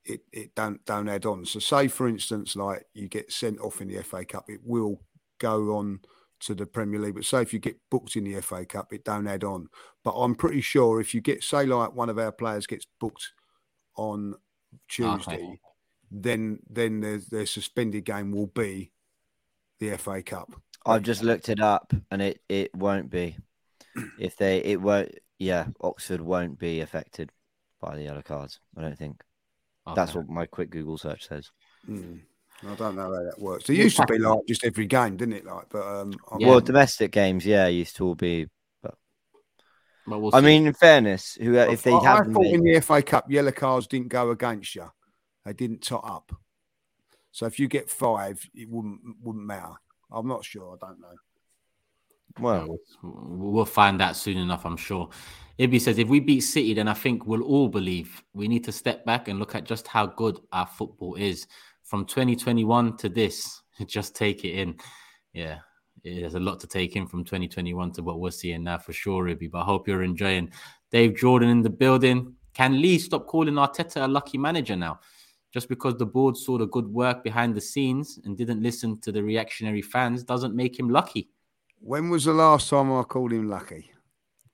it, 0.09 0.20
it 0.32 0.54
don't 0.54 0.84
don't 0.84 1.09
add 1.09 1.26
on. 1.26 1.44
So 1.44 1.59
say 1.59 1.88
for 1.88 2.09
instance, 2.09 2.56
like 2.56 2.86
you 2.94 3.09
get 3.09 3.30
sent 3.32 3.61
off 3.61 3.80
in 3.80 3.88
the 3.88 4.02
FA 4.02 4.24
Cup, 4.24 4.46
it 4.48 4.61
will 4.64 5.02
go 5.38 5.76
on 5.76 6.00
to 6.40 6.54
the 6.54 6.66
Premier 6.66 7.00
League. 7.00 7.14
But 7.14 7.24
say 7.24 7.42
if 7.42 7.52
you 7.52 7.59
get 7.59 7.76
booked 7.90 8.16
in 8.16 8.24
the 8.24 8.40
FA 8.40 8.64
Cup, 8.64 8.92
it 8.92 9.04
don't 9.04 9.26
add 9.26 9.44
on. 9.44 9.68
But 10.04 10.12
I'm 10.12 10.34
pretty 10.34 10.61
sure 10.61 11.00
if 11.00 11.14
you 11.14 11.20
get 11.20 11.42
say 11.42 11.66
like 11.66 11.94
one 11.94 12.09
of 12.09 12.18
our 12.18 12.32
players 12.32 12.66
gets 12.66 12.86
booked 13.00 13.32
on 13.96 14.34
Tuesday, 14.88 15.61
then 16.11 16.61
then 16.68 17.00
their 17.00 17.18
their 17.30 17.46
suspended 17.46 18.04
game 18.04 18.32
will 18.32 18.46
be 18.48 18.92
the 19.80 19.96
FA 19.96 20.22
Cup. 20.22 20.52
I've 20.86 21.02
just 21.02 21.22
looked 21.22 21.48
it 21.48 21.61
up, 21.61 21.92
and 22.11 22.22
it 22.22 22.40
it 22.48 22.74
won't 22.74 23.11
be. 23.11 23.36
If 24.18 24.36
they, 24.36 24.59
it 24.59 24.80
won't. 24.80 25.12
Yeah, 25.38 25.66
Oxford 25.80 26.20
won't 26.20 26.59
be 26.59 26.80
affected 26.80 27.30
by 27.80 27.94
the 27.94 28.02
yellow 28.02 28.22
cards. 28.22 28.61
I 28.76 28.82
don't 28.82 28.98
think. 28.98 29.22
That's 29.95 30.14
what 30.14 30.28
my 30.28 30.47
quick 30.47 30.70
Google 30.70 30.99
search 30.99 31.28
says. 31.28 31.51
Mm. 31.89 32.20
I 32.66 32.74
don't 32.74 32.97
know 32.97 33.03
how 33.03 33.11
that 33.11 33.39
works. 33.39 33.68
It 33.70 33.74
used 33.74 33.97
to 33.99 34.07
be 34.07 34.18
like 34.18 34.41
just 34.49 34.64
every 34.64 34.86
game, 34.86 35.16
didn't 35.16 35.34
it? 35.34 35.47
Like, 35.47 35.68
but 35.70 35.86
um, 35.86 36.12
Yeah. 36.39 36.49
Well, 36.49 36.61
domestic 36.61 37.12
games, 37.12 37.47
yeah, 37.47 37.68
used 37.68 37.97
to 37.97 38.05
all 38.05 38.14
be. 38.16 38.49
But 38.82 38.95
we'll 40.07 40.34
I 40.34 40.41
mean, 40.41 40.66
in 40.66 40.72
fairness, 40.72 41.36
who 41.41 41.55
if 41.55 41.82
they 41.82 41.93
I, 41.93 41.99
I 41.99 42.16
had 42.16 42.32
thought 42.32 42.47
in- 42.47 42.66
in 42.66 42.74
the 42.74 42.80
FA 42.80 43.03
Cup, 43.03 43.30
yellow 43.30 43.53
cards 43.53 43.86
didn't 43.86 44.09
go 44.09 44.30
against 44.30 44.74
you; 44.74 44.91
they 45.45 45.53
didn't 45.53 45.82
tot 45.82 46.03
up. 46.05 46.32
So 47.30 47.47
if 47.47 47.61
you 47.61 47.68
get 47.68 47.91
five, 47.91 48.45
it 48.55 48.68
wouldn't 48.68 49.01
wouldn't 49.22 49.45
matter. 49.45 49.74
I'm 50.11 50.26
not 50.26 50.45
sure. 50.45 50.76
I 50.82 50.86
don't 50.86 51.01
know. 51.01 51.14
Well, 52.41 52.78
We'll 53.03 53.64
find 53.64 54.01
out 54.01 54.16
soon 54.16 54.39
enough, 54.39 54.64
I'm 54.64 54.76
sure. 54.76 55.09
Ibby 55.59 55.80
says, 55.80 55.99
if 55.99 56.09
we 56.09 56.20
beat 56.20 56.41
City, 56.41 56.72
then 56.74 56.86
I 56.86 56.95
think 56.95 57.26
we'll 57.26 57.43
all 57.43 57.68
believe 57.68 58.22
we 58.32 58.47
need 58.47 58.62
to 58.64 58.72
step 58.72 59.05
back 59.05 59.26
and 59.26 59.41
look 59.41 59.57
at 59.57 59.64
just 59.64 59.89
how 59.89 60.07
good 60.07 60.39
our 60.53 60.66
football 60.66 61.16
is 61.16 61.47
from 61.82 62.05
2021 62.05 62.97
to 62.99 63.09
this. 63.09 63.62
Just 63.86 64.14
take 64.14 64.45
it 64.45 64.53
in. 64.53 64.76
Yeah, 65.32 65.59
there's 66.05 66.34
a 66.34 66.41
lot 66.41 66.61
to 66.61 66.66
take 66.66 66.97
in 66.97 67.07
from 67.07 67.24
2021 67.24 67.93
to 67.93 68.03
what 68.03 68.20
we're 68.20 68.30
seeing 68.30 68.64
now 68.64 68.78
for 68.78 68.93
sure, 68.93 69.24
Ibby. 69.24 69.51
But 69.51 69.61
I 69.61 69.64
hope 69.64 69.89
you're 69.89 70.03
enjoying. 70.03 70.51
Dave 70.91 71.16
Jordan 71.16 71.49
in 71.49 71.62
the 71.62 71.70
building. 71.70 72.34
Can 72.55 72.80
Lee 72.80 72.99
stop 72.99 73.26
calling 73.26 73.55
Arteta 73.55 74.05
a 74.05 74.09
lucky 74.09 74.36
manager 74.36 74.74
now? 74.74 75.01
Just 75.53 75.68
because 75.68 75.97
the 75.97 76.07
board 76.07 76.36
saw 76.36 76.59
the 76.59 76.66
good 76.66 76.89
work 76.89 77.22
behind 77.22 77.55
the 77.55 77.61
scenes 77.61 78.18
and 78.24 78.36
didn't 78.36 78.62
listen 78.62 79.01
to 79.01 79.12
the 79.12 79.22
reactionary 79.22 79.82
fans 79.82 80.24
doesn't 80.24 80.55
make 80.55 80.78
him 80.78 80.89
lucky. 80.89 81.30
When 81.81 82.11
was 82.11 82.24
the 82.24 82.33
last 82.35 82.68
time 82.68 82.93
I 82.93 83.03
called 83.03 83.33
him 83.33 83.49
lucky? 83.49 83.91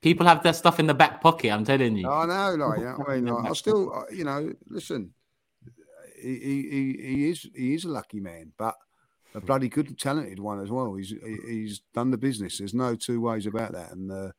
People 0.00 0.26
have 0.26 0.42
their 0.42 0.52
stuff 0.52 0.78
in 0.78 0.86
the 0.86 0.94
back 0.94 1.20
pocket. 1.22 1.50
I'm 1.50 1.64
telling 1.64 1.96
you. 1.96 2.08
I 2.10 2.26
know, 2.26 2.66
like, 2.66 2.78
you 2.80 2.84
know 2.84 3.04
I 3.08 3.14
mean, 3.16 3.24
like, 3.34 3.50
I 3.50 3.54
still, 3.54 4.04
you 4.12 4.24
know, 4.24 4.52
listen, 4.68 5.14
he, 6.20 6.38
he, 6.38 6.62
he- 6.70 7.02
he 7.16 7.30
is 7.30 7.48
he 7.54 7.74
is 7.74 7.84
a 7.84 7.88
lucky 7.88 8.20
man, 8.20 8.52
but 8.58 8.74
a 9.34 9.40
bloody 9.40 9.68
good, 9.68 9.98
talented 9.98 10.38
one 10.38 10.60
as 10.60 10.70
well. 10.70 10.94
He's 10.94 11.12
he's 11.46 11.80
done 11.94 12.10
the 12.10 12.18
business. 12.18 12.58
There's 12.58 12.74
no 12.74 12.94
two 12.94 13.20
ways 13.20 13.46
about 13.46 13.72
that. 13.72 13.92
And 13.92 14.12
uh, 14.12 14.30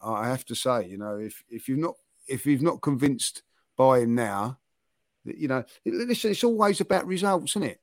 I 0.00 0.28
have 0.28 0.44
to 0.46 0.54
say, 0.54 0.86
you 0.86 0.98
know, 0.98 1.16
if 1.16 1.42
if 1.48 1.68
you've 1.68 1.78
not 1.80 1.94
if 2.28 2.46
you've 2.46 2.62
not 2.62 2.82
convinced 2.82 3.42
by 3.76 4.00
him 4.00 4.14
now, 4.14 4.58
you 5.24 5.48
know, 5.48 5.64
listen, 5.86 6.30
it's 6.32 6.44
always 6.44 6.80
about 6.80 7.06
results, 7.06 7.52
isn't 7.52 7.62
it? 7.64 7.80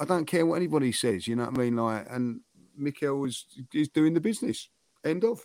I 0.00 0.04
don't 0.04 0.26
care 0.26 0.46
what 0.46 0.56
anybody 0.56 0.92
says. 0.92 1.26
You 1.26 1.34
know 1.36 1.46
what 1.46 1.58
I 1.58 1.62
mean? 1.62 1.76
Like, 1.76 2.06
and 2.10 2.40
Mikel 2.78 3.24
is 3.24 3.46
is 3.74 3.88
doing 3.88 4.14
the 4.14 4.20
business. 4.20 4.68
End 5.04 5.24
of. 5.24 5.44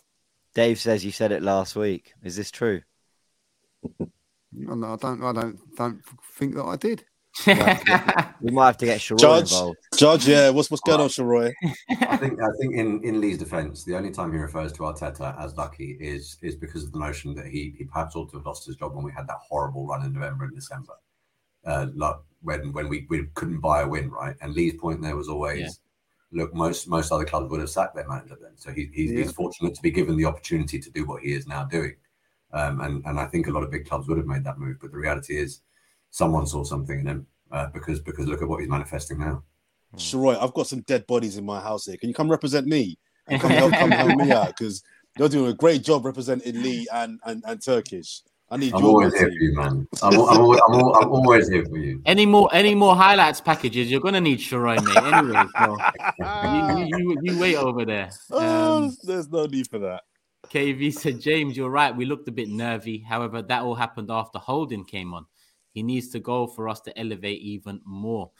Dave 0.54 0.78
says 0.78 1.04
you 1.04 1.10
said 1.10 1.32
it 1.32 1.42
last 1.42 1.76
week. 1.76 2.12
Is 2.22 2.36
this 2.36 2.50
true? 2.50 2.82
No, 4.56 4.74
no, 4.74 4.92
I 4.92 4.96
don't. 4.96 5.22
I 5.22 5.32
don't. 5.32 5.76
Don't 5.76 6.00
think 6.38 6.54
that 6.54 6.64
I 6.64 6.76
did. 6.76 7.04
We 8.40 8.50
might 8.50 8.66
have 8.66 8.76
to 8.78 8.86
get 8.86 9.00
Sheroy 9.00 9.18
Judge, 9.18 9.52
involved. 9.52 9.78
Judge, 9.96 10.28
yeah. 10.28 10.50
What's 10.50 10.70
what's 10.70 10.82
going 10.82 11.00
on, 11.00 11.08
Sheroy? 11.08 11.52
I 11.90 12.16
think 12.18 12.40
I 12.40 12.46
think 12.60 12.74
in, 12.74 13.02
in 13.02 13.20
Lee's 13.20 13.38
defence, 13.38 13.84
the 13.84 13.96
only 13.96 14.10
time 14.10 14.32
he 14.32 14.38
refers 14.38 14.72
to 14.74 14.80
Arteta 14.82 15.36
as 15.42 15.56
lucky 15.56 15.96
is 15.98 16.36
is 16.42 16.54
because 16.54 16.84
of 16.84 16.92
the 16.92 16.98
notion 16.98 17.34
that 17.34 17.46
he 17.46 17.74
he 17.76 17.84
perhaps 17.84 18.14
ought 18.14 18.30
to 18.30 18.36
have 18.36 18.46
lost 18.46 18.66
his 18.66 18.76
job 18.76 18.94
when 18.94 19.04
we 19.04 19.12
had 19.12 19.26
that 19.26 19.38
horrible 19.48 19.86
run 19.86 20.04
in 20.04 20.12
November 20.12 20.44
and 20.44 20.54
December, 20.54 20.92
uh, 21.66 21.86
like 21.96 22.16
when 22.42 22.72
when 22.72 22.88
we, 22.88 23.06
we 23.08 23.26
couldn't 23.34 23.60
buy 23.60 23.80
a 23.82 23.88
win, 23.88 24.10
right? 24.10 24.36
And 24.40 24.54
Lee's 24.54 24.74
point 24.78 25.00
there 25.02 25.16
was 25.16 25.28
always, 25.28 25.60
Yeah. 25.60 25.68
Look, 26.34 26.52
most 26.52 26.88
most 26.88 27.12
other 27.12 27.24
clubs 27.24 27.50
would 27.50 27.60
have 27.60 27.70
sacked 27.70 27.94
their 27.94 28.08
manager 28.08 28.36
then, 28.40 28.56
so 28.56 28.72
he, 28.72 28.90
he's, 28.92 29.12
Yeah. 29.12 29.20
he's 29.20 29.32
fortunate 29.32 29.74
to 29.74 29.82
be 29.82 29.90
given 29.90 30.16
the 30.16 30.24
opportunity 30.24 30.78
to 30.80 30.90
do 30.90 31.06
what 31.06 31.22
he 31.22 31.32
is 31.32 31.46
now 31.46 31.64
doing, 31.64 31.94
um, 32.52 32.80
and 32.80 33.04
and 33.06 33.20
I 33.20 33.26
think 33.26 33.46
a 33.46 33.52
lot 33.52 33.62
of 33.62 33.70
big 33.70 33.86
clubs 33.88 34.08
would 34.08 34.18
have 34.18 34.26
made 34.26 34.44
that 34.44 34.58
move, 34.58 34.78
but 34.80 34.90
the 34.90 34.98
reality 34.98 35.36
is, 35.36 35.62
someone 36.10 36.46
saw 36.46 36.64
something 36.64 37.00
in 37.00 37.06
him 37.06 37.26
uh, 37.52 37.68
because 37.72 38.00
because 38.00 38.26
look 38.26 38.42
at 38.42 38.48
what 38.48 38.60
he's 38.60 38.68
manifesting 38.68 39.18
now. 39.18 39.42
Sheroy, 39.96 40.36
I've 40.40 40.54
got 40.54 40.66
some 40.66 40.80
dead 40.82 41.06
bodies 41.06 41.36
in 41.36 41.44
my 41.44 41.60
house 41.60 41.86
here. 41.86 41.96
Can 41.96 42.08
you 42.08 42.14
come 42.14 42.30
represent 42.30 42.66
me? 42.66 42.98
And 43.28 43.40
come 43.40 43.50
help, 43.62 43.72
come 43.72 43.92
help 43.92 44.16
me 44.16 44.32
out 44.32 44.48
because 44.48 44.82
you're 45.16 45.28
doing 45.28 45.50
a 45.50 45.54
great 45.54 45.84
job 45.84 46.04
representing 46.04 46.60
Lee 46.62 46.86
and 46.92 47.20
and, 47.24 47.44
and 47.46 47.62
Turkish. 47.62 48.22
I 48.50 48.56
need 48.56 48.72
I'm 48.74 48.80
your 48.82 48.90
always 48.90 49.14
here 49.18 49.28
team. 49.30 49.38
for 49.38 49.42
you, 49.44 49.54
man. 49.56 49.88
I'm, 50.02 50.12
I'm, 50.14 50.20
always, 50.20 50.60
I'm, 50.68 50.74
al- 50.74 50.94
I'm 50.96 51.08
always 51.10 51.48
here 51.48 51.64
for 51.64 51.78
you. 51.78 52.00
Any 52.04 52.26
more 52.26 52.48
any 52.52 52.74
more 52.74 52.94
highlights 52.94 53.40
packages? 53.40 53.90
You're 53.90 54.00
gonna 54.00 54.20
need 54.20 54.38
Sheroy, 54.38 54.76
mate. 54.84 54.96
Anyway, 55.14 55.46
so 55.58 55.78
you, 56.44 56.86
you, 56.86 56.98
you, 56.98 57.18
you 57.22 57.38
wait 57.38 57.56
over 57.56 57.84
there. 57.84 58.10
Oh, 58.30 58.76
Um, 58.84 58.96
there's 59.02 59.28
no 59.30 59.46
need 59.46 59.68
for 59.68 59.78
that. 59.80 60.02
KV 60.50 60.92
said, 60.92 61.20
James, 61.20 61.56
you're 61.56 61.70
right. 61.70 61.96
We 61.96 62.04
looked 62.04 62.28
a 62.28 62.32
bit 62.32 62.48
nervy. 62.48 62.98
However, 62.98 63.40
that 63.42 63.62
all 63.62 63.74
happened 63.74 64.10
after 64.10 64.38
Holding 64.38 64.84
came 64.84 65.14
on. 65.14 65.24
He 65.72 65.82
needs 65.82 66.08
to 66.10 66.20
go 66.20 66.46
for 66.46 66.68
us 66.68 66.80
to 66.82 66.96
elevate 66.98 67.40
even 67.40 67.80
more. 67.84 68.30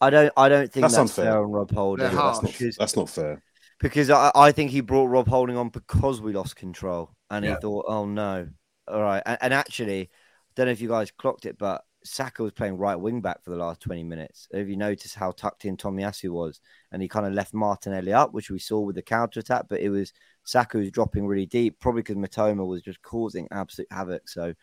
I 0.00 0.10
don't. 0.10 0.32
I 0.36 0.48
don't 0.48 0.70
think 0.70 0.82
That's 0.82 0.96
that's, 0.96 1.16
unfair. 1.16 1.32
fair 1.32 1.44
on 1.44 1.50
Rob 1.52 1.70
Holding 1.70 2.06
They're 2.06 2.14
That's 2.16 2.42
not, 2.42 2.52
because 2.52 2.76
that's 2.76 2.96
not 2.96 3.08
fair. 3.08 3.42
because 3.80 4.10
I, 4.10 4.32
I 4.34 4.52
think 4.52 4.72
he 4.72 4.80
brought 4.80 5.06
Rob 5.06 5.28
Holding 5.28 5.56
on 5.56 5.68
because 5.68 6.20
we 6.20 6.32
lost 6.32 6.56
control, 6.56 7.14
and 7.30 7.44
Yeah. 7.44 7.54
he 7.54 7.60
thought, 7.60 7.84
oh 7.88 8.04
no, 8.04 8.48
all 8.92 9.02
right. 9.02 9.22
And, 9.26 9.38
and 9.40 9.54
actually, 9.54 10.02
I 10.02 10.08
don't 10.54 10.66
know 10.66 10.72
if 10.72 10.80
you 10.80 10.88
guys 10.88 11.10
clocked 11.10 11.46
it, 11.46 11.58
but 11.58 11.84
Saka 12.04 12.42
was 12.42 12.52
playing 12.52 12.76
right 12.76 12.96
wing 12.96 13.20
back 13.20 13.42
for 13.42 13.50
the 13.50 13.56
last 13.56 13.80
twenty 13.80 14.02
minutes. 14.02 14.48
Have 14.52 14.68
you 14.68 14.76
noticed 14.76 15.14
how 15.14 15.32
tucked 15.32 15.64
in 15.64 15.76
Tomiyasu 15.76 16.30
was, 16.30 16.60
and 16.90 17.00
he 17.00 17.08
kind 17.08 17.26
of 17.26 17.32
left 17.32 17.54
Martinelli 17.54 18.12
up, 18.12 18.32
which 18.32 18.50
we 18.50 18.58
saw 18.58 18.80
with 18.80 18.96
the 18.96 19.02
counter 19.02 19.40
attack, 19.40 19.66
but 19.68 19.80
it 19.80 19.90
was 19.90 20.12
Saka 20.44 20.78
was 20.78 20.90
dropping 20.90 21.26
really 21.26 21.46
deep, 21.46 21.78
probably 21.78 22.02
because 22.02 22.16
Mitoma 22.16 22.66
was 22.66 22.82
just 22.82 23.02
causing 23.02 23.48
absolute 23.50 23.88
havoc. 23.90 24.28
So, 24.28 24.54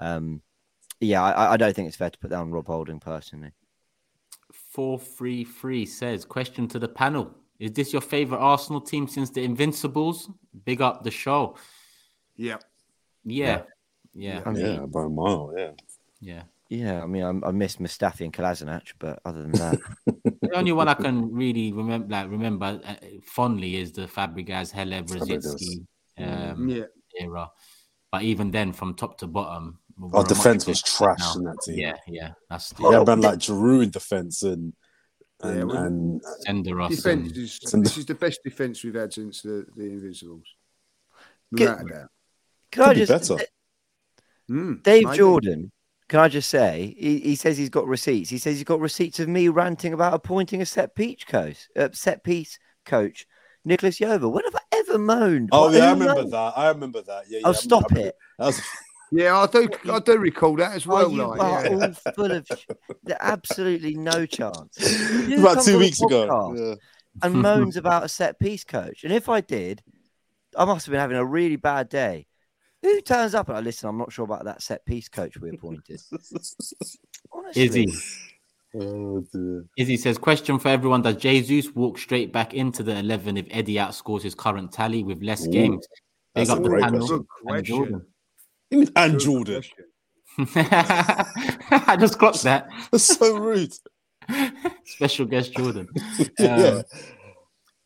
um, 0.00 0.42
yeah, 1.00 1.22
I, 1.22 1.54
I 1.54 1.56
don't 1.56 1.74
think 1.74 1.88
it's 1.88 1.96
fair 1.96 2.10
to 2.10 2.18
put 2.18 2.30
down 2.30 2.50
Rob 2.50 2.66
Holding 2.66 3.00
personally. 3.00 3.52
433 4.52 5.86
says, 5.86 6.24
question 6.24 6.68
to 6.68 6.78
the 6.78 6.88
panel. 6.88 7.34
Is 7.58 7.72
this 7.72 7.92
your 7.92 8.02
favorite 8.02 8.38
Arsenal 8.38 8.80
team 8.80 9.08
since 9.08 9.30
the 9.30 9.42
Invincibles? 9.42 10.30
Big 10.64 10.82
up 10.82 11.02
the 11.02 11.10
show. 11.10 11.56
Yeah. 12.36 12.58
Yeah. 13.24 13.46
Yeah. 13.46 13.62
I 14.16 14.50
mean, 14.50 14.56
Yeah, 14.66 14.86
by 14.86 15.04
a 15.04 15.08
mile. 15.08 15.52
Yeah. 15.56 15.70
Yeah. 16.20 16.42
Yeah, 16.68 17.00
I 17.04 17.06
mean, 17.06 17.22
I, 17.22 17.48
I 17.48 17.52
miss 17.52 17.76
Mustafi 17.76 18.22
and 18.22 18.32
Kolasinac, 18.32 18.92
but 18.98 19.20
other 19.24 19.42
than 19.42 19.52
that, 19.52 19.78
The 20.42 20.50
only 20.56 20.72
one 20.72 20.88
I 20.88 20.94
can 20.94 21.32
really 21.32 21.72
remember, 21.72 22.08
like 22.08 22.28
remember 22.28 22.80
uh, 22.84 22.94
fondly, 23.24 23.76
is 23.76 23.92
the 23.92 24.06
Fabregas, 24.08 24.72
Hleb, 24.72 25.06
Brzezinski 25.06 25.86
um, 26.18 26.68
Yeah. 26.68 26.84
era. 27.20 27.50
But 28.10 28.22
even 28.22 28.50
then, 28.50 28.72
from 28.72 28.94
top 28.94 29.18
to 29.18 29.28
bottom, 29.28 29.78
Our 30.12 30.24
a 30.24 30.26
defense 30.26 30.66
was 30.66 30.82
better 30.82 30.96
trash 30.96 31.18
now. 31.20 31.34
in 31.36 31.44
that 31.44 31.56
team. 31.64 31.78
Yeah, 31.78 31.96
yeah, 32.08 32.30
that's 32.50 32.74
Yeah, 32.80 32.98
the 32.98 33.04
man, 33.16 33.20
like 33.20 33.38
Giroud 33.38 33.82
in 33.84 33.90
defense 33.90 34.42
and 34.42 34.72
Yeah, 35.44 35.50
and, 35.50 35.68
well- 35.68 35.84
and 35.84 36.22
Senderos. 36.48 36.88
Defense 36.88 37.28
and- 37.28 37.36
is 37.36 37.60
and- 37.74 37.84
this 37.86 37.96
is 37.96 38.06
the 38.06 38.14
best 38.16 38.40
defense 38.42 38.82
we've 38.82 38.94
had 38.94 39.12
since 39.12 39.42
the, 39.42 39.66
the 39.76 39.84
Invincibles. 39.84 40.46
Get- 41.54 41.68
Without 41.78 41.80
a 41.86 41.88
doubt. 42.00 42.10
can 42.72 42.82
I 42.82 42.86
Could 42.88 42.94
be 42.94 43.04
just 43.06 43.28
better. 43.28 43.44
Mm, 44.50 44.82
Dave 44.82 45.04
maybe. 45.04 45.16
Jordan? 45.16 45.72
Can 46.08 46.20
I 46.20 46.28
just 46.28 46.48
say 46.48 46.94
he, 46.98 47.18
he 47.18 47.34
says 47.34 47.58
he's 47.58 47.68
got 47.70 47.86
receipts. 47.86 48.30
He 48.30 48.38
says 48.38 48.54
he's 48.54 48.64
got 48.64 48.78
receipts 48.80 49.18
of 49.18 49.28
me 49.28 49.48
ranting 49.48 49.92
about 49.92 50.14
appointing 50.14 50.62
a 50.62 50.66
set 50.66 50.94
piece 50.94 51.24
coach, 51.24 51.68
uh, 51.76 51.88
set 51.92 52.22
piece 52.22 52.58
coach, 52.84 53.26
Nicolas 53.64 53.98
Jover. 53.98 54.30
When 54.30 54.44
have 54.44 54.54
I 54.54 54.60
ever 54.76 54.98
moaned? 54.98 55.48
oh 55.50 55.66
Why- 55.68 55.76
yeah, 55.78 55.86
I 55.88 55.90
remember 55.92 56.14
moaned? 56.14 56.32
that. 56.32 56.52
I 56.56 56.68
remember 56.68 57.02
that. 57.02 57.24
Yeah, 57.28 57.38
yeah. 57.38 57.46
Oh, 57.46 57.50
I 57.50 57.54
stop 57.54 57.90
remember- 57.90 58.08
it! 58.10 58.16
That 58.38 58.46
was, 58.46 58.62
Yeah, 59.12 59.38
I 59.38 59.46
do. 59.46 59.68
I 59.90 59.98
do 60.00 60.18
recall 60.18 60.56
that 60.56 60.72
as 60.76 60.86
Oh, 60.86 60.90
well. 60.90 61.10
you 61.12 61.24
like, 61.26 61.40
are 61.40 61.66
yeah. 61.66 61.74
all 62.06 62.12
full 62.14 62.32
of 62.32 62.46
sh- 62.46 62.66
the 63.04 63.24
absolutely 63.24 63.94
no 63.94 64.26
chance. 64.26 64.76
it 64.78 65.28
You 65.28 65.42
was 65.42 65.52
about 65.54 65.64
two 65.64 65.78
weeks 65.78 66.00
ago. 66.02 66.54
Yeah. 66.56 66.74
and 67.22 67.34
moans 67.42 67.76
about 67.76 68.04
a 68.04 68.08
set 68.08 68.38
piece 68.40 68.64
coach. 68.64 69.04
And 69.04 69.12
if 69.12 69.28
I 69.28 69.40
did, 69.40 69.82
I 70.56 70.64
must 70.64 70.86
have 70.86 70.90
been 70.92 71.00
having 71.00 71.16
a 71.16 71.24
really 71.24 71.54
bad 71.56 71.88
day. 71.88 72.26
Who 72.82 73.00
turns 73.00 73.34
up 73.34 73.48
and 73.48 73.56
I 73.56 73.60
listen? 73.60 73.88
I'm 73.88 73.98
not 73.98 74.12
sure 74.12 74.24
about 74.24 74.44
that 74.44 74.62
set 74.62 74.84
piece 74.86 75.08
coach 75.08 75.38
we 75.38 75.50
appointed. 75.50 76.00
Honestly, 77.32 77.62
Izzy. 77.62 77.92
Oh, 78.74 79.24
dear. 79.32 79.64
Izzy 79.78 79.96
says, 79.96 80.18
question 80.18 80.58
for 80.58 80.68
everyone. 80.68 81.02
Does 81.02 81.16
Jesus 81.16 81.74
walk 81.74 81.98
straight 81.98 82.32
back 82.32 82.54
into 82.54 82.82
the 82.82 82.98
11 82.98 83.36
if 83.38 83.46
Eddie 83.50 83.76
outscores 83.76 84.22
his 84.22 84.34
current 84.34 84.72
tally 84.72 85.02
with 85.02 85.22
less 85.22 85.46
Ooh, 85.46 85.50
games? 85.50 85.86
Big 86.34 86.46
that's 86.46 86.50
a 86.50 86.54
up 86.54 86.62
the 86.62 86.68
great 86.68 86.82
panel. 86.82 87.00
question. 87.06 87.26
Good 87.46 87.56
and. 87.56 87.64
Jordan. 87.64 88.06
You 88.70 88.78
mean 88.78 88.92
and 88.96 89.20
Jordan. 89.20 89.62
I 90.38 91.96
just 91.98 92.18
clocked 92.18 92.42
that. 92.42 92.68
That's 92.90 93.04
so 93.04 93.38
rude. 93.38 93.72
Special 94.84 95.24
guest 95.24 95.52
Jordan. 95.54 95.88
yeah. 96.38 96.56
Um, 96.56 96.82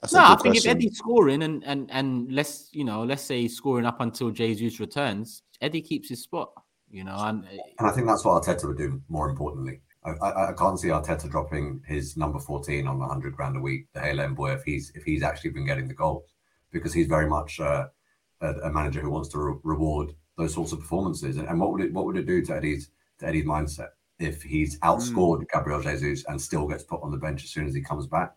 That's 0.00 0.12
No, 0.12 0.20
I 0.20 0.36
think 0.36 0.56
if. 0.56 0.66
Eddie's 0.66 0.96
scoring 0.98 1.42
and 1.42 1.62
and 1.64 1.90
and 1.90 2.32
let's 2.32 2.68
you 2.72 2.84
know, 2.84 3.04
let's 3.04 3.22
say 3.22 3.42
he's 3.42 3.56
scoring 3.56 3.86
up 3.86 4.00
until 4.00 4.30
Jesus 4.30 4.80
returns, 4.80 5.42
Eddie 5.60 5.82
keeps 5.82 6.08
his 6.08 6.22
spot. 6.22 6.52
You 6.90 7.04
know, 7.04 7.16
and 7.16 7.44
And 7.78 7.88
I 7.88 7.92
think 7.92 8.06
that's 8.06 8.24
what 8.24 8.42
Arteta 8.42 8.66
would 8.66 8.78
do 8.78 9.00
more 9.08 9.28
importantly. 9.28 9.80
I, 10.04 10.10
I, 10.10 10.50
I 10.50 10.52
can't 10.54 10.78
see 10.78 10.88
Arteta 10.88 11.30
dropping 11.30 11.82
his 11.86 12.16
number 12.16 12.38
14 12.38 12.86
on 12.86 12.98
100 12.98 13.36
grand 13.36 13.56
a 13.56 13.60
week, 13.60 13.86
the 13.92 14.00
Hale 14.00 14.20
End 14.20 14.34
boy, 14.34 14.52
if 14.52 14.64
he's 14.64 14.90
if 14.94 15.04
he's 15.04 15.22
actually 15.22 15.50
been 15.50 15.66
getting 15.66 15.88
the 15.88 15.94
goals, 15.94 16.34
because 16.72 16.92
he's 16.92 17.06
very 17.06 17.28
much 17.28 17.60
uh, 17.60 17.86
a, 18.40 18.48
a 18.48 18.72
manager 18.72 19.00
who 19.00 19.10
wants 19.10 19.28
to 19.30 19.38
re- 19.38 19.58
reward 19.62 20.12
those 20.36 20.54
sorts 20.54 20.72
of 20.72 20.80
performances. 20.80 21.36
And, 21.36 21.48
and 21.48 21.60
what 21.60 21.72
would 21.72 21.82
it 21.82 21.92
what 21.92 22.06
would 22.06 22.16
it 22.16 22.26
do 22.26 22.42
to 22.46 22.56
Eddie's 22.56 22.90
to 23.18 23.26
Eddie's 23.26 23.44
mindset 23.44 23.90
if 24.18 24.42
he's 24.42 24.78
outscored 24.80 25.44
Gabriel 25.52 25.82
Jesus 25.82 26.24
and 26.28 26.40
still 26.40 26.66
gets 26.66 26.82
put 26.82 27.02
on 27.02 27.10
the 27.10 27.16
bench 27.16 27.44
as 27.44 27.50
soon 27.50 27.66
as 27.66 27.74
he 27.74 27.82
comes 27.82 28.06
back? 28.06 28.32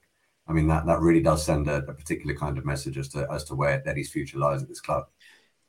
I 0.48 0.54
mean 0.54 0.68
that 0.68 0.86
that 0.86 1.00
really 1.00 1.22
does 1.22 1.46
send 1.46 1.68
a, 1.68 1.78
a 1.78 1.94
particular 1.94 2.36
kind 2.36 2.58
of 2.58 2.66
message 2.66 2.98
as 2.98 3.08
to 3.10 3.28
as 3.32 3.44
to 3.46 3.56
where 3.56 3.82
Eddie's 3.88 4.12
future 4.12 4.38
lies 4.38 4.62
at 4.62 4.68
this 4.68 4.82
club. 4.82 5.06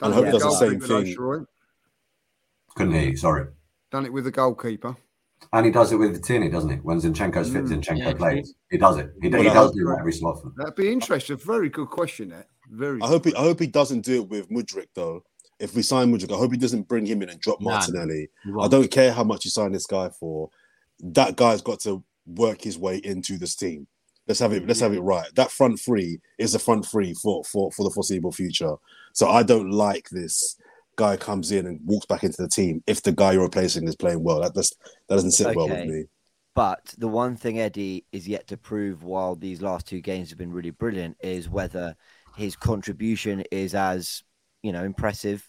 And 0.00 0.12
Done 0.12 0.24
I 0.24 0.28
it 0.28 0.32
hope 0.32 0.40
does 0.40 0.42
the 0.60 0.66
same 0.68 0.80
thing. 0.80 1.14
Troy. 1.14 1.38
Couldn't 2.74 2.94
hear 2.94 3.10
you, 3.10 3.16
sorry. 3.16 3.46
Done 3.92 4.04
it 4.06 4.12
with 4.12 4.24
the 4.24 4.32
goalkeeper. 4.32 4.96
And 5.52 5.66
he 5.66 5.70
does 5.70 5.92
it 5.92 5.96
with 5.96 6.14
the 6.14 6.20
Tierney, 6.20 6.48
doesn't 6.48 6.70
he? 6.70 6.76
When 6.76 6.98
Zinchenko's 7.00 7.52
fit, 7.52 7.64
Mm. 7.64 7.68
Zinchenko 7.82 7.98
Yeah, 7.98 8.14
plays. 8.14 8.54
He 8.70 8.78
does 8.78 8.96
it. 8.96 9.12
He, 9.22 9.28
Well, 9.28 9.42
he 9.42 9.48
does 9.48 9.54
hope- 9.56 9.74
do 9.74 9.84
that 9.84 9.98
every 10.00 10.12
so 10.12 10.26
often. 10.26 10.52
That'd 10.56 10.74
be 10.74 10.90
interesting. 10.90 11.36
Very 11.36 11.68
good 11.68 11.88
question. 11.90 12.30
That 12.30 12.48
very. 12.70 13.00
I 13.02 13.06
hope 13.06 13.26
he 13.26 13.34
I 13.36 13.40
hope 13.42 13.60
he 13.60 13.66
doesn't 13.68 14.00
do 14.00 14.22
it 14.22 14.28
with 14.28 14.48
Mudryk 14.50 14.88
though. 14.94 15.22
If 15.60 15.76
we 15.76 15.82
sign 15.82 16.12
Mudryk, 16.12 16.32
I 16.34 16.38
hope 16.38 16.50
he 16.50 16.58
doesn't 16.58 16.88
bring 16.88 17.06
him 17.06 17.22
in 17.22 17.28
and 17.28 17.38
drop 17.40 17.60
Nah, 17.60 17.70
Martinelli. 17.72 18.28
he 18.42 18.52
I 18.60 18.66
don't 18.66 18.90
care 18.90 19.12
how 19.12 19.22
much 19.22 19.44
you 19.44 19.50
sign 19.52 19.70
this 19.70 19.86
guy 19.86 20.08
for. 20.08 20.50
That 21.00 21.36
guy's 21.36 21.62
got 21.62 21.78
to 21.80 22.02
work 22.26 22.62
his 22.62 22.76
way 22.78 22.96
into 22.96 23.38
this 23.38 23.54
team. 23.54 23.86
Let's 24.26 24.40
have 24.40 24.52
it. 24.52 24.66
Let's 24.66 24.80
have 24.80 24.94
it 24.94 25.00
right. 25.00 25.28
That 25.34 25.50
front 25.50 25.78
three 25.78 26.18
is 26.38 26.54
a 26.54 26.58
front 26.58 26.86
three 26.86 27.14
for 27.14 27.44
for 27.44 27.70
for 27.72 27.84
the 27.84 27.90
foreseeable 27.90 28.32
future. 28.32 28.74
So 29.12 29.28
I 29.28 29.42
don't 29.42 29.70
like 29.70 30.08
this 30.10 30.56
guy 30.96 31.16
comes 31.16 31.50
in 31.52 31.66
and 31.66 31.80
walks 31.84 32.06
back 32.06 32.24
into 32.24 32.40
the 32.40 32.48
team 32.48 32.82
if 32.86 33.02
the 33.02 33.12
guy 33.12 33.32
you're 33.32 33.42
replacing 33.42 33.86
is 33.86 33.96
playing 33.96 34.22
well. 34.22 34.40
That 34.40 34.54
just 34.54 34.76
that 35.08 35.16
doesn't 35.16 35.32
sit 35.32 35.54
well 35.54 35.68
with 35.68 35.86
me. 35.86 36.04
But 36.54 36.94
the 36.98 37.08
one 37.08 37.36
thing 37.36 37.58
Eddie 37.58 38.06
is 38.12 38.28
yet 38.28 38.46
to 38.48 38.56
prove 38.56 39.02
while 39.02 39.34
these 39.34 39.60
last 39.60 39.88
two 39.88 40.00
games 40.00 40.30
have 40.30 40.38
been 40.38 40.52
really 40.52 40.70
brilliant 40.70 41.16
is 41.20 41.48
whether 41.48 41.96
his 42.36 42.54
contribution 42.54 43.42
is 43.50 43.74
as, 43.74 44.22
you 44.62 44.72
know, 44.72 44.84
impressive 44.84 45.48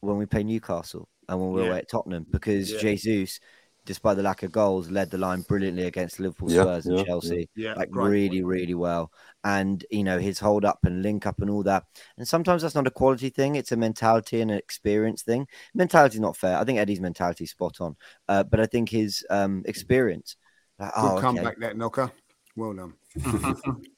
when 0.00 0.16
we 0.16 0.26
play 0.26 0.42
Newcastle 0.42 1.08
and 1.28 1.40
when 1.40 1.50
we're 1.50 1.62
Yeah. 1.62 1.68
away 1.68 1.78
at 1.78 1.88
Tottenham 1.88 2.26
because 2.30 2.72
Yeah. 2.72 2.78
Jesus 2.78 3.38
despite 3.86 4.16
the 4.16 4.22
lack 4.22 4.42
of 4.42 4.52
goals, 4.52 4.90
led 4.90 5.10
the 5.10 5.16
line 5.18 5.40
brilliantly 5.42 5.84
against 5.84 6.20
Liverpool, 6.20 6.52
Yeah, 6.52 6.62
Spurs, 6.62 6.86
and 6.86 6.98
yeah, 6.98 7.04
Chelsea. 7.04 7.48
yeah. 7.54 7.70
Yeah, 7.70 7.74
like 7.74 7.90
great 7.90 8.10
really, 8.10 8.42
really 8.42 8.74
well. 8.74 9.10
And 9.44 9.84
you 9.90 10.04
know 10.04 10.18
his 10.18 10.38
hold 10.38 10.64
up 10.64 10.80
and 10.84 11.02
link 11.02 11.26
up 11.26 11.40
and 11.40 11.48
all 11.48 11.62
that. 11.62 11.84
And 12.18 12.28
sometimes 12.28 12.62
that's 12.62 12.74
not 12.74 12.86
a 12.86 12.90
quality 12.90 13.30
thing; 13.30 13.54
it's 13.54 13.72
a 13.72 13.76
mentality 13.76 14.40
and 14.42 14.50
an 14.50 14.58
experience 14.58 15.22
thing. 15.22 15.46
Mentality's 15.74 16.20
not 16.20 16.36
fair. 16.36 16.58
I 16.58 16.64
think 16.64 16.78
Eddie's 16.78 17.00
mentality 17.00 17.44
is 17.44 17.50
spot 17.50 17.80
on, 17.80 17.96
uh, 18.28 18.42
but 18.42 18.60
I 18.60 18.66
think 18.66 18.90
his 18.90 19.24
um, 19.30 19.62
experience. 19.66 20.36
like, 20.78 20.92
Good 20.94 21.00
oh, 21.02 21.12
okay. 21.12 21.20
comeback, 21.22 21.58
that 21.60 21.76
knocker. 21.76 22.12
Well 22.56 22.74
done. 22.74 22.94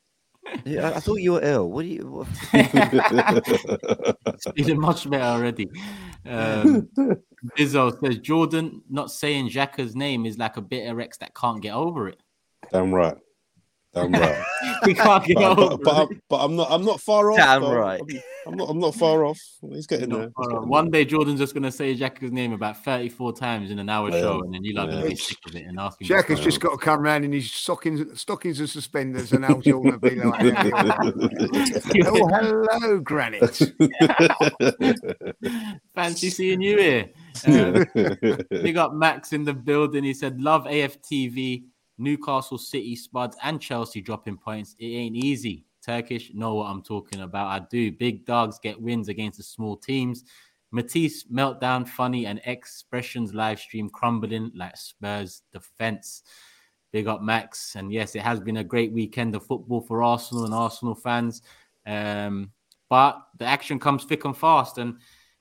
Yeah, 0.64 0.90
I, 0.90 0.96
I 0.96 1.00
thought 1.00 1.16
you 1.16 1.32
were 1.32 1.42
ill. 1.42 1.70
What 1.70 1.82
do 1.82 1.88
you? 1.88 2.06
What? 2.06 2.28
It's 4.26 4.46
feeling 4.54 4.80
much 4.80 5.08
better 5.10 5.24
already. 5.24 5.68
Um, 6.24 6.88
Bizzo 7.56 7.98
says 8.00 8.18
Jordan 8.18 8.82
not 8.88 9.10
saying 9.10 9.48
Xhaka's 9.48 9.96
name 9.96 10.26
is 10.26 10.38
like 10.38 10.56
a 10.56 10.60
bitter 10.60 11.00
ex 11.00 11.18
that 11.18 11.34
can't 11.34 11.60
get 11.60 11.74
over 11.74 12.08
it. 12.08 12.20
Damn 12.72 12.94
right. 12.94 13.16
Damn 13.94 14.12
right. 14.12 14.44
He 14.84 14.94
can't 14.94 15.24
get 15.24 15.36
but, 15.36 15.58
over 15.58 15.76
but, 15.76 15.82
but. 15.82 15.94
I'm, 16.02 16.22
but 16.28 16.36
I'm 16.44 16.56
not. 16.56 16.68
I'm 16.70 16.84
not 16.84 17.00
far 17.00 17.32
off. 17.32 17.36
Damn 17.38 17.62
though. 17.62 17.74
right. 17.74 18.00
I'm, 18.46 18.52
I'm 18.52 18.56
not. 18.56 18.68
I'm 18.70 18.78
not 18.78 18.94
far 18.94 19.24
off. 19.24 19.38
He's 19.70 19.86
getting 19.86 20.10
there. 20.10 20.30
He's 20.38 20.46
getting 20.48 20.68
one 20.68 20.90
day 20.90 21.04
Jordan's 21.04 21.40
just 21.40 21.52
gonna 21.52 21.72
say 21.72 21.94
Xhaka's 21.94 22.30
name 22.30 22.52
about 22.52 22.82
34 22.84 23.32
times 23.34 23.70
in 23.70 23.78
an 23.80 23.88
hour 23.88 24.10
Yeah. 24.10 24.20
show, 24.20 24.40
and 24.42 24.54
then 24.54 24.62
you 24.64 24.74
like 24.74 24.88
Yeah. 24.88 24.94
gonna 24.96 25.08
be 25.08 25.16
sick 25.16 25.38
of 25.46 25.56
it 25.56 25.64
and 25.66 25.80
asking. 25.80 26.06
Jack 26.06 26.26
has 26.28 26.40
just 26.40 26.60
got 26.60 26.70
to 26.72 26.76
come 26.78 27.00
round 27.00 27.24
in 27.24 27.32
his 27.32 27.50
stockings, 27.50 28.20
stockings 28.20 28.60
and 28.60 28.70
suspenders, 28.70 29.32
and 29.32 29.44
Al 29.44 29.60
Jordan 29.60 29.92
will 29.92 29.98
be 30.10 30.14
like, 30.20 30.44
"Oh, 32.06 32.28
hello, 32.28 33.00
Granite." 33.00 33.72
Fancy 35.94 36.30
seeing 36.30 36.60
you 36.60 36.78
here. 36.78 37.10
Um, 37.46 37.84
Big 38.50 38.76
up 38.76 38.92
Max 38.94 39.32
in 39.32 39.44
the 39.44 39.54
building. 39.54 40.04
He 40.04 40.14
said, 40.14 40.40
Love 40.40 40.64
AFTV, 40.64 41.64
Newcastle 41.98 42.58
City, 42.58 42.96
Spuds, 42.96 43.36
and 43.42 43.60
Chelsea 43.60 44.00
dropping 44.00 44.38
points. 44.38 44.74
It 44.78 44.86
ain't 44.86 45.16
easy. 45.16 45.64
Turkish 45.84 46.32
know 46.34 46.54
what 46.54 46.66
I'm 46.66 46.82
talking 46.82 47.22
about. 47.22 47.48
I 47.48 47.64
do. 47.70 47.92
Big 47.92 48.24
dogs 48.24 48.58
get 48.58 48.80
wins 48.80 49.08
against 49.08 49.38
the 49.38 49.44
small 49.44 49.76
teams. 49.76 50.24
Matisse 50.70 51.24
meltdown, 51.24 51.88
funny, 51.88 52.26
and 52.26 52.40
expressions 52.44 53.32
live 53.32 53.58
stream 53.58 53.88
crumbling 53.88 54.50
like 54.54 54.76
Spurs 54.76 55.42
defense. 55.52 56.22
Big 56.92 57.06
up 57.06 57.22
Max. 57.22 57.74
And 57.74 57.92
yes, 57.92 58.14
it 58.14 58.22
has 58.22 58.40
been 58.40 58.58
a 58.58 58.64
great 58.64 58.92
weekend 58.92 59.34
of 59.34 59.46
football 59.46 59.80
for 59.80 60.02
Arsenal 60.02 60.44
and 60.44 60.54
Arsenal 60.54 60.94
fans. 60.94 61.42
Um, 61.86 62.52
but 62.90 63.22
the 63.38 63.44
action 63.46 63.78
comes 63.78 64.04
thick 64.04 64.24
and 64.24 64.36
fast. 64.36 64.78
And 64.78 64.98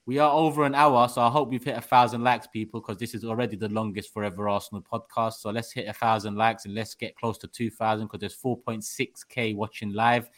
we 0.08 0.20
are 0.20 0.32
over 0.32 0.64
an 0.64 0.74
hour, 0.74 1.10
so 1.10 1.22
I 1.22 1.30
hope 1.30 1.50
we've 1.50 1.66
hit 1.66 1.78
a 1.78 1.82
thousand 1.82 2.24
likes, 2.24 2.48
people, 2.48 2.80
because 2.80 2.98
this 2.98 3.14
is 3.14 3.26
already 3.26 3.58
the 3.58 3.68
longest 3.68 4.14
Forever 4.14 4.48
Arsenal 4.48 4.82
podcast. 4.82 5.34
So 5.34 5.50
let's 5.50 5.74
hit 5.74 5.86
a 5.86 5.92
thousand 5.92 6.38
likes 6.38 6.64
and 6.64 6.74
let's 6.74 6.96
get 6.96 7.18
close 7.18 7.38
to 7.40 7.48
two 7.48 7.70
thousand 7.70 8.08
because 8.08 8.22
there's 8.22 8.42
4.6k 8.42 9.54
watching 9.58 9.92
live, 9.92 10.30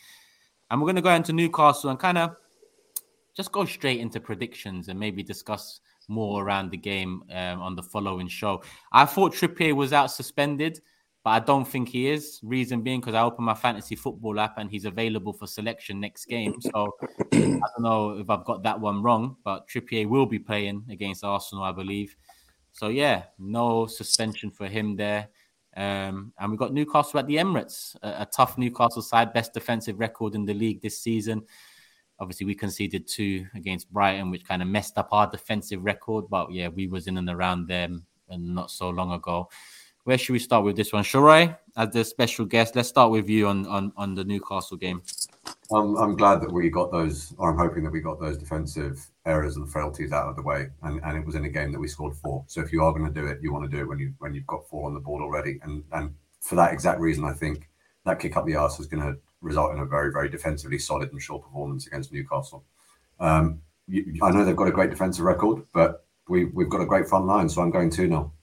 and 0.71 0.81
we're 0.81 0.87
gonna 0.87 1.03
go 1.03 1.13
into 1.13 1.33
Newcastle 1.33 1.91
and 1.91 1.99
kind 1.99 2.17
of 2.17 2.35
just 3.37 3.51
go 3.51 3.63
straight 3.63 3.99
into 3.99 4.19
predictions 4.19 4.87
and 4.87 4.99
maybe 4.99 5.21
discuss 5.21 5.81
more 6.07 6.43
around 6.43 6.71
the 6.71 6.77
game 6.77 7.23
um, 7.31 7.61
on 7.61 7.75
the 7.75 7.83
following 7.83 8.27
show. 8.27 8.63
I 8.91 9.05
thought 9.05 9.35
Trippier 9.35 9.75
was 9.75 9.93
out 9.93 10.09
suspended, 10.09 10.81
but 11.23 11.31
I 11.31 11.39
don't 11.39 11.67
think 11.67 11.89
he 11.89 12.09
is. 12.09 12.39
Reason 12.43 12.81
being 12.81 13.01
because 13.01 13.15
I 13.15 13.23
opened 13.23 13.45
my 13.45 13.53
fantasy 13.53 13.95
football 13.95 14.39
app 14.39 14.57
and 14.57 14.69
he's 14.71 14.85
available 14.85 15.33
for 15.33 15.47
selection 15.47 15.99
next 15.99 16.25
game. 16.25 16.55
So 16.61 16.95
I 17.33 17.37
don't 17.37 17.61
know 17.79 18.17
if 18.17 18.29
I've 18.29 18.45
got 18.45 18.63
that 18.63 18.79
one 18.79 19.03
wrong, 19.03 19.35
but 19.43 19.67
Trippier 19.67 20.07
will 20.07 20.25
be 20.25 20.39
playing 20.39 20.85
against 20.89 21.23
Arsenal, 21.23 21.63
I 21.63 21.71
believe. 21.71 22.15
So 22.71 22.87
yeah, 22.87 23.23
no 23.37 23.85
suspension 23.87 24.49
for 24.49 24.67
him 24.67 24.95
there. 24.95 25.27
Um, 25.75 26.33
and 26.39 26.51
we've 26.51 26.59
got 26.59 26.73
Newcastle 26.73 27.19
at 27.19 27.27
the 27.27 27.35
Emirates, 27.35 27.95
a, 28.01 28.21
a 28.21 28.27
tough 28.33 28.57
Newcastle 28.57 29.01
side, 29.01 29.33
best 29.33 29.53
defensive 29.53 29.99
record 29.99 30.35
in 30.35 30.45
the 30.45 30.53
league 30.53 30.81
this 30.81 30.99
season. 30.99 31.43
Obviously, 32.19 32.45
we 32.45 32.55
conceded 32.55 33.07
two 33.07 33.45
against 33.55 33.91
Brighton, 33.91 34.29
which 34.29 34.45
kind 34.45 34.61
of 34.61 34.67
messed 34.67 34.97
up 34.97 35.09
our 35.11 35.29
defensive 35.29 35.83
record. 35.83 36.25
But 36.29 36.51
yeah, 36.51 36.67
we 36.67 36.87
was 36.87 37.07
in 37.07 37.17
and 37.17 37.29
around 37.29 37.67
them 37.67 38.05
and 38.29 38.53
not 38.55 38.71
so 38.71 38.89
long 38.89 39.13
ago. 39.13 39.49
Where 40.09 40.17
should 40.17 40.33
we 40.33 40.39
start 40.39 40.63
with 40.65 40.75
this 40.75 40.91
one? 40.91 41.03
Sheroy, 41.03 41.55
as 41.77 41.91
the 41.91 42.03
special 42.03 42.43
guest, 42.43 42.75
let's 42.75 42.89
start 42.89 43.11
with 43.11 43.29
you 43.29 43.47
on 43.47 43.67
on, 43.67 43.93
on 43.95 44.15
the 44.15 44.23
Newcastle 44.23 44.75
game. 44.75 45.03
I'm, 45.71 45.95
I'm 45.97 46.15
glad 46.15 46.41
that 46.41 46.51
we 46.51 46.67
got 46.71 46.91
those, 46.91 47.35
or 47.37 47.51
I'm 47.51 47.59
hoping 47.59 47.83
that 47.83 47.91
we 47.91 47.99
got 47.99 48.19
those 48.19 48.35
defensive 48.35 49.05
errors 49.27 49.55
and 49.55 49.71
frailties 49.71 50.11
out 50.11 50.27
of 50.27 50.35
the 50.35 50.41
way, 50.41 50.69
and, 50.81 50.99
and 51.03 51.15
it 51.15 51.23
was 51.23 51.35
in 51.35 51.45
a 51.45 51.49
game 51.49 51.71
that 51.73 51.79
we 51.79 51.87
scored 51.87 52.15
four. 52.15 52.43
So 52.47 52.59
if 52.59 52.73
you 52.73 52.83
are 52.83 52.91
going 52.91 53.05
to 53.05 53.13
do 53.13 53.27
it, 53.27 53.37
you 53.43 53.53
want 53.53 53.69
to 53.69 53.77
do 53.77 53.83
it 53.83 53.87
when 53.87 53.99
you 53.99 54.11
when 54.17 54.33
you've 54.33 54.47
got 54.47 54.67
four 54.67 54.87
on 54.87 54.95
the 54.95 54.99
board 54.99 55.21
already, 55.21 55.59
and 55.61 55.83
and 55.91 56.15
for 56.41 56.55
that 56.55 56.73
exact 56.73 56.99
reason, 56.99 57.23
I 57.23 57.33
think 57.33 57.69
that 58.05 58.19
kick 58.19 58.35
up 58.35 58.47
the 58.47 58.55
arse 58.55 58.79
is 58.79 58.87
going 58.87 59.03
to 59.03 59.15
result 59.41 59.73
in 59.73 59.79
a 59.79 59.85
very 59.85 60.11
very 60.11 60.27
defensively 60.27 60.79
solid 60.79 61.11
and 61.11 61.21
sure 61.21 61.37
performance 61.37 61.85
against 61.85 62.11
Newcastle. 62.11 62.63
Um, 63.19 63.61
you, 63.87 64.15
I 64.23 64.31
know 64.31 64.43
they've 64.43 64.55
got 64.55 64.69
a 64.69 64.71
great 64.71 64.89
defensive 64.89 65.23
record, 65.23 65.67
but 65.71 66.07
we 66.27 66.45
we've 66.45 66.69
got 66.69 66.81
a 66.81 66.87
great 66.87 67.07
front 67.07 67.27
line, 67.27 67.47
so 67.47 67.61
I'm 67.61 67.69
going 67.69 67.91
two 67.91 68.07
0 68.07 68.33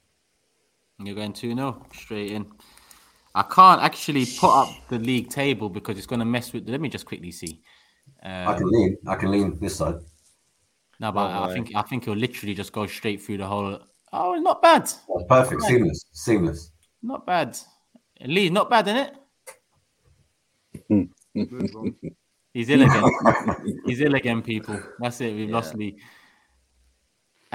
You're 0.98 1.14
going 1.14 1.32
2 1.32 1.54
0 1.54 1.86
straight 1.94 2.32
in. 2.32 2.46
I 3.34 3.42
can't 3.42 3.82
actually 3.82 4.24
put 4.24 4.50
up 4.50 4.68
the 4.88 4.98
league 4.98 5.28
table 5.28 5.68
because 5.68 5.98
it's 5.98 6.06
going 6.06 6.20
to 6.20 6.24
mess 6.24 6.52
with. 6.52 6.68
Let 6.68 6.80
me 6.80 6.88
just 6.88 7.04
quickly 7.04 7.30
see. 7.30 7.60
I 8.22 8.54
can 8.54 8.64
Um, 8.64 8.70
lean, 8.70 8.96
I 9.06 9.14
can 9.16 9.30
lean 9.30 9.58
this 9.60 9.76
side. 9.76 9.96
no, 11.00 11.12
but 11.12 11.30
Oh, 11.30 11.44
I 11.44 11.52
think 11.52 11.72
I 11.74 11.82
think 11.82 12.04
it'll 12.04 12.16
literally 12.16 12.54
just 12.54 12.72
go 12.72 12.86
straight 12.86 13.20
through 13.22 13.38
the 13.38 13.46
whole. 13.46 13.78
Oh, 14.12 14.34
not 14.36 14.62
bad, 14.62 14.82
That's 14.82 15.02
perfect, 15.28 15.62
seamless, 15.62 16.04
seamless. 16.12 16.72
not 17.02 17.26
bad. 17.26 17.58
Lee, 18.24 18.48
not 18.48 18.70
bad, 18.70 18.88
isn't 18.88 19.12
it? 20.88 21.08
He's 22.54 22.70
ill 22.70 22.82
again. 22.82 23.04
He's 23.86 24.00
ill 24.00 24.14
again, 24.14 24.40
people. 24.40 24.80
That's 24.98 25.20
it. 25.20 25.34
We've 25.34 25.50
lost 25.50 25.74
Lee. 25.74 25.98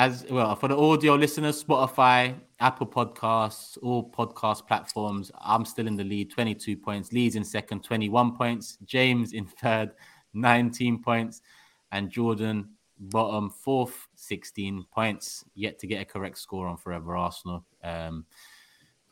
As 0.02 0.26
well 0.32 0.56
for 0.56 0.68
the 0.68 0.76
audio 0.76 1.14
listeners, 1.14 1.64
Spotify, 1.64 2.34
Apple 2.60 2.88
Podcasts, 2.88 3.78
all 3.84 4.10
podcast 4.10 4.66
platforms. 4.66 5.32
I'm 5.40 5.64
still 5.64 5.86
in 5.86 5.96
the 5.96 6.04
lead, 6.04 6.32
22 6.32 6.76
points. 6.76 7.14
Lee's 7.14 7.36
in 7.36 7.44
second, 7.44 7.84
21 7.84 8.36
points. 8.36 8.80
James 8.84 9.34
in 9.34 9.46
third, 9.46 9.92
19 10.34 11.04
points, 11.04 11.44
and 11.92 12.10
Jordan 12.10 12.70
bottom 12.98 13.52
fourth, 13.52 14.08
16 14.16 14.88
points. 14.92 15.46
Yet 15.54 15.78
to 15.78 15.86
get 15.86 16.02
a 16.02 16.06
correct 16.06 16.40
score 16.40 16.66
on 16.66 16.78
Forever 16.78 17.16
Arsenal. 17.16 17.64
Um, 17.84 18.26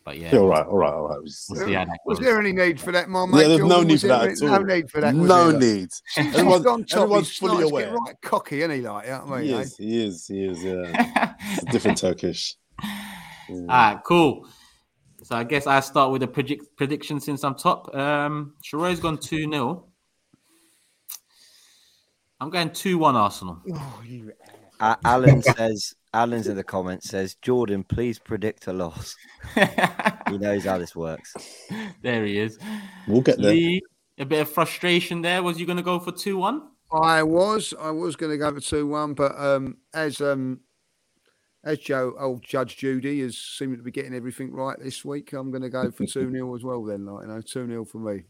but 0.10 0.18
yeah, 0.18 0.36
all 0.36 0.48
right, 0.48 0.66
all 0.66 0.78
right, 0.80 0.92
all 0.92 1.08
right. 1.08 1.20
we'll 1.22 1.28
see 1.68 1.74
how 1.74 1.86
Was 2.04 2.18
there 2.18 2.40
any 2.40 2.52
need 2.52 2.82
for 2.82 2.92
that, 2.92 3.08
my 3.10 3.28
mate? 3.28 3.42
Yeah, 3.42 3.48
there's 3.50 3.60
no 3.60 3.68
Jordan? 3.70 3.88
need 3.90 3.94
Was 3.94 4.02
for 4.02 4.08
that 4.08 4.28
at 4.30 4.42
all. 4.42 4.50
No 4.50 4.64
need 4.64 4.90
for 4.90 5.02
that. 5.02 5.14
was 5.14 5.30
no 5.30 5.52
there? 5.52 5.60
need. 5.60 5.90
He's 6.16 6.36
Everyone, 6.36 6.68
on 6.68 6.86
top. 6.86 7.02
everyone's 7.02 7.30
He's 7.30 7.38
fully 7.38 7.58
nice, 7.62 7.70
aware. 7.72 7.94
Right 7.94 8.16
cocky, 8.24 8.62
isn't 8.64 8.72
he? 8.76 8.82
Like, 8.82 9.06
yeah, 9.06 9.22
I 9.22 9.38
mean? 9.38 9.46
He 9.46 9.54
eh? 9.54 9.60
is. 9.60 9.78
He 9.78 10.04
is. 10.04 10.28
He 10.28 10.46
is. 10.46 10.64
Yeah. 10.64 11.36
It's 11.52 11.62
a 11.62 11.66
different 11.72 12.00
Turkish. 12.00 12.56
All 13.52 13.66
right, 13.68 14.00
cool. 14.04 14.48
So 15.22 15.36
I 15.36 15.44
guess 15.44 15.68
I 15.68 15.80
start 15.82 16.12
with 16.12 16.24
a 16.24 16.28
predict- 16.28 16.76
prediction 16.76 17.20
since 17.20 17.44
I'm 17.44 17.54
top. 17.54 17.94
Um, 17.94 18.56
Sheroy's 18.64 19.00
gone 19.00 19.20
2 19.20 19.52
0. 19.52 19.86
I'm 22.42 22.50
going 22.50 22.72
2 22.72 22.98
1 22.98 23.16
Arsenal. 23.16 23.62
Oh, 23.72 24.02
you- 24.04 24.32
Uh, 24.80 24.96
Alan 25.04 25.42
says, 25.42 25.94
Alan's 26.14 26.48
in 26.48 26.56
the 26.56 26.64
comments 26.64 27.10
says, 27.10 27.36
Jordan, 27.42 27.84
please 27.84 28.18
predict 28.18 28.68
a 28.68 28.74
loss. 28.74 29.16
He 30.30 30.38
knows 30.38 30.64
how 30.64 30.78
this 30.78 30.96
works. 30.96 31.34
there 32.02 32.24
he 32.24 32.38
is. 32.38 32.60
We'll 33.08 33.22
get 33.22 33.42
there. 33.42 33.52
Lee, 33.52 33.82
a 34.18 34.26
bit 34.26 34.42
of 34.42 34.50
frustration 34.50 35.22
there. 35.22 35.42
Was 35.42 35.60
you 35.60 35.66
going 35.66 35.78
to 35.78 35.84
go 35.84 36.00
for 36.00 36.12
2 36.12 36.38
1? 36.38 36.62
I 36.92 37.24
was, 37.24 37.74
I 37.80 37.92
was 37.92 38.16
going 38.16 38.32
to 38.32 38.38
go 38.38 38.54
for 38.54 38.60
two 38.60 38.88
one, 38.88 39.14
but 39.14 39.40
um, 39.40 39.78
as 39.94 40.22
um, 40.22 40.62
as 41.64 41.78
Joe, 41.80 42.16
old 42.20 42.44
Judge 42.44 42.78
Judy, 42.78 43.22
has 43.22 43.38
seemed 43.38 43.78
to 43.78 43.84
be 43.84 43.92
getting 43.92 44.16
everything 44.16 44.52
right 44.52 44.78
this 44.82 45.06
week, 45.06 45.34
I'm 45.34 45.52
going 45.52 45.62
to 45.62 45.70
go 45.70 45.92
for 45.92 46.06
two 46.06 46.32
0 46.32 46.56
as 46.56 46.64
well. 46.64 46.84
Then, 46.84 47.06
like 47.06 47.28
you 47.28 47.34
know, 47.34 47.42
two 47.42 47.68
0 47.68 47.86
for 47.86 48.00
me. 48.00 48.24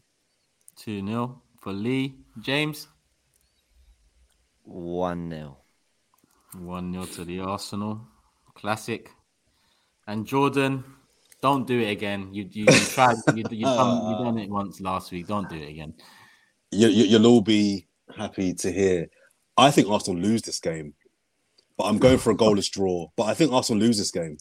2 0.76 1.06
0 1.06 1.42
for 1.60 1.72
Lee. 1.72 2.16
James, 2.40 2.88
1 4.64 5.30
0. 5.30 5.56
1 6.54 6.92
0 6.92 7.04
to 7.04 7.24
the 7.24 7.40
Arsenal. 7.40 8.00
Classic. 8.54 9.10
And 10.06 10.26
Jordan, 10.26 10.84
don't 11.40 11.66
do 11.66 11.78
it 11.80 11.90
again. 11.90 12.28
You 12.32 12.48
you, 12.50 12.64
you 12.64 12.80
tried, 12.80 13.16
you, 13.34 13.44
you, 13.50 13.64
done, 13.64 14.10
you 14.10 14.24
done 14.24 14.38
it 14.38 14.50
once 14.50 14.80
last 14.80 15.12
week. 15.12 15.26
Don't 15.26 15.48
do 15.48 15.56
it 15.56 15.68
again. 15.68 15.94
You, 16.70 16.88
you, 16.88 17.04
you'll 17.04 17.26
all 17.26 17.40
be 17.40 17.86
happy 18.16 18.52
to 18.54 18.72
hear. 18.72 19.08
I 19.56 19.70
think 19.70 19.88
Arsenal 19.88 20.20
lose 20.20 20.42
this 20.42 20.60
game, 20.60 20.94
but 21.76 21.84
I'm 21.84 21.98
going 21.98 22.18
for 22.18 22.30
a 22.30 22.36
goalless 22.36 22.70
draw. 22.70 23.08
But 23.16 23.24
I 23.24 23.34
think 23.34 23.52
Arsenal 23.52 23.82
lose 23.82 23.98
this 23.98 24.10
game. 24.10 24.38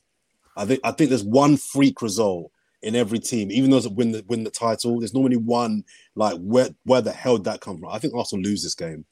I 0.58 0.66
think 0.66 0.80
I 0.84 0.92
think 0.92 1.10
there's 1.10 1.24
one 1.24 1.58
freak 1.58 2.02
result 2.02 2.52
in 2.82 2.96
every 2.96 3.20
team, 3.20 3.52
even 3.52 3.70
those 3.70 3.84
that 3.84 3.94
win 3.94 4.12
the 4.12 4.24
win 4.28 4.44
the 4.44 4.52
title. 4.52 5.00
There's 5.00 5.14
normally 5.14 5.38
one 5.38 5.84
like 6.16 6.38
where 6.40 6.70
where 6.84 7.02
the 7.02 7.12
hell 7.12 7.38
did 7.38 7.46
that 7.46 7.62
come 7.62 7.80
from? 7.80 7.90
I 7.90 8.00
think 8.00 8.14
Arsenal 8.14 8.44
lose 8.44 8.64
this 8.64 8.76
game, 8.76 9.06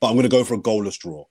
but 0.00 0.08
I'm 0.08 0.14
going 0.14 0.24
to 0.24 0.28
go 0.28 0.44
for 0.44 0.54
a 0.54 0.58
goalless 0.58 0.98
draw. 0.98 1.24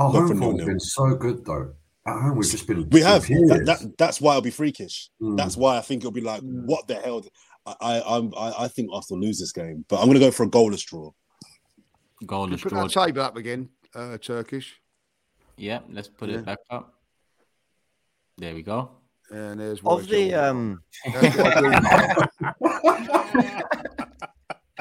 Our 0.00 0.12
Go 0.12 0.18
home 0.20 0.28
form's 0.28 0.40
nil-nil. 0.40 0.66
been 0.66 0.80
so 0.80 1.14
good 1.14 1.44
though. 1.44 1.74
Oh, 2.06 2.32
we've 2.32 2.50
just 2.50 2.66
been. 2.66 2.88
We 2.88 3.02
have. 3.02 3.26
That, 3.26 3.62
that, 3.66 3.92
that's 3.98 4.20
why 4.20 4.32
it'll 4.32 4.42
be 4.42 4.50
freakish. 4.50 5.10
Mm. 5.20 5.36
That's 5.36 5.56
why 5.56 5.76
I 5.76 5.82
think 5.82 6.00
it'll 6.00 6.10
be 6.10 6.22
like, 6.22 6.40
what 6.42 6.88
the 6.88 6.94
hell? 6.94 7.22
I, 7.66 7.74
I, 7.80 7.98
I'm- 7.98 8.32
I, 8.36 8.64
I 8.64 8.68
think 8.68 8.88
Arsenal 8.92 9.20
lose 9.22 9.38
this 9.38 9.52
game, 9.52 9.84
but 9.88 9.96
I'm 9.98 10.06
going 10.06 10.14
to 10.14 10.20
go 10.20 10.30
for 10.30 10.44
a 10.44 10.48
goalless 10.48 10.84
draw. 10.86 11.10
Goalless 12.24 12.62
Put 12.62 12.70
draw. 12.72 12.86
that 12.86 13.06
table 13.06 13.20
up 13.22 13.36
again, 13.36 13.68
uh, 13.94 14.16
Turkish. 14.18 14.80
Yeah, 15.58 15.80
let's 15.92 16.08
put 16.08 16.30
Yeah. 16.30 16.38
it 16.38 16.46
back 16.46 16.58
up. 16.70 16.94
There 18.38 18.54
we 18.54 18.62
go. 18.62 18.90
And 19.30 19.60
there's 19.60 19.80
Of 19.84 20.08
the 20.08 20.34
um, 20.34 20.82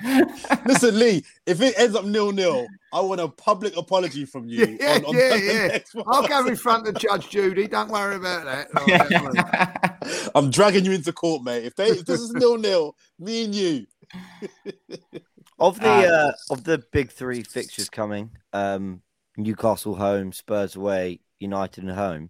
Listen, 0.66 0.98
Lee, 1.00 1.24
if 1.46 1.62
it 1.62 1.74
ends 1.78 1.96
up 1.96 2.06
nil 2.06 2.32
nil, 2.32 2.68
I 2.94 3.02
want 3.02 3.22
a 3.22 3.28
public 3.28 3.76
apology 3.78 4.26
from 4.26 4.48
you. 4.48 4.78
Yeah, 4.80 4.96
on, 4.96 5.06
on 5.06 5.16
yeah, 5.16 5.30
the 5.38 5.44
yeah. 5.46 5.68
next. 5.68 5.96
I'll 6.08 6.28
go 6.28 6.48
in 6.48 6.56
front 6.56 6.88
of 6.88 6.96
Judge 6.96 7.30
Judy. 7.30 7.68
Don't 7.68 7.90
worry 7.90 8.16
about 8.16 8.46
that. 8.46 8.68
Definitely. 8.88 10.30
I'm 10.36 10.50
dragging 10.52 10.86
you 10.86 10.92
into 10.92 11.12
court, 11.14 11.44
mate. 11.44 11.66
If, 11.66 11.76
they, 11.76 11.88
if 11.88 12.06
this 12.06 12.20
is 12.22 12.32
nil 12.32 12.58
nil, 12.58 12.96
me 13.20 13.46
and 13.46 13.56
you. 13.56 13.86
Of 15.60 15.78
the 15.82 15.90
Ah. 15.90 16.30
uh, 16.30 16.32
of 16.52 16.64
the 16.64 16.82
big 16.94 17.12
three 17.12 17.44
fixtures 17.44 17.90
coming, 17.90 18.32
um, 18.54 19.02
Newcastle 19.36 19.94
home, 19.94 20.32
Spurs 20.32 20.78
away, 20.78 21.20
United 21.42 21.88
at 21.90 21.96
home, 21.96 22.30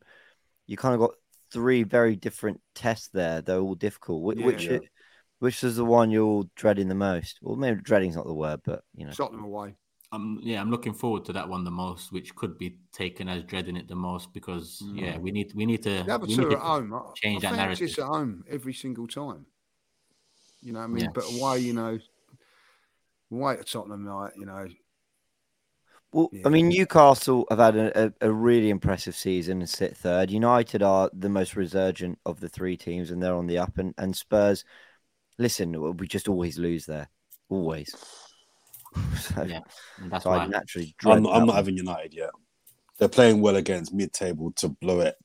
you 0.66 0.78
kind 0.78 0.96
of 0.96 1.00
got 1.00 1.12
three 1.54 1.84
very 1.84 2.16
different 2.16 2.60
tests 2.74 3.10
there. 3.14 3.42
They're 3.44 3.60
all 3.60 3.76
difficult. 3.76 4.24
Which 4.24 4.40
Yeah. 4.40 4.46
which, 4.46 4.66
Yeah. 4.66 4.80
Which 5.40 5.64
is 5.64 5.76
the 5.76 5.86
one 5.86 6.12
you're 6.12 6.24
all 6.26 6.50
dreading 6.56 6.88
the 6.88 6.96
most? 6.96 7.40
Well, 7.42 7.56
maybe 7.56 7.82
dreading's 7.82 8.16
not 8.16 8.28
the 8.28 8.34
word, 8.34 8.62
but 8.64 8.84
you 8.96 9.06
know, 9.06 9.12
Tottenham 9.12 9.44
away. 9.46 9.76
Um, 10.12 10.40
yeah, 10.42 10.60
I'm 10.60 10.72
looking 10.72 10.94
forward 10.94 11.26
to 11.26 11.34
that 11.34 11.48
one 11.48 11.64
the 11.64 11.70
most, 11.72 12.12
which 12.12 12.34
could 12.36 12.58
be 12.58 12.78
taken 12.92 13.30
as 13.30 13.44
dreading 13.44 13.76
it 13.78 13.88
the 13.88 13.96
most 13.96 14.34
because 14.34 14.82
yeah, 14.94 15.18
we 15.18 15.32
need 15.32 15.52
we 15.54 15.66
need 15.66 15.84
to 15.84 16.04
The 16.04 16.16
other 16.16 16.26
we 16.26 16.36
two 16.36 16.42
need 16.42 16.48
are 16.48 16.50
to 16.52 16.56
at 16.58 16.62
home. 16.64 17.02
Change 17.16 17.46
I 17.46 17.52
that 17.52 17.58
narrative. 17.58 17.90
us 17.90 18.00
at 18.00 18.06
home 18.06 18.44
every 18.50 18.74
single 18.74 19.08
time. 19.08 19.46
You 20.62 20.74
know 20.74 20.80
what 20.80 20.86
I 20.86 20.88
mean? 20.88 21.04
Yeah. 21.06 21.12
But 21.14 21.26
why? 21.26 21.58
you 21.58 21.74
know, 21.74 22.00
away 23.32 23.54
at 23.54 23.68
Tottenham, 23.68 24.06
like, 24.06 24.34
you 24.36 24.46
know, 24.46 24.68
Well, 26.12 26.30
Yeah. 26.34 26.42
I 26.46 26.50
mean, 26.50 26.70
Newcastle 26.70 27.46
have 27.50 27.60
had 27.60 27.76
a, 27.76 28.06
a, 28.08 28.14
a 28.22 28.32
really 28.32 28.70
impressive 28.70 29.16
season 29.16 29.60
and 29.60 29.70
sit 29.70 29.96
third. 29.96 30.32
United 30.32 30.82
are 30.82 31.10
the 31.14 31.30
most 31.30 31.56
resurgent 31.56 32.18
of 32.26 32.40
the 32.40 32.50
three 32.50 32.76
teams, 32.78 33.12
and 33.12 33.22
they're 33.22 33.36
on 33.36 33.48
the 33.48 33.60
up. 33.60 33.78
And, 33.78 33.94
and 33.98 34.16
Spurs, 34.18 34.66
listen, 35.40 35.98
we 35.98 36.08
just 36.08 36.28
always 36.28 36.60
lose 36.60 36.86
there, 36.86 37.10
always. 37.50 37.96
so, 39.18 39.44
Yeah, 39.44 39.62
that's 40.10 40.26
so 40.26 40.30
why 40.30 40.38
I 40.40 40.48
naturally. 40.48 40.96
I'm, 41.06 41.26
I'm 41.26 41.48
not 41.48 41.56
having 41.56 41.78
United 41.78 42.14
yet. 42.14 42.30
They're 43.00 43.08
playing 43.08 43.42
well 43.42 43.56
against 43.56 43.94
mid 43.94 44.14
table 44.14 44.52
to 44.58 44.70
blow 44.70 45.00
it. 45.00 45.16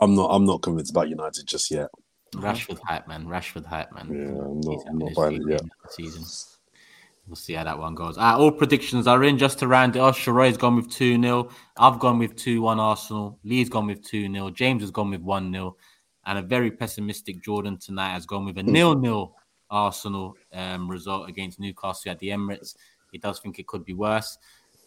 I'm 0.00 0.14
not. 0.14 0.28
I'm 0.28 0.46
not 0.46 0.62
convinced 0.62 0.92
about 0.92 1.08
United 1.08 1.46
just 1.46 1.70
yet. 1.70 1.88
Rashford 2.36 2.78
hype, 2.86 3.06
man. 3.06 3.26
Rashford 3.26 3.66
hype, 3.66 3.92
man. 3.92 4.08
Yeah, 4.08 4.42
I'm 4.42 4.60
not. 4.60 4.72
He's 4.72 4.84
I'm 4.88 4.98
not 4.98 5.14
buying 5.14 5.34
it 5.34 5.42
season, 5.42 5.50
yet. 5.50 5.90
Season. 5.90 6.24
We'll 7.28 7.36
see 7.36 7.52
how 7.52 7.64
that 7.64 7.78
one 7.78 7.94
goes. 7.94 8.18
Uh, 8.18 8.36
all 8.36 8.50
predictions 8.50 9.06
are 9.06 9.22
in. 9.22 9.38
Just 9.38 9.58
to 9.60 9.68
round 9.68 9.96
it 9.96 10.00
off, 10.00 10.18
Sheroy's 10.18 10.56
gone 10.56 10.76
with 10.76 10.90
2 10.90 11.20
0. 11.20 11.50
I've 11.76 11.98
gone 11.98 12.18
with 12.18 12.36
2 12.36 12.62
1 12.62 12.80
Arsenal. 12.80 13.38
Lee's 13.44 13.68
gone 13.68 13.86
with 13.86 14.04
2 14.04 14.32
0. 14.32 14.50
James 14.50 14.82
has 14.82 14.90
gone 14.90 15.10
with 15.10 15.20
1 15.20 15.52
0. 15.52 15.76
And 16.26 16.38
a 16.38 16.42
very 16.42 16.70
pessimistic 16.70 17.42
Jordan 17.42 17.78
tonight 17.78 18.12
has 18.12 18.26
gone 18.26 18.44
with 18.44 18.58
a 18.58 18.62
nil 18.62 18.94
nil 18.94 19.34
Arsenal 19.70 20.36
um, 20.52 20.88
result 20.88 21.28
against 21.28 21.58
Newcastle 21.58 22.12
at 22.12 22.18
the 22.18 22.28
Emirates. 22.28 22.76
He 23.10 23.18
does 23.18 23.40
think 23.40 23.58
it 23.58 23.66
could 23.66 23.84
be 23.84 23.94
worse, 23.94 24.38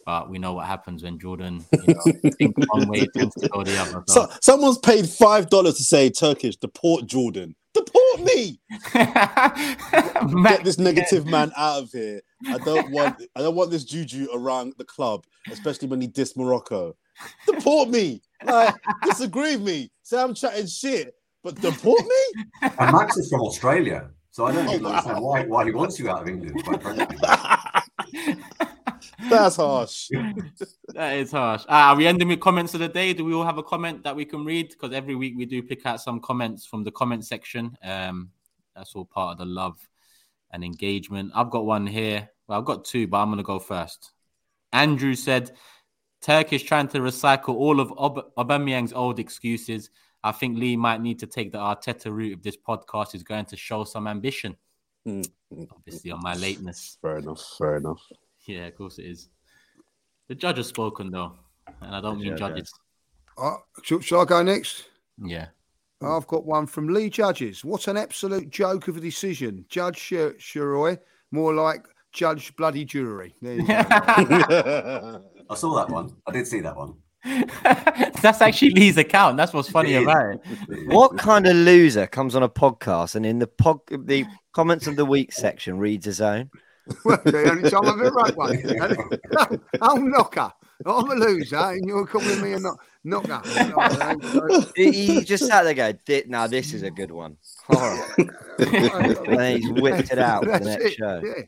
but 0.06 0.30
we 0.30 0.40
know 0.40 0.54
what 0.54 0.68
happens 0.68 1.04
when 1.04 1.20
Jordan 1.20 1.66
you 1.72 1.94
know, 1.94 2.32
thinks 2.40 2.68
one 2.70 2.88
way, 2.88 3.06
tends 3.08 3.36
to 3.36 3.50
go 3.50 3.64
the 3.64 3.78
other. 3.78 4.04
So, 4.08 4.30
someone's 4.42 4.78
paid 4.78 5.10
five 5.10 5.50
dollars 5.50 5.76
to 5.76 5.84
say 5.84 6.10
Turkish 6.10 6.56
deport 6.56 7.08
Jordan. 7.08 7.56
Deport 7.74 8.22
me. 8.22 8.60
Get 8.94 10.64
this 10.64 10.78
negative 10.78 11.26
man 11.26 11.52
out 11.58 11.84
of 11.84 11.92
here. 11.92 12.22
I 12.48 12.58
don't 12.60 12.90
want. 12.92 13.22
I 13.36 13.42
don't 13.42 13.56
want 13.56 13.72
this 13.72 13.84
juju 13.84 14.30
around 14.34 14.76
the 14.78 14.86
club, 14.86 15.26
especially 15.52 15.90
when 15.90 16.00
he 16.00 16.08
dissed 16.08 16.38
Morocco. 16.38 16.96
Deport 17.46 17.90
me. 17.90 18.22
Like, 18.46 18.76
disagree 19.04 19.56
with 19.56 19.66
me. 19.66 19.92
Say 20.04 20.22
I'm 20.22 20.34
chatting 20.34 20.68
shit, 20.68 21.16
but 21.46 21.56
deport 21.62 22.02
me. 22.02 22.44
And 22.80 22.92
Max 22.92 23.16
is 23.18 23.30
from 23.30 23.42
Australia, 23.42 24.10
so 24.32 24.48
I 24.48 24.52
don't 24.52 24.68
even 24.68 24.88
understand 24.88 25.24
why, 25.24 25.46
why 25.46 25.64
he 25.64 25.72
wants 25.72 26.00
you 26.00 26.10
out 26.10 26.24
of 26.24 26.28
England. 26.28 26.62
Quite 26.66 26.82
frankly. 26.82 27.18
That's 29.30 29.58
harsh. 29.58 30.10
That 30.96 31.18
is 31.18 31.32
harsh. 31.32 31.64
Uh, 31.64 31.90
are 31.90 31.96
we 31.96 32.08
ending 32.08 32.30
with 32.30 32.40
comments 32.40 32.74
of 32.74 32.80
the 32.80 32.88
day? 32.88 33.14
Do 33.14 33.26
we 33.26 33.34
all 33.34 33.44
have 33.44 33.58
a 33.58 33.64
comment 33.64 34.04
that 34.04 34.16
we 34.16 34.26
can 34.26 34.44
read? 34.44 34.70
Because 34.70 34.94
every 34.94 35.14
week 35.14 35.36
we 35.38 35.46
do 35.46 35.62
pick 35.62 35.86
out 35.86 36.02
some 36.02 36.20
comments 36.20 36.66
from 36.66 36.84
the 36.84 36.92
comment 36.92 37.26
section. 37.26 37.78
Um, 37.84 38.32
that's 38.76 38.96
all 38.96 39.06
part 39.06 39.34
of 39.34 39.38
the 39.38 39.46
love 39.46 39.78
and 40.52 40.64
engagement. 40.64 41.32
I've 41.36 41.52
got 41.52 41.66
one 41.66 41.86
here. 41.86 42.30
Well, 42.48 42.58
I've 42.58 42.66
got 42.66 42.86
two, 42.86 43.08
but 43.08 43.18
I'm 43.18 43.28
going 43.28 43.38
to 43.38 43.44
go 43.44 43.60
first. 43.60 44.14
Andrew 44.74 45.16
said, 45.16 45.52
Turkish 46.22 46.64
trying 46.64 46.88
to 46.88 47.00
recycle 47.00 47.56
all 47.56 47.80
of 47.80 47.92
Ob- 47.98 48.34
Aubameyang's 48.36 48.94
old 48.94 49.20
excuses. 49.20 49.90
I 50.26 50.32
think 50.32 50.58
Lee 50.58 50.76
might 50.76 51.02
need 51.02 51.20
to 51.20 51.28
take 51.28 51.52
the 51.52 51.60
Arteta 51.60 52.12
route 52.12 52.34
if 52.34 52.42
this 52.42 52.58
podcast 52.58 53.14
is 53.14 53.22
going 53.22 53.46
to 53.46 53.56
show 53.56 53.84
some 53.84 54.08
ambition. 54.08 54.58
Mm, 55.08 55.30
Obviously, 55.72 56.10
on 56.10 56.20
my 56.24 56.34
lateness. 56.34 56.98
Fair 57.00 57.18
enough. 57.20 57.48
Fair 57.60 57.78
enough. 57.78 58.02
Yeah, 58.48 58.66
of 58.66 58.76
course 58.76 58.98
it 58.98 59.06
is. 59.06 59.30
The 60.28 60.34
judge 60.34 60.58
has 60.58 60.66
spoken 60.68 61.12
though, 61.12 61.34
and 61.80 61.96
I 61.96 62.02
don't 62.02 62.20
mean 62.20 62.36
judge 62.36 62.56
judges. 62.56 62.74
Uh, 63.38 63.58
shall, 63.84 64.00
shall 64.00 64.22
I 64.22 64.26
go 64.26 64.42
next? 64.42 64.86
Yeah. 65.24 65.50
I've 66.02 66.26
got 66.26 66.44
one 66.44 66.66
from 66.66 66.88
Lee 66.88 67.10
Judges. 67.12 67.64
What 67.64 67.88
an 67.88 67.96
absolute 67.96 68.50
joke 68.50 68.88
of 68.88 68.98
a 68.98 69.00
decision. 69.00 69.64
Judge 69.70 69.98
Shir- 69.98 70.36
Sheroy, 70.40 70.98
more 71.32 71.54
like 71.54 71.86
Judge 72.12 72.56
Bloody 72.56 72.84
Jury. 72.84 73.36
There 73.44 73.54
you 73.54 73.68
go. 73.68 73.74
I 75.50 75.56
saw 75.56 75.76
that 75.76 75.90
one. 75.90 76.16
I 76.26 76.32
did 76.32 76.48
see 76.48 76.62
that 76.62 76.76
one. 76.76 76.96
That's 78.22 78.42
actually 78.42 78.72
Lee's 78.72 78.98
account. 78.98 79.38
That's 79.38 79.54
what's 79.54 79.70
funny 79.70 79.96
about 79.96 80.36
it. 80.36 80.42
What 80.88 81.18
kind 81.18 81.48
of 81.48 81.56
loser 81.56 82.06
comes 82.06 82.36
on 82.36 82.44
a 82.44 82.50
podcast 82.50 83.16
and 83.16 83.26
in 83.26 83.40
the 83.40 83.48
pod, 83.48 83.80
the 83.90 84.26
comments 84.54 84.86
of 84.88 84.96
the 84.96 85.06
week 85.06 85.34
section 85.34 85.80
reads 85.80 86.06
his 86.06 86.22
own? 86.22 86.52
well, 87.04 87.20
the 87.24 87.50
only 87.50 87.70
time 87.70 87.86
I've 87.86 88.00
ever 88.00 88.26
had 88.26 88.36
one. 88.36 89.62
I'm 89.82 90.12
knocker. 90.12 90.52
I'm 90.86 91.10
a 91.10 91.16
loser, 91.16 91.56
and 91.56 91.86
you're 91.88 92.06
calling 92.06 92.42
me 92.42 92.54
a 92.54 92.60
knock- 92.60 92.86
knocker. 93.04 93.42
He, 94.76 94.92
he 94.92 95.22
just 95.24 95.48
sat 95.48 95.64
there 95.64 95.74
going, 95.74 96.24
now 96.28 96.48
this 96.48 96.74
is 96.74 96.84
a 96.84 96.92
good 96.92 97.12
one. 97.12 97.38
All 97.70 97.80
right. 97.80 98.30
and 98.60 99.64
he's 99.64 99.72
whipped 99.72 100.12
it 100.12 100.20
out 100.20 100.44
for 100.44 100.60
the 100.60 100.66
next 100.66 100.86
it, 100.86 100.94
show. 100.94 101.22
Yeah, 101.24 101.44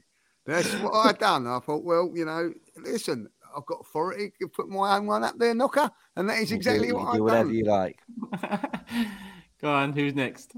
that's 0.46 0.74
what 0.76 0.94
I 0.94 1.12
done. 1.12 1.46
I 1.46 1.60
thought, 1.60 1.84
well, 1.84 2.12
you 2.16 2.26
know, 2.26 2.54
listen, 2.78 3.28
I've 3.58 3.66
got 3.66 3.82
authority 3.82 4.32
to 4.40 4.48
put 4.48 4.70
my 4.70 4.98
own 4.98 5.08
one 5.08 5.24
up 5.24 5.38
there, 5.40 5.56
knocker, 5.56 5.90
and 6.16 6.30
that 6.30 6.38
is 6.38 6.52
You 6.52 6.58
exactly 6.58 6.90
do, 6.90 6.96
what 6.96 7.08
I've 7.08 7.16
do 7.16 7.24
whatever 7.24 7.50
done. 7.50 7.56
you 7.56 7.66
like. 7.66 8.00
Go 9.62 9.74
on, 9.74 9.94
who's 9.94 10.14
next? 10.14 10.54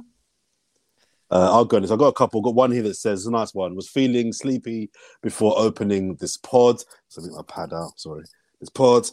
Uh, 1.32 1.50
I'll 1.52 1.66
go 1.66 1.80
this. 1.80 1.92
I've 1.92 2.00
got 2.00 2.08
a 2.08 2.14
couple. 2.14 2.42
got 2.42 2.56
one 2.56 2.72
here 2.72 2.84
that 2.84 2.96
says, 2.96 3.26
a 3.26 3.32
nice 3.32 3.54
one. 3.54 3.76
Was 3.76 3.88
feeling 3.88 4.34
sleepy 4.34 4.90
before 5.22 5.58
opening 5.58 6.16
this 6.16 6.38
pod. 6.38 6.82
Something 7.08 7.34
my 7.34 7.44
pad 7.44 7.72
out. 7.72 7.98
Sorry. 7.98 8.24
This 8.60 8.70
pod. 8.70 9.10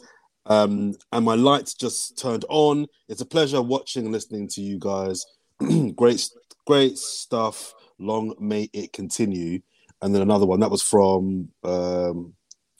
Um, 0.47 0.95
and 1.11 1.23
my 1.23 1.35
lights 1.35 1.73
just 1.73 2.17
turned 2.17 2.43
on. 2.49 2.87
It's 3.07 3.21
a 3.21 3.25
pleasure 3.25 3.61
watching 3.61 4.05
and 4.05 4.13
listening 4.13 4.47
to 4.49 4.61
you 4.61 4.79
guys. 4.79 5.25
great, 5.95 6.27
great 6.65 6.97
stuff. 6.97 7.73
Long 7.99 8.35
may 8.39 8.69
it 8.73 8.93
continue. 8.93 9.61
And 10.01 10.13
then 10.13 10.21
another 10.21 10.45
one 10.45 10.59
that 10.61 10.71
was 10.71 10.81
from 10.81 11.49
um, 11.63 12.33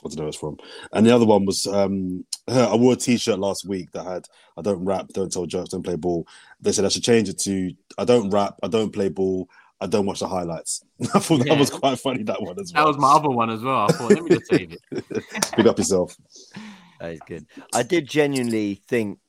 I 0.06 0.10
don't 0.10 0.18
know 0.18 0.24
where 0.24 0.30
it's 0.30 0.38
from. 0.38 0.58
And 0.94 1.06
the 1.06 1.16
other 1.16 1.26
one 1.26 1.46
was 1.46 1.66
um, 1.68 2.26
I 2.48 2.76
wore 2.76 2.94
a 2.94 2.96
T-shirt 2.96 3.40
last 3.40 3.66
week 3.66 3.92
that 3.92 4.06
had 4.06 4.26
"I 4.58 4.62
don't 4.62 4.86
rap, 4.86 5.08
don't 5.10 5.32
tell 5.32 5.46
jokes, 5.46 5.70
don't 5.70 5.84
play 5.84 5.96
ball." 5.96 6.28
They 6.62 6.72
said 6.72 6.86
I 6.86 6.90
should 6.90 7.04
change 7.04 7.30
it 7.30 7.40
to 7.40 7.74
"I 7.98 8.06
don't 8.06 8.30
rap, 8.30 8.56
I 8.64 8.68
don't 8.68 8.94
play 8.94 9.10
ball, 9.10 9.50
I 9.82 9.88
don't 9.88 10.06
watch 10.06 10.20
the 10.20 10.28
highlights." 10.28 10.84
I 11.14 11.20
thought 11.20 11.46
that 11.46 11.58
was 11.58 11.70
quite 11.70 12.00
funny. 12.00 12.24
That 12.24 12.42
one 12.42 12.60
as 12.60 12.72
well. 12.74 12.84
That 12.84 12.88
was 12.88 12.98
my 12.98 13.12
other 13.14 13.30
one 13.30 13.50
as 13.50 13.62
well. 13.62 13.86
I 13.86 13.88
thought, 13.88 14.12
let 14.12 14.24
me 14.24 14.30
just 14.30 14.52
save 14.52 14.72
it. 14.74 15.24
Big 15.58 15.68
up 15.68 15.78
yourself. 15.78 16.16
That 17.00 17.12
is 17.12 17.20
good. 17.28 17.46
I 17.76 17.84
did 17.84 18.10
genuinely 18.10 18.82
think 18.88 19.20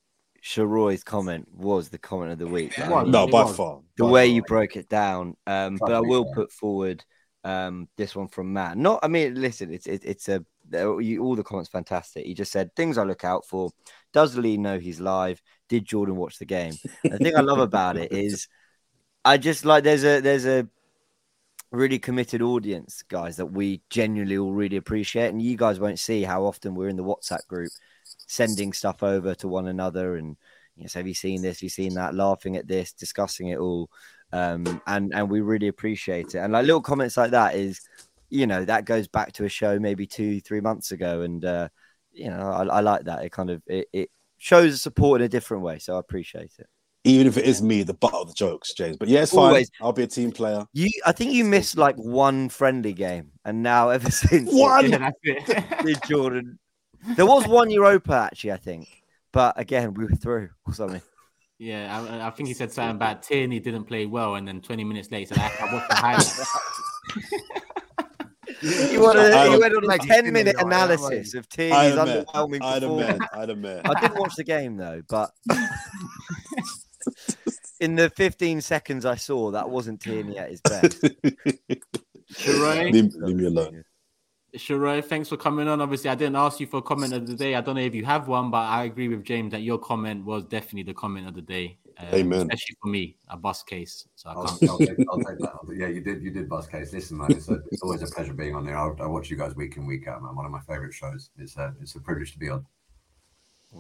Sheroy's 0.43 1.05
comment 1.05 1.47
was 1.53 1.91
the 1.91 1.99
comment 1.99 2.33
of 2.33 2.39
the 2.39 2.47
week. 2.47 2.79
I 2.79 2.89
mean, 2.89 3.11
No, 3.11 3.27
by 3.27 3.45
far. 3.53 3.81
the 3.99 4.05
by 4.05 4.11
way 4.11 4.27
far. 4.29 4.35
you 4.35 4.43
broke 4.43 4.77
it 4.77 4.89
down. 4.89 5.37
Um, 5.47 5.77
but 5.79 5.93
I 5.93 6.01
will 6.01 6.25
yeah. 6.29 6.35
put 6.35 6.51
forward 6.51 7.05
um, 7.45 7.89
this 7.99 8.17
one 8.17 8.29
from 8.29 8.55
Matt. 8.55 8.79
Not, 8.79 9.01
I 9.03 9.09
mean, 9.09 9.35
listen, 9.35 9.73
it's 9.73 9.87
it, 9.87 10.03
it's 10.05 10.29
a 10.29 10.39
there- 10.39 10.47
all 10.75 11.37
the 11.37 11.45
comments 11.45 11.71
fantastic. 11.71 12.27
He 12.27 12.35
just 12.35 12.53
said 12.53 12.75
things 12.75 12.99
I 12.99 13.05
look 13.05 13.25
out 13.25 13.47
for. 13.47 13.71
Does 14.13 14.37
Lee 14.37 14.57
know 14.57 14.79
he's 14.79 15.01
live? 15.01 15.43
Did 15.69 15.85
Jordan 15.85 16.17
watch 16.17 16.39
the 16.39 16.45
game? 16.45 16.75
The 17.03 17.19
thing 17.19 17.37
I 17.37 17.41
love 17.41 17.59
about 17.59 17.97
it 17.97 18.13
is, 18.13 18.49
I 19.25 19.37
just 19.39 19.65
like 19.65 19.85
there's 19.85 20.05
a 20.05 20.21
there's 20.21 20.47
a 20.47 20.67
really 21.71 21.99
committed 21.99 22.41
audience, 22.41 23.03
guys, 23.03 23.37
that 23.37 23.47
we 23.47 23.83
genuinely 23.91 24.39
all 24.39 24.53
really 24.53 24.77
appreciate, 24.77 25.29
and 25.29 25.43
you 25.43 25.57
guys 25.57 25.79
won't 25.79 25.99
see 25.99 26.23
how 26.23 26.45
often 26.45 26.75
we're 26.75 26.89
in 26.89 26.97
the 26.97 27.05
WhatsApp 27.05 27.47
group 27.47 27.71
sending 28.27 28.73
stuff 28.73 29.03
over 29.03 29.35
to 29.35 29.49
one 29.49 29.69
another 29.69 30.17
and 30.17 30.37
you 30.79 30.85
know, 30.85 30.89
so 30.89 31.01
have 31.01 31.09
you 31.09 31.15
seen 31.15 31.43
this? 31.43 31.59
Have 31.59 31.65
you 31.65 31.69
seen 31.69 31.95
that? 31.95 32.15
Laughing 32.15 32.57
at 32.57 32.69
this, 32.69 32.93
discussing 32.93 33.49
it 33.49 33.59
all, 33.59 33.91
um, 34.33 34.81
and 34.87 35.13
and 35.13 35.29
we 35.29 35.41
really 35.41 35.67
appreciate 35.67 36.37
it. 36.37 36.39
And 36.39 36.53
like 36.53 36.67
little 36.67 36.81
comments 36.81 37.17
like 37.17 37.33
that 37.33 37.57
is, 37.57 37.81
you 38.31 38.47
know, 38.47 38.65
that 38.65 38.85
goes 38.85 39.09
back 39.09 39.33
to 39.33 39.45
a 39.45 39.49
show 39.49 39.79
maybe 39.79 40.07
two, 40.07 40.41
three 40.41 40.61
months 40.61 40.93
ago, 40.93 41.23
and 41.23 41.45
uh, 41.45 41.69
you 42.13 42.31
know, 42.31 42.51
I, 42.51 42.65
I 42.65 42.81
like 42.81 43.05
that. 43.05 43.25
It 43.25 43.33
kind 43.33 43.51
of 43.51 43.63
it, 43.67 43.89
it 43.93 44.11
shows 44.39 44.83
support 44.83 45.21
in 45.21 45.27
a 45.27 45.29
different 45.29 45.63
way, 45.63 45.79
so 45.79 45.97
I 45.97 46.01
appreciate 46.01 46.53
it. 46.59 46.67
Even 47.05 47.27
if 47.27 47.37
it 47.37 47.45
is 47.45 47.63
me, 47.63 47.85
the 47.85 47.95
butt 47.95 48.13
of 48.13 48.29
the 48.29 48.35
jokes, 48.35 48.75
James. 48.75 48.97
But 48.97 49.09
yeah, 49.09 49.23
it's 49.23 49.33
fine. 49.33 49.47
Always. 49.47 49.71
I'll 49.81 49.93
be 49.93 50.03
a 50.03 50.09
team 50.09 50.33
player. 50.33 50.67
You, 50.73 50.91
I 51.07 51.13
think 51.13 51.33
you 51.33 51.45
missed 51.45 51.79
like 51.79 51.97
one 51.97 52.49
friendly 52.49 52.93
game, 52.93 53.33
and 53.45 53.63
now 53.63 53.89
ever 53.91 54.11
since 54.11 54.53
One? 54.53 54.91
Yeah, 54.91 55.11
it. 55.23 55.83
did 55.85 55.99
Jordan. 56.07 56.59
There 57.17 57.27
was 57.27 57.47
one 57.47 57.71
Europa 57.71 58.29
actually, 58.31 58.53
I 58.53 58.57
think, 58.57 58.89
but 59.33 59.59
again 59.59 59.95
we 59.95 60.05
were 60.05 60.11
through 60.11 60.51
or 60.67 60.75
something. 60.75 61.01
yeah, 61.59 61.97
I, 61.97 62.27
I 62.27 62.31
think 62.31 62.49
he 62.49 62.55
said 62.55 62.73
something 62.73 62.97
about 62.97 63.23
Tierney 63.23 63.61
didn't 63.61 63.85
play 63.85 64.05
well, 64.05 64.35
and 64.35 64.47
then 64.47 64.61
20 64.61 64.85
minutes 64.85 65.11
later, 65.11 65.35
he 65.35 65.41
said, 65.41 65.53
I 65.61 65.73
watched 65.73 65.89
the 65.89 65.95
highlights. 65.95 66.59
You, 68.63 69.01
want 69.01 69.19
I'd 69.19 69.53
you 69.53 69.61
went 69.61 69.77
on 69.77 69.85
a 69.85 69.87
Like, 69.87 70.03
ten 70.03 70.33
minute 70.33 70.57
analysis 70.59 71.35
of 71.35 71.45
I'd 71.45 71.51
Tierney's 71.51 71.97
admit, 71.97 72.27
underwhelming 72.27 72.63
I'd 72.63 72.83
performance. 72.83 73.13
admit, 73.13 73.29
I'd 73.33 73.51
admit. 73.51 73.81
I 73.85 74.01
didn't 74.01 74.19
watch 74.19 74.35
the 74.37 74.45
game 74.45 74.77
though, 74.77 75.03
but 75.09 75.31
in 77.81 77.95
the 77.95 78.11
15 78.11 78.61
seconds 78.61 79.05
I 79.05 79.15
saw, 79.15 79.51
that 79.53 79.69
wasn't 79.69 80.01
Tierney 80.01 80.39
at 80.39 80.51
his 80.51 80.61
best. 80.61 81.03
Sheree? 82.33 82.93
leave, 82.93 83.15
leave 83.15 83.37
me 83.37 83.47
alone. 83.47 83.85
Sheree, 84.57 85.05
thanks 85.05 85.29
for 85.29 85.37
coming 85.37 85.69
on. 85.69 85.81
Obviously, 85.81 86.11
I 86.11 86.15
didn't 86.15 86.37
ask 86.37 86.59
you 86.59 86.67
for 86.67 86.79
a 86.79 86.83
comment 86.83 87.13
of 87.13 87.27
the 87.27 87.35
day. 87.35 87.55
I 87.55 87.61
don't 87.61 87.77
know 87.77 87.83
if 87.83 87.95
you 87.95 88.05
have 88.05 88.29
one, 88.29 88.51
but 88.51 88.59
I 88.59 88.85
agree 88.85 89.09
with 89.09 89.25
James 89.25 89.53
that 89.53 89.63
your 89.63 89.79
comment 89.79 90.25
was 90.25 90.45
definitely 90.45 90.85
the 90.85 90.95
comment 90.95 91.29
of 91.29 91.35
the 91.35 91.43
day. 91.43 91.79
Um, 92.01 92.07
Amen. 92.15 92.41
Especially 92.43 92.77
for 92.81 92.89
me, 92.89 93.17
a 93.29 93.37
bus 93.37 93.63
case. 93.65 94.07
So 94.15 94.31
I 94.31 94.35
I'll, 94.35 94.47
can't. 94.47 94.71
I'll, 94.71 94.79
take, 94.79 94.99
I'll 95.11 95.19
take 95.19 95.39
that. 95.39 95.53
I'll- 95.55 95.75
Yeah, 95.75 95.89
you 95.89 96.01
did. 96.01 96.23
You 96.23 96.31
did, 96.31 96.49
Buzz 96.49 96.67
Case. 96.69 96.93
Listen, 96.93 97.19
man, 97.19 97.33
it's, 97.33 97.49
a, 97.49 97.61
it's 97.73 97.83
always 97.83 98.03
a 98.03 98.07
pleasure 98.07 98.33
being 98.35 98.55
on 98.55 98.65
there. 98.65 98.77
I, 98.77 98.89
I 99.01 99.07
watch 99.07 99.31
you 99.31 99.37
guys 99.37 99.57
week 99.57 99.77
in, 99.77 99.85
week 99.87 100.07
out, 100.07 100.23
man. 100.23 100.37
One 100.37 100.47
of 100.47 100.53
my 100.53 100.61
favorite 100.61 100.95
shows. 100.95 101.31
It's 101.39 101.57
a, 101.57 101.75
it's 101.81 101.97
a 101.97 102.01
privilege 102.01 102.33
to 102.33 102.39
be 102.39 102.51
on. 102.51 102.65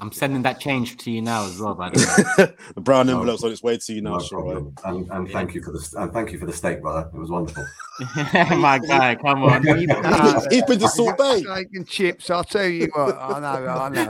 I'm 0.02 0.12
sending 0.12 0.42
that 0.42 0.60
change 0.60 0.98
to 0.98 1.10
you 1.10 1.22
now 1.22 1.46
as 1.46 1.58
well, 1.58 1.74
by 1.74 1.88
the 1.88 1.98
way. 2.36 2.52
the 2.74 2.80
brown 2.80 3.08
envelope's 3.08 3.42
on 3.42 3.50
its 3.52 3.62
way 3.62 3.78
to 3.78 3.92
you 3.94 4.02
now, 4.02 4.18
No 4.18 4.20
sure, 4.20 4.42
right? 4.44 4.52
problem. 4.52 4.74
And, 4.84 5.10
and 5.10 5.30
thank 5.30 5.54
you 5.54 5.62
for 5.62 5.72
the 5.72 5.94
and 5.96 6.12
thank 6.12 6.30
you 6.30 6.38
for 6.38 6.44
the 6.44 6.52
steak, 6.52 6.82
brother. 6.82 7.08
It 7.14 7.16
was 7.18 7.30
wonderful. 7.30 7.64
My 8.34 8.78
guy, 8.86 9.14
come 9.14 9.44
on. 9.44 9.66
Uh, 9.66 10.40
He's 10.50 10.62
been 10.64 10.78
to 10.80 10.88
Salt 10.88 11.16
Bae. 11.16 11.38
Steak 11.40 11.68
and 11.72 11.88
chips. 11.88 12.28
I'll 12.28 12.44
tell 12.44 12.66
you 12.66 12.90
what. 12.94 13.16
I 13.18 13.40
know. 13.40 13.66
I 13.66 13.88
know. 13.88 14.08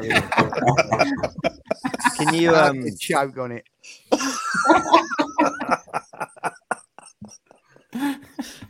Can 2.18 2.34
you 2.34 2.54
um 2.56 2.84
choke 2.98 3.38
on 3.38 3.52
it. 3.52 3.64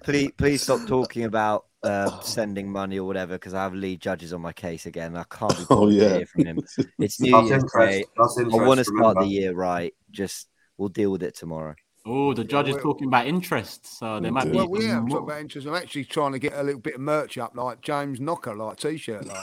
please 0.03 0.31
please 0.37 0.63
stop 0.63 0.87
talking 0.87 1.25
about 1.25 1.67
uh, 1.83 2.21
sending 2.21 2.71
money 2.71 2.99
or 2.99 3.07
whatever 3.07 3.35
because 3.35 3.55
I 3.55 3.63
have 3.63 3.75
lead 3.75 4.01
judges 4.01 4.33
on 4.33 4.41
my 4.41 4.53
case 4.53 4.87
again. 4.87 5.17
I 5.17 5.25
can't 5.25 5.57
be 5.57 5.65
Oh, 5.71 5.87
bothered 5.87 5.99
to 5.99 6.05
yeah. 6.05 6.17
hear 6.19 6.27
from 6.27 6.45
him. 6.47 6.61
It's 6.99 7.21
New 7.21 7.31
Plus 7.31 7.49
Year's. 7.51 7.65
Day. 7.77 8.05
I 8.19 8.23
want 8.23 8.79
to 8.79 8.85
start 8.85 8.99
remember. 8.99 9.23
the 9.25 9.29
year 9.29 9.53
right. 9.55 9.95
Just 10.11 10.49
we'll 10.77 10.89
deal 10.89 11.13
with 11.13 11.23
it 11.23 11.37
tomorrow. 11.37 11.75
Oh, 12.07 12.33
the 12.33 12.45
judge 12.45 12.69
is 12.71 12.77
talking 12.77 13.07
about 13.09 13.27
interest, 13.27 13.99
so 13.99 14.19
there 14.19 14.33
might 14.33 14.51
be. 14.51 14.57
Well, 14.57 14.71
yeah, 14.81 14.97
I'm 14.97 15.09
talking 15.09 15.25
about 15.29 15.41
interest. 15.43 15.67
I'm 15.67 15.75
actually 15.75 16.07
trying 16.07 16.33
to 16.33 16.39
get 16.39 16.55
a 16.55 16.63
little 16.63 16.81
bit 16.81 16.95
of 16.95 17.01
merch 17.03 17.37
up, 17.37 17.55
like 17.55 17.83
James 17.83 18.19
Knocker, 18.19 18.57
like 18.57 18.79
t-shirt, 18.79 19.27
like 19.27 19.37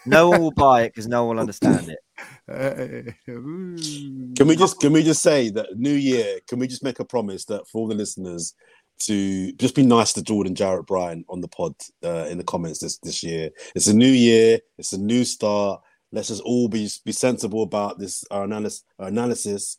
No 0.06 0.30
one 0.30 0.40
will 0.40 0.50
buy 0.52 0.82
it 0.82 0.88
because 0.90 1.08
no 1.08 1.24
one 1.24 1.36
will 1.36 1.40
understand 1.40 1.88
it. 1.90 1.98
Uh. 2.46 3.10
Can 3.26 4.46
we 4.46 4.54
just 4.56 4.78
can 4.80 4.92
we 4.92 5.02
just 5.02 5.22
say 5.22 5.50
that 5.50 5.76
New 5.76 5.94
Year? 5.94 6.38
Can 6.48 6.58
we 6.58 6.66
just 6.68 6.84
make 6.84 7.00
a 7.00 7.04
promise 7.04 7.44
that 7.46 7.66
for 7.68 7.78
all 7.80 7.88
the 7.88 7.94
listeners 7.94 8.54
to 9.00 9.52
just 9.54 9.74
be 9.74 9.84
nice 9.84 10.12
to 10.12 10.22
Jordan 10.22 10.54
Jarrett 10.54 10.86
Bryan 10.86 11.24
on 11.28 11.40
the 11.40 11.48
pod 11.48 11.74
uh, 12.04 12.26
in 12.30 12.38
the 12.38 12.44
comments 12.44 12.78
this 12.80 12.98
this 12.98 13.22
year? 13.22 13.50
It's 13.74 13.86
a 13.88 13.94
new 13.94 14.06
year. 14.06 14.60
It's 14.78 14.92
a 14.92 14.98
new 14.98 15.24
start. 15.24 15.80
Let's 16.12 16.28
just 16.28 16.42
all 16.42 16.68
be 16.68 16.88
be 17.04 17.12
sensible 17.12 17.62
about 17.64 17.98
this 17.98 18.24
our 18.30 18.44
analysis 18.44 18.84
our 18.98 19.08
analysis 19.08 19.78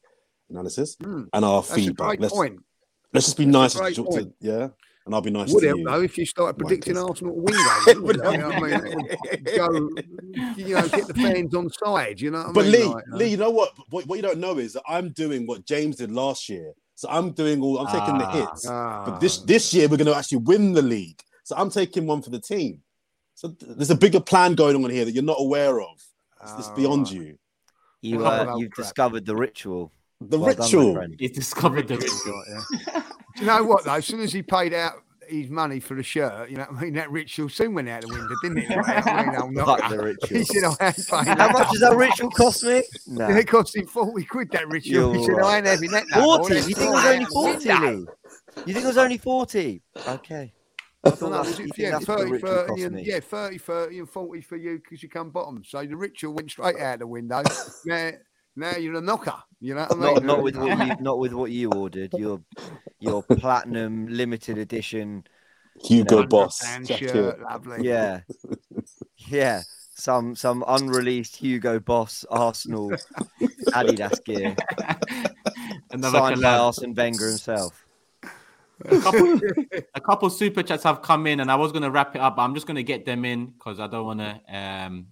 analysis 0.49 0.97
Hmm, 1.01 1.23
and 1.33 1.45
our 1.45 1.61
That's 1.61 1.71
a 1.71 1.75
feedback. 1.75 2.07
great 2.07 2.19
Let's 2.21 2.33
point. 2.33 2.59
let's 3.13 3.25
just 3.27 3.37
be 3.37 3.45
That's 3.45 3.75
nice 3.79 3.95
to, 3.95 4.03
to 4.03 4.33
yeah, 4.41 4.67
and 5.05 5.13
I'll 5.13 5.21
be 5.21 5.29
nice 5.29 5.51
Would 5.53 5.61
to 5.61 5.67
help 5.67 5.79
you. 5.79 5.85
though 5.85 6.01
if 6.01 6.17
you 6.17 6.25
started 6.25 6.57
predicting 6.57 6.95
Wankers. 6.95 7.09
Arsenal 7.09 7.33
to 7.35 7.41
win 7.41 7.55
games. 7.85 7.99
wouldn't? 8.01 8.31
You 8.31 8.37
know 8.39 8.49
I 8.51 8.81
mean? 8.81 9.07
Go, 9.55 9.89
you 10.57 10.75
know, 10.75 10.87
get 10.89 11.07
the 11.07 11.13
fans 11.13 11.53
on 11.55 11.69
side. 11.69 12.19
You 12.21 12.31
know 12.31 12.39
what 12.39 12.47
I 12.49 12.51
But 12.53 12.63
mean? 12.65 12.71
Lee, 12.73 12.83
Like, 12.85 13.03
uh, 13.13 13.15
Lee, 13.17 13.27
you 13.27 13.37
know 13.37 13.49
what? 13.51 13.73
what? 13.89 14.07
What 14.07 14.15
you 14.15 14.21
don't 14.23 14.39
know 14.39 14.57
is 14.57 14.73
that 14.73 14.83
I'm 14.87 15.09
doing 15.09 15.45
what 15.45 15.65
James 15.65 15.97
did 15.97 16.11
last 16.11 16.49
year. 16.49 16.73
So 16.95 17.07
I'm 17.09 17.31
doing 17.31 17.61
all. 17.61 17.77
I'm 17.79 17.87
taking 17.87 18.17
the 18.17 18.25
Ah. 18.25 18.31
hits. 18.31 18.65
But 18.65 19.19
this 19.19 19.39
ah, 19.39 19.43
this 19.45 19.73
year 19.73 19.87
we're 19.87 19.97
going 19.97 20.07
to 20.07 20.15
actually 20.15 20.39
win 20.39 20.73
the 20.73 20.81
league. 20.81 21.21
So 21.43 21.55
I'm 21.57 21.69
taking 21.69 22.07
one 22.07 22.21
for 22.21 22.29
the 22.31 22.39
team. 22.39 22.81
So 23.35 23.49
th- 23.49 23.73
there's 23.75 23.91
a 23.91 23.95
bigger 23.97 24.21
plan 24.21 24.55
going 24.55 24.81
on 24.83 24.89
here 24.89 25.03
that 25.05 25.11
you're 25.11 25.23
not 25.23 25.37
aware 25.39 25.81
of. 25.81 26.01
It's, 26.41 26.53
it's 26.59 26.67
ah, 26.69 26.75
beyond 26.75 27.07
right. 27.07 27.15
you. 27.17 27.37
You 28.01 28.25
uh, 28.25 28.55
you've 28.57 28.71
crap. 28.71 28.85
discovered 28.87 29.25
the 29.25 29.35
ritual. 29.35 29.91
The 30.21 30.39
Well 30.39 30.49
done, 30.55 30.59
my 30.59 30.65
ritual. 30.65 30.93
friend. 30.95 31.15
He's 31.19 31.31
discovered 31.31 31.87
the 31.89 31.97
ritual. 31.97 32.43
yeah. 32.49 33.01
Do 33.35 33.41
you 33.41 33.47
know 33.47 33.63
what 33.63 33.83
though? 33.85 33.93
As 33.95 34.05
soon 34.05 34.21
as 34.21 34.31
he 34.33 34.41
paid 34.41 34.73
out 34.73 34.93
his 35.27 35.49
money 35.49 35.79
for 35.79 35.95
the 35.95 36.03
shirt, 36.03 36.49
you 36.49 36.57
know 36.57 36.65
what 36.69 36.79
I 36.79 36.83
mean? 36.83 36.93
That 36.93 37.11
ritual 37.11 37.49
soon 37.49 37.73
went 37.73 37.89
out 37.89 38.01
the 38.01 38.07
window, 38.07 38.35
didn't 38.43 38.57
it? 38.59 38.69
Like, 38.69 39.07
I 39.07 39.25
mean, 39.25 39.35
I'm 39.35 39.55
Fuck 39.55 39.79
not- 39.79 39.89
the 39.89 39.99
ritual. 40.03 40.37
He 40.37 40.43
said, 40.43 40.63
I 40.63 40.87
ain't 40.87 41.07
paying 41.07 41.37
How 41.37 41.51
much 41.51 41.71
does 41.71 41.81
that 41.81 41.95
ritual 41.95 42.29
cost 42.31 42.63
me? 42.63 42.83
No. 43.07 43.27
It 43.29 43.47
cost 43.47 43.75
him 43.75 43.87
40 43.87 44.25
quid 44.25 44.51
that 44.51 44.67
ritual. 44.69 45.15
You're 45.15 45.35
said, 45.35 45.43
I 45.43 45.57
ain't 45.57 45.65
having 45.65 45.91
that. 45.91 46.05
no 46.15 46.37
40? 46.37 46.55
You 46.55 46.61
think 46.61 46.77
it 46.79 46.89
was 46.89 47.05
only 47.05 47.25
40, 47.25 47.73
Lee? 47.73 48.05
You 48.65 48.73
think 48.73 48.85
it 48.85 48.87
was 48.87 48.97
only 48.97 49.17
40? 49.17 49.81
Okay. 50.07 50.53
I 51.03 51.09
I 51.09 51.11
thought 51.11 51.19
don't 51.19 51.31
know, 51.31 51.43
that's, 51.43 51.59
was 51.59 51.69
it, 51.69 51.77
yeah, 51.77 51.91
that's 51.91 52.05
30, 52.05 52.39
30 52.39 52.83
and, 52.83 53.05
yeah, 53.05 53.19
30, 53.19 53.57
30 53.59 53.99
and 53.99 54.09
40 54.09 54.41
for 54.41 54.55
you 54.55 54.79
because 54.79 55.03
you 55.03 55.09
come 55.09 55.29
bottom. 55.29 55.61
So 55.63 55.85
the 55.85 55.95
ritual 55.95 56.33
went 56.33 56.49
straight 56.49 56.79
out 56.79 56.97
the 56.99 57.05
window. 57.07 57.43
now, 57.85 58.11
now 58.55 58.75
you're 58.77 58.95
a 58.95 59.01
knocker. 59.01 59.35
You 59.65 59.73
know 59.73 59.87
what 59.89 59.93
I 59.93 59.95
mean? 59.95 60.13
Not, 60.13 60.23
not 60.23 60.43
with 60.43 60.55
what 60.57 60.77
you 60.77 60.95
not 60.99 61.17
with 61.17 61.33
what 61.33 61.49
you 61.49 61.71
ordered. 61.71 62.13
Your 62.13 62.39
your 62.99 63.23
platinum 63.23 64.05
limited 64.07 64.59
edition. 64.59 65.25
Hugo 65.83 66.21
know, 66.21 66.27
Boss. 66.27 66.59
Jacket. 66.83 67.09
shirt, 67.09 67.41
lovely. 67.41 67.79
Yeah, 67.81 68.19
yeah. 69.17 69.63
Some 69.95 70.35
some 70.35 70.63
unreleased 70.67 71.35
Hugo 71.37 71.79
Boss 71.79 72.23
Arsenal 72.29 72.91
Adidas 73.69 74.23
gear 74.23 74.55
Another 75.89 76.19
signed 76.19 76.41
by 76.43 76.47
collab. 76.47 76.59
Arsene 76.59 76.93
Wenger 76.93 77.29
himself. 77.29 77.87
a 78.85 78.99
couple, 78.99 79.39
a 79.95 80.01
couple 80.01 80.29
super 80.29 80.61
chats 80.61 80.83
have 80.83 81.01
come 81.01 81.25
in, 81.25 81.39
and 81.39 81.49
I 81.49 81.55
was 81.55 81.71
going 81.71 81.81
to 81.81 81.91
wrap 81.91 82.15
it 82.15 82.19
up, 82.19 82.35
but 82.35 82.43
I'm 82.43 82.53
just 82.53 82.67
going 82.67 82.75
to 82.75 82.83
get 82.83 83.05
them 83.05 83.25
in 83.25 83.47
because 83.47 83.79
I 83.79 83.87
don't 83.87 84.05
want 84.05 84.19
to 84.19 84.39
um, 84.55 85.07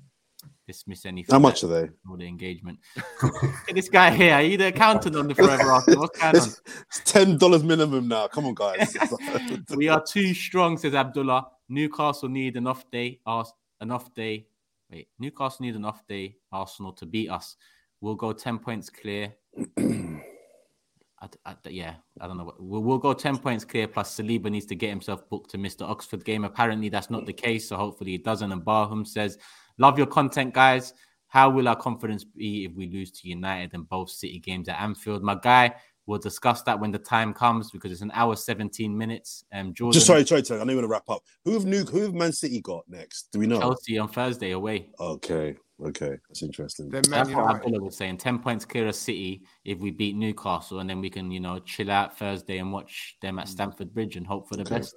dismiss 0.67 1.05
anything. 1.05 1.33
How 1.33 1.39
much 1.39 1.63
are 1.63 1.67
they? 1.67 1.89
All 2.09 2.17
the 2.17 2.27
engagement. 2.27 2.79
This 3.73 3.89
guy 3.89 4.11
here. 4.11 4.33
Are 4.35 4.41
you 4.41 4.57
the 4.57 4.67
accountant 4.67 5.15
on 5.15 5.27
the 5.27 5.33
Forever 5.35 5.63
Arsenal? 5.71 6.01
What's 6.01 6.19
going 6.19 6.35
on? 6.35 6.41
It's, 6.47 6.61
it's 6.87 7.01
ten 7.11 7.37
dollars 7.37 7.63
minimum 7.63 8.07
now. 8.07 8.27
Come 8.27 8.45
on, 8.45 8.53
guys. 8.53 8.95
we 9.75 9.87
are 9.87 10.03
too 10.03 10.33
strong, 10.33 10.77
says 10.77 10.93
Abdullah. 10.93 11.47
Newcastle 11.69 12.29
need 12.29 12.55
an 12.57 12.67
off 12.67 12.89
day. 12.91 13.19
Ars- 13.25 13.53
an 13.81 13.89
off 13.91 14.13
day. 14.13 14.45
Wait, 14.91 15.07
Newcastle 15.17 15.65
need 15.65 15.75
an 15.75 15.85
off 15.85 16.05
day. 16.07 16.35
Arsenal 16.51 16.93
to 16.93 17.05
beat 17.07 17.29
us. 17.29 17.55
We'll 18.01 18.15
go 18.15 18.31
ten 18.33 18.59
points 18.59 18.89
clear. 18.89 19.33
I, 19.79 21.27
I- 21.45 21.55
yeah, 21.69 21.95
I 22.21 22.27
don't 22.27 22.37
know. 22.37 22.43
What, 22.45 22.61
we'll, 22.61 22.83
we'll 22.83 22.97
go 22.99 23.13
ten 23.13 23.37
points 23.37 23.65
clear. 23.65 23.87
Plus, 23.87 24.15
Saliba 24.15 24.51
needs 24.51 24.67
to 24.67 24.75
get 24.75 24.89
himself 24.89 25.27
booked 25.29 25.49
to 25.51 25.57
miss 25.57 25.75
the 25.75 25.85
Oxford 25.85 26.23
game. 26.25 26.43
Apparently, 26.43 26.89
that's 26.89 27.09
not 27.09 27.25
the 27.25 27.33
case. 27.33 27.69
So 27.69 27.75
hopefully, 27.77 28.13
it 28.13 28.23
doesn't. 28.23 28.51
And 28.51 28.63
Barham 28.63 29.05
says, 29.05 29.37
"Love 29.83 29.97
your 29.97 30.07
content, 30.07 30.53
guys. 30.53 30.93
How 31.27 31.49
will 31.49 31.67
our 31.67 31.75
confidence 31.75 32.23
be 32.23 32.63
if 32.65 32.71
we 32.73 32.89
lose 32.89 33.11
to 33.11 33.27
United 33.27 33.73
in 33.73 33.83
both 33.83 34.09
City 34.09 34.39
games 34.39 34.69
at 34.69 34.79
Anfield?" 34.79 35.23
My 35.23 35.35
guy, 35.35 35.75
we'll 36.05 36.19
discuss 36.19 36.61
that 36.63 36.79
when 36.79 36.91
the 36.91 36.99
time 36.99 37.33
comes 37.33 37.71
because 37.71 37.91
it's 37.91 38.01
an 38.01 38.11
hour 38.13 38.35
seventeen 38.35 38.97
minutes. 38.97 39.43
Um, 39.51 39.73
Jordan, 39.73 39.93
Just 39.93 40.07
sorry, 40.07 40.25
sorry, 40.25 40.45
sorry. 40.45 40.61
I 40.61 40.63
know 40.63 40.71
you 40.71 40.77
want 40.77 40.85
to 40.85 40.89
wrap 40.89 41.09
up. 41.09 41.21
Who 41.43 41.51
have 41.53 41.65
new? 41.65 41.83
Who 41.83 42.01
have 42.03 42.13
Man 42.13 42.31
City 42.31 42.61
got 42.61 42.83
next? 42.87 43.31
Do 43.31 43.39
we 43.39 43.47
know? 43.47 43.59
Chelsea 43.59 43.97
on 43.97 44.07
Thursday 44.07 44.51
away. 44.51 44.89
Okay, 44.99 45.55
okay, 45.83 46.17
that's 46.29 46.43
interesting. 46.43 46.89
That's 46.89 47.29
what 47.31 47.55
Abdullah 47.55 47.81
was 47.81 47.97
saying. 47.97 48.17
Ten 48.17 48.39
points 48.39 48.63
clear 48.63 48.87
of 48.87 48.95
City 48.95 49.41
if 49.65 49.79
we 49.79 49.91
beat 49.91 50.15
Newcastle, 50.15 50.79
and 50.79 50.89
then 50.89 51.01
we 51.01 51.09
can, 51.09 51.29
you 51.29 51.39
know, 51.41 51.59
chill 51.59 51.91
out 51.91 52.17
Thursday 52.17 52.59
and 52.59 52.71
watch 52.71 53.17
them 53.21 53.37
at 53.39 53.49
Stamford 53.49 53.93
Bridge 53.93 54.15
and 54.15 54.25
hope 54.25 54.47
for 54.47 54.55
the 54.55 54.61
Okay. 54.63 54.79
best. 54.79 54.95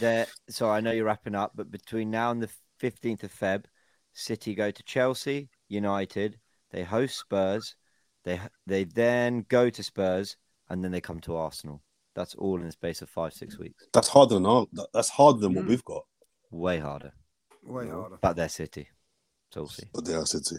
There. 0.00 0.26
So 0.50 0.68
I 0.68 0.80
know 0.80 0.92
you're 0.92 1.06
wrapping 1.06 1.34
up, 1.34 1.52
but 1.54 1.70
between 1.70 2.10
now 2.10 2.30
and 2.30 2.42
the 2.42 2.50
15th 2.78 3.22
of 3.22 3.32
Feb, 3.32 3.64
City 4.18 4.54
go 4.54 4.70
to 4.70 4.82
Chelsea, 4.82 5.48
United. 5.68 6.38
They 6.70 6.82
host 6.82 7.18
Spurs. 7.18 7.76
They 8.24 8.40
they 8.66 8.84
then 8.84 9.46
go 9.48 9.70
to 9.70 9.82
Spurs, 9.82 10.36
and 10.68 10.82
then 10.82 10.90
they 10.90 11.00
come 11.00 11.20
to 11.20 11.36
Arsenal. 11.36 11.82
That's 12.16 12.34
all 12.34 12.56
in 12.58 12.66
the 12.66 12.72
space 12.72 13.00
of 13.00 13.08
five 13.08 13.32
six 13.32 13.58
weeks. 13.58 13.86
That's 13.94 14.08
harder 14.08 14.34
than 14.34 14.46
our, 14.46 14.66
that- 14.72 14.88
that's 14.92 15.08
harder 15.08 15.38
than 15.38 15.54
what 15.54 15.64
Mm. 15.64 15.68
we've 15.68 15.84
got. 15.84 16.04
way 16.50 16.78
harder. 16.78 17.12
Way 17.62 17.88
harder. 17.88 18.18
But 18.20 18.34
they're 18.36 18.48
City. 18.48 18.88
So 19.52 19.60
we'll 19.62 19.68
see. 19.68 19.86
But 19.94 20.04
they 20.06 20.14
are 20.14 20.26
City. 20.26 20.56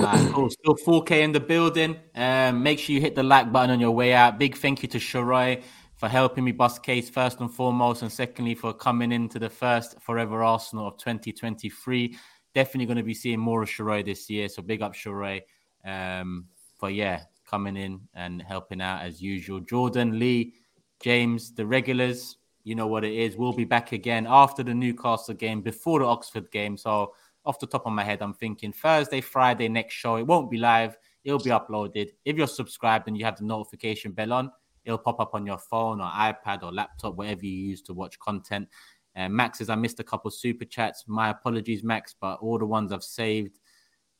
Alright, 0.00 0.32
cool. 0.32 0.50
Still 0.50 0.76
4K 0.76 1.22
in 1.22 1.32
the 1.32 1.40
building. 1.40 1.96
Um, 2.14 2.62
make 2.62 2.78
sure 2.78 2.94
you 2.94 3.00
hit 3.00 3.14
the 3.14 3.22
like 3.22 3.50
button 3.52 3.70
on 3.70 3.80
your 3.80 3.92
way 3.92 4.12
out. 4.12 4.38
Big 4.38 4.56
thank 4.56 4.82
you 4.82 4.88
to 4.90 4.98
Sheroy 4.98 5.62
for 5.96 6.08
helping 6.08 6.44
me 6.44 6.52
bust 6.52 6.82
case 6.82 7.08
first 7.08 7.40
and 7.40 7.52
foremost, 7.52 8.02
and 8.02 8.10
secondly 8.12 8.54
for 8.54 8.72
coming 8.72 9.12
into 9.12 9.38
the 9.38 9.48
first 9.50 10.00
Forever 10.02 10.42
Arsenal 10.42 10.88
of 10.88 10.96
2023. 10.98 12.16
Definitely 12.54 12.86
going 12.86 12.96
to 12.96 13.02
be 13.02 13.14
seeing 13.14 13.40
more 13.40 13.62
of 13.62 13.68
Sheroy 13.68 14.04
this 14.04 14.28
year. 14.28 14.48
So 14.48 14.62
big 14.62 14.82
up 14.82 14.94
Sheroy 14.94 15.42
um, 15.84 16.46
for 16.78 16.90
yeah 16.90 17.22
coming 17.50 17.76
in 17.76 18.00
and 18.14 18.42
helping 18.42 18.80
out 18.80 19.02
as 19.02 19.20
usual. 19.20 19.60
Jordan 19.60 20.18
Lee, 20.18 20.54
James, 21.00 21.52
the 21.52 21.66
regulars. 21.66 22.36
You 22.62 22.74
know 22.74 22.86
what 22.86 23.04
it 23.04 23.12
is. 23.12 23.36
We'll 23.36 23.52
be 23.52 23.64
back 23.64 23.92
again 23.92 24.26
after 24.28 24.62
the 24.62 24.74
Newcastle 24.74 25.34
game, 25.34 25.60
before 25.62 25.98
the 25.98 26.04
Oxford 26.04 26.50
game. 26.50 26.76
So 26.76 27.14
off 27.44 27.58
the 27.58 27.66
top 27.66 27.86
of 27.86 27.92
my 27.92 28.04
head, 28.04 28.22
I'm 28.22 28.34
thinking 28.34 28.72
Thursday, 28.72 29.20
Friday, 29.20 29.68
next 29.68 29.94
show. 29.94 30.16
It 30.16 30.26
won't 30.26 30.50
be 30.50 30.58
live, 30.58 30.96
it'll 31.24 31.38
be 31.38 31.50
uploaded. 31.50 32.10
If 32.24 32.36
you're 32.36 32.46
subscribed 32.46 33.08
and 33.08 33.16
you 33.16 33.24
have 33.24 33.38
the 33.38 33.44
notification 33.44 34.12
bell 34.12 34.32
on, 34.32 34.52
it'll 34.84 34.98
pop 34.98 35.20
up 35.20 35.34
on 35.34 35.46
your 35.46 35.58
phone 35.58 36.00
or 36.00 36.06
iPad 36.06 36.62
or 36.62 36.72
laptop, 36.72 37.16
whatever 37.16 37.44
you 37.44 37.52
use 37.52 37.82
to 37.82 37.94
watch 37.94 38.18
content. 38.18 38.68
And 39.14 39.34
Max 39.34 39.58
says, 39.58 39.70
I 39.70 39.74
missed 39.74 40.00
a 40.00 40.04
couple 40.04 40.30
super 40.30 40.64
chats. 40.64 41.04
My 41.06 41.30
apologies, 41.30 41.82
Max, 41.82 42.14
but 42.20 42.38
all 42.40 42.58
the 42.58 42.66
ones 42.66 42.92
I've 42.92 43.02
saved 43.02 43.58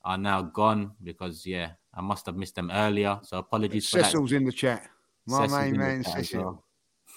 are 0.04 0.18
now 0.18 0.42
gone 0.42 0.92
because, 1.02 1.46
yeah, 1.46 1.72
I 1.94 2.00
must 2.00 2.26
have 2.26 2.36
missed 2.36 2.56
them 2.56 2.70
earlier. 2.72 3.18
So 3.22 3.38
apologies 3.38 3.88
for 3.88 3.98
that. 3.98 4.06
Cecil's 4.06 4.32
in 4.32 4.44
the 4.44 4.52
chat. 4.52 4.88
My 5.26 5.46
Cecil's 5.46 5.62
in 5.62 5.70
main 5.70 5.80
man, 5.80 6.04
Cecil. 6.04 6.42
well. 6.42 6.64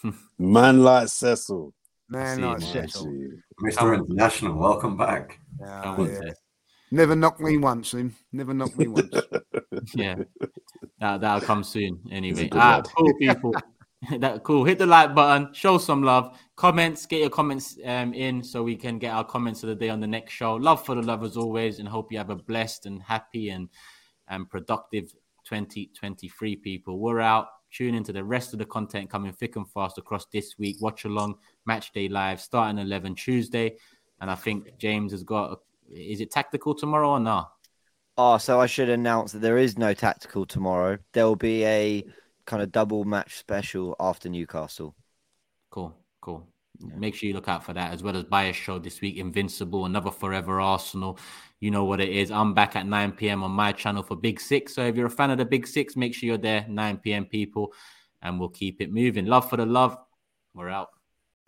Man 0.37 0.83
like 0.83 1.07
Cecil. 1.07 1.73
Man, 2.09 2.41
like. 2.41 2.61
Cecil. 2.61 3.05
Mr. 3.63 3.97
International, 3.97 4.57
welcome 4.57 4.97
back. 4.97 5.39
Yeah, 5.59 6.01
yeah. 6.01 6.31
Never 6.91 7.15
knocked 7.15 7.39
me 7.39 7.57
once, 7.57 7.93
him. 7.93 8.15
Never 8.31 8.53
knocked 8.53 8.77
me 8.77 8.87
once. 8.87 9.09
yeah, 9.95 10.15
that 10.99 11.21
that'll 11.21 11.41
come 11.41 11.63
soon. 11.63 11.99
Anyway, 12.11 12.49
good 12.49 12.61
ah, 12.61 12.81
cool 12.81 13.13
people. 13.17 13.55
that 14.19 14.43
cool. 14.43 14.63
Hit 14.63 14.77
the 14.77 14.85
like 14.85 15.15
button. 15.15 15.51
Show 15.53 15.79
some 15.79 16.03
love. 16.03 16.37
Comments. 16.55 17.03
Get 17.07 17.19
your 17.19 17.31
comments 17.31 17.77
um, 17.85 18.13
in 18.13 18.43
so 18.43 18.61
we 18.61 18.75
can 18.75 18.99
get 18.99 19.13
our 19.13 19.23
comments 19.23 19.63
of 19.63 19.69
the 19.69 19.75
day 19.75 19.89
on 19.89 19.99
the 19.99 20.07
next 20.07 20.33
show. 20.33 20.55
Love 20.55 20.85
for 20.85 20.93
the 20.93 21.01
love 21.01 21.23
as 21.23 21.35
always, 21.35 21.79
and 21.79 21.87
hope 21.87 22.11
you 22.11 22.17
have 22.19 22.29
a 22.29 22.35
blessed 22.35 22.85
and 22.85 23.01
happy 23.01 23.49
and 23.49 23.69
and 24.27 24.49
productive 24.49 25.11
2023. 25.45 26.55
People, 26.57 26.99
we're 26.99 27.19
out. 27.19 27.47
Tune 27.71 27.95
into 27.95 28.13
the 28.13 28.23
rest 28.23 28.53
of 28.53 28.59
the 28.59 28.65
content 28.65 29.09
coming 29.09 29.33
thick 29.33 29.55
and 29.55 29.69
fast 29.71 29.97
across 29.97 30.27
this 30.27 30.59
week. 30.59 30.77
Watch 30.79 31.05
along 31.05 31.35
match 31.65 31.91
day 31.91 32.07
live 32.07 32.39
starting 32.39 32.77
11 32.77 33.15
Tuesday, 33.15 33.77
and 34.21 34.29
I 34.29 34.35
think 34.35 34.77
James 34.77 35.11
has 35.11 35.23
got. 35.23 35.59
Is 35.89 36.21
it 36.21 36.31
tactical 36.31 36.75
tomorrow 36.75 37.09
or 37.09 37.19
not? 37.19 37.51
Oh, 38.15 38.37
so 38.37 38.61
I 38.61 38.67
should 38.67 38.89
announce 38.89 39.31
that 39.31 39.39
there 39.39 39.57
is 39.57 39.75
no 39.75 39.95
tactical 39.95 40.45
tomorrow. 40.45 40.99
There 41.13 41.25
will 41.25 41.35
be 41.35 41.65
a 41.65 42.05
kind 42.45 42.61
of 42.61 42.71
double 42.71 43.05
match 43.05 43.37
special 43.37 43.95
after 43.99 44.29
Newcastle. 44.29 44.95
Cool, 45.71 45.95
cool. 46.23 46.47
Make 46.79 47.15
sure 47.15 47.27
you 47.27 47.35
look 47.35 47.49
out 47.49 47.63
for 47.63 47.73
that 47.73 47.93
as 47.93 48.01
well 48.01 48.15
as 48.15 48.23
Bias 48.23 48.55
Show 48.55 48.79
this 48.79 49.01
week. 49.01 49.17
Invincible, 49.17 49.85
another 49.85 50.09
Forever 50.09 50.59
Arsenal. 50.59 51.19
You 51.59 51.69
know 51.69 51.85
what 51.85 52.01
it 52.01 52.09
is. 52.09 52.31
I'm 52.31 52.53
back 52.53 52.75
at 52.75 52.87
9 52.87 53.11
p.m. 53.11 53.43
on 53.43 53.51
my 53.51 53.73
channel 53.73 54.03
for 54.03 54.15
Big 54.15 54.39
Six. 54.39 54.73
So 54.73 54.85
if 54.85 54.95
you're 54.95 55.07
a 55.07 55.11
fan 55.11 55.31
of 55.31 55.37
the 55.37 55.45
Big 55.45 55.67
Six, 55.67 55.95
make 55.95 56.13
sure 56.13 56.27
you're 56.27 56.37
there 56.37 56.65
9 56.67 56.97
p.m. 56.97 57.25
people, 57.25 57.73
and 58.21 58.39
we'll 58.39 58.49
keep 58.49 58.81
it 58.81 58.91
moving. 58.91 59.25
Love 59.25 59.49
for 59.49 59.57
the 59.57 59.65
love. 59.65 59.97
We're 60.53 60.69
out. 60.69 60.89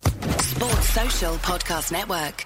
Sports 0.04 0.90
Social 0.90 1.36
Podcast 1.36 1.92
Network. 1.92 2.46